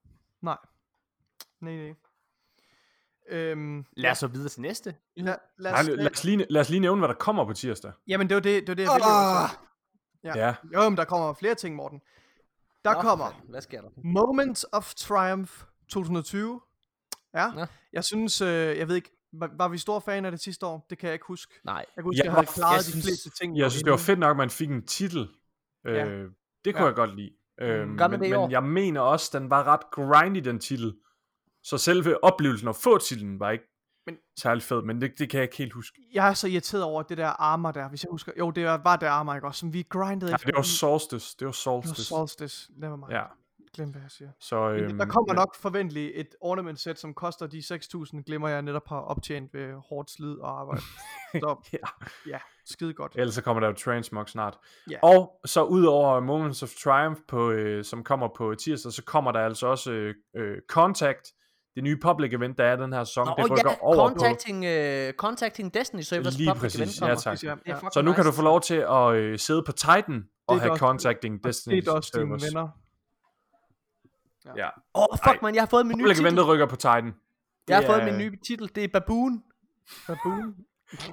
Nej. 0.42 0.56
Nej, 1.60 1.76
nej. 1.76 1.94
Øhm, 3.28 3.84
Lad 3.96 4.10
os 4.10 4.18
så 4.18 4.26
videre 4.26 4.48
til 4.48 4.60
næste. 4.62 4.94
lad, 5.16 5.36
lad, 5.58 5.72
Nej, 5.72 5.80
os, 5.80 5.86
lad, 5.88 6.10
os 6.10 6.24
lige, 6.24 6.46
lad 6.50 6.60
os 6.60 6.68
lige 6.68 6.80
nævne, 6.80 6.98
hvad 6.98 7.08
der 7.08 7.14
kommer 7.14 7.44
på 7.44 7.52
tirsdag. 7.52 7.92
Jamen, 8.08 8.28
det 8.28 8.34
var 8.34 8.40
det, 8.40 8.60
det, 8.66 8.68
var 8.68 8.74
det 8.74 8.82
jeg 8.82 8.90
ville 8.94 9.06
oh! 9.06 9.48
Ja. 10.24 10.46
Ja. 10.46 10.54
Jo, 10.74 10.88
men 10.90 10.96
der 10.96 11.04
kommer 11.04 11.32
flere 11.34 11.54
ting, 11.54 11.76
Morten. 11.76 12.00
Der 12.84 12.94
Nå, 12.94 13.00
kommer 13.00 13.42
Hvad 13.48 13.60
sker 13.62 13.80
der? 13.80 13.88
Moments 14.04 14.66
of 14.72 14.94
Triumph 14.94 15.52
2020. 15.88 16.60
Ja, 17.34 17.50
Nå. 17.54 17.66
jeg 17.92 18.04
synes, 18.04 18.40
øh, 18.40 18.48
jeg 18.78 18.88
ved 18.88 18.96
ikke, 18.96 19.10
var, 19.32 19.50
var 19.58 19.68
vi 19.68 19.78
store 19.78 20.00
fan 20.00 20.24
af 20.24 20.30
det 20.30 20.40
sidste 20.40 20.66
år? 20.66 20.86
Det 20.90 20.98
kan 20.98 21.06
jeg 21.06 21.14
ikke 21.14 21.26
huske. 21.28 21.54
Nej. 21.64 21.74
Jeg 21.76 21.86
kan 21.96 22.04
huske, 22.04 22.18
Jeg 22.18 22.24
jeg 22.24 22.32
havde 22.32 22.46
klaret 22.46 22.72
jeg 22.72 22.78
de 22.80 22.90
synes- 22.90 23.04
fleste 23.04 23.30
ting. 23.30 23.58
Jeg 23.58 23.70
synes, 23.70 23.82
det 23.82 23.90
var 23.90 23.96
fedt 23.96 24.18
nok, 24.18 24.30
at 24.30 24.36
man 24.36 24.50
fik 24.50 24.70
en 24.70 24.86
titel. 24.86 25.28
Øh, 25.86 25.96
Ja. 25.96 26.04
Det 26.64 26.74
kunne 26.74 26.80
Ja. 26.82 26.84
jeg 26.86 26.94
godt 26.94 27.16
lide. 27.16 27.30
Øh, 27.60 27.88
men, 27.88 28.10
men 28.20 28.50
jeg 28.50 28.62
mener 28.62 29.00
også, 29.00 29.38
den 29.38 29.50
var 29.50 29.64
ret 29.64 29.90
grindy, 29.92 30.38
den 30.38 30.58
titel. 30.58 30.94
Så 31.64 31.78
selve 31.78 32.24
oplevelsen 32.24 32.68
at 32.68 32.76
få 32.76 32.98
titlen 32.98 33.40
var 33.40 33.50
ikke 33.50 33.64
Men- 34.06 34.14
men, 34.14 34.20
særlig 34.40 34.62
fed, 34.62 34.82
men 34.82 35.00
det, 35.00 35.18
det 35.18 35.30
kan 35.30 35.38
jeg 35.38 35.42
ikke 35.44 35.56
helt 35.56 35.72
huske. 35.72 35.98
Jeg 36.14 36.28
er 36.28 36.34
så 36.34 36.48
irriteret 36.48 36.82
over 36.84 37.02
det 37.02 37.18
der 37.18 37.26
armor 37.26 37.70
der, 37.72 37.88
hvis 37.88 38.04
jeg 38.04 38.08
husker. 38.10 38.32
Jo, 38.38 38.50
det 38.50 38.66
var, 38.66 38.80
var 38.84 38.96
det 38.96 39.06
armor, 39.06 39.34
ikke 39.34 39.46
også? 39.46 39.58
Som 39.60 39.72
vi 39.72 39.82
grindede 39.88 40.30
Ja, 40.30 40.34
efter. 40.34 40.46
det 40.46 40.56
var 40.56 40.62
Solstice. 40.62 41.36
Det 41.38 41.46
var 41.46 41.50
Det 41.52 41.56
var 41.66 41.82
Solstice. 41.82 42.04
Solstice. 42.04 42.70
Never 42.76 42.96
mind. 42.96 43.10
Ja, 43.10 43.22
Glem, 43.74 43.88
hvad 43.90 44.00
jeg 44.00 44.10
siger. 44.10 44.30
så... 44.40 44.68
Men 44.68 44.80
Øhm, 44.80 44.98
der 44.98 45.04
kommer 45.06 45.32
men- 45.32 45.36
nok 45.36 45.54
forventeligt 45.56 46.12
et 46.14 46.28
ornament 46.40 46.80
set, 46.80 46.98
som 46.98 47.14
koster 47.14 47.46
de 47.46 47.58
6.000, 47.62 48.22
glemmer 48.26 48.48
jeg 48.48 48.62
netop 48.62 48.88
har 48.88 49.00
optjent 49.00 49.54
ved 49.54 49.74
hårdt 49.88 50.10
slid 50.10 50.36
og 50.38 50.60
arbejde. 50.60 50.82
Så 51.32 51.56
Ja. 51.72 51.78
ja, 52.26 52.38
skide 52.66 52.94
godt. 52.94 53.12
Ellers 53.16 53.34
så 53.34 53.42
kommer 53.42 53.60
der 53.60 53.66
jo 53.66 53.74
Transmog 53.74 54.28
snart. 54.28 54.58
Ja. 54.90 54.98
Og 55.02 55.40
så 55.44 55.62
ud 55.64 55.84
over 55.84 56.20
Moments 56.20 56.62
of 56.62 56.70
Triumph, 56.84 57.20
på, 57.28 57.50
øh, 57.50 57.84
som 57.84 58.04
kommer 58.04 58.28
på 58.36 58.54
tirsdag, 58.54 58.92
så 58.92 59.02
kommer 59.04 59.32
der 59.32 59.40
altså 59.40 59.66
også 59.66 59.90
øh, 59.92 60.14
øh, 60.36 60.58
Contact, 60.68 61.32
det 61.74 61.84
nye 61.84 61.96
public 61.96 62.32
event, 62.34 62.58
der 62.58 62.64
er 62.64 62.76
den 62.76 62.92
her 62.92 63.04
sæson. 63.04 63.26
Nå, 63.26 63.34
det 63.38 63.50
rykker 63.50 63.70
ja, 63.70 63.76
over 63.80 64.08
contacting, 64.08 64.58
uh, 65.08 65.12
contacting 65.16 65.74
Destiny 65.74 66.00
Servers 66.00 66.38
Lige 66.38 66.50
public 66.50 66.60
præcis, 66.62 66.80
event 66.80 67.00
ja, 67.00 67.06
kommer. 67.06 67.14
tak. 67.20 67.42
Ja, 67.44 67.50
Det 67.50 67.52
er 67.52 67.56
ja. 67.66 67.74
fucking 67.74 67.80
på. 67.86 67.90
Så 67.94 68.02
nu 68.02 68.12
kan 68.12 68.24
du 68.24 68.32
få 68.32 68.42
lov 68.42 68.60
til 68.60 68.74
at 68.74 69.14
øh, 69.14 69.38
sidde 69.38 69.62
på 69.66 69.72
Titan 69.72 70.28
og 70.46 70.60
have 70.60 70.76
Contacting 70.78 71.40
Og 71.42 71.48
Destiny 71.48 71.76
det 71.76 71.88
er 71.88 71.92
også 71.92 72.10
dine 72.14 72.24
servers. 72.26 72.42
venner. 72.44 72.68
Ja. 74.56 74.66
Åh, 74.66 74.72
oh, 74.94 75.18
fuck 75.18 75.26
Ej. 75.36 75.38
man, 75.42 75.54
jeg 75.54 75.62
har 75.62 75.66
fået 75.68 75.86
min 75.86 75.96
nye 75.98 76.02
Public 76.02 76.16
titel. 76.16 76.26
eventet 76.26 76.46
rykker 76.48 76.66
på 76.66 76.76
Titan. 76.76 77.14
Jeg 77.68 77.76
har 77.76 77.80
Det 77.82 77.90
fået 77.90 78.04
min 78.04 78.18
nye 78.18 78.36
titel. 78.46 78.70
Det 78.74 78.84
er 78.84 78.88
Baboon. 78.92 79.42
Baboon. 80.06 80.54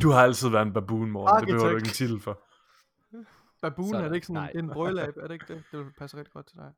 Du 0.01 0.09
har 0.11 0.23
altid 0.23 0.49
været 0.49 0.65
en 0.65 0.73
baboon, 0.73 1.11
Morten. 1.11 1.39
Det 1.39 1.47
behøver 1.47 1.69
du 1.69 1.75
ikke 1.77 1.87
en 1.87 1.93
titel 1.93 2.21
for. 2.21 2.39
Baboon, 3.61 3.87
Sådan. 3.87 4.03
er 4.05 4.07
det 4.09 4.15
ikke 4.15 4.27
sådan 4.27 4.41
Nej. 4.41 4.47
en, 4.47 4.53
det 4.55 4.59
er 4.59 4.63
en 4.63 4.69
brølab, 4.69 5.17
er 5.17 5.27
det 5.27 5.33
ikke 5.33 5.53
det? 5.53 5.63
Det 5.71 5.79
vil 5.79 5.85
passe 5.97 6.17
rigtig 6.17 6.33
godt 6.33 6.47
til 6.47 6.57
dig. 6.57 6.71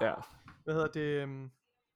Ja. 0.00 0.12
Hvad 0.64 0.74
hedder 0.74 0.86
det? 0.88 1.24
Um, 1.24 1.50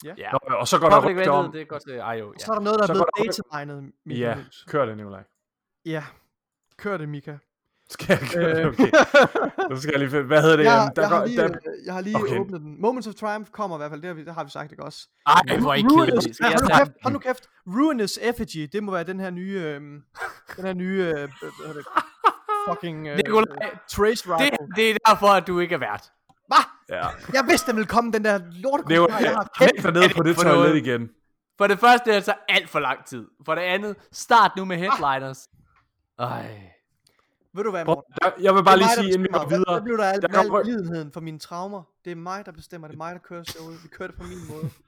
Ja. 0.05 0.31
Nå, 0.33 0.39
og 0.57 0.69
så 0.69 0.79
går 0.79 0.89
der 0.91 1.01
Public 1.01 1.11
rygter 1.17 1.33
eventet, 1.33 1.47
om... 1.47 1.53
det 1.53 1.61
er 1.61 1.65
godt 1.65 1.83
IO. 1.87 2.33
Så 2.39 2.45
Ja. 2.49 2.53
er 2.53 2.55
der 2.59 2.65
noget, 2.65 2.79
der 2.79 2.83
er 2.83 2.87
Så 2.87 2.93
blevet 2.93 3.07
går 3.15 3.23
der- 3.25 3.43
datamined, 3.53 3.93
Mika 4.07 4.21
Ja, 4.21 4.35
Møs. 4.37 4.65
kør 4.69 4.85
det, 4.87 4.97
Nikolaj. 4.97 5.23
Ja. 5.85 6.05
Kør 6.79 6.97
det, 6.97 7.09
Mika. 7.09 7.37
Skal 7.89 8.19
jeg 8.21 8.29
køre 8.31 8.51
det? 8.51 8.61
Øh. 8.61 8.67
Okay. 8.67 8.91
Så 9.77 9.83
skal 9.83 9.91
jeg 9.93 9.99
lige 9.99 10.11
finde... 10.11 10.25
Hvad 10.25 10.43
hedder 10.43 10.57
det? 10.57 10.65
jeg, 10.65 10.85
Øhm, 10.87 10.95
der 10.95 11.03
jeg, 11.03 11.09
har 11.09 11.19
går- 11.19 11.27
lige, 11.27 11.39
der- 11.39 11.45
øh, 11.45 11.87
jeg 11.87 11.95
har 11.95 12.01
lige 12.01 12.17
Okay. 12.17 12.39
åbnet 12.39 12.61
den. 12.61 12.81
Moments 12.81 13.09
of 13.09 13.15
Triumph 13.15 13.51
kommer 13.51 13.77
i 13.77 13.79
hvert 13.79 13.91
fald, 13.91 14.01
det 14.03 14.09
har 14.09 14.15
vi, 14.15 14.25
det 14.25 14.35
har 14.35 14.45
vi 14.45 14.51
sagt, 14.51 14.73
ikke 14.73 14.83
også? 14.85 15.09
Ej, 15.27 15.59
hvor 15.61 15.71
er 15.71 15.75
I 15.75 15.83
Ruinous, 15.83 16.07
kedelige. 16.07 16.35
Skal 16.35 16.45
ja, 16.45 16.51
jeg 16.51 16.59
hold, 16.61 16.69
nu 16.71 16.79
kæft, 16.85 16.93
hold 17.03 17.13
nu 17.13 17.19
kæft. 17.19 17.49
Ruinous 17.67 18.19
Effigy, 18.23 18.69
det 18.73 18.83
må 18.83 18.93
være 18.93 19.05
den 19.05 19.21
her 19.21 19.31
nye, 19.31 19.61
øhm, 19.65 20.03
den 20.57 20.65
her 20.65 20.75
nye, 20.75 21.03
øh, 21.03 21.13
hvad 21.15 21.29
hedder 21.67 21.73
det, 21.73 21.85
fucking 22.69 23.09
øh, 23.09 23.17
Nikolaj, 23.17 23.45
Trace 23.89 24.29
det, 24.29 24.41
Rifle. 24.41 24.57
det 24.77 24.91
er 24.91 24.95
derfor, 25.07 25.27
at 25.27 25.47
du 25.47 25.59
ikke 25.59 25.75
er 25.75 25.79
vært. 25.79 26.13
Ja. 26.91 27.07
Jeg 27.33 27.45
vidste, 27.49 27.67
den 27.71 27.77
ville 27.77 27.89
komme, 27.89 28.13
den 28.13 28.25
der 28.25 28.31
er 28.31 28.41
lortekommentar, 28.53 29.19
jeg 29.21 29.31
har 29.35 29.49
Hæng 29.59 29.83
dig 29.83 29.93
ned 29.93 30.15
på 30.17 30.23
det 30.23 30.37
toilet 30.37 30.77
igen. 30.77 31.09
For 31.59 31.67
det 31.67 31.79
første 31.79 32.11
er 32.11 32.15
det 32.15 32.25
så 32.25 32.35
alt 32.49 32.69
for 32.71 32.79
lang 32.81 33.05
tid. 33.07 33.27
For 33.47 33.55
det 33.55 33.63
andet, 33.63 33.97
start 34.13 34.51
nu 34.57 34.65
med 34.65 34.77
headliners. 34.77 35.49
Ej. 36.19 36.61
Ved 37.55 37.65
du 37.65 37.71
hvad, 37.71 37.85
Morten? 37.85 38.15
der, 38.23 38.31
jeg 38.41 38.55
vil 38.55 38.65
bare 38.65 38.77
lige 38.77 38.87
mig, 38.87 38.97
der 38.97 39.03
sige, 39.03 39.13
inden 39.15 39.23
vi 39.23 39.29
går 39.33 39.49
videre. 39.49 39.75
Hvad 39.75 39.83
blev 39.83 39.97
der 39.99 40.05
af 40.05 40.21
Der 40.21 40.29
al 40.29 40.35
kommer- 40.35 40.63
lidenheden 40.63 41.13
for 41.13 41.21
mine 41.21 41.39
traumer? 41.39 41.83
Det 42.05 42.11
er 42.13 42.17
mig, 42.17 42.47
der 42.47 42.53
bestemmer. 42.53 42.89
Det 42.89 42.95
er 42.95 42.99
mig, 42.99 43.13
der 43.15 43.21
kører 43.21 43.43
showet. 43.43 43.83
Vi 43.83 43.89
kører 43.89 44.09
det 44.09 44.17
på 44.17 44.23
min 44.23 44.39
måde. 44.51 44.71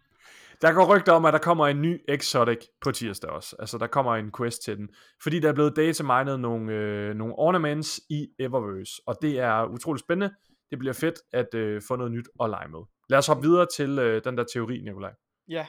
Der 0.62 0.72
går 0.72 0.96
rygter 0.96 1.12
om, 1.12 1.24
at 1.24 1.32
der 1.32 1.38
kommer 1.38 1.66
en 1.66 1.82
ny 1.82 2.00
Exotic 2.08 2.58
på 2.80 2.92
tirsdag 2.92 3.30
også. 3.30 3.56
Altså, 3.58 3.78
der 3.78 3.86
kommer 3.86 4.16
en 4.16 4.32
quest 4.38 4.62
til 4.64 4.76
den. 4.76 4.88
Fordi 5.22 5.40
der 5.40 5.48
er 5.48 5.52
blevet 5.52 5.76
datamined 5.76 6.36
nogle, 6.36 6.72
øh, 6.72 7.14
nogle 7.14 7.34
ornaments 7.38 8.00
i 8.10 8.26
Eververse. 8.38 9.02
Og 9.06 9.16
det 9.22 9.38
er 9.38 9.64
utroligt 9.66 10.04
spændende. 10.04 10.34
Det 10.70 10.78
bliver 10.78 10.92
fedt 10.92 11.14
at 11.32 11.54
øh, 11.54 11.82
få 11.88 11.96
noget 11.96 12.12
nyt 12.12 12.28
at 12.40 12.50
lege 12.50 12.68
med. 12.68 12.78
Lad 13.08 13.18
os 13.18 13.26
hoppe 13.26 13.42
videre 13.42 13.66
til 13.76 13.98
øh, 13.98 14.24
den 14.24 14.38
der 14.38 14.44
teori, 14.44 14.80
Nikolaj. 14.80 15.14
Ja. 15.48 15.66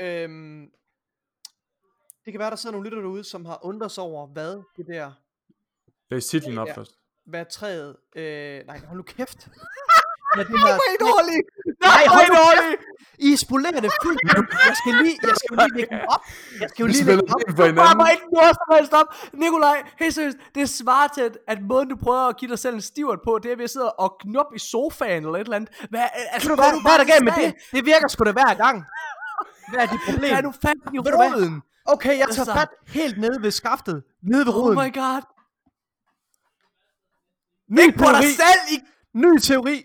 Øhm, 0.00 0.70
det 2.24 2.32
kan 2.32 2.38
være, 2.38 2.50
der 2.50 2.56
sidder 2.56 2.72
nogle 2.76 2.90
lytter 2.90 3.00
derude, 3.02 3.24
som 3.24 3.44
har 3.44 3.58
undret 3.64 3.90
sig 3.90 4.04
over, 4.04 4.26
hvad 4.26 4.62
det 4.76 4.86
der, 4.86 5.12
Læs 6.10 6.26
titlen 6.26 6.58
op 6.58 6.68
først. 6.74 6.92
hvad 7.24 7.46
træet, 7.50 7.96
øh, 8.16 8.66
nej, 8.66 8.78
hold 8.78 8.96
nu 8.96 9.02
kæft. 9.02 9.48
Hvad 10.38 10.44
det 10.50 10.54
her, 10.64 10.74
Hvor 10.78 10.86
er 10.88 10.92
I 10.96 10.98
dårlige? 11.08 11.42
Nej, 11.86 12.02
Hvor 12.06 12.14
er 12.14 12.16
hold 12.16 12.30
dårlige? 12.42 12.76
I 13.28 13.36
spolerer 13.36 13.80
det 13.86 13.92
fuldt. 14.04 14.20
Jeg 14.68 14.76
skal 14.80 14.92
lige, 15.02 15.16
jeg 15.30 15.36
skal 15.40 15.52
lige 15.58 15.72
lægge 15.78 15.90
den 15.96 16.04
op. 16.14 16.22
Jeg 16.60 16.68
skal 16.70 16.82
jo 16.84 16.86
lige 16.94 17.04
lægge 17.04 17.22
den 17.22 17.30
op. 17.34 17.40
for 17.56 17.72
Bare 18.02 18.12
ikke 18.14 18.28
noget 18.38 18.54
som 18.60 18.66
helst 18.76 18.92
op. 19.00 19.08
Nikolaj, 19.42 19.78
helt 20.02 20.14
seriøst, 20.14 20.36
det 20.54 20.64
svarer 20.80 21.08
til, 21.16 21.22
at- 21.52 21.62
måden 21.70 21.88
du 21.88 21.96
prøver 21.96 22.24
at 22.32 22.36
give 22.40 22.50
dig 22.50 22.58
selv 22.58 22.74
en 22.74 22.80
stivert 22.92 23.18
på, 23.26 23.38
det 23.42 23.52
er 23.52 23.56
ved 23.56 23.64
at 23.64 23.70
sidde 23.70 23.92
og 23.92 24.10
knuppe 24.20 24.52
i 24.56 24.58
sofaen 24.58 25.22
eller 25.24 25.34
et 25.38 25.40
eller 25.40 25.56
andet. 25.56 25.70
Hvad, 25.90 26.00
altså, 26.32 26.48
du 26.48 26.54
hvad, 26.54 26.82
hvad 26.82 26.92
er 26.92 26.96
der 27.02 27.04
galt 27.12 27.24
med 27.24 27.32
det? 27.42 27.54
Det 27.72 27.86
virker 27.86 28.08
sgu 28.08 28.24
da 28.24 28.32
hver 28.32 28.54
gang. 28.64 28.76
Hvad 29.70 29.80
er 29.84 29.86
dit 29.86 30.00
problem? 30.10 30.32
Er 30.36 30.40
du 30.40 30.52
fat 30.62 30.76
i 30.94 30.96
du 30.96 31.02
hvad? 31.02 31.12
roden? 31.34 31.62
Okay, 31.94 32.18
jeg 32.18 32.28
tager 32.30 32.40
Altså- 32.46 32.54
fat 32.54 32.68
helt 32.86 33.18
nede 33.20 33.42
ved 33.42 33.50
skaftet. 33.50 34.02
Nede 34.22 34.46
ved 34.46 34.52
Oh 34.54 34.60
roden. 34.60 34.78
my 34.78 34.94
god. 34.94 35.22
Ny 37.70 37.80
Ikke 37.80 37.98
på 37.98 38.04
dig 38.04 38.12
teori. 38.12 38.32
selv 38.44 38.62
i... 38.74 38.76
Ny 39.14 39.38
teori. 39.38 39.84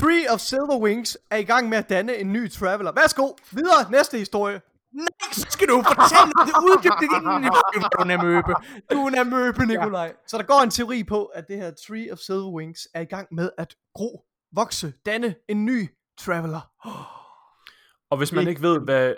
Tree 0.00 0.30
of 0.30 0.40
Silver 0.40 0.78
Wings 0.78 1.18
er 1.30 1.36
i 1.36 1.42
gang 1.42 1.68
med 1.68 1.78
at 1.78 1.88
danne 1.88 2.16
en 2.16 2.32
ny 2.32 2.50
traveler. 2.50 2.92
Værsgo, 2.92 3.36
videre, 3.52 3.90
næste 3.90 4.18
historie. 4.18 4.60
Nej, 4.92 5.06
så 5.32 5.46
skal 5.50 5.68
du 5.68 5.82
fortælle 5.82 6.32
det 6.46 6.54
uddybt 6.68 7.00
det 7.00 7.08
inden. 7.16 7.44
Du 7.92 7.98
er 7.98 8.04
en 8.04 8.10
amøbe. 8.10 8.54
Du 8.92 9.04
er 9.04 9.08
en 9.08 9.14
amøbe, 9.14 9.66
Nikolaj. 9.66 10.12
Så 10.26 10.38
der 10.38 10.42
går 10.42 10.60
en 10.62 10.70
teori 10.70 11.04
på, 11.04 11.24
at 11.24 11.48
det 11.48 11.56
her 11.56 11.70
Tree 11.86 12.12
of 12.12 12.18
Silver 12.18 12.52
Wings 12.52 12.88
er 12.94 13.00
i 13.00 13.04
gang 13.04 13.28
med 13.30 13.50
at 13.58 13.74
gro, 13.94 14.24
vokse, 14.52 14.92
danne 15.06 15.34
en 15.48 15.64
ny 15.64 15.88
traveler. 16.18 16.60
Og 18.10 18.18
hvis 18.18 18.32
man 18.32 18.48
ikke 18.48 18.62
ved, 18.62 18.80
hvad 18.80 19.14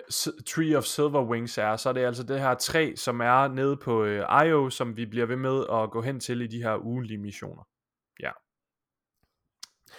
Tree 0.47 0.77
of 0.77 0.83
Silver 0.83 1.23
Wings 1.25 1.57
er, 1.57 1.75
så 1.75 1.89
er 1.89 1.93
det 1.93 2.05
altså 2.05 2.23
det 2.23 2.39
her 2.39 2.53
træ, 2.53 2.93
som 2.95 3.19
er 3.19 3.47
nede 3.47 3.77
på 3.77 4.03
øh, 4.03 4.45
IO, 4.45 4.69
som 4.69 4.97
vi 4.97 5.05
bliver 5.05 5.25
ved 5.25 5.35
med 5.35 5.65
at 5.71 5.91
gå 5.91 6.01
hen 6.01 6.19
til 6.19 6.41
i 6.41 6.47
de 6.47 6.63
her 6.63 6.85
ugenlige 6.85 7.17
missioner. 7.17 7.63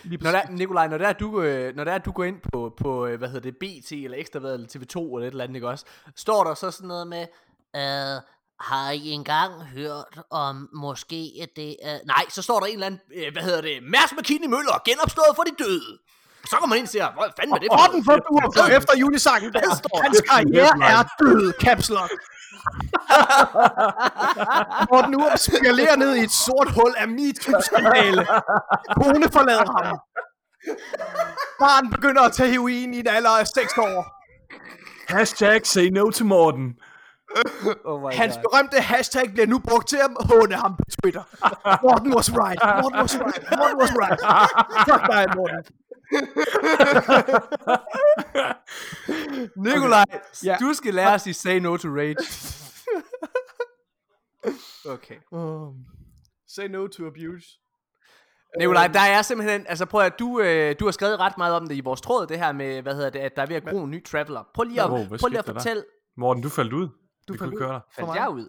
Lige 0.04 0.24
Når 0.24 0.30
der, 0.30 0.42
Nikolaj, 0.50 0.88
når 0.88 0.98
der, 0.98 1.12
du, 1.12 1.42
øh, 1.42 1.76
når 1.76 1.84
der 1.84 1.98
du 1.98 2.12
går 2.12 2.24
ind 2.24 2.40
på, 2.52 2.74
på 2.76 3.06
øh, 3.06 3.18
hvad 3.18 3.28
hedder 3.28 3.50
det, 3.50 3.56
BT 3.56 3.92
eller 3.92 4.18
Ekstrabladet 4.18 4.54
eller 4.54 4.68
TV2 4.68 5.16
eller 5.16 5.26
et 5.26 5.30
eller 5.30 5.44
andet, 5.44 5.56
ikke 5.56 5.68
også? 5.68 5.84
Står 6.16 6.44
der 6.44 6.54
så 6.54 6.70
sådan 6.70 6.88
noget 6.88 7.06
med, 7.06 7.26
Øh, 7.76 8.22
har 8.60 8.90
I 8.90 9.08
engang 9.10 9.64
hørt 9.64 10.20
om 10.30 10.68
måske 10.72 11.32
at 11.42 11.48
det 11.56 11.76
er... 11.82 11.98
nej, 12.04 12.24
så 12.28 12.42
står 12.42 12.60
der 12.60 12.66
en 12.66 12.72
eller 12.72 12.86
anden, 12.86 13.00
øh, 13.14 13.32
hvad 13.32 13.42
hedder 13.42 13.60
det, 13.60 13.82
Mærs 13.82 14.12
McKinney 14.18 14.48
Møller, 14.48 14.82
genopstået 14.84 15.36
for 15.36 15.42
de 15.42 15.64
døde. 15.64 15.98
Så 16.47 16.56
går 16.60 16.66
man 16.66 16.78
ind 16.78 16.86
og 16.86 16.89
siger, 16.90 17.06
hvad 17.12 17.31
fanden 17.39 17.55
er 17.55 17.59
det 17.59 17.69
for 17.73 17.78
Orden 17.89 18.05
for 18.05 18.16
du 18.16 18.51
går 18.60 18.66
efter 18.78 18.97
julesangen. 18.97 19.51
Hvad 19.51 19.77
står 19.77 20.02
Hans 20.02 20.20
karriere 20.31 20.74
er 20.93 21.02
død, 21.20 21.52
Caps 21.60 21.89
Lock. 21.90 22.10
Morten 24.90 25.15
Urup 25.15 25.39
spiraler 25.39 25.97
ned 25.97 26.15
i 26.15 26.20
et 26.20 26.31
sort 26.31 26.69
hul 26.77 26.94
af 26.97 27.09
MeToo-skandale. 27.09 28.27
Kone 28.97 29.28
forlader 29.32 29.73
ham. 29.77 29.98
Barn 31.59 31.90
begynder 31.90 32.23
at 32.23 32.32
tage 32.32 32.51
heroin 32.51 32.94
i 32.94 32.98
en 33.01 33.06
alder 33.09 33.31
af 33.31 33.47
6 33.47 33.78
år. 33.78 34.15
Hashtag 35.12 35.66
say 35.66 35.86
no 35.89 36.10
to 36.10 36.24
Morten. 36.24 36.74
Oh 37.85 38.02
my 38.02 38.15
Hans 38.15 38.35
God. 38.35 38.43
berømte 38.43 38.81
hashtag 38.81 39.32
bliver 39.32 39.47
nu 39.47 39.59
brugt 39.59 39.89
til 39.89 39.97
at 39.97 40.10
håne 40.31 40.55
ham 40.55 40.77
på 40.77 40.85
Twitter. 41.02 41.23
Morten 41.82 42.15
was 42.15 42.31
right. 42.32 42.60
Morten 42.82 43.01
was 43.01 43.15
right. 43.20 43.43
Morten 43.59 43.78
was 43.82 43.93
right. 44.02 44.20
Fuck 44.89 45.02
dig, 45.12 45.27
Morten. 45.36 45.65
Nikolaj, 49.56 50.05
Ja. 50.44 50.56
du 50.60 50.74
skal 50.74 50.94
lære 50.94 51.09
os 51.09 51.14
at 51.14 51.20
sige 51.20 51.35
say 51.35 51.59
no 51.59 51.76
to 51.76 51.89
rage. 51.89 52.16
Okay. 54.89 55.16
Um, 55.30 55.74
say 56.48 56.66
no 56.66 56.86
to 56.86 57.06
abuse. 57.06 57.47
Nikolaj, 58.59 58.86
der 58.86 59.01
er 59.01 59.22
simpelthen, 59.22 59.66
altså 59.68 59.86
prøv 59.86 60.01
at 60.01 60.18
du, 60.18 60.40
øh, 60.40 60.74
du 60.80 60.85
har 60.85 60.93
skrevet 60.93 61.20
ret 61.20 61.39
meget 61.39 61.55
om 61.55 61.66
det 61.66 61.74
i 61.74 61.80
vores 61.80 62.01
tråd, 62.01 62.26
det 62.26 62.39
her 62.39 62.52
med, 62.52 62.82
hvad 62.82 62.94
hedder 62.94 63.10
det, 63.10 63.18
at 63.18 63.36
der 63.36 63.43
er 63.43 63.47
ved 63.47 63.56
at 63.56 63.64
gro 63.64 63.85
en 63.85 63.90
ny 63.90 64.05
traveler. 64.05 64.44
Prøv 64.55 64.64
lige 64.64 64.82
at, 64.82 64.90
Wow, 64.90 64.98
prøv 65.20 65.28
lige 65.28 65.39
at 65.39 65.44
fortælle, 65.44 65.85
Morten, 66.16 66.43
du 66.43 66.48
faldt 66.48 66.72
ud. 66.72 66.89
Du 67.28 67.32
vi 67.32 67.39
faldt 67.39 67.40
kunne 67.40 67.55
ud. 67.55 67.59
køre 67.70 67.80
dig. 67.98 68.06
Mig. 68.06 68.16
jeg 68.16 68.30
ud? 68.30 68.48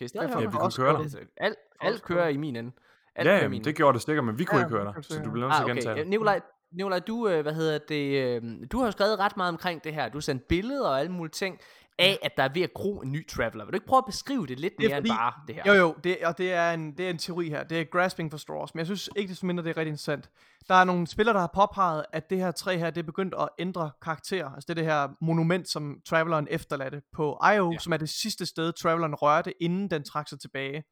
I 0.00 0.08
stadig 0.08 0.28
Ja, 0.30 0.38
Ja, 0.40 0.46
vi 0.46 0.56
kunne 0.56 0.72
køre 0.72 1.02
dig. 1.04 1.26
Alt, 1.36 1.56
alt 1.80 2.02
kører 2.02 2.28
i 2.28 2.36
min 2.36 2.56
ende. 2.56 2.72
Ja, 3.16 3.20
Alt 3.20 3.40
i 3.40 3.42
jamen, 3.42 3.64
det 3.64 3.76
gjorde 3.76 3.94
det 3.98 4.02
sikkert, 4.02 4.24
men 4.24 4.38
vi 4.38 4.44
kunne 4.44 4.58
Ja, 4.60 4.66
ikke 4.66 4.78
det 4.78 4.94
dig, 4.94 5.04
så 5.04 5.22
du 5.24 5.30
bliver 5.30 5.46
nødt 5.48 5.52
Ah, 5.52 5.56
til 5.58 5.62
at 5.62 5.64
okay. 5.64 5.74
gentage 5.74 5.94
Ja, 5.96 6.00
det. 6.00 6.08
Nikolaj, 6.10 6.40
Nikolaj, 6.72 6.98
du, 6.98 7.28
øh, 7.28 7.42
hvad 7.42 7.54
hedder 7.54 7.78
det, 7.88 8.22
øh, 8.22 8.42
du 8.72 8.78
har 8.78 8.84
jo 8.84 8.90
skrevet 8.92 9.18
ret 9.18 9.36
meget 9.36 9.48
omkring 9.48 9.84
det 9.84 9.94
her. 9.94 10.08
Du 10.08 10.16
har 10.18 10.20
sendt 10.20 10.48
billeder 10.48 10.88
og 10.88 11.00
alle 11.00 11.12
mulige 11.12 11.30
ting 11.32 11.58
af, 11.98 12.18
at 12.22 12.32
der 12.36 12.42
er 12.42 12.48
ved 12.54 12.62
at 12.62 12.74
gro 12.74 13.00
en 13.00 13.12
ny 13.12 13.28
traveler. 13.28 13.64
Vil 13.64 13.72
du 13.72 13.76
ikke 13.76 13.86
prøve 13.86 13.98
at 13.98 14.04
beskrive 14.06 14.46
det 14.46 14.60
lidt 14.60 14.72
Det 14.78 14.84
er 14.84 14.88
mere 14.88 14.98
end 14.98 15.02
fordi- 15.06 15.16
bare 15.18 15.32
det 15.46 15.54
her? 15.54 15.62
Jo, 15.66 15.72
jo, 15.80 15.94
det, 16.04 16.16
og 16.24 16.38
det 16.38 16.52
er, 16.52 16.70
en, 16.72 16.96
det 16.96 17.06
er 17.06 17.10
en 17.10 17.18
teori 17.18 17.48
her. 17.48 17.62
Det 17.64 17.80
er 17.80 17.84
grasping 17.84 18.30
for 18.30 18.38
straws, 18.38 18.74
men 18.74 18.78
jeg 18.78 18.86
synes 18.86 19.10
ikke 19.16 19.30
desto 19.30 19.46
mindre, 19.46 19.64
det 19.64 19.70
er 19.70 19.76
rigtig 19.76 19.90
interessant. 19.90 20.30
Der 20.68 20.74
er 20.74 20.84
nogle 20.84 21.06
spillere, 21.06 21.34
der 21.34 21.40
har 21.40 21.50
påpeget, 21.54 22.04
at 22.12 22.30
det 22.30 22.38
her 22.38 22.50
træ 22.50 22.76
her, 22.76 22.90
det 22.90 23.00
er 23.00 23.06
begyndt 23.06 23.34
at 23.40 23.48
ændre 23.58 23.90
karakter. 24.02 24.46
Altså 24.50 24.66
det 24.66 24.70
er 24.70 24.74
det 24.74 24.84
her 24.84 25.08
monument, 25.20 25.68
som 25.68 26.00
Traveleren 26.06 26.46
efterladte 26.50 27.02
på 27.12 27.38
Io, 27.54 27.72
ja. 27.72 27.78
som 27.78 27.92
er 27.92 27.96
det 27.96 28.08
sidste 28.08 28.46
sted, 28.46 28.72
Traveleren 28.72 29.14
rørte, 29.14 29.62
inden 29.62 29.90
den 29.90 30.04
trak 30.04 30.28
sig 30.28 30.40
tilbage. 30.40 30.84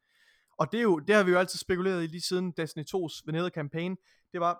Og 0.59 0.73
det, 0.73 0.79
er 0.79 0.83
jo, 0.83 0.99
det 0.99 1.15
har 1.15 1.23
vi 1.23 1.31
jo 1.31 1.39
altid 1.39 1.59
spekuleret 1.59 2.03
i 2.05 2.07
lige 2.07 2.21
siden 2.21 2.53
Destiny 2.57 2.83
2's 2.95 3.23
Vanilla 3.27 3.49
Campaign. 3.49 3.97
Det 4.33 4.41
var, 4.41 4.59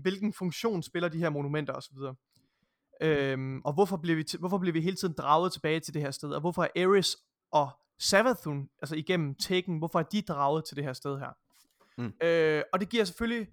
hvilken 0.00 0.32
funktion 0.32 0.82
spiller 0.82 1.08
de 1.08 1.18
her 1.18 1.30
monumenter 1.30 1.72
osv. 1.72 1.96
Øhm, 3.02 3.60
og 3.64 3.72
hvorfor 3.72 3.96
bliver, 3.96 4.16
vi 4.16 4.24
hvorfor 4.38 4.58
bliver 4.58 4.72
vi 4.72 4.80
hele 4.80 4.96
tiden 4.96 5.14
draget 5.18 5.52
tilbage 5.52 5.80
til 5.80 5.94
det 5.94 6.02
her 6.02 6.10
sted? 6.10 6.30
Og 6.30 6.40
hvorfor 6.40 6.62
er 6.62 6.86
Ares 6.88 7.16
og 7.50 7.70
Savathun, 7.98 8.68
altså 8.82 8.96
igennem 8.96 9.34
Taken, 9.34 9.78
hvorfor 9.78 9.98
er 9.98 10.02
de 10.02 10.22
draget 10.22 10.64
til 10.64 10.76
det 10.76 10.84
her 10.84 10.92
sted 10.92 11.18
her? 11.18 11.32
Mm. 11.98 12.12
Øh, 12.22 12.62
og 12.72 12.80
det 12.80 12.88
giver 12.88 13.04
selvfølgelig, 13.04 13.48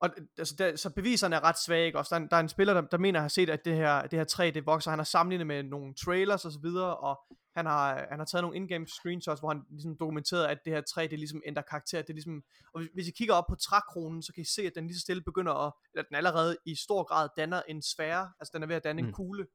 og, 0.00 0.10
altså 0.38 0.54
der, 0.58 0.76
så 0.76 0.90
beviserne 0.90 1.36
er 1.36 1.44
ret 1.44 1.58
svage, 1.58 1.86
ikke? 1.86 1.98
Også 1.98 2.14
der, 2.14 2.20
er 2.20 2.24
en, 2.24 2.28
der 2.30 2.36
er 2.36 2.40
en 2.40 2.48
spiller, 2.48 2.74
der, 2.74 2.80
der 2.80 2.98
mener 2.98 3.18
at 3.18 3.22
have 3.22 3.30
set, 3.30 3.50
at 3.50 3.64
det 3.64 3.76
her, 3.76 4.02
det 4.02 4.18
her 4.18 4.24
træ, 4.24 4.50
det 4.54 4.66
vokser. 4.66 4.90
Han 4.90 4.98
har 4.98 5.04
sammenlignet 5.04 5.46
med 5.46 5.62
nogle 5.62 5.94
trailers 5.94 6.44
og 6.44 6.52
så 6.52 6.58
videre, 6.62 6.96
og 6.96 7.20
han 7.56 7.66
har, 7.66 8.06
han 8.10 8.18
har 8.18 8.26
taget 8.26 8.42
nogle 8.42 8.56
in-game 8.56 8.86
screenshots, 8.86 9.40
hvor 9.40 9.48
han 9.48 9.62
ligesom 9.70 9.96
dokumenteret, 9.96 10.46
at 10.46 10.58
det 10.64 10.72
her 10.72 10.80
træ, 10.80 11.06
det 11.10 11.18
ligesom 11.18 11.42
ændrer 11.46 11.62
karakter. 11.62 12.02
Det 12.02 12.10
er 12.10 12.14
ligesom, 12.14 12.42
og 12.74 12.80
hvis, 12.80 12.90
hvis 12.94 13.08
I 13.08 13.10
kigger 13.10 13.34
op 13.34 13.44
på 13.48 13.54
trækronen, 13.54 14.22
så 14.22 14.32
kan 14.32 14.42
I 14.42 14.44
se, 14.44 14.62
at 14.62 14.74
den 14.74 14.86
lige 14.86 14.96
så 14.96 15.00
stille 15.00 15.22
begynder 15.22 15.66
at, 15.66 15.72
eller 15.94 16.04
den 16.08 16.16
allerede 16.16 16.56
i 16.66 16.74
stor 16.74 17.02
grad 17.02 17.28
danner 17.36 17.62
en 17.68 17.82
sfære, 17.82 18.32
altså 18.40 18.50
den 18.54 18.62
er 18.62 18.66
ved 18.66 18.76
at 18.76 18.84
danne 18.84 19.02
mm. 19.02 19.08
en 19.08 19.14
kugle. 19.14 19.46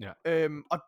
Ja. 0.00 0.12
Øhm, 0.24 0.62
og 0.70 0.80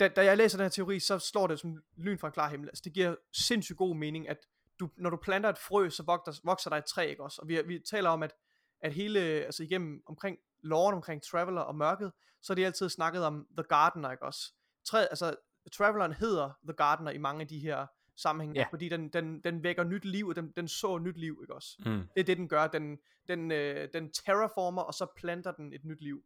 da, 0.00 0.08
da 0.08 0.24
jeg 0.24 0.36
læser 0.36 0.58
den 0.58 0.64
her 0.64 0.70
teori, 0.70 1.00
så 1.00 1.18
slår 1.18 1.46
det 1.46 1.60
som 1.60 1.82
lyn 1.96 2.18
fra 2.18 2.28
en 2.28 2.32
klar 2.32 2.50
himmel. 2.50 2.68
Altså 2.68 2.82
det 2.84 2.92
giver 2.92 3.14
sindssygt 3.32 3.78
god 3.78 3.96
mening, 3.96 4.28
at 4.28 4.38
du, 4.80 4.90
når 4.96 5.10
du 5.10 5.16
planter 5.16 5.48
et 5.50 5.58
frø, 5.58 5.88
så 5.88 6.02
vokser, 6.02 6.40
vokser 6.44 6.70
der 6.70 6.76
et 6.76 6.84
træ, 6.84 7.06
ikke 7.06 7.22
også? 7.22 7.42
Og 7.42 7.48
vi, 7.48 7.62
vi 7.66 7.78
taler 7.90 8.10
om, 8.10 8.22
at, 8.22 8.34
at 8.80 8.92
hele, 8.92 9.20
altså 9.20 9.62
igennem 9.62 10.02
omkring 10.06 10.38
loven 10.62 10.94
omkring 10.94 11.22
Traveler 11.22 11.60
og 11.60 11.74
mørket, 11.74 12.12
så 12.42 12.52
har 12.52 12.54
de 12.54 12.66
altid 12.66 12.88
snakket 12.88 13.24
om 13.24 13.46
The 13.56 13.64
Gardener, 13.68 14.10
ikke 14.10 14.22
også? 14.24 14.52
Træ, 14.84 14.98
altså, 15.00 15.36
Traveleren 15.72 16.12
hedder 16.12 16.50
The 16.64 16.72
Gardener 16.72 17.10
i 17.10 17.18
mange 17.18 17.40
af 17.40 17.48
de 17.48 17.58
her 17.58 17.86
sammenhænge, 18.16 18.60
Ja. 18.60 18.66
fordi 18.70 18.88
den, 18.88 19.08
den, 19.08 19.40
den 19.40 19.62
vækker 19.62 19.84
nyt 19.84 20.04
liv, 20.04 20.26
og 20.26 20.36
den, 20.36 20.52
den 20.56 20.68
så 20.68 20.98
nyt 20.98 21.16
liv, 21.16 21.38
ikke 21.42 21.54
også? 21.54 21.76
Mm. 21.78 21.92
Det 22.14 22.20
er 22.20 22.24
det, 22.24 22.36
den 22.36 22.48
gør. 22.48 22.66
Den, 22.66 22.98
den, 23.28 23.52
øh, 23.52 23.88
den 23.94 24.12
terraformer, 24.12 24.82
og 24.82 24.94
så 24.94 25.06
planter 25.16 25.52
den 25.52 25.72
et 25.72 25.84
nyt 25.84 26.00
liv. 26.02 26.24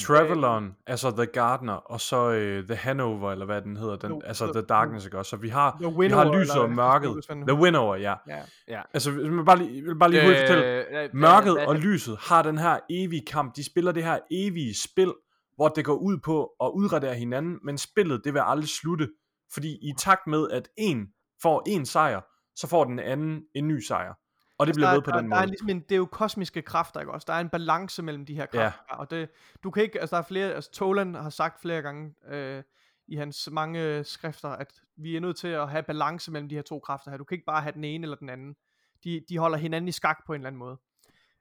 Traveleren, 0.00 0.76
altså 0.86 1.10
The 1.10 1.26
Gardener, 1.26 1.72
og 1.72 2.00
så 2.00 2.28
uh, 2.28 2.66
The 2.66 2.76
Hanover, 2.76 3.32
eller 3.32 3.46
hvad 3.46 3.62
den 3.62 3.76
hedder, 3.76 3.96
den, 3.96 4.10
Jo, 4.10 4.20
altså 4.24 4.44
The- 4.46 4.52
The 4.52 4.62
Darkness, 4.62 5.04
ikke 5.06 5.18
også? 5.18 5.30
Så 5.30 5.36
vi 5.36 5.48
har, 5.48 5.76
The 5.80 5.98
vi 5.98 6.08
har 6.08 6.24
lyset 6.40 6.56
og 6.62 6.70
mørket. 6.70 7.24
The 7.48 7.54
Winnower, 7.62 7.96
ja. 7.96 8.14
Ja. 8.28 8.42
Ja. 8.68 8.82
Altså, 8.94 9.10
man 9.10 9.44
bare 9.44 9.58
lige, 9.58 9.76
jeg 9.76 9.84
vil 9.84 9.98
bare 9.98 10.10
lige 10.10 10.22
hurtigt 10.26 10.40
fortælle, 10.48 10.64
Øh, 11.04 11.10
Mørket 11.14 11.52
hvad- 11.52 11.66
og 11.66 11.76
lyset 11.76 12.16
har 12.20 12.42
den 12.42 12.58
her 12.58 12.78
evige 12.90 13.22
kamp. 13.26 13.56
De 13.56 13.64
spiller 13.64 13.92
det 13.92 14.04
her 14.04 14.18
evige 14.30 14.74
spil, 14.82 15.12
hvor 15.56 15.68
det 15.68 15.84
går 15.84 15.94
ud 15.94 16.18
på 16.24 16.50
at 16.60 16.70
udradere 16.74 17.14
hinanden, 17.14 17.58
men 17.64 17.78
spillet 17.78 18.20
det 18.24 18.34
vil 18.34 18.42
aldrig 18.44 18.68
slutte. 18.68 19.08
Fordi 19.52 19.68
i 19.72 19.92
takt 19.98 20.26
med, 20.26 20.50
at 20.50 20.68
en 20.78 21.06
får 21.42 21.62
en 21.66 21.86
sejr, 21.86 22.20
så 22.56 22.66
får 22.68 22.84
den 22.84 22.98
anden 22.98 23.40
en 23.54 23.68
ny 23.68 23.80
sejr. 23.80 24.14
Og 24.58 24.66
det 24.66 24.74
bliver 24.74 24.88
der, 24.88 24.94
ved 24.94 25.02
på 25.02 25.10
der, 25.10 25.20
den 25.20 25.30
der 25.30 25.36
er 25.36 25.40
måde. 25.40 25.50
ligesom 25.50 25.68
en, 25.68 25.80
det 25.80 25.92
er 25.92 25.96
jo 25.96 26.06
kosmiske 26.06 26.62
kræfter, 26.62 27.00
ikke 27.00 27.12
også? 27.12 27.24
Der 27.28 27.32
er 27.32 27.40
en 27.40 27.48
balance 27.48 28.02
mellem 28.02 28.26
de 28.26 28.34
her 28.34 28.46
Ja. 28.54 28.70
kræfter, 28.70 28.94
og 28.94 29.10
det, 29.10 29.28
du 29.62 29.70
kan 29.70 29.82
ikke, 29.82 30.00
altså 30.00 30.16
der 30.16 30.22
er 30.22 30.26
flere, 30.26 30.54
altså 30.54 30.70
Tolan 30.70 31.14
har 31.14 31.30
sagt 31.30 31.60
flere 31.60 31.82
gange 31.82 32.14
øh, 32.28 32.62
i 33.08 33.16
hans 33.16 33.48
mange 33.52 33.80
øh, 33.82 34.04
skrifter, 34.04 34.48
at 34.48 34.80
vi 34.96 35.16
er 35.16 35.20
nødt 35.20 35.36
til 35.36 35.48
at 35.48 35.70
have 35.70 35.82
balance 35.82 36.30
mellem 36.30 36.48
de 36.48 36.54
her 36.54 36.62
to 36.62 36.78
kræfter 36.78 37.10
her. 37.10 37.18
Du 37.18 37.24
kan 37.24 37.34
ikke 37.34 37.44
bare 37.46 37.62
have 37.62 37.72
den 37.72 37.84
ene 37.84 38.04
eller 38.04 38.16
den 38.16 38.28
anden. 38.28 38.56
De, 39.04 39.24
de 39.28 39.38
holder 39.38 39.58
hinanden 39.58 39.88
i 39.88 39.92
skak 39.92 40.26
på 40.26 40.32
en 40.32 40.40
eller 40.40 40.46
anden 40.46 40.58
måde. 40.58 40.78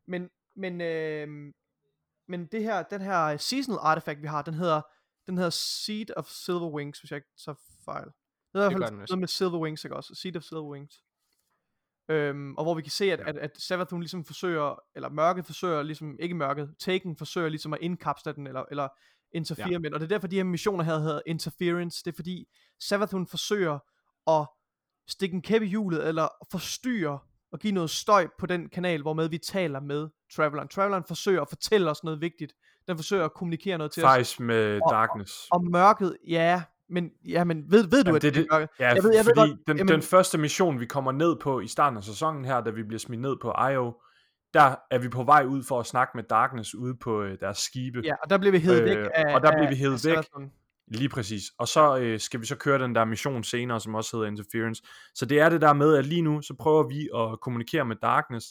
Men, 0.08 0.30
men, 0.56 0.82
øh, 0.82 1.28
men 2.28 2.46
det 2.46 2.64
her, 2.64 2.84
den 2.84 3.02
her 3.02 3.38
seasonal 3.38 3.80
artifact, 3.82 4.22
vi 4.22 4.28
har, 4.28 4.42
den 4.42 4.54
hedder, 4.54 4.82
den 5.28 5.38
hedder 5.38 5.50
Seed 5.50 6.18
of 6.18 6.26
Silver 6.28 6.70
Wings, 6.70 7.00
hvis 7.00 7.12
jeg 7.12 7.18
ikke 7.18 7.30
tager 7.46 7.56
fejl. 7.86 8.06
Det 8.54 8.64
er 8.64 8.70
i 8.70 8.74
hvert 8.74 8.90
fald 8.90 8.98
noget 8.98 9.20
med 9.20 9.28
Silver 9.28 9.60
Wings, 9.60 9.84
ikke 9.84 9.96
også? 9.96 10.16
Seed 10.16 10.36
of 10.36 10.44
Silver 10.44 10.64
Wings. 10.72 11.04
Øhm, 12.10 12.56
og 12.56 12.64
hvor 12.64 12.74
vi 12.76 12.82
kan 12.82 12.92
se, 12.92 13.12
at, 13.12 13.20
Ja. 13.20 13.30
at, 13.30 13.38
at 13.38 13.52
Savathun 13.58 14.00
ligesom 14.00 14.26
forsøger, 14.26 14.80
eller 14.96 15.10
mørket 15.10 15.46
forsøger 15.46 15.84
ligesom, 15.84 16.16
ikke 16.20 16.36
mørket, 16.36 16.76
Taken 16.80 17.18
forsøger 17.18 17.50
ligesom 17.50 17.74
at 17.74 17.80
indkapsle 17.82 18.34
den, 18.34 18.48
eller, 18.48 18.64
eller 18.72 18.88
interfere 19.32 19.70
Ja. 19.72 19.80
med 19.80 19.90
den. 19.90 19.94
Og 19.94 20.00
det 20.00 20.06
er 20.06 20.10
derfor, 20.16 20.28
de 20.28 20.36
her 20.36 20.44
missioner 20.44 20.84
her 20.84 20.98
hedder 20.98 21.22
Interference. 21.26 22.04
Det 22.06 22.12
er 22.12 22.16
fordi, 22.16 22.48
Savathun 22.80 23.28
forsøger 23.28 23.80
at 24.28 24.48
stikke 25.08 25.36
en 25.36 25.42
kæp 25.42 25.62
i 25.62 25.66
hjulet, 25.66 26.08
eller 26.08 26.28
forstyrre 26.52 27.20
og 27.52 27.60
give 27.60 27.74
noget 27.74 27.90
støj 27.90 28.28
på 28.40 28.46
den 28.46 28.70
kanal, 28.70 29.02
hvormed 29.02 29.30
vi 29.30 29.38
taler 29.38 29.80
med 29.80 30.10
Traveleren. 30.36 30.68
Traveleren 30.68 31.04
forsøger 31.08 31.42
at 31.42 31.50
fortælle 31.50 31.92
os 31.92 32.04
noget 32.04 32.22
vigtigt. 32.22 32.54
Den 32.88 32.98
forsøger 32.98 33.26
at 33.26 33.34
kommunikere 33.34 33.78
noget 33.78 33.92
til 33.92 34.04
os. 34.04 34.08
Faktisk 34.08 34.40
med 34.40 34.80
Og- 34.86 34.92
Darkness. 34.92 35.48
Og 35.52 35.64
mørket, 35.66 36.18
ja, 36.28 36.64
men, 36.90 37.12
ja, 37.28 37.44
men 37.44 37.72
ved, 37.72 37.84
ved 37.90 38.04
du, 38.04 38.10
Jamen, 38.10 38.16
at 38.16 38.22
det 38.22 38.34
det 38.36 38.48
det-? 38.52 38.70
Ja, 38.80 38.88
jeg 38.94 39.04
ved- 39.04 39.14
jeg 39.16 39.26
ved 39.26 39.34
fordi 39.36 39.50
godt- 39.52 39.68
den, 39.68 39.78
jamen- 39.78 39.94
den 39.94 40.02
første 40.02 40.38
mission, 40.38 40.80
vi 40.80 40.86
kommer 40.86 41.12
ned 41.12 41.36
på 41.42 41.60
i 41.60 41.68
starten 41.68 41.98
af 41.98 42.04
sæsonen 42.04 42.46
her, 42.46 42.62
da 42.62 42.70
vi 42.70 42.84
bliver 42.84 43.00
smidt 43.00 43.22
ned 43.22 43.36
på 43.42 43.54
IO, 43.72 43.94
der 44.54 44.76
er 44.92 44.98
vi 45.00 45.10
på 45.10 45.24
vej 45.24 45.44
ud 45.46 45.64
for 45.64 45.80
at 45.80 45.86
snakke 45.86 46.12
med 46.16 46.24
Darkness 46.24 46.76
ude 46.76 46.96
på 46.96 47.22
øh, 47.24 47.38
deres 47.40 47.58
skibe. 47.58 48.02
Ja, 48.04 48.14
og 48.24 48.30
der 48.30 48.38
bliver 48.38 48.52
vi 48.52 48.60
hævet 48.60 48.82
Øh, 48.82 48.86
væk 48.86 48.98
af 49.14 49.36
og 49.36 49.42
der 49.42 49.52
bliver 49.52 49.70
vi 49.70 49.76
hevet 49.76 50.06
af 50.06 50.16
væk. 50.18 50.48
Lige 50.88 51.10
præcis. 51.10 51.44
Og 51.60 51.68
så 51.68 51.98
øh, 51.98 52.20
skal 52.20 52.42
vi 52.42 52.46
så 52.46 52.56
køre 52.56 52.80
den 52.80 52.96
der 52.96 53.06
mission 53.06 53.44
senere, 53.44 53.80
som 53.80 53.96
også 53.96 54.18
hedder 54.18 54.28
Interference. 54.32 54.84
Så 55.16 55.26
det 55.26 55.40
er 55.40 55.50
det 55.50 55.62
der 55.62 55.74
med, 55.74 55.96
at 55.96 56.06
lige 56.06 56.22
nu, 56.22 56.42
så 56.42 56.54
prøver 56.60 56.88
vi 56.88 57.10
at 57.18 57.40
kommunikere 57.42 57.86
med 57.86 57.96
Darkness, 58.02 58.48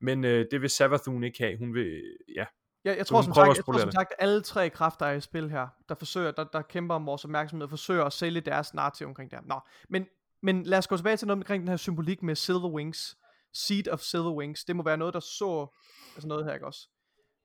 men 0.00 0.24
øh, 0.24 0.46
det 0.50 0.60
vil 0.62 0.70
Savathun 0.70 1.24
ikke 1.24 1.38
have. 1.38 1.58
Hun 1.58 1.74
vil, 1.74 2.02
ja. 2.36 2.44
Jeg, 2.88 2.98
jeg 2.98 3.06
tror, 3.06 3.22
som 3.22 3.34
sagt, 3.34 3.50
at 3.50 3.56
jeg 3.56 3.64
tror 3.64 3.78
som 3.78 3.92
sagt, 3.92 4.14
alle 4.18 4.42
tre 4.42 4.70
kræfter 4.70 5.06
er 5.06 5.12
i 5.12 5.20
spil 5.20 5.50
her, 5.50 5.68
der 5.88 5.94
forsøger, 5.94 6.30
der, 6.30 6.44
der 6.44 6.62
kæmper 6.62 6.94
om 6.94 7.06
vores 7.06 7.24
opmærksomhed, 7.24 7.68
forsøger 7.68 8.04
at 8.04 8.12
sælge 8.12 8.40
deres 8.40 8.74
narrativ 8.74 9.06
omkring 9.06 9.30
det 9.30 9.38
her. 9.38 9.46
Nå, 9.46 9.60
men, 9.88 10.06
men 10.42 10.62
lad 10.62 10.78
os 10.78 10.86
gå 10.86 10.96
tilbage 10.96 11.16
til 11.16 11.26
noget 11.26 11.38
omkring 11.38 11.60
den 11.60 11.68
her 11.68 11.76
symbolik 11.76 12.22
med 12.22 12.34
Silver 12.34 12.70
Wings. 12.70 13.16
Seed 13.54 13.88
of 13.88 14.00
Silver 14.00 14.32
Wings. 14.32 14.64
Det 14.64 14.76
må 14.76 14.82
være 14.82 14.96
noget, 14.96 15.14
der 15.14 15.20
så 15.20 15.76
altså 16.14 16.28
noget 16.28 16.44
her, 16.44 16.54
ikke 16.54 16.66
også? 16.66 16.88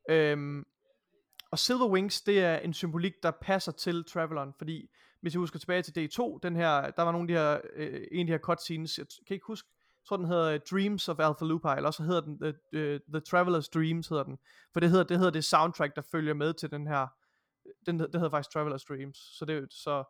Øhm, 0.09 0.63
og 1.51 1.59
Silver 1.59 1.87
Wings, 1.87 2.21
det 2.21 2.39
er 2.39 2.57
en 2.57 2.73
symbolik, 2.73 3.13
der 3.23 3.31
passer 3.41 3.71
til 3.71 4.05
Traveleren, 4.05 4.53
fordi 4.57 4.89
hvis 5.21 5.33
jeg 5.33 5.39
husker 5.39 5.59
tilbage 5.59 5.81
til 5.81 6.09
D2, 6.09 6.39
den 6.43 6.55
her, 6.55 6.91
der 6.91 7.03
var 7.03 7.11
nogle 7.11 7.23
af 7.23 7.27
de 7.27 7.33
her, 7.33 7.61
øh, 7.75 8.01
en 8.11 8.19
af 8.19 8.25
de 8.25 8.31
her 8.31 8.37
cutscenes, 8.37 8.97
jeg 8.97 9.05
kan 9.27 9.33
ikke 9.33 9.47
huske, 9.47 9.69
jeg 10.03 10.07
tror 10.07 10.17
den 10.17 10.25
hedder 10.25 10.53
øh, 10.53 10.59
Dreams 10.71 11.09
of 11.09 11.19
Alpha 11.19 11.45
Lupi, 11.45 11.67
eller 11.77 11.91
så 11.91 12.03
hedder 12.03 12.21
den 12.21 12.39
The, 12.39 12.53
uh, 12.73 12.99
The 13.13 13.21
Traveler's 13.29 13.69
Dreams, 13.73 14.07
hedder 14.07 14.23
den. 14.23 14.37
For 14.73 14.79
det 14.79 14.89
hedder 14.89 15.03
det, 15.03 15.17
hedder 15.17 15.31
det 15.31 15.45
soundtrack, 15.45 15.95
der 15.95 16.01
følger 16.11 16.33
med 16.33 16.53
til 16.53 16.71
den 16.71 16.87
her, 16.87 17.07
den, 17.85 17.99
det 17.99 18.15
hedder 18.15 18.29
faktisk 18.29 18.57
Traveler's 18.57 18.85
Dreams. 18.89 19.17
Så 19.37 19.45
det, 19.45 19.73
så, 19.73 20.03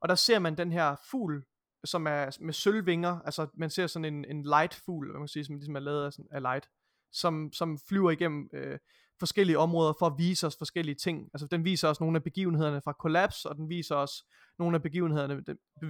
og 0.00 0.08
der 0.08 0.14
ser 0.14 0.38
man 0.38 0.56
den 0.58 0.72
her 0.72 0.96
fugl, 1.10 1.44
som 1.84 2.06
er 2.06 2.36
med 2.40 2.52
sølvvinger, 2.52 3.20
altså 3.20 3.46
man 3.54 3.70
ser 3.70 3.86
sådan 3.86 4.14
en, 4.14 4.24
en 4.24 4.42
light 4.42 4.74
fugl, 4.74 5.06
hvad 5.06 5.18
man 5.18 5.26
kan 5.26 5.28
sige, 5.28 5.44
som 5.44 5.54
ligesom 5.54 5.76
er 5.76 5.80
lavet 5.80 6.04
af, 6.04 6.12
sådan, 6.12 6.28
af 6.30 6.42
light, 6.42 6.68
som, 7.12 7.52
som 7.52 7.78
flyver 7.88 8.10
igennem 8.10 8.48
øh, 8.52 8.78
forskellige 9.18 9.58
områder 9.58 9.92
for 9.98 10.06
at 10.06 10.12
vise 10.18 10.46
os 10.46 10.56
forskellige 10.56 10.94
ting. 10.94 11.30
Altså 11.34 11.46
den 11.46 11.64
viser 11.64 11.88
os 11.88 12.00
nogle 12.00 12.16
af 12.16 12.22
begivenhederne 12.22 12.80
fra 12.84 12.92
Collapse, 12.92 13.48
og 13.48 13.56
den 13.56 13.68
viser 13.68 13.96
os 13.96 14.24
nogle 14.58 14.76
af 14.76 14.82
begivenhederne, 14.82 15.42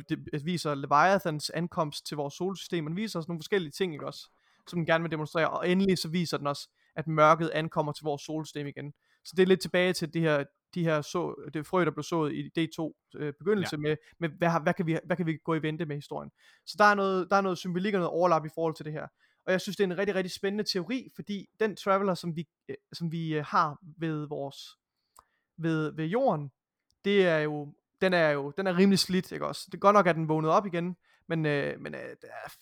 det, 0.08 0.44
viser 0.44 0.74
Leviathans 0.74 1.50
ankomst 1.50 2.06
til 2.06 2.16
vores 2.16 2.34
solsystem, 2.34 2.86
og 2.86 2.90
den 2.90 2.96
viser 2.96 3.18
os 3.18 3.28
nogle 3.28 3.38
forskellige 3.38 3.72
ting, 3.72 3.92
ikke 3.92 4.06
også? 4.06 4.30
Som 4.68 4.78
den 4.78 4.86
gerne 4.86 5.02
vil 5.02 5.10
demonstrere, 5.10 5.50
og 5.50 5.68
endelig 5.68 5.98
så 5.98 6.08
viser 6.08 6.36
den 6.36 6.46
os, 6.46 6.68
at 6.96 7.06
mørket 7.06 7.50
ankommer 7.54 7.92
til 7.92 8.04
vores 8.04 8.22
solsystem 8.22 8.66
igen. 8.66 8.92
Så 9.24 9.34
det 9.36 9.42
er 9.42 9.46
lidt 9.46 9.60
tilbage 9.60 9.92
til 9.92 10.14
det 10.14 10.22
her, 10.22 10.44
de 10.74 10.84
her 10.84 11.02
så, 11.02 11.50
det 11.54 11.66
frø, 11.66 11.84
der 11.84 11.90
blev 11.90 12.02
sået 12.02 12.32
i 12.32 12.50
D2 12.58 13.08
øh, 13.16 13.32
begyndelse 13.38 13.76
ja. 13.76 13.80
med, 13.80 13.96
med 14.20 14.28
hvad, 14.28 14.50
hvad, 14.62 14.74
kan 14.74 14.86
vi, 14.86 14.98
hvad 15.04 15.16
kan 15.16 15.26
vi 15.26 15.38
gå 15.44 15.54
i 15.54 15.62
vente 15.62 15.86
med 15.86 15.96
historien. 15.96 16.30
Så 16.66 16.74
der 16.78 16.84
er 16.84 16.94
noget, 16.94 17.30
der 17.30 17.36
er 17.36 17.40
noget 17.40 17.58
symbolik 17.58 17.94
og 17.94 18.00
noget 18.00 18.10
overlap 18.10 18.46
i 18.46 18.48
forhold 18.54 18.74
til 18.74 18.84
det 18.84 18.92
her. 18.92 19.06
Og 19.48 19.52
jeg 19.52 19.60
synes, 19.60 19.76
det 19.76 19.84
er 19.84 19.88
en 19.88 19.98
rigtig, 19.98 20.14
rigtig 20.14 20.32
spændende 20.32 20.64
teori, 20.64 21.08
fordi 21.14 21.46
den 21.60 21.76
traveler, 21.76 22.14
som 22.14 22.36
vi, 22.36 22.48
øh, 22.68 22.76
som 22.92 23.12
vi 23.12 23.34
øh, 23.34 23.44
har 23.44 23.78
ved 23.98 24.28
vores, 24.28 24.56
ved, 25.56 25.92
ved 25.96 26.04
jorden, 26.04 26.50
det 27.04 27.26
er 27.26 27.38
jo, 27.38 27.74
den 28.00 28.12
er 28.12 28.30
jo, 28.30 28.52
den 28.56 28.66
er 28.66 28.76
rimelig 28.76 28.98
slidt, 28.98 29.32
ikke 29.32 29.46
også? 29.46 29.62
Det 29.66 29.74
er 29.74 29.78
godt 29.78 29.94
nok, 29.94 30.06
at 30.06 30.14
den 30.16 30.28
vågnede 30.28 30.52
op 30.52 30.66
igen, 30.66 30.96
men, 31.28 31.46
øh, 31.46 31.80
men 31.80 31.94
øh, 31.94 32.16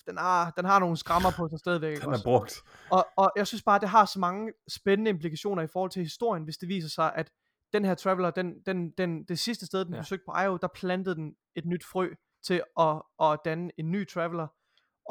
den, 0.07 0.19
har, 0.19 0.51
den 0.51 0.65
har 0.65 0.79
nogle 0.79 0.97
skrammer 0.97 1.31
på 1.37 1.49
sig 1.49 1.59
stadigvæk, 1.59 1.91
ikke 1.91 2.01
Den 2.01 2.09
er 2.09 2.13
også? 2.13 2.25
brugt. 2.25 2.63
Og, 2.91 3.07
og 3.17 3.33
jeg 3.37 3.47
synes 3.47 3.63
bare, 3.63 3.77
at 3.77 3.83
det 3.83 3.89
har 3.89 4.05
så 4.05 4.19
mange 4.19 4.53
spændende 4.69 5.09
implikationer 5.09 5.63
i 5.63 5.67
forhold 5.67 5.91
til 5.91 6.03
historien, 6.03 6.45
hvis 6.45 6.59
det 6.59 6.69
viser 6.69 6.89
sig, 6.89 7.13
at 7.15 7.31
den 7.73 7.85
her 7.85 7.95
Traveler, 7.95 8.31
den, 8.31 8.61
den, 8.67 8.91
den, 8.91 9.25
det 9.25 9.39
sidste 9.39 9.67
sted, 9.67 9.85
den 9.85 9.95
ja. 9.95 10.01
besøgte 10.01 10.25
på 10.29 10.41
Io, 10.45 10.57
der 10.57 10.69
plantede 10.75 11.15
den 11.15 11.35
et 11.57 11.65
nyt 11.65 11.85
frø 11.85 12.09
til 12.47 12.63
at, 12.81 13.03
at 13.23 13.39
danne 13.45 13.71
en 13.79 13.91
ny 13.91 14.09
Traveler. 14.09 14.47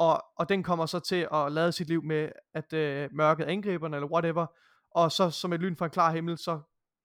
Og, 0.00 0.24
og 0.36 0.48
den 0.48 0.62
kommer 0.62 0.86
så 0.86 1.00
til 1.00 1.28
at 1.32 1.52
lade 1.52 1.72
sit 1.72 1.88
liv 1.88 2.02
med, 2.04 2.28
at 2.54 2.72
øh, 2.72 3.08
mørket 3.12 3.44
angriber 3.44 3.86
den, 3.86 3.94
eller 3.94 4.08
whatever. 4.08 4.46
Og 4.90 5.12
så 5.12 5.30
som 5.30 5.52
et 5.52 5.60
lyn 5.60 5.76
fra 5.76 5.84
en 5.84 5.90
klar 5.90 6.12
himmel, 6.12 6.38
så 6.38 6.60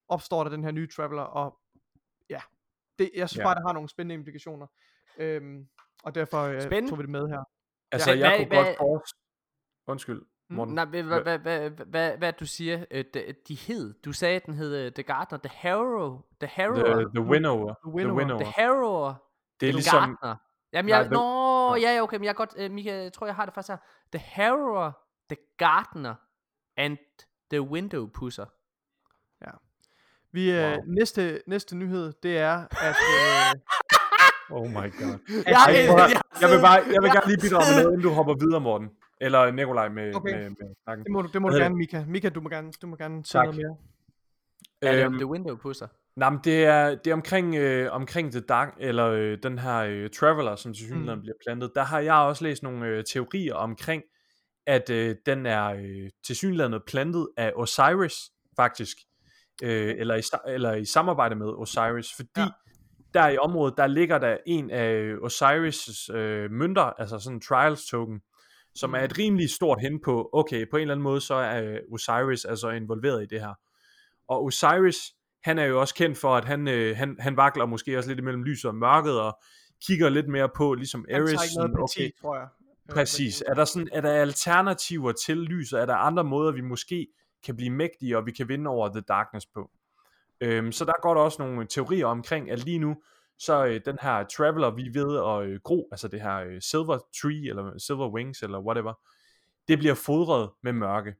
opstår 0.09 0.43
der 0.43 0.51
den 0.51 0.63
her 0.63 0.71
nye 0.71 0.87
Traveler. 0.87 1.21
Og 1.21 1.57
ja, 2.29 2.41
det, 2.99 3.11
jeg 3.15 3.29
synes 3.29 3.39
Ja. 3.39 3.43
bare, 3.43 3.55
det 3.55 3.63
har 3.67 3.73
nogle 3.73 3.89
spændende 3.89 4.15
implikationer. 4.15 4.67
Øhm, 5.17 5.67
og 6.03 6.15
derfor 6.15 6.41
øh, 6.41 6.61
Spændende. 6.61 6.89
tog 6.89 6.97
vi 6.97 7.01
det 7.01 7.09
med 7.09 7.27
her. 7.29 7.43
Altså, 7.91 8.11
Ja, 8.11 8.19
jeg 8.19 8.29
hvad- 8.29 8.37
kunne 8.37 8.47
hvad- 8.47 8.65
godt 8.65 8.77
forestille... 8.77 9.21
Undskyld, 9.87 10.21
Morten. 10.49 10.75
Nej, 10.75 10.85
hvad, 10.85 11.03
hvad, 11.03 11.21
hvad, 11.21 11.39
hvad, 11.39 11.69
hvad, 11.85 12.17
hvad 12.17 12.33
du 12.33 12.45
siger, 12.45 12.85
øh, 12.91 13.05
de, 13.13 13.33
de 13.47 13.55
hed, 13.55 13.93
du 13.93 14.13
sagde, 14.13 14.35
at 14.35 14.45
den 14.45 14.53
hed 14.53 14.75
øh, 14.85 14.91
The 14.91 15.03
Gardener, 15.03 15.39
The 15.39 15.49
Harrow, 15.49 16.21
The 16.39 16.47
Harrower, 16.47 16.95
The, 16.95 17.09
the 17.15 17.23
Winnower. 17.31 17.73
The 17.73 17.75
The 17.85 17.95
Winnower. 17.95 18.17
Winnower. 18.17 18.41
The 18.43 18.51
Harrower, 18.51 19.13
Det 19.59 19.67
er 19.67 19.71
The 19.71 19.71
ligesom... 19.71 19.99
Gardener. 19.99 20.35
Jamen, 20.73 20.89
Nej, 20.89 20.97
jeg, 20.97 21.05
the- 21.05 21.13
nå, 21.13 21.69
Nå. 21.69 21.75
ja, 21.75 21.95
ja, 21.95 22.01
okay, 22.01 22.17
men 22.17 22.23
jeg, 22.25 22.35
godt, 22.35 22.53
øh, 22.57 22.71
Mika, 22.71 23.03
jeg 23.03 23.13
tror, 23.13 23.25
jeg 23.25 23.35
har 23.35 23.45
det 23.45 23.53
først 23.53 23.67
her. 23.67 23.77
The 24.13 24.19
Harrower, 24.25 24.91
The 25.29 25.37
Gardener, 25.57 26.15
and 26.77 26.97
The 27.51 27.61
Window 27.61 28.07
Pusser. 28.13 28.45
Vi, 30.33 30.51
øh, 30.51 30.57
Wow. 30.63 30.69
wow. 30.71 30.79
næste, 30.87 31.41
næste 31.47 31.75
nyhed, 31.75 32.13
det 32.23 32.37
er, 32.37 32.57
at... 32.71 32.95
Øh, 33.11 33.59
Oh 34.57 34.67
my 34.69 34.73
god. 34.73 35.19
Jeg, 35.45 35.53
Ej, 35.53 35.73
jeg, 35.73 35.85
jeg, 35.87 36.21
Jeg 36.41 36.49
vil, 36.49 36.59
bare, 36.61 36.79
jeg 36.93 37.01
vil 37.03 37.09
gerne 37.15 37.27
lige 37.27 37.41
bidrage 37.41 37.63
med 37.69 37.83
noget, 37.83 37.93
inden 37.97 38.07
du 38.09 38.13
hopper 38.13 38.33
videre, 38.45 38.61
Morten. 38.61 38.89
Eller 39.21 39.51
Nikolaj 39.51 39.89
med, 39.89 40.15
Okay. 40.15 40.33
med, 40.33 40.49
med 40.49 40.75
snakken. 40.83 41.03
det 41.05 41.11
må, 41.11 41.21
du- 41.21 41.29
det 41.33 41.41
må 41.41 41.49
du 41.49 41.55
gerne, 41.55 41.75
Mika. 41.75 42.03
Mika, 42.07 42.29
du 42.29 42.41
må 42.41 42.49
gerne, 42.49 42.71
du 42.81 42.87
må 42.87 42.95
gerne 42.95 43.25
sige 43.25 43.43
noget 43.43 43.55
mere. 43.55 43.75
er 44.81 44.95
det 44.95 45.05
om 45.05 45.13
Øhm, 45.13 45.19
The 45.19 45.25
Window 45.25 45.55
Pusser? 45.57 45.87
Nej, 46.15 46.29
men 46.29 46.39
det 46.43 46.65
er, 46.65 46.95
det 46.95 47.07
er 47.07 47.13
omkring, 47.13 47.55
øh, 47.55 47.91
omkring 47.91 48.31
The 48.31 48.39
Dark, 48.41 48.73
eller 48.79 49.05
øh, 49.07 49.37
den 49.43 49.59
her 49.59 49.77
øh, 49.77 50.09
Traveler, 50.09 50.55
som 50.55 50.73
til 50.73 50.85
synligheden 50.85 51.19
Mm. 51.19 51.21
bliver 51.21 51.35
plantet. 51.47 51.71
Der 51.75 51.83
har 51.83 51.99
jeg 51.99 52.13
også 52.15 52.43
læst 52.43 52.63
nogle 52.63 52.85
øh, 52.87 53.03
teorier 53.03 53.53
omkring, 53.53 54.03
at 54.67 54.89
øh, 54.89 55.15
den 55.25 55.45
er 55.45 55.65
øh, 55.67 56.09
til 56.25 56.35
synligheden 56.35 56.81
plantet 56.87 57.27
af 57.37 57.51
Osiris, 57.55 58.15
faktisk. 58.55 58.97
Øh, 59.63 59.95
eller, 59.97 60.15
i, 60.15 60.21
eller 60.47 60.73
i 60.75 60.85
samarbejde 60.85 61.35
med 61.35 61.47
Osiris, 61.47 62.07
fordi 62.15 62.29
ja. 62.37 62.47
Der 63.13 63.27
i 63.27 63.37
området, 63.37 63.73
der 63.77 63.87
ligger 63.87 64.17
der 64.17 64.37
en 64.45 64.69
af 64.71 65.13
Osiris' 65.13 66.13
øh, 66.15 66.51
mønter, 66.51 66.81
altså 66.81 67.19
sådan 67.19 67.35
en 67.35 67.41
trials 67.41 67.85
token, 67.85 68.21
som 68.75 68.89
Mm. 68.89 68.93
er 68.93 68.99
et 68.99 69.17
rimelig 69.17 69.49
stort 69.49 69.81
hen 69.81 69.99
på, 70.05 70.29
okay, 70.33 70.69
på 70.69 70.77
en 70.77 70.81
eller 70.81 70.93
anden 70.93 71.03
måde, 71.03 71.21
så 71.21 71.33
er 71.33 71.77
Osiris 71.91 72.45
altså 72.45 72.69
involveret 72.69 73.23
i 73.23 73.25
det 73.25 73.39
her. 73.41 73.53
Og 74.27 74.43
Osiris, 74.43 74.97
han 75.43 75.59
er 75.59 75.65
jo 75.65 75.79
også 75.79 75.95
kendt 75.95 76.17
for, 76.17 76.35
at 76.35 76.45
han, 76.45 76.67
øh, 76.67 76.97
han, 76.97 77.15
han 77.19 77.37
vakler 77.37 77.65
måske 77.65 77.97
også 77.97 78.09
lidt 78.09 78.19
imellem 78.19 78.43
lys 78.43 78.65
og 78.65 78.75
mørket, 78.75 79.21
og 79.21 79.39
kigger 79.87 80.09
lidt 80.09 80.27
mere 80.27 80.49
på, 80.55 80.73
ligesom 80.73 81.05
Han 81.09 81.21
Ares. 81.21 81.31
tager 81.31 81.43
ikke 81.43 81.55
noget 81.55 81.71
parti, 81.71 81.99
okay, 81.99 82.11
tror 82.21 82.35
jeg. 82.35 82.47
Øh, 82.89 82.95
præcis. 82.95 83.43
Er 83.47 83.53
der, 83.53 83.65
sådan, 83.65 83.89
er 83.91 84.01
der 84.01 84.11
alternativer 84.11 85.11
til 85.11 85.37
lyset? 85.37 85.81
Er 85.81 85.85
der 85.85 85.95
andre 85.95 86.23
måder, 86.23 86.51
vi 86.51 86.61
måske 86.61 87.07
kan 87.43 87.55
blive 87.55 87.69
mægtige, 87.69 88.17
og 88.17 88.25
vi 88.25 88.31
kan 88.31 88.47
vinde 88.49 88.69
over 88.69 88.89
The 88.89 89.01
Darkness 89.01 89.45
på? 89.45 89.71
Øhm, 90.41 90.71
så 90.71 90.85
der 90.85 90.93
går 91.01 91.13
der 91.13 91.21
også 91.21 91.41
nogle 91.41 91.67
teorier 91.67 92.05
omkring, 92.05 92.51
at 92.51 92.65
lige 92.65 92.79
nu, 92.79 92.95
så 93.37 93.65
øh, 93.65 93.81
den 93.85 93.97
her 94.01 94.23
Traveler, 94.23 94.71
vi 94.71 94.89
ved 94.93 95.17
at 95.17 95.49
øh, 95.49 95.59
gro, 95.63 95.87
altså 95.91 96.07
det 96.07 96.21
her 96.21 96.37
øh, 96.37 96.61
Silver 96.61 96.97
Tree, 97.21 97.49
eller 97.49 97.77
Silver 97.77 98.09
Wings, 98.09 98.43
eller 98.43 98.59
whatever, 98.59 98.93
det 99.67 99.79
bliver 99.79 99.93
fodret 99.93 100.49
med 100.63 100.73
mørke. 100.73 101.15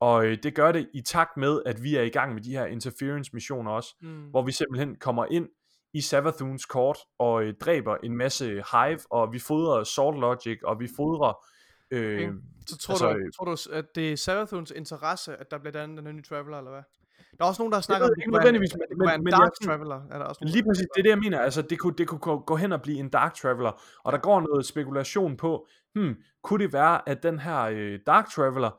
Og 0.00 0.26
øh, 0.26 0.38
det 0.42 0.54
gør 0.54 0.72
det 0.72 0.88
i 0.94 1.00
takt 1.00 1.36
med, 1.36 1.62
at 1.66 1.82
vi 1.82 1.96
er 1.96 2.02
i 2.02 2.08
gang 2.08 2.34
med 2.34 2.42
de 2.42 2.50
her 2.50 2.66
interference 2.66 3.30
missioner 3.34 3.70
også, 3.72 3.94
Mm. 4.02 4.22
hvor 4.30 4.42
vi 4.42 4.52
simpelthen 4.52 4.96
kommer 4.96 5.26
ind 5.30 5.48
i 5.94 6.00
Savathuns 6.00 6.66
kort 6.66 6.98
og 7.18 7.42
øh, 7.44 7.54
dræber 7.60 7.96
en 8.02 8.16
masse 8.16 8.46
Hive, 8.72 8.98
og 9.10 9.32
vi 9.32 9.38
fodrer 9.38 9.84
Salt 9.84 10.18
Logic, 10.20 10.58
og 10.64 10.80
vi 10.80 10.88
fodrer... 10.96 11.44
Øh, 11.90 12.20
Okay. 12.20 12.32
Så 12.66 12.78
tror, 12.78 12.92
altså, 12.92 13.06
altså, 13.08 13.18
øh, 13.18 13.26
du, 13.26 13.30
tror 13.36 13.44
du, 13.44 13.56
at 13.78 13.84
det 13.94 14.12
er 14.12 14.16
Savathuns 14.16 14.70
interesse, 14.76 15.36
at 15.36 15.50
der 15.50 15.58
bliver 15.58 15.72
dannet 15.72 15.98
den 15.98 16.06
her 16.06 16.12
nye 16.12 16.22
Traveler, 16.22 16.58
eller 16.58 16.70
hvad? 16.70 16.82
Der 17.38 17.44
er 17.44 17.48
også 17.48 17.62
nogen, 17.62 17.72
der 17.72 17.80
snakker 17.80 18.06
ved 18.06 18.10
om, 18.12 18.18
ikke 18.18 18.26
kunne 18.26 18.32
være 18.32 18.40
en- 18.40 18.54
nødvendigvis, 18.54 18.74
men- 18.74 18.98
kunne 18.98 19.06
være 19.06 19.14
en 19.14 19.24
men 19.24 19.30
Dark 19.32 19.52
Traveler. 19.64 20.00
Er 20.10 20.18
der 20.18 20.24
også 20.24 20.38
nogen, 20.44 20.52
Lige 20.52 20.64
præcis, 20.68 20.86
det 20.94 20.98
er 21.00 21.02
det, 21.02 21.10
jeg 21.10 21.18
mener. 21.18 21.40
Altså, 21.40 21.62
det 21.62 21.78
kunne, 21.78 21.94
det 21.98 22.08
kunne 22.08 22.18
gå, 22.20 22.38
gå 22.38 22.56
hen 22.56 22.72
og 22.72 22.82
blive 22.82 22.98
en 22.98 23.08
Dark 23.08 23.34
Traveler, 23.34 23.82
og 24.04 24.12
der 24.12 24.18
går 24.18 24.40
noget 24.40 24.66
spekulation 24.66 25.36
på, 25.36 25.66
hmm, 25.94 26.14
kunne 26.42 26.64
det 26.64 26.72
være, 26.72 27.08
at 27.08 27.22
den 27.22 27.38
her 27.38 27.60
øh, 27.62 27.98
Dark 28.06 28.28
Traveler, 28.30 28.70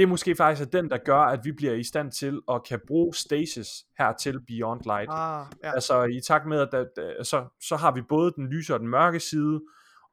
det 0.00 0.06
er 0.06 0.08
måske 0.08 0.36
faktisk 0.36 0.72
den, 0.72 0.90
der 0.90 0.98
gør, 0.98 1.18
at 1.18 1.40
vi 1.44 1.52
bliver 1.52 1.72
i 1.72 1.84
stand 1.84 2.12
til 2.12 2.40
at 2.50 2.64
kan 2.64 2.80
bruge 2.86 3.14
stasis 3.14 3.68
her 3.98 4.12
til 4.12 4.40
Beyond 4.46 4.80
Light. 4.84 5.10
Ah, 5.12 5.46
ja. 5.64 5.72
Altså 5.74 6.02
i 6.02 6.20
takt 6.20 6.46
med, 6.46 6.60
at 6.60 6.68
der, 6.72 6.84
der, 6.96 7.22
så, 7.22 7.44
så 7.62 7.76
har 7.76 7.92
vi 7.92 8.02
både 8.02 8.32
den 8.36 8.46
lyse 8.46 8.74
og 8.74 8.80
den 8.80 8.88
mørke 8.88 9.20
side, 9.20 9.60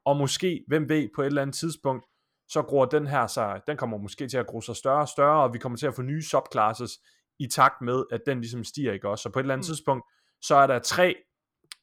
og 0.04 0.16
måske, 0.16 0.64
hvem 0.66 0.88
ved, 0.88 1.08
på 1.14 1.22
et 1.22 1.26
eller 1.26 1.42
andet 1.42 1.56
tidspunkt, 1.56 2.04
så 2.48 2.62
gror 2.62 2.84
den 2.84 3.06
her 3.06 3.26
sig, 3.26 3.60
den 3.66 3.76
kommer 3.76 3.98
måske 3.98 4.28
til 4.28 4.38
at 4.38 4.46
gro 4.46 4.60
sig 4.60 4.76
større 4.76 5.00
og 5.00 5.08
større, 5.08 5.42
og 5.42 5.54
vi 5.54 5.58
kommer 5.58 5.78
til 5.78 5.86
at 5.86 5.94
få 5.94 6.02
nye 6.02 6.22
subclasses 6.22 6.92
i 7.38 7.46
takt 7.46 7.80
med, 7.82 8.04
at 8.12 8.20
den 8.26 8.40
ligesom 8.40 8.64
stiger, 8.64 8.92
ikke 8.92 9.08
også? 9.08 9.22
Så 9.22 9.30
på 9.30 9.38
et 9.38 9.42
eller 9.42 9.54
andet 9.54 9.64
Mm. 9.64 9.72
tidspunkt, 9.74 10.04
så 10.40 10.54
er 10.54 10.66
der 10.66 10.78
tre 10.78 11.14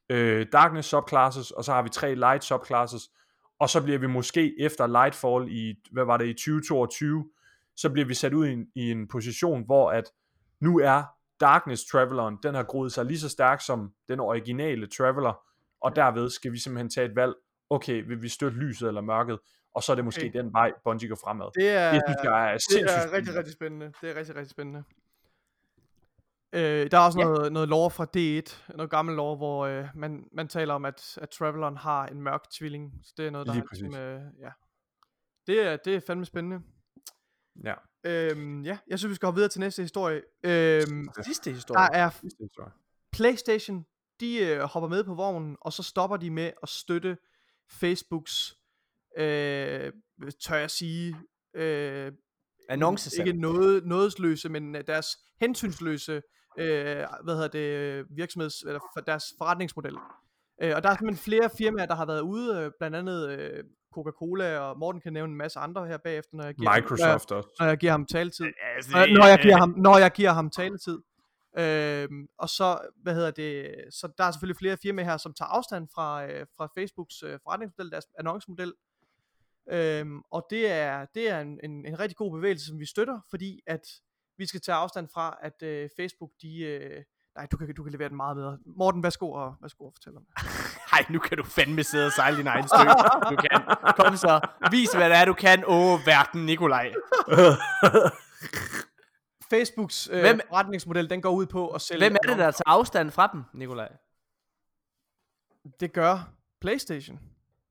øh, 0.10 0.46
darkness 0.52 0.90
subclasses, 0.90 1.52
og 1.52 1.64
så 1.64 1.72
har 1.74 1.82
vi 1.82 1.90
tre 1.90 2.16
light 2.16 2.44
subclasses, 2.44 3.10
og 3.60 3.70
så 3.70 3.84
bliver 3.84 4.00
vi 4.00 4.08
måske 4.08 4.62
efter 4.62 4.88
Lightfall 4.88 5.48
i, 5.52 5.76
hvad 5.92 6.06
var 6.06 6.18
det, 6.18 6.28
i 6.28 6.34
2022, 6.34 7.26
så 7.78 7.90
bliver 7.90 8.06
vi 8.08 8.14
sat 8.14 8.34
ud 8.34 8.48
i 8.48 8.52
en, 8.54 8.68
i 8.76 8.92
en 8.92 9.08
position, 9.08 9.66
hvor 9.66 9.92
at 9.92 10.04
nu 10.62 10.80
er 10.80 11.04
Darkness 11.40 11.86
Traveleren, 11.86 12.38
den 12.44 12.56
har 12.56 12.64
groet 12.64 12.92
sig 12.92 13.06
lige 13.06 13.20
så 13.20 13.30
stærk 13.30 13.62
som 13.62 13.94
den 14.08 14.20
originale 14.20 14.88
Traveler, 14.88 15.40
og 15.82 15.96
derved 15.96 16.30
skal 16.30 16.52
vi 16.52 16.58
simpelthen 16.60 16.90
tage 16.90 17.10
et 17.10 17.16
valg, 17.16 17.34
okay, 17.70 18.04
vil 18.08 18.22
vi 18.22 18.30
støtte 18.30 18.58
lyset 18.58 18.88
eller 18.88 19.02
mørket, 19.02 19.40
og 19.74 19.84
så 19.84 19.92
er 19.92 19.96
det 19.96 20.06
måske 20.06 20.22
Okay. 20.30 20.40
den 20.40 20.54
vej, 20.54 20.72
Bungie 20.84 21.10
går 21.10 21.18
fremad. 21.24 21.46
Det 21.56 21.70
er, 21.70 21.92
Det 21.92 22.02
synes 22.08 22.18
jeg 22.24 22.48
er 22.50 22.54
det 22.54 22.62
sindssygt 22.62 22.90
er 22.92 23.12
rigtig, 23.12 23.14
spændende. 23.14 23.38
rigtig 23.40 23.54
spændende. 23.54 23.92
Det 24.02 24.10
er 24.10 24.16
rigtig, 24.16 24.36
rigtig 24.36 24.52
spændende. 24.52 24.84
Øh, 26.54 26.92
der 26.92 26.98
er 26.98 27.06
også 27.06 27.20
Ja. 27.20 27.26
noget, 27.26 27.52
noget 27.54 27.70
lore 27.70 27.90
fra 27.92 28.06
D1, 28.18 28.76
noget 28.78 28.90
gammel 28.92 29.16
lore, 29.16 29.36
hvor 29.36 29.66
øh, 29.66 29.88
man, 29.96 30.28
man 30.32 30.48
taler 30.48 30.74
om, 30.74 30.86
at, 30.86 31.18
at 31.22 31.30
Traveleren 31.30 31.78
har 31.78 32.08
en 32.08 32.22
mørk 32.22 32.50
tvilling. 32.50 32.94
Så 33.04 33.14
det 33.18 33.28
er 33.28 33.32
noget, 33.32 33.48
der 33.48 33.54
Lige 33.54 33.64
er 33.72 33.76
ligesom, 33.82 34.02
øh, 34.02 34.22
ja. 34.40 34.50
Det 35.48 35.68
er, 35.68 35.78
det 35.78 35.96
er 35.96 36.00
fandme 36.08 36.26
spændende. 36.26 36.62
Ja, 37.64 37.74
Øhm, 38.08 38.64
ja, 38.64 38.78
jeg 38.88 39.00
synes, 39.00 39.10
vi 39.10 39.16
skal 39.16 39.26
hoppe 39.28 39.38
videre 39.38 39.50
til 39.50 39.60
næste 39.60 39.82
historie. 39.82 40.22
Øhm, 40.44 41.10
Sidste 41.26 41.50
der 41.50 41.56
historie. 41.56 41.90
er 41.94 42.10
sidste 42.10 42.44
historie. 42.44 42.72
PlayStation, 43.12 43.86
de 44.20 44.38
øh, 44.38 44.60
hopper 44.60 44.90
med 44.90 45.04
på 45.04 45.14
vognen, 45.14 45.58
og 45.62 45.74
så 45.74 45.84
stopper 45.84 46.18
de 46.18 46.30
med 46.30 46.52
at 46.64 46.70
støtte 46.70 47.18
Facebooks, 47.70 48.58
øh, 49.18 49.92
tør 50.42 50.56
jeg 50.56 50.72
sige, 50.72 51.16
øh, 51.54 52.12
Annoncesalg. 52.70 53.28
ikke 53.28 53.40
noget, 53.40 53.86
nådesløse, 53.86 54.50
men 54.50 54.76
øh, 54.76 54.84
deres 54.88 55.08
hensynsløse 55.40 56.22
øh, 56.58 57.06
hvad 57.24 57.34
hedder 57.36 57.48
det, 57.48 58.06
virksomheds, 58.10 58.62
eller 58.62 58.80
deres 59.06 59.24
forretningsmodel. 59.38 59.98
Øh, 60.62 60.74
og 60.76 60.84
der 60.84 60.90
er 60.90 60.96
simpelthen 60.96 61.24
flere 61.24 61.50
firmaer, 61.58 61.86
der 61.86 61.96
har 61.96 62.06
været 62.06 62.22
ude, 62.22 62.60
øh, 62.60 62.72
blandt 62.80 62.96
andet 62.98 63.30
øh, 63.30 63.64
Coca-Cola, 63.94 64.60
og 64.60 64.80
Morten 64.80 65.02
kan 65.02 65.14
nævne 65.14 65.32
en 65.32 65.38
masse 65.38 65.60
andre 65.60 65.88
her 65.88 65.98
bagefter, 65.98 66.38
når 66.38 66.44
jeg 66.44 66.56
giver, 66.56 66.76
Microsoft 66.76 67.30
når, 67.30 67.38
også. 67.38 67.50
jeg, 67.60 67.66
når 67.66 67.70
jeg 67.70 67.78
giver 67.78 67.92
ham 67.92 68.06
taletid. 68.06 68.46
Altså, 68.76 68.92
Når, 68.92 69.18
når, 69.18 69.26
jeg 69.28 69.40
giver 69.42 69.58
ham, 69.58 69.74
når 69.78 69.98
jeg 69.98 70.12
giver 70.12 70.32
ham 70.32 70.50
taletid. 70.50 71.00
Øhm, 71.58 72.28
og 72.38 72.50
så, 72.50 72.80
hvad 73.04 73.14
hedder 73.14 73.32
det, 73.32 73.76
så 73.94 74.08
der 74.18 74.24
er 74.24 74.32
selvfølgelig 74.32 74.58
flere 74.58 74.78
firmaer 74.82 75.06
her, 75.06 75.18
som 75.18 75.34
tager 75.34 75.50
afstand 75.50 75.88
fra, 75.96 76.26
øh, 76.26 76.46
fra 76.58 76.70
Facebooks 76.78 77.24
øh, 77.24 77.40
forretningsmodel, 77.44 77.92
deres 77.92 78.06
annoncemodel. 78.20 78.74
Øhm, 79.72 80.22
og 80.32 80.48
det 80.50 80.72
er, 80.72 81.06
det 81.16 81.30
er 81.30 81.40
en, 81.40 81.60
en, 81.64 81.86
en 81.86 82.00
rigtig 82.00 82.18
god 82.18 82.32
bevægelse, 82.32 82.66
som 82.68 82.80
vi 82.80 82.86
støtter, 82.86 83.20
fordi 83.30 83.60
at 83.68 83.82
vi 84.38 84.46
skal 84.46 84.62
tage 84.62 84.76
afstand 84.76 85.08
fra, 85.14 85.38
at 85.42 85.64
øh, 85.64 85.90
Facebook, 85.98 86.32
de... 86.42 86.60
Øh, 86.60 87.04
nej, 87.36 87.48
du 87.52 87.58
kan, 87.58 87.76
du 87.76 87.84
kan 87.84 87.92
levere 87.92 88.10
den 88.10 88.18
meget 88.18 88.36
bedre. 88.36 88.58
Morten, 88.66 89.04
værsgo 89.04 89.32
og, 89.32 89.56
værsgo 89.62 89.86
og 89.86 89.94
fortæl 89.96 90.16
om 90.18 90.24
det. 90.26 90.46
Ej, 90.94 91.06
nu 91.10 91.20
kan 91.20 91.38
du 91.38 91.44
fandme 91.44 91.84
sidde 91.84 92.06
og 92.06 92.12
sejle 92.12 92.38
din 92.38 92.48
egen 92.48 92.68
stø. 92.68 92.78
Du 93.30 93.36
kan. 93.36 93.62
Kom 93.98 94.18
så. 94.18 94.40
Vis, 94.72 94.94
hvad 94.94 95.10
det 95.10 95.18
er, 95.18 95.26
du 95.26 95.34
kan. 95.34 95.64
Åh, 95.68 96.00
verden, 96.06 96.46
Nikolaj. 96.46 96.94
Facebooks 99.50 100.10
øh, 100.12 100.20
Hvem- 100.20 100.40
forretningsmodel, 100.50 101.10
den 101.10 101.22
går 101.22 101.30
ud 101.30 101.46
på 101.46 101.68
at 101.70 101.82
sælge... 101.82 102.00
Hvem 102.00 102.16
er 102.24 102.28
det, 102.28 102.38
der 102.38 102.52
tager 102.52 102.64
afstand 102.66 103.12
fra 103.12 103.30
dem, 103.34 103.44
Nikolaj? 103.54 103.90
Det 105.80 105.94
gør 105.94 106.30
PlayStation. 106.62 107.20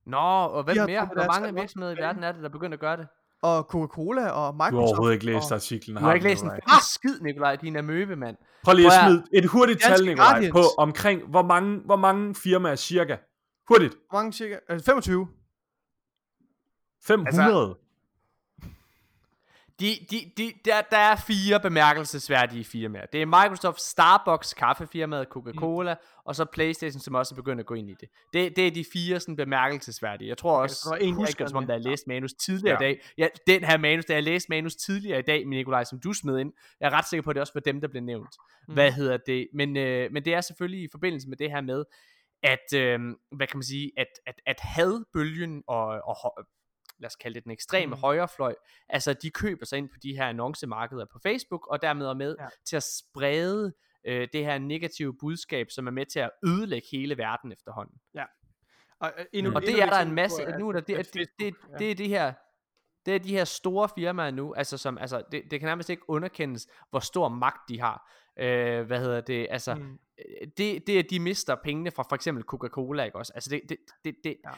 Nå, 0.07 0.17
og 0.19 0.63
hvem 0.65 0.77
mere? 0.87 1.07
Hvor 1.07 1.41
mange 1.41 1.55
virksomheder 1.55 1.95
i 1.95 1.99
verden 1.99 2.25
er 2.25 2.33
det, 2.33 2.43
der 2.43 2.49
begynder 2.49 2.77
at 2.77 2.81
gøre 2.81 2.97
det? 2.97 3.09
Og 3.45 3.65
Coca-Cola 3.73 4.31
og 4.31 4.55
Microsoft. 4.55 4.73
Du 4.73 4.77
har 4.77 4.87
overhovedet 4.87 5.15
ikke 5.15 5.27
læst 5.27 5.51
og, 5.51 5.55
artiklen. 5.55 5.97
Du 5.97 6.03
har 6.03 6.15
ikke 6.15 6.27
læst 6.29 6.43
en 6.43 6.51
Nikolaj. 6.51 6.79
skid, 6.95 7.21
Nikolaj, 7.21 7.57
din 7.57 7.77
amøbe, 7.77 8.17
mand. 8.17 8.37
Prøv 8.65 8.75
lige 8.75 8.87
at 8.87 8.93
smide 9.07 9.25
et 9.33 9.45
hurtigt 9.45 9.83
tal, 9.83 10.05
Nikolaj, 10.05 10.31
Guardians. 10.31 10.53
på 10.53 10.63
omkring, 10.79 11.23
hvor 11.29 11.43
mange, 11.43 11.81
hvor 11.85 11.97
mange 11.97 12.35
firmaer 12.35 12.77
cirka? 12.77 13.17
Hurtigt. 13.69 13.95
Hvor 14.11 14.19
mange 14.19 14.33
cirka? 14.33 14.57
Øh, 14.71 14.81
25. 14.81 15.29
500. 17.07 17.77
De, 19.81 19.97
de, 20.11 20.33
de, 20.37 20.53
der, 20.65 20.81
der 20.91 20.97
er 20.97 21.17
fire 21.17 21.61
bemærkelsesværdige 21.61 22.65
firmaer. 22.65 23.07
Det 23.07 23.23
er 23.23 23.27
Microsoft, 23.27 23.81
Starbucks, 23.81 24.55
kaffefirmaet, 24.55 25.27
Coca-Cola, 25.31 25.95
mm. 25.95 26.21
og 26.25 26.37
så 26.37 26.45
Playstation, 26.45 27.01
som 27.01 27.15
også 27.15 27.35
er 27.35 27.37
begyndt 27.37 27.61
at 27.61 27.67
gå 27.67 27.75
ind 27.75 27.91
i 27.91 27.95
det. 28.01 28.09
Det, 28.33 28.57
det 28.57 28.67
er 28.67 28.71
de 28.71 28.85
fire 28.93 29.21
sådan, 29.21 29.37
bemærkelsesværdige. 29.37 30.29
Jeg 30.29 30.39
tror 30.39 30.63
også, 30.63 30.77
så 30.77 30.85
der 30.85 30.91
var 30.91 30.97
en, 30.97 31.09
jeg 31.09 31.15
husker 31.15 31.47
som 31.47 31.57
om 31.57 31.67
der 31.67 31.75
er 31.75 31.79
læst 31.79 32.07
manus 32.07 32.33
tidligere 32.33 32.83
Ja. 32.83 32.89
i 32.89 32.93
dag. 32.93 33.05
Ja, 33.19 33.29
den 33.47 33.65
her 33.65 33.77
manus, 33.79 34.05
der 34.05 34.17
er 34.17 34.21
læst 34.21 34.49
manus 34.49 34.77
tidligere 34.77 35.19
i 35.19 35.23
dag, 35.23 35.49
med 35.49 35.57
Nikolaj, 35.57 35.85
som 35.85 36.01
du 36.01 36.13
smed 36.13 36.39
ind. 36.39 36.53
Jeg 36.81 36.87
er 36.87 36.91
ret 36.91 37.09
sikker 37.09 37.23
på, 37.23 37.31
at 37.31 37.35
det 37.35 37.41
også 37.41 37.55
var 37.55 37.61
dem, 37.61 37.81
der 37.81 37.89
blev 37.89 38.03
nævnt. 38.03 38.37
Mm. 38.69 38.75
Hvad 38.75 38.93
hedder 38.93 39.17
det? 39.27 39.49
Men, 39.55 39.77
øh, 39.77 40.13
men 40.13 40.25
det 40.25 40.35
er 40.35 40.41
selvfølgelig 40.41 40.83
i 40.83 40.89
forbindelse 40.91 41.29
med 41.29 41.37
det 41.37 41.51
her 41.51 41.61
med, 41.61 41.85
at, 42.43 42.73
øh, 42.75 43.01
hvad 43.37 43.47
kan 43.47 43.57
man 43.57 43.63
sige, 43.63 43.91
at, 43.97 44.07
at, 44.27 44.35
at 44.47 44.61
hadbølgen 44.61 45.63
og, 45.69 45.87
og 45.87 46.17
lad 46.99 47.07
os 47.07 47.17
kalde 47.17 47.35
det 47.35 47.45
den 47.45 47.53
ekstreme 47.53 47.95
mm. 47.95 48.01
Højrefløj, 48.01 48.55
altså 48.89 49.13
de 49.13 49.31
køber 49.31 49.67
sig 49.67 49.79
ind 49.79 49.89
på 49.89 49.97
de 50.03 50.17
her 50.17 50.27
annoncemarkeder 50.29 51.05
på 51.13 51.19
Facebook, 51.23 51.67
og 51.67 51.83
dermed 51.83 52.07
er 52.07 52.15
med 52.15 52.37
ja. 52.39 52.43
Ja. 52.45 52.49
til 52.67 52.77
at 52.77 52.83
sprede 52.83 53.73
øh, 54.07 54.29
det 54.33 54.45
her 54.45 54.59
negative 54.59 55.17
budskab, 55.21 55.71
som 55.71 55.87
er 55.87 55.91
med 55.91 56.07
til 56.07 56.19
at 56.21 56.31
ødelægge 56.47 56.89
hele 56.93 57.19
verden 57.19 57.53
efterhånden. 57.53 58.01
Og, 59.01 59.13
øh, 59.19 59.25
endnu, 59.33 59.53
Og 59.55 59.61
det 59.63 59.69
endnu 59.71 59.83
er 59.83 59.91
der 59.91 59.99
en 60.01 60.13
masse, 60.15 60.45
at- 60.45 60.59
nu 60.59 60.69
er 60.69 60.73
der, 60.73 60.81
det, 60.81 60.97
det, 60.97 61.15
det, 61.15 61.29
det, 61.39 61.55
det 61.79 61.91
er 61.91 61.95
de 61.95 62.09
her, 62.09 62.33
det 63.07 63.15
er 63.15 63.19
de 63.19 63.31
her 63.31 63.45
store 63.45 63.89
firmaer 63.95 64.31
nu, 64.31 64.55
altså 64.55 64.79
som, 64.79 64.99
altså 64.99 65.23
det, 65.33 65.43
det 65.51 65.61
kan 65.61 65.67
nærmest 65.67 65.91
ikke 65.91 66.11
underkendes, 66.11 66.67
hvor 66.91 67.01
stor 67.01 67.29
magt 67.29 67.69
de 67.69 67.81
har. 67.81 68.11
Øh, 68.39 68.87
hvad 68.87 69.01
hedder 69.01 69.21
det, 69.21 69.47
altså, 69.51 69.75
Mm. 69.75 69.81
mm. 69.83 69.99
det, 70.57 70.87
det 70.87 70.99
at 70.99 71.07
de 71.11 71.21
mister 71.21 71.55
pengene 71.55 71.91
fra 71.91 72.03
for 72.09 72.15
eksempel 72.15 72.45
Coca-Cola, 72.45 73.05
ikke 73.05 73.19
også, 73.19 73.33
altså 73.35 73.51
det, 73.51 73.61
det, 73.69 73.77
det, 74.05 74.15
det, 74.25 74.37
Ja. 74.45 74.51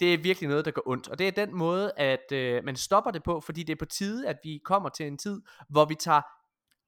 Det 0.00 0.14
er 0.14 0.18
virkelig 0.18 0.48
noget, 0.48 0.64
der 0.64 0.70
går 0.70 0.82
ondt, 0.86 1.08
og 1.08 1.18
det 1.18 1.28
er 1.28 1.30
den 1.46 1.54
måde, 1.56 1.92
at 1.96 2.32
øh, 2.32 2.64
man 2.64 2.76
stopper 2.76 3.10
det 3.10 3.22
på, 3.22 3.40
fordi 3.40 3.62
det 3.62 3.72
er 3.72 3.78
på 3.78 3.84
tide, 3.84 4.28
at 4.28 4.36
vi 4.44 4.60
kommer 4.64 4.88
til 4.88 5.06
en 5.06 5.18
tid, 5.18 5.40
hvor 5.68 5.84
vi 5.84 5.94
tager 5.94 6.20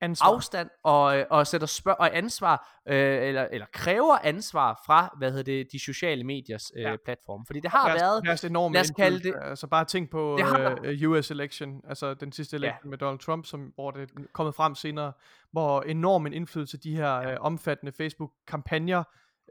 ansvar. 0.00 0.26
afstand 0.34 0.70
og, 0.84 1.18
øh, 1.18 1.24
og 1.30 1.46
sætter 1.46 1.66
spørg 1.66 1.96
og 1.98 2.16
ansvar 2.16 2.80
øh, 2.88 3.28
eller, 3.28 3.48
eller 3.52 3.66
kræver 3.72 4.18
ansvar 4.24 4.82
fra 4.86 5.14
hvad 5.18 5.30
hedder 5.30 5.44
det 5.44 5.72
de 5.72 5.78
sociale 5.78 6.24
mediers 6.24 6.72
øh, 6.76 6.82
Ja. 6.82 6.96
platform 7.04 7.46
fordi 7.46 7.60
det 7.60 7.70
har 7.70 7.88
deres, 7.88 8.00
været 8.00 8.24
deres 8.24 8.44
enorme 8.44 8.72
lad 8.74 8.80
os 8.82 8.90
kalde 8.90 9.16
indflydelse. 9.16 9.40
Altså 9.48 9.66
bare 9.66 9.84
tænk 9.84 10.10
på 10.10 10.34
Det 10.38 10.46
har- 10.46 10.78
uh, 11.04 11.10
US 11.10 11.30
election, 11.30 11.80
altså 11.88 12.14
den 12.14 12.32
sidste 12.32 12.56
election 12.56 12.80
ja. 12.84 12.90
med 12.90 12.98
Donald 12.98 13.18
Trump, 13.18 13.46
som, 13.46 13.60
hvor 13.74 13.90
det 13.90 14.02
er 14.02 14.22
kommet 14.32 14.54
frem 14.54 14.74
senere, 14.74 15.12
hvor 15.52 15.82
enorm 15.82 16.26
en 16.26 16.32
indflydelse 16.32 16.78
de 16.78 16.96
her 16.96 17.20
uh, 17.32 17.46
omfattende 17.46 17.92
Facebook-kampagner 17.92 19.04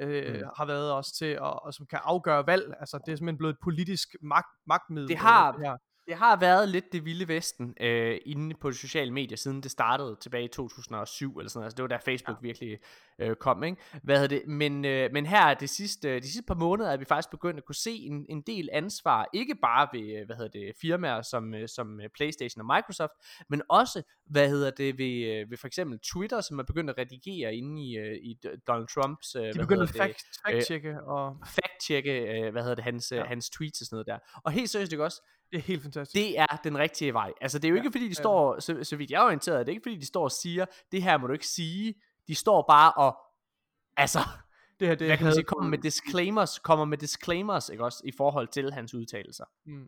uh, 0.03 0.07
mm. 0.07 0.43
har 0.57 0.65
været 0.65 0.91
også 0.91 1.15
til, 1.19 1.39
og, 1.39 1.63
og 1.65 1.73
som 1.73 1.85
kan 1.85 1.99
afgøre 2.03 2.47
valg. 2.47 2.73
Altså 2.79 2.99
det 3.05 3.11
er 3.11 3.15
simpelthen 3.15 3.37
blevet 3.37 3.53
et 3.53 3.59
politisk 3.63 4.07
magt, 4.21 4.47
magtmiddel. 4.67 5.09
Det 5.09 5.17
har- 5.17 5.47
øh, 5.51 5.57
det 5.59 5.65
her. 5.67 5.77
Det 6.07 6.15
har 6.15 6.35
været 6.35 6.69
lidt 6.69 6.91
det 6.91 7.05
vilde 7.05 7.27
vesten 7.27 7.73
øh, 7.81 8.17
inde 8.25 8.55
på 8.55 8.69
de 8.69 8.75
sociale 8.75 9.11
medier 9.11 9.37
siden 9.37 9.63
det 9.63 9.71
startede 9.71 10.17
tilbage 10.21 10.43
i 10.43 10.47
2007 10.47 11.37
eller 11.37 11.49
sådan 11.49 11.59
noget. 11.59 11.65
Altså 11.65 11.75
det 11.75 11.83
var 11.83 11.87
da 11.87 12.11
Facebook 12.11 12.37
ja. 12.41 12.47
virkelig 12.47 12.79
øh, 13.19 13.35
kom, 13.35 13.63
ikke? 13.63 13.77
Hvad 14.03 14.19
hedder 14.19 14.39
det? 14.39 14.47
Men 14.47 14.85
øh, 14.85 15.09
men 15.13 15.25
her 15.25 15.53
det 15.53 15.69
sidste 15.69 16.15
de 16.19 16.23
sidste 16.23 16.43
par 16.47 16.55
måneder 16.55 16.91
er 16.91 16.97
vi 16.97 17.05
faktisk 17.05 17.31
begyndt 17.31 17.57
at 17.57 17.65
kunne 17.65 17.75
se 17.75 17.91
en, 17.91 18.25
en 18.29 18.41
del 18.41 18.69
ansvar, 18.73 19.29
ikke 19.33 19.55
bare 19.55 19.87
ved 19.93 20.19
øh, 20.19 20.25
hvad 20.25 20.35
hedder 20.35 20.51
det 20.51 20.73
firmaer 20.81 21.21
som 21.21 21.53
øh, 21.53 21.67
som 21.67 22.01
øh, 22.01 22.09
PlayStation 22.15 22.69
og 22.69 22.75
Microsoft, 22.75 23.13
men 23.49 23.61
også 23.69 24.01
hvad 24.25 24.49
hedder 24.49 24.71
det 24.71 24.97
ved 24.97 25.45
ved 25.49 25.57
for 25.57 25.67
eksempel 25.67 25.99
Twitter, 25.99 26.41
som 26.41 26.59
er 26.59 26.63
begyndt 26.63 26.89
at 26.89 26.97
redigere 26.97 27.55
inde 27.55 27.81
i 27.81 27.95
i 28.21 28.39
Donald 28.67 28.87
Trumps 28.87 29.31
De 29.31 29.39
hvad 29.39 29.53
begyndte 29.53 29.83
at 29.83 29.89
det, 29.89 29.97
fact, 29.97 30.25
fact-checke, 30.47 31.03
og 31.03 31.37
fact-checke, 31.47 32.51
hvad 32.51 32.61
hedder 32.61 32.75
det, 32.75 32.83
hans. 32.83 33.11
Ja. 33.11 33.23
hans 33.25 33.49
tweets 33.49 33.81
og 33.81 33.85
sådan 33.85 33.95
noget 33.95 34.07
der. 34.07 34.39
Og 34.43 34.51
helt 34.51 34.69
seriøst, 34.69 34.91
ikke 34.91 35.03
også, 35.03 35.21
det 35.55 35.61
er 35.63 35.67
helt 35.67 35.81
fantastisk. 35.83 36.13
det 36.15 36.39
er 36.39 36.45
den 36.63 36.77
rigtige 36.77 37.13
vej. 37.13 37.33
Altså, 37.41 37.59
det 37.59 37.65
er 37.67 37.69
jo 37.69 37.75
Ja, 37.75 37.81
ikke, 37.81 37.91
fordi 37.91 38.05
de 38.05 38.11
er 38.11 38.15
står, 38.15 38.59
så, 38.59 38.83
så 38.83 38.95
vidt 38.95 39.11
jeg 39.11 39.21
er 39.21 39.25
orienteret, 39.25 39.65
det 39.65 39.71
er 39.71 39.75
ikke, 39.75 39.83
fordi 39.83 39.95
de 39.95 40.05
står 40.05 40.23
og 40.23 40.31
siger, 40.31 40.65
det 40.91 41.03
her 41.03 41.17
må 41.17 41.27
du 41.27 41.33
ikke 41.33 41.47
sige. 41.47 41.95
De 42.27 42.35
står 42.35 42.65
bare 42.69 42.91
og, 42.93 43.17
altså, 43.97 44.19
det 44.79 44.87
her, 44.87 44.95
det 44.95 45.07
hvad 45.07 45.17
kan 45.17 45.23
man 45.25 45.33
sige, 45.33 45.43
kommer 45.43 45.69
med 45.69 45.77
disclaimers, 45.77 46.59
kommer 46.59 46.85
med 46.85 46.97
disclaimers, 46.97 47.69
ikke 47.69 47.83
også, 47.83 48.01
i 48.05 48.11
forhold 48.17 48.47
til 48.47 48.73
hans 48.73 48.93
udtalelser. 48.93 49.45
Mm. 49.65 49.87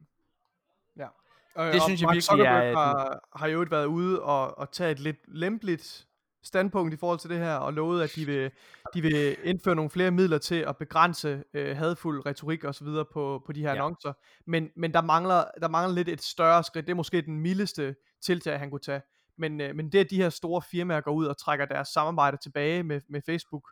Ja. 0.97 1.07
Og, 1.55 1.73
Det 1.73 1.81
synes 1.81 2.01
jeg 2.01 2.07
Mark 2.07 2.13
virkelig 2.15 2.17
er 2.17 2.31
Zuckerberg 2.31 2.65
den- 2.67 2.75
har, 2.75 3.29
har 3.35 3.47
jo 3.47 3.65
været 3.69 3.85
ude 3.85 4.21
og, 4.21 4.57
og 4.57 4.71
tage 4.71 4.91
et 4.91 4.99
lidt 4.99 5.17
lempeligt 5.27 6.06
standpunkt 6.47 6.93
i 6.93 6.97
forhold 6.97 7.19
til 7.19 7.29
det 7.29 7.37
her, 7.37 7.55
og 7.55 7.73
lovet, 7.73 8.03
at 8.03 8.11
de 8.15 8.25
vil, 8.25 8.51
de 8.93 9.01
vil 9.01 9.37
indføre 9.43 9.75
nogle 9.75 9.89
flere 9.89 10.11
midler 10.11 10.37
til 10.37 10.55
at 10.55 10.77
begrænse 10.77 11.43
øh, 11.53 11.77
hadfuld 11.77 12.25
retorik 12.25 12.63
og 12.63 12.75
så 12.75 12.83
videre 12.83 13.05
på, 13.13 13.43
på 13.45 13.51
de 13.51 13.61
her 13.61 13.69
Ja. 13.69 13.75
annoncer. 13.75 14.13
Men, 14.45 14.69
men 14.75 14.93
der, 14.93 15.01
mangler, 15.01 15.43
der 15.61 15.67
mangler 15.67 15.95
lidt 15.95 16.09
et 16.09 16.21
større 16.21 16.63
skridt. 16.63 16.87
Det 16.87 16.91
er 16.91 16.95
måske 16.95 17.21
den 17.21 17.39
mildeste 17.39 17.95
tiltag, 18.21 18.59
han 18.59 18.69
kunne 18.69 18.79
tage. 18.79 19.01
Men, 19.37 19.61
øh, 19.61 19.75
men 19.75 19.91
det, 19.91 19.99
at 19.99 20.09
de 20.09 20.17
her 20.17 20.29
store 20.29 20.61
firmaer 20.71 21.01
går 21.01 21.11
ud 21.11 21.25
og 21.25 21.37
trækker 21.37 21.65
deres 21.65 21.87
samarbejde 21.87 22.37
tilbage 22.37 22.83
med, 22.83 23.01
med 23.09 23.21
Facebook 23.25 23.67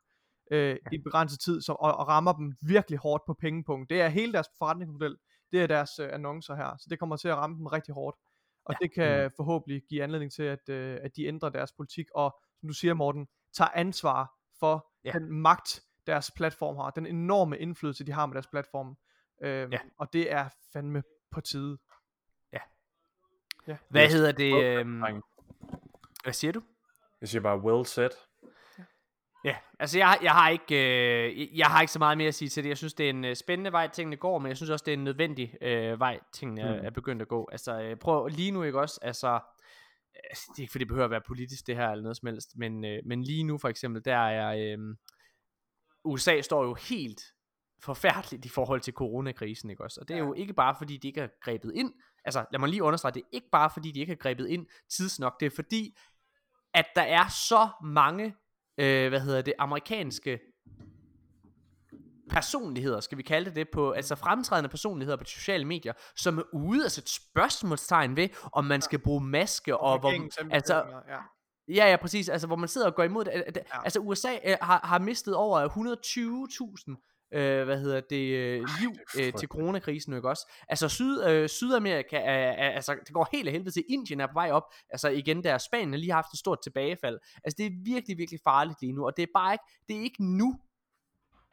øh, 0.52 0.77
i 0.91 0.97
begrænset 0.97 1.39
tid, 1.39 1.61
som, 1.61 1.76
og, 1.80 1.95
og 1.97 2.07
rammer 2.07 2.34
dem 2.34 2.53
virkelig 2.61 2.99
hårdt 2.99 3.23
på 3.27 3.34
pengepunkt. 3.34 3.89
Det 3.89 4.02
er 4.02 4.07
hele 4.07 4.34
deres 4.34 4.47
forretningsmodel 4.60 5.15
det 5.52 5.64
er 5.64 5.68
deres 5.68 5.99
øh, 5.99 6.10
annoncer 6.14 6.56
her, 6.56 6.77
så 6.77 6.88
det 6.89 6.99
kommer 6.99 7.15
til 7.15 7.27
at 7.27 7.35
ramme 7.35 7.57
dem 7.57 7.65
rigtig 7.65 7.93
hårdt. 7.93 8.18
Og 8.65 8.73
ja. 8.73 8.85
det 8.85 8.93
kan 8.93 9.23
mm. 9.23 9.31
forhåbentlig 9.35 9.81
give 9.89 10.03
anledning 10.03 10.31
til, 10.31 10.43
at, 10.43 10.69
øh, 10.69 10.99
at 11.02 11.15
de 11.15 11.26
ændrer 11.26 11.49
deres 11.49 11.72
politik, 11.72 12.06
og 12.15 12.35
som 12.60 12.68
du 12.69 12.73
siger, 12.73 12.94
Morten, 12.94 13.27
tager 13.53 13.69
ansvar 13.76 14.34
for 14.60 14.91
Ja. 15.06 15.11
den 15.11 15.32
magt, 15.32 15.82
deres 16.07 16.32
platform 16.36 16.76
har, 16.76 16.90
den 16.90 17.06
enorme 17.06 17.57
indflydelse, 17.60 18.06
de 18.06 18.11
har 18.11 18.26
med 18.26 18.34
deres 18.34 18.48
platform. 18.48 18.98
Øh, 19.44 19.72
Ja. 19.73 19.80
Og 19.98 20.14
det 20.14 20.32
er 20.32 20.49
fandme 20.73 21.03
på 21.32 21.41
tide. 21.41 21.77
Ja. 22.53 22.60
Ja. 23.68 23.77
Hvad 23.90 24.07
hedder 24.10 24.32
det? 24.32 24.64
Øhm, 24.64 25.02
hvad 26.23 26.34
siger 26.34 26.52
du? 26.52 26.61
Jeg 27.22 27.30
siger 27.30 27.41
bare, 27.41 27.57
well 27.60 27.86
said. 27.86 28.10
Ja, 29.44 29.56
altså 29.80 29.98
jeg, 29.98 30.19
jeg 30.22 30.32
har 30.32 30.49
ikke 30.49 30.76
øh, 31.30 31.57
jeg 31.57 31.68
har 31.68 31.82
ikke 31.82 31.91
så 31.94 31.99
meget 31.99 32.18
mere 32.18 32.27
at 32.27 32.36
sige 32.36 32.49
til 32.49 32.64
det. 32.64 32.69
Jeg 32.69 32.77
synes 32.77 32.94
det 32.94 33.06
er 33.06 33.10
en 33.10 33.26
øh, 33.26 33.36
spændende 33.36 33.72
vej 33.72 33.88
tingene 33.88 34.15
går, 34.18 34.40
men 34.40 34.49
jeg 34.49 34.57
synes 34.57 34.69
også 34.69 34.84
det 34.86 34.91
er 34.94 34.98
en 34.98 35.03
nødvendig 35.03 35.56
øh, 35.61 35.99
vej 35.99 36.19
tingene 36.34 36.61
er, 36.61 36.80
Mm. 36.80 36.86
er 36.86 36.90
begyndt 36.90 37.22
at 37.22 37.27
gå. 37.27 37.49
Altså 37.52 37.82
øh, 37.82 37.98
prøv 37.98 38.27
lige 38.27 38.52
nu 38.52 38.64
ikke 38.64 38.80
også, 38.80 38.99
altså 39.02 39.40
øh, 40.16 40.36
det 40.36 40.58
er 40.58 40.62
ikke 40.62 40.72
fordi 40.72 40.84
det 40.84 40.88
behøver 40.88 41.06
at 41.06 41.12
være 41.12 41.22
politisk 41.28 41.68
det 41.68 41.76
her 41.76 41.90
eller 41.90 42.04
noget 42.04 42.18
som 42.18 42.28
helst, 42.28 42.58
men 42.58 42.86
øh, 42.86 43.00
men 43.06 43.24
lige 43.24 43.44
nu 43.44 43.58
for 43.58 43.70
eksempel 43.70 44.06
der 44.06 44.18
er 44.18 44.78
øh, 44.78 44.96
USA 46.04 46.42
står 46.42 46.64
jo 46.64 46.74
helt 46.74 47.22
forfærdeligt 47.80 48.46
i 48.46 48.50
forhold 48.50 48.82
til 48.82 48.94
coronakrisen, 48.94 49.70
ikke 49.70 49.84
også? 49.84 50.02
Og 50.02 50.08
det 50.08 50.14
er 50.14 50.20
jo 50.20 50.34
ikke 50.34 50.54
bare 50.54 50.76
fordi 50.78 50.98
de 50.98 51.08
ikke 51.08 51.22
har 51.22 51.30
grebet 51.42 51.72
ind. 51.76 51.94
Altså 52.26 52.46
lad 52.52 52.60
mig 52.60 52.70
lige 52.70 52.84
understrege, 52.84 53.14
det 53.14 53.20
er 53.20 53.30
ikke 53.32 53.50
bare 53.52 53.70
fordi 53.70 53.92
de 53.92 54.00
ikke 54.00 54.12
har 54.12 54.18
grebet 54.18 54.48
ind 54.48 54.68
tidsnok, 54.90 55.40
det 55.40 55.46
er 55.46 55.56
fordi 55.56 55.98
at 56.74 56.86
der 56.96 57.02
er 57.02 57.28
så 57.28 57.70
mange 57.84 58.36
øh, 58.78 59.10
hvad 59.10 59.22
hedder 59.22 59.42
det, 59.42 59.54
amerikanske 59.60 60.40
personligheder, 62.30 62.99
skal 62.99 63.18
vi 63.18 63.23
kalde 63.23 63.45
det 63.45 63.65
det, 63.65 63.73
på, 63.73 63.91
altså 63.91 64.15
fremtrædende 64.15 64.69
personligheder 64.69 65.18
på 65.18 65.23
de 65.23 65.30
sociale 65.30 65.65
medier, 65.65 65.93
som 66.15 66.38
er 66.38 66.43
ude 66.53 66.85
og 66.85 66.91
sætte 66.91 67.11
spørgsmålstegn 67.14 68.15
ved, 68.15 68.30
om 68.53 68.65
man 68.65 68.81
skal 68.81 68.99
bruge 68.99 69.23
maske, 69.23 69.77
og, 69.77 69.99
hvor, 69.99 70.10
Regeringens 70.10 70.38
altså, 70.52 70.76
ja. 70.76 71.18
ja, 71.68 71.89
ja, 71.89 71.95
præcis, 71.95 72.30
altså 72.30 72.47
hvor 72.47 72.56
man 72.56 72.69
sidder 72.69 72.88
og 72.88 72.95
går 72.95 73.03
imod 73.03 73.26
det. 73.26 73.34
Ja. 73.56 73.61
Altså 73.84 73.99
USA 73.99 74.30
øh, 74.45 74.57
har, 74.61 74.80
har 74.84 74.99
mistet 74.99 75.35
over 75.35 75.68
120.000 76.89 77.11
øh, 77.34 77.65
hvad 77.65 77.80
hedder 77.80 78.02
det, 78.10 78.35
øh, 78.35 78.68
liv 78.80 78.91
øh, 79.19 79.34
til 79.34 79.47
coronakrisen, 79.47 80.14
ikke 80.14 80.30
også? 80.30 80.52
Altså 80.69 80.89
Syd, 80.89 81.23
øh, 81.23 81.49
Sydamerika, 81.49 82.18
er, 82.18 82.52
er, 82.52 82.69
altså 82.69 82.95
det 83.06 83.14
går 83.14 83.30
helt 83.31 83.47
af 83.47 83.52
helvede 83.52 83.72
til, 83.72 83.84
Indien 83.89 84.19
er 84.19 84.27
på 84.27 84.34
vej 84.34 84.52
op, 84.52 84.64
altså 84.89 85.10
igen 85.10 85.43
der 85.43 85.57
Spanien 85.57 85.91
har 85.91 85.97
lige 85.97 86.11
haft 86.11 86.34
et 86.34 86.39
stort 86.39 86.60
tilbagefald. 86.64 87.19
Altså 87.43 87.56
det 87.57 87.65
er 87.65 87.72
virkelig, 87.84 88.18
virkelig 88.18 88.39
farligt 88.43 88.81
lige 88.81 88.93
nu, 88.93 89.06
og 89.06 89.18
det 89.18 89.23
er 89.23 89.27
bare 89.34 89.53
ikke, 89.53 89.64
det 89.88 89.97
er 89.97 90.02
ikke 90.02 90.38
nu, 90.38 90.60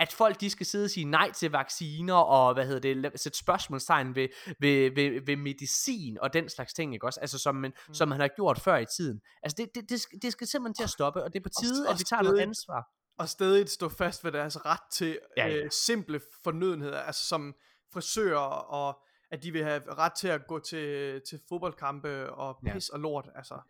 at 0.03 0.12
folk 0.12 0.41
de 0.41 0.51
skal 0.51 0.66
sidde 0.66 0.85
og 0.85 0.91
sige 0.91 1.05
nej 1.05 1.33
til 1.33 1.51
vacciner 1.51 2.15
og 2.15 2.55
hvad 2.55 2.66
hedder 2.66 3.11
det, 3.11 3.20
sætte 3.20 3.39
spørgsmålstegn 3.39 4.15
ved, 4.15 4.29
ved, 4.61 4.91
ved, 4.95 5.27
ved 5.27 5.37
medicin 5.37 6.19
og 6.20 6.33
den 6.33 6.49
slags 6.49 6.73
ting, 6.74 6.95
ikke 6.95 7.07
også? 7.07 7.20
Altså 7.20 7.39
som 7.39 7.55
man, 7.55 7.73
mm. 7.89 7.95
som 7.95 8.09
man 8.09 8.20
har 8.20 8.29
gjort 8.29 8.61
før 8.61 8.77
i 8.77 8.87
tiden. 8.97 9.20
Altså 9.43 9.57
det, 9.59 9.74
det, 9.74 9.91
det, 9.91 10.01
skal, 10.01 10.19
det 10.23 10.33
skal 10.33 10.47
simpelthen 10.47 10.74
til 10.74 10.83
at 10.85 10.91
stoppe, 10.91 11.23
og 11.23 11.33
det 11.33 11.39
er 11.39 11.43
på 11.43 11.49
tide, 11.62 11.87
og 11.87 11.93
at 11.93 11.99
vi 11.99 12.05
tager 12.05 12.23
noget 12.23 12.41
ansvar. 12.41 12.89
og 13.19 13.29
stadig 13.29 13.69
stå 13.69 13.89
fast 13.89 14.24
ved 14.24 14.33
deres 14.33 14.65
ret 14.66 14.81
til 14.93 15.19
Ja, 15.37 15.47
ja, 15.47 15.55
ja. 15.55 15.65
Øh, 15.65 15.70
simple 15.70 16.20
fornødenheder, 16.45 17.01
altså 17.01 17.24
som 17.27 17.55
frisører, 17.93 18.39
og 18.79 19.01
at 19.31 19.43
de 19.43 19.53
vil 19.53 19.65
have 19.65 19.83
ret 19.99 20.12
til 20.12 20.29
at 20.29 20.47
gå 20.47 20.59
til, 20.59 21.20
til 21.29 21.41
fodboldkampe 21.49 22.31
og 22.33 22.59
Ja. 22.66 22.73
pis 22.74 22.89
og 22.89 23.01
lort, 23.01 23.29
altså. 23.35 23.61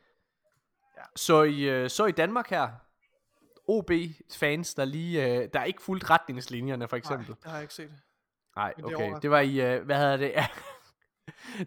Så 1.17 1.43
i, 1.43 1.61
øh, 1.63 1.91
så 1.91 2.05
i 2.07 2.13
Danmark 2.13 2.51
her, 2.51 2.69
OB-fans, 3.69 4.75
der 4.75 4.85
lige, 4.85 5.27
øh, 5.27 5.49
der 5.53 5.65
ikke 5.65 5.83
fulgt 5.83 6.11
retningslinjerne, 6.11 6.89
for 6.89 6.97
eksempel. 6.97 7.29
Nej, 7.29 7.37
det 7.43 7.51
har 7.51 7.57
jeg 7.57 7.63
ikke 7.63 7.75
set. 7.75 7.93
Nej, 8.57 8.73
det 8.77 8.85
okay. 8.85 8.97
overrasker 8.97 9.21
Det 9.21 9.31
var 9.31 9.41
i, 9.41 9.61
øh, 9.61 9.85
hvad 9.85 9.97
hedder 9.97 10.17
det? 10.17 10.33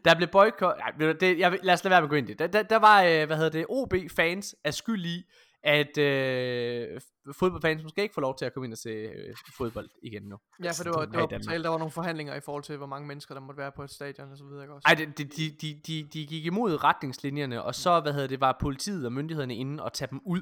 der 0.06 0.16
blev 0.16 0.28
boykot... 0.28 0.78
Nej, 0.78 1.14
det, 1.14 1.40
jeg, 1.40 1.60
lad 1.64 1.74
os 1.74 1.84
lade 1.84 1.92
være 1.92 2.02
med 2.02 2.06
at 2.06 2.10
gå 2.10 2.16
ind 2.16 2.30
i 2.30 2.34
det. 2.34 2.40
Der, 2.40 2.48
der, 2.48 2.64
der 2.64 2.76
var, 2.76 3.04
øh, 3.04 3.26
hvad 3.26 3.38
hedder 3.38 3.50
det, 3.50 3.66
OB-fans 3.70 4.56
er 4.64 4.72
skyld 4.72 5.06
i, 5.06 5.24
at 5.66 5.98
øh, 5.98 7.02
fodboldfans 7.40 7.84
måske 7.84 8.02
ikke 8.02 8.14
får 8.14 8.22
lov 8.22 8.38
til 8.38 8.46
at 8.46 8.54
komme 8.54 8.66
ind 8.66 8.74
og 8.74 8.78
se 8.78 8.90
øh, 8.90 9.36
fodbold 9.58 9.90
igen 10.04 10.24
nu. 10.24 10.38
Ja, 10.64 10.72
for 10.72 10.84
det 10.84 10.94
var, 10.96 11.06
det 11.06 11.20
var 11.20 11.38
tale, 11.50 11.64
der 11.64 11.70
var 11.70 11.78
nogle 11.78 11.92
forhandlinger 11.92 12.36
i 12.36 12.40
forhold 12.40 12.64
til, 12.64 12.78
hvor 12.78 12.86
mange 12.86 13.08
mennesker, 13.08 13.34
der 13.34 13.42
måtte 13.42 13.58
være 13.58 13.72
på 13.72 13.84
et 13.84 13.92
stadion 13.92 14.32
og 14.32 14.38
så 14.38 14.44
videre, 14.44 14.70
også? 14.70 14.88
Ej, 14.88 14.94
de, 14.94 15.06
de, 15.06 15.24
de, 15.24 15.50
de, 15.62 15.82
de, 15.88 16.10
de 16.14 16.28
gik 16.28 16.46
imod 16.46 16.84
retningslinjerne, 16.84 17.64
og 17.64 17.76
så, 17.76 18.00
hvad 18.00 18.14
hedder 18.14 18.28
det, 18.28 18.42
var 18.42 18.58
politiet 18.62 19.06
og 19.06 19.14
myndighederne 19.14 19.56
inde 19.56 19.84
og 19.84 19.94
tage 19.94 20.10
dem 20.12 20.22
ud. 20.26 20.42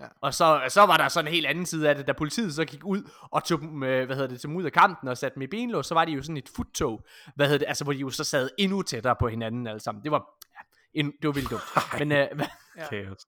Ja. 0.00 0.06
Og 0.20 0.34
så, 0.34 0.62
så 0.68 0.80
var 0.86 0.96
der 0.96 1.08
sådan 1.08 1.28
en 1.28 1.32
helt 1.34 1.46
anden 1.46 1.66
side 1.66 1.88
af 1.88 1.94
det, 1.94 2.06
da 2.06 2.12
politiet 2.12 2.54
så 2.54 2.64
gik 2.64 2.84
ud 2.84 3.10
og 3.22 3.44
tog 3.44 3.60
dem, 3.60 3.82
øh, 3.82 4.06
hvad 4.06 4.16
hedder 4.16 4.28
det, 4.28 4.40
tog 4.40 4.48
dem 4.48 4.56
ud 4.56 4.64
af 4.64 4.72
kampen 4.72 5.08
og 5.08 5.18
satte 5.18 5.34
dem 5.34 5.42
i 5.42 5.46
benlås, 5.46 5.86
så 5.86 5.94
var 5.94 6.04
de 6.04 6.12
jo 6.12 6.22
sådan 6.22 6.36
et 6.36 6.48
futtog, 6.56 7.04
hvad 7.34 7.46
hedder 7.46 7.58
det, 7.58 7.66
altså 7.68 7.84
hvor 7.84 7.92
de 7.92 7.98
jo 7.98 8.10
så 8.10 8.24
sad 8.24 8.50
endnu 8.58 8.82
tættere 8.82 9.16
på 9.20 9.28
hinanden 9.28 9.66
alle 9.66 9.80
sammen. 9.80 10.04
Det 10.04 10.12
var, 10.12 10.24
ja, 10.54 10.60
en, 11.00 11.06
det 11.22 11.26
var 11.28 11.32
vildt 11.32 11.50
dumt. 11.50 11.62
Men, 11.98 12.12
øh, 12.12 12.26
hvad- 12.34 12.46
Kaos. 12.90 13.26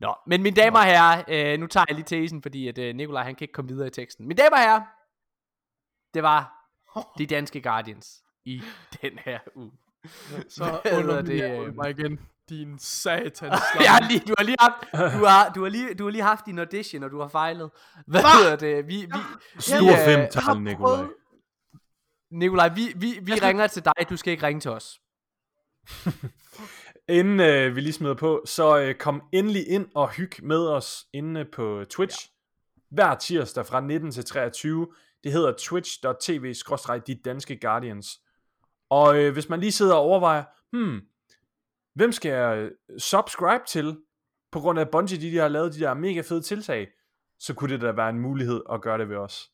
Nå, 0.00 0.14
men 0.26 0.42
mine 0.42 0.56
damer 0.56 0.78
og 0.78 0.84
herrer, 0.84 1.24
øh, 1.28 1.60
nu 1.60 1.66
tager 1.66 1.84
jeg 1.88 1.94
lige 1.94 2.04
tesen, 2.04 2.42
fordi 2.42 2.68
at 2.68 2.78
øh, 2.78 2.94
Nikolaj 2.94 3.22
han 3.24 3.34
kan 3.34 3.44
ikke 3.44 3.52
komme 3.52 3.68
videre 3.68 3.86
i 3.86 3.90
teksten. 3.90 4.28
Mine 4.28 4.38
damer 4.42 4.56
og 4.56 4.62
herrer, 4.62 4.80
det 6.14 6.22
var 6.22 6.52
de 7.18 7.26
danske 7.26 7.60
Guardians 7.62 8.22
i 8.44 8.62
den 9.02 9.18
her 9.24 9.38
uge. 9.56 9.72
Så 10.48 10.80
underminerer 10.98 11.48
det, 11.50 11.58
du 11.58 11.64
øh? 11.64 11.74
mig 11.76 11.90
igen, 11.90 12.20
din 12.48 12.78
satans 12.78 13.60
Jeg 13.80 13.90
har 13.90 14.08
lige, 14.08 14.20
du 14.28 14.34
har 14.38 14.44
lige 14.44 14.56
haft, 14.60 14.74
du 14.92 15.24
har, 15.24 15.52
du 15.54 15.62
har 15.62 15.70
lige, 15.70 15.94
du 15.94 16.04
har 16.04 16.10
lige 16.10 16.22
haft 16.22 16.46
din 16.46 16.58
audition, 16.58 17.02
og 17.02 17.10
du 17.10 17.20
har 17.20 17.28
fejlet. 17.28 17.70
Hvad 18.06 18.20
hedder 18.20 18.56
det? 18.56 18.88
Vi, 18.88 18.96
vi, 18.96 19.18
Stor 19.58 19.80
vi, 19.80 19.88
øh, 19.88 20.04
femtal, 20.04 20.62
Nikolaj. 20.62 21.04
Nikolaj, 22.30 22.68
vi, 22.68 22.92
vi, 22.96 23.18
vi 23.22 23.32
ringer 23.32 23.66
til 23.66 23.84
dig, 23.84 24.10
du 24.10 24.16
skal 24.16 24.30
ikke 24.30 24.46
ringe 24.46 24.60
til 24.60 24.70
os. 24.70 25.00
Inden 27.08 27.40
øh, 27.40 27.76
vi 27.76 27.80
lige 27.80 27.92
smider 27.92 28.14
på, 28.14 28.42
så 28.46 28.78
øh, 28.78 28.94
kom 28.94 29.22
endelig 29.32 29.68
ind 29.68 29.86
og 29.94 30.08
hyg 30.10 30.32
med 30.42 30.68
os 30.68 31.06
inde 31.12 31.44
på 31.44 31.84
Twitch. 31.90 32.26
Ja. 32.26 32.34
Hver 32.90 33.14
tirsdag 33.14 33.66
fra 33.66 33.80
19 33.80 34.10
til 34.10 34.24
23. 34.24 34.86
Det 35.24 35.32
hedder 35.32 35.52
twitch.tv 35.58 36.54
de 37.06 37.14
danske 37.24 37.60
Guardians. 37.60 38.20
Og 38.90 39.18
øh, 39.18 39.32
hvis 39.32 39.48
man 39.48 39.60
lige 39.60 39.72
sidder 39.72 39.94
og 39.94 40.00
overvejer, 40.00 40.44
hmm, 40.72 41.00
hvem 41.98 42.12
skal 42.12 42.30
jeg 42.32 42.56
øh, 42.58 42.70
subscribe 42.98 43.64
til, 43.68 43.98
på 44.52 44.60
grund 44.60 44.78
af 44.78 44.84
at 44.84 44.90
Bungie 44.90 45.20
de, 45.20 45.30
de 45.30 45.36
har 45.36 45.48
lavet 45.48 45.74
de 45.74 45.78
der 45.80 45.94
mega 45.94 46.20
fede 46.20 46.42
tiltag, 46.42 46.88
så 47.38 47.54
kunne 47.54 47.72
det 47.74 47.80
da 47.80 47.92
være 47.92 48.08
en 48.10 48.18
mulighed 48.18 48.60
at 48.72 48.82
gøre 48.82 48.98
det 48.98 49.08
ved 49.08 49.16
os. 49.16 49.50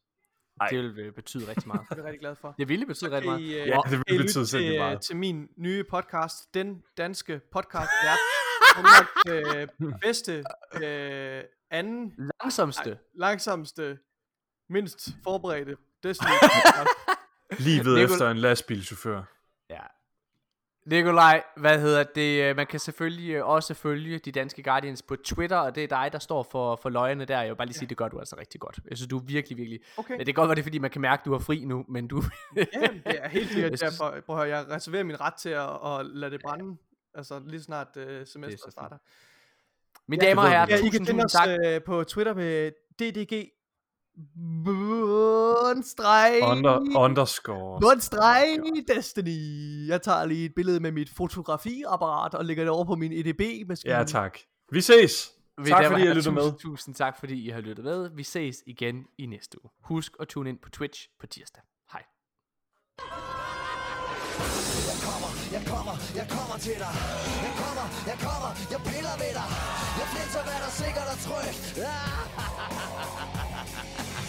Ej. 0.61 0.69
Det 0.69 0.79
vil 0.79 0.99
øh, 0.99 1.13
betyde 1.13 1.49
rigtig 1.49 1.67
meget. 1.69 1.81
Det 1.91 1.93
er 1.93 1.97
jeg 1.97 2.05
rigtig 2.05 2.21
glad 2.21 2.37
for. 2.41 2.55
Det 2.59 2.69
ville 2.69 2.87
betyde 2.87 3.11
rigtig 3.11 3.31
Kan 3.31 3.41
meget. 3.41 3.41
I, 3.51 3.61
øh, 3.61 3.69
Ja, 3.69 3.81
det 3.85 3.91
vil 3.91 4.05
kan 4.05 4.15
I 4.15 4.19
betyde 4.19 4.33
sindssygt 4.33 4.61
til, 4.63 4.79
meget. 4.79 5.01
til 5.01 5.17
min 5.17 5.49
nye 5.57 5.85
podcast, 5.91 6.55
Den 6.55 6.83
Danske 6.97 7.41
Podcast 7.53 7.91
Vært. 8.05 8.19
Danmarks 8.77 9.11
øh, 9.87 9.93
bedste, 10.01 10.45
øh, 10.83 11.43
anden, 11.71 12.13
Langsomste. 12.43 12.91
ej, 12.91 12.97
langsomste, 13.15 13.99
mindst 14.71 15.09
forberedte 15.25 15.77
Destiny. 16.03 16.29
Livet 17.67 17.87
Nikol- 17.99 18.13
efter 18.13 18.31
en 18.31 18.37
lastbilchauffør. 18.37 19.23
Ja. 20.91 20.97
Nikolaj, 20.97 21.43
hvad 21.57 21.81
hedder 21.81 22.03
det? 22.03 22.43
øh, 22.43 22.57
Man 22.57 22.67
kan 22.67 22.81
selvfølgelig 22.81 23.31
øh, 23.35 23.47
også 23.49 23.75
følge 23.75 24.19
de 24.19 24.33
danske 24.33 24.63
Guardians 24.63 25.03
på 25.03 25.17
Twitter, 25.17 25.57
og 25.57 25.75
det 25.75 25.85
er 25.85 25.89
dig, 25.89 26.09
der 26.13 26.19
står 26.19 26.43
for, 26.43 26.77
for 26.77 26.89
løjene 26.89 27.25
der. 27.25 27.41
Jeg 27.41 27.49
vil 27.49 27.57
bare 27.57 27.67
lige 27.67 27.77
sige, 27.79 27.89
det 27.89 27.97
gør 27.97 28.09
du 28.09 28.19
altså 28.19 28.37
rigtig 28.41 28.61
godt. 28.61 28.81
Jeg 28.91 28.97
synes, 28.97 29.09
du 29.09 29.19
er 29.19 29.23
virkelig, 29.23 29.59
virkelig... 29.59 29.81
Okay. 29.97 30.11
Men 30.13 30.19
det 30.19 30.27
kan 30.27 30.35
godt 30.35 30.49
være, 30.49 30.55
det 30.55 30.61
er, 30.61 30.65
fordi 30.65 30.79
man 30.79 30.91
kan 30.91 31.01
mærke, 31.01 31.21
at 31.21 31.25
du 31.25 31.35
er 31.35 31.39
fri 31.39 31.65
nu, 31.65 31.85
men 31.89 32.09
du... 32.09 32.23
Jamen, 32.57 33.03
det 33.07 33.19
er 33.25 33.29
helt 33.29 33.51
sikkert 33.53 33.81
derfor. 33.81 34.15
Prøv 34.27 34.37
at 34.41 34.47
høre, 34.47 34.57
jeg 34.59 34.71
reserverer 34.71 35.05
min 35.05 35.21
ret 35.21 35.35
til 35.35 35.49
at, 35.49 35.69
at 35.87 36.07
lade 36.07 36.31
det 36.31 36.41
brænde. 36.45 36.77
Altså 37.15 37.41
lige 37.47 37.63
snart 37.63 37.89
semesteret 37.95 38.51
fint. 38.51 38.73
starter. 38.73 38.97
Mine 40.09 40.25
damer 40.27 40.43
og 40.43 40.49
herrer, 40.49 40.67
Ja, 40.71 40.77
tusind, 40.79 41.07
tusind 41.07 41.25
os 41.25 41.33
tak. 41.33 41.49
øh, 41.67 41.83
på 41.83 42.05
Twitter 42.05 42.35
med 42.35 42.71
DDG 42.99 43.51
Bundstreg 44.65 46.41
Under, 46.43 46.81
underscore. 46.97 47.81
Bundstreg 47.81 48.47
Destiny 48.97 49.87
Jeg 49.89 50.03
tager 50.03 50.25
lige 50.25 50.45
et 50.45 50.53
billede 50.57 50.81
med 50.81 50.93
mit 50.93 51.11
fotografiapparat 51.17 52.35
og 52.35 52.45
lægger 52.45 52.65
det 52.65 52.71
over 52.71 52.85
på 52.85 52.95
min 52.95 53.13
EDB-maskine 53.13 53.95
Ja, 53.95 54.05
tak. 54.05 54.39
Vi 54.73 54.81
ses. 54.81 55.31
Mine 55.59 55.71
Tak 55.71 55.85
fordi 55.87 56.01
I 56.01 56.05
herrer, 56.05 56.15
lytter 56.15 56.31
med. 56.31 56.43
tusind, 56.43 56.59
Tusind 56.61 56.95
tak, 56.95 57.19
fordi 57.19 57.47
I 57.47 57.49
har 57.49 57.61
lyttet 57.61 57.85
med. 57.85 58.11
Vi 58.17 58.23
ses 58.23 58.57
igen 58.67 59.05
i 59.19 59.27
næste 59.27 59.65
uge. 59.65 59.71
Husk 59.85 60.13
at 60.21 60.29
tune 60.29 60.51
ind 60.51 60.59
på 60.63 60.71
Twitch 60.71 61.09
på 61.21 61.27
tirsdag. 61.27 61.63
Hej. 61.93 62.03
Jeg 65.57 65.63
kommer, 65.69 65.95
jeg 66.21 66.27
kommer 66.37 66.57
til 66.67 66.77
dig 66.85 66.95
Jeg 67.47 67.53
kommer, 67.63 67.87
jeg 68.11 68.17
kommer, 68.27 68.51
jeg 68.73 68.81
piller 68.89 69.15
ved 69.23 69.33
dig 69.41 69.49
Jeg 70.01 70.07
flænser, 70.13 70.43
hvad 70.49 70.59
der 70.65 70.71
sikkert 70.83 71.07
er 71.15 71.19
trygt 71.27 71.65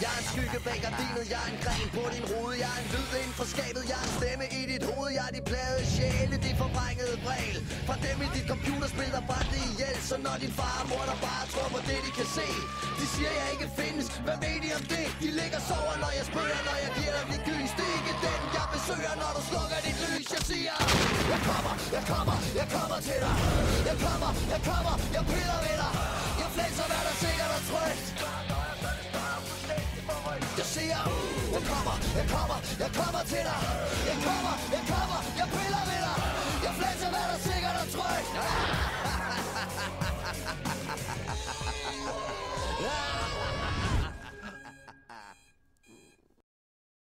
Jeg 0.02 0.10
er 0.14 0.20
en 0.22 0.28
skygge 0.32 0.58
bag 0.66 0.78
gardinet, 0.84 1.24
jeg 1.32 1.40
er 1.44 1.48
en 1.52 1.58
gren 1.64 1.88
på 1.96 2.02
din 2.14 2.24
rude 2.30 2.54
Jeg 2.62 2.70
er 2.74 2.80
en 2.82 2.88
lyd 2.94 3.10
inden 3.20 3.34
for 3.40 3.46
skabet, 3.54 3.82
jeg 3.92 3.98
er 4.02 4.06
en 4.08 4.14
stemme 4.18 4.46
i 4.58 4.60
dit 4.72 4.84
hoved. 4.90 5.10
Jeg 5.18 5.24
er 5.28 5.34
de 5.38 5.42
plade 5.50 5.80
sjæle, 5.94 6.36
de 6.46 6.52
forvrængede 6.62 7.14
bræl. 7.24 7.56
Fra 7.88 7.96
dem 8.06 8.16
i 8.26 8.28
dit 8.36 8.46
computerspil, 8.52 9.10
der 9.16 9.22
brændte 9.30 9.56
ihjel 9.68 9.96
Så 10.10 10.16
når 10.26 10.36
din 10.42 10.52
far 10.58 10.76
og 10.82 10.86
mor, 10.90 11.04
der 11.10 11.18
bare 11.26 11.44
tror 11.52 11.68
på 11.74 11.80
det, 11.88 11.98
de 12.06 12.10
kan 12.18 12.28
se 12.38 12.48
De 12.98 13.04
siger, 13.14 13.32
jeg 13.40 13.48
ikke 13.54 13.68
findes, 13.80 14.06
hvad 14.26 14.38
ved 14.44 14.56
de 14.64 14.68
om 14.78 14.84
det? 14.94 15.06
De 15.22 15.28
ligger 15.38 15.60
og 15.60 15.64
sover, 15.70 15.94
når 16.04 16.12
jeg 16.18 16.24
spørger, 16.32 16.60
når 16.68 16.76
jeg 16.84 16.90
giver 16.98 17.12
dem 17.18 17.26
dit 17.32 17.42
gys. 17.48 17.70
Det 17.78 17.86
er 17.90 17.94
ikke 18.00 18.14
den, 18.26 18.40
jeg 18.56 18.66
besøger, 18.74 19.14
når 19.22 19.30
du 19.36 19.40
slukker 19.50 19.78
dit 19.86 19.98
lys. 20.04 20.26
Jeg 20.36 20.42
siger, 20.50 20.74
jeg 21.32 21.40
kommer, 21.48 21.74
jeg 21.96 22.04
kommer, 22.12 22.36
jeg 22.60 22.66
kommer 22.76 22.98
til 23.08 23.18
dig. 23.24 23.34
Jeg 23.90 23.96
kommer, 24.04 24.30
jeg 24.54 24.60
kommer, 24.68 24.94
jeg 25.16 25.22
piller 25.30 25.58
ved 25.64 25.76
dig. 25.82 25.92
Jeg 26.40 26.48
flænser, 26.54 26.86
hvad 26.90 27.02
der 27.06 27.14
sikkert 27.24 27.50
og 27.58 27.62
trygt 27.70 28.45
siger, 30.86 31.02
uh, 31.06 31.52
jeg 31.56 31.62
kommer, 31.70 31.94
jeg 32.18 32.26
kommer, 32.34 32.58
jeg 32.82 32.90
kommer 32.98 33.22
til 33.32 33.42
dig. 33.48 33.60
Jeg 34.10 34.16
kommer, 34.26 34.54
jeg 34.74 34.82
kommer, 34.90 34.95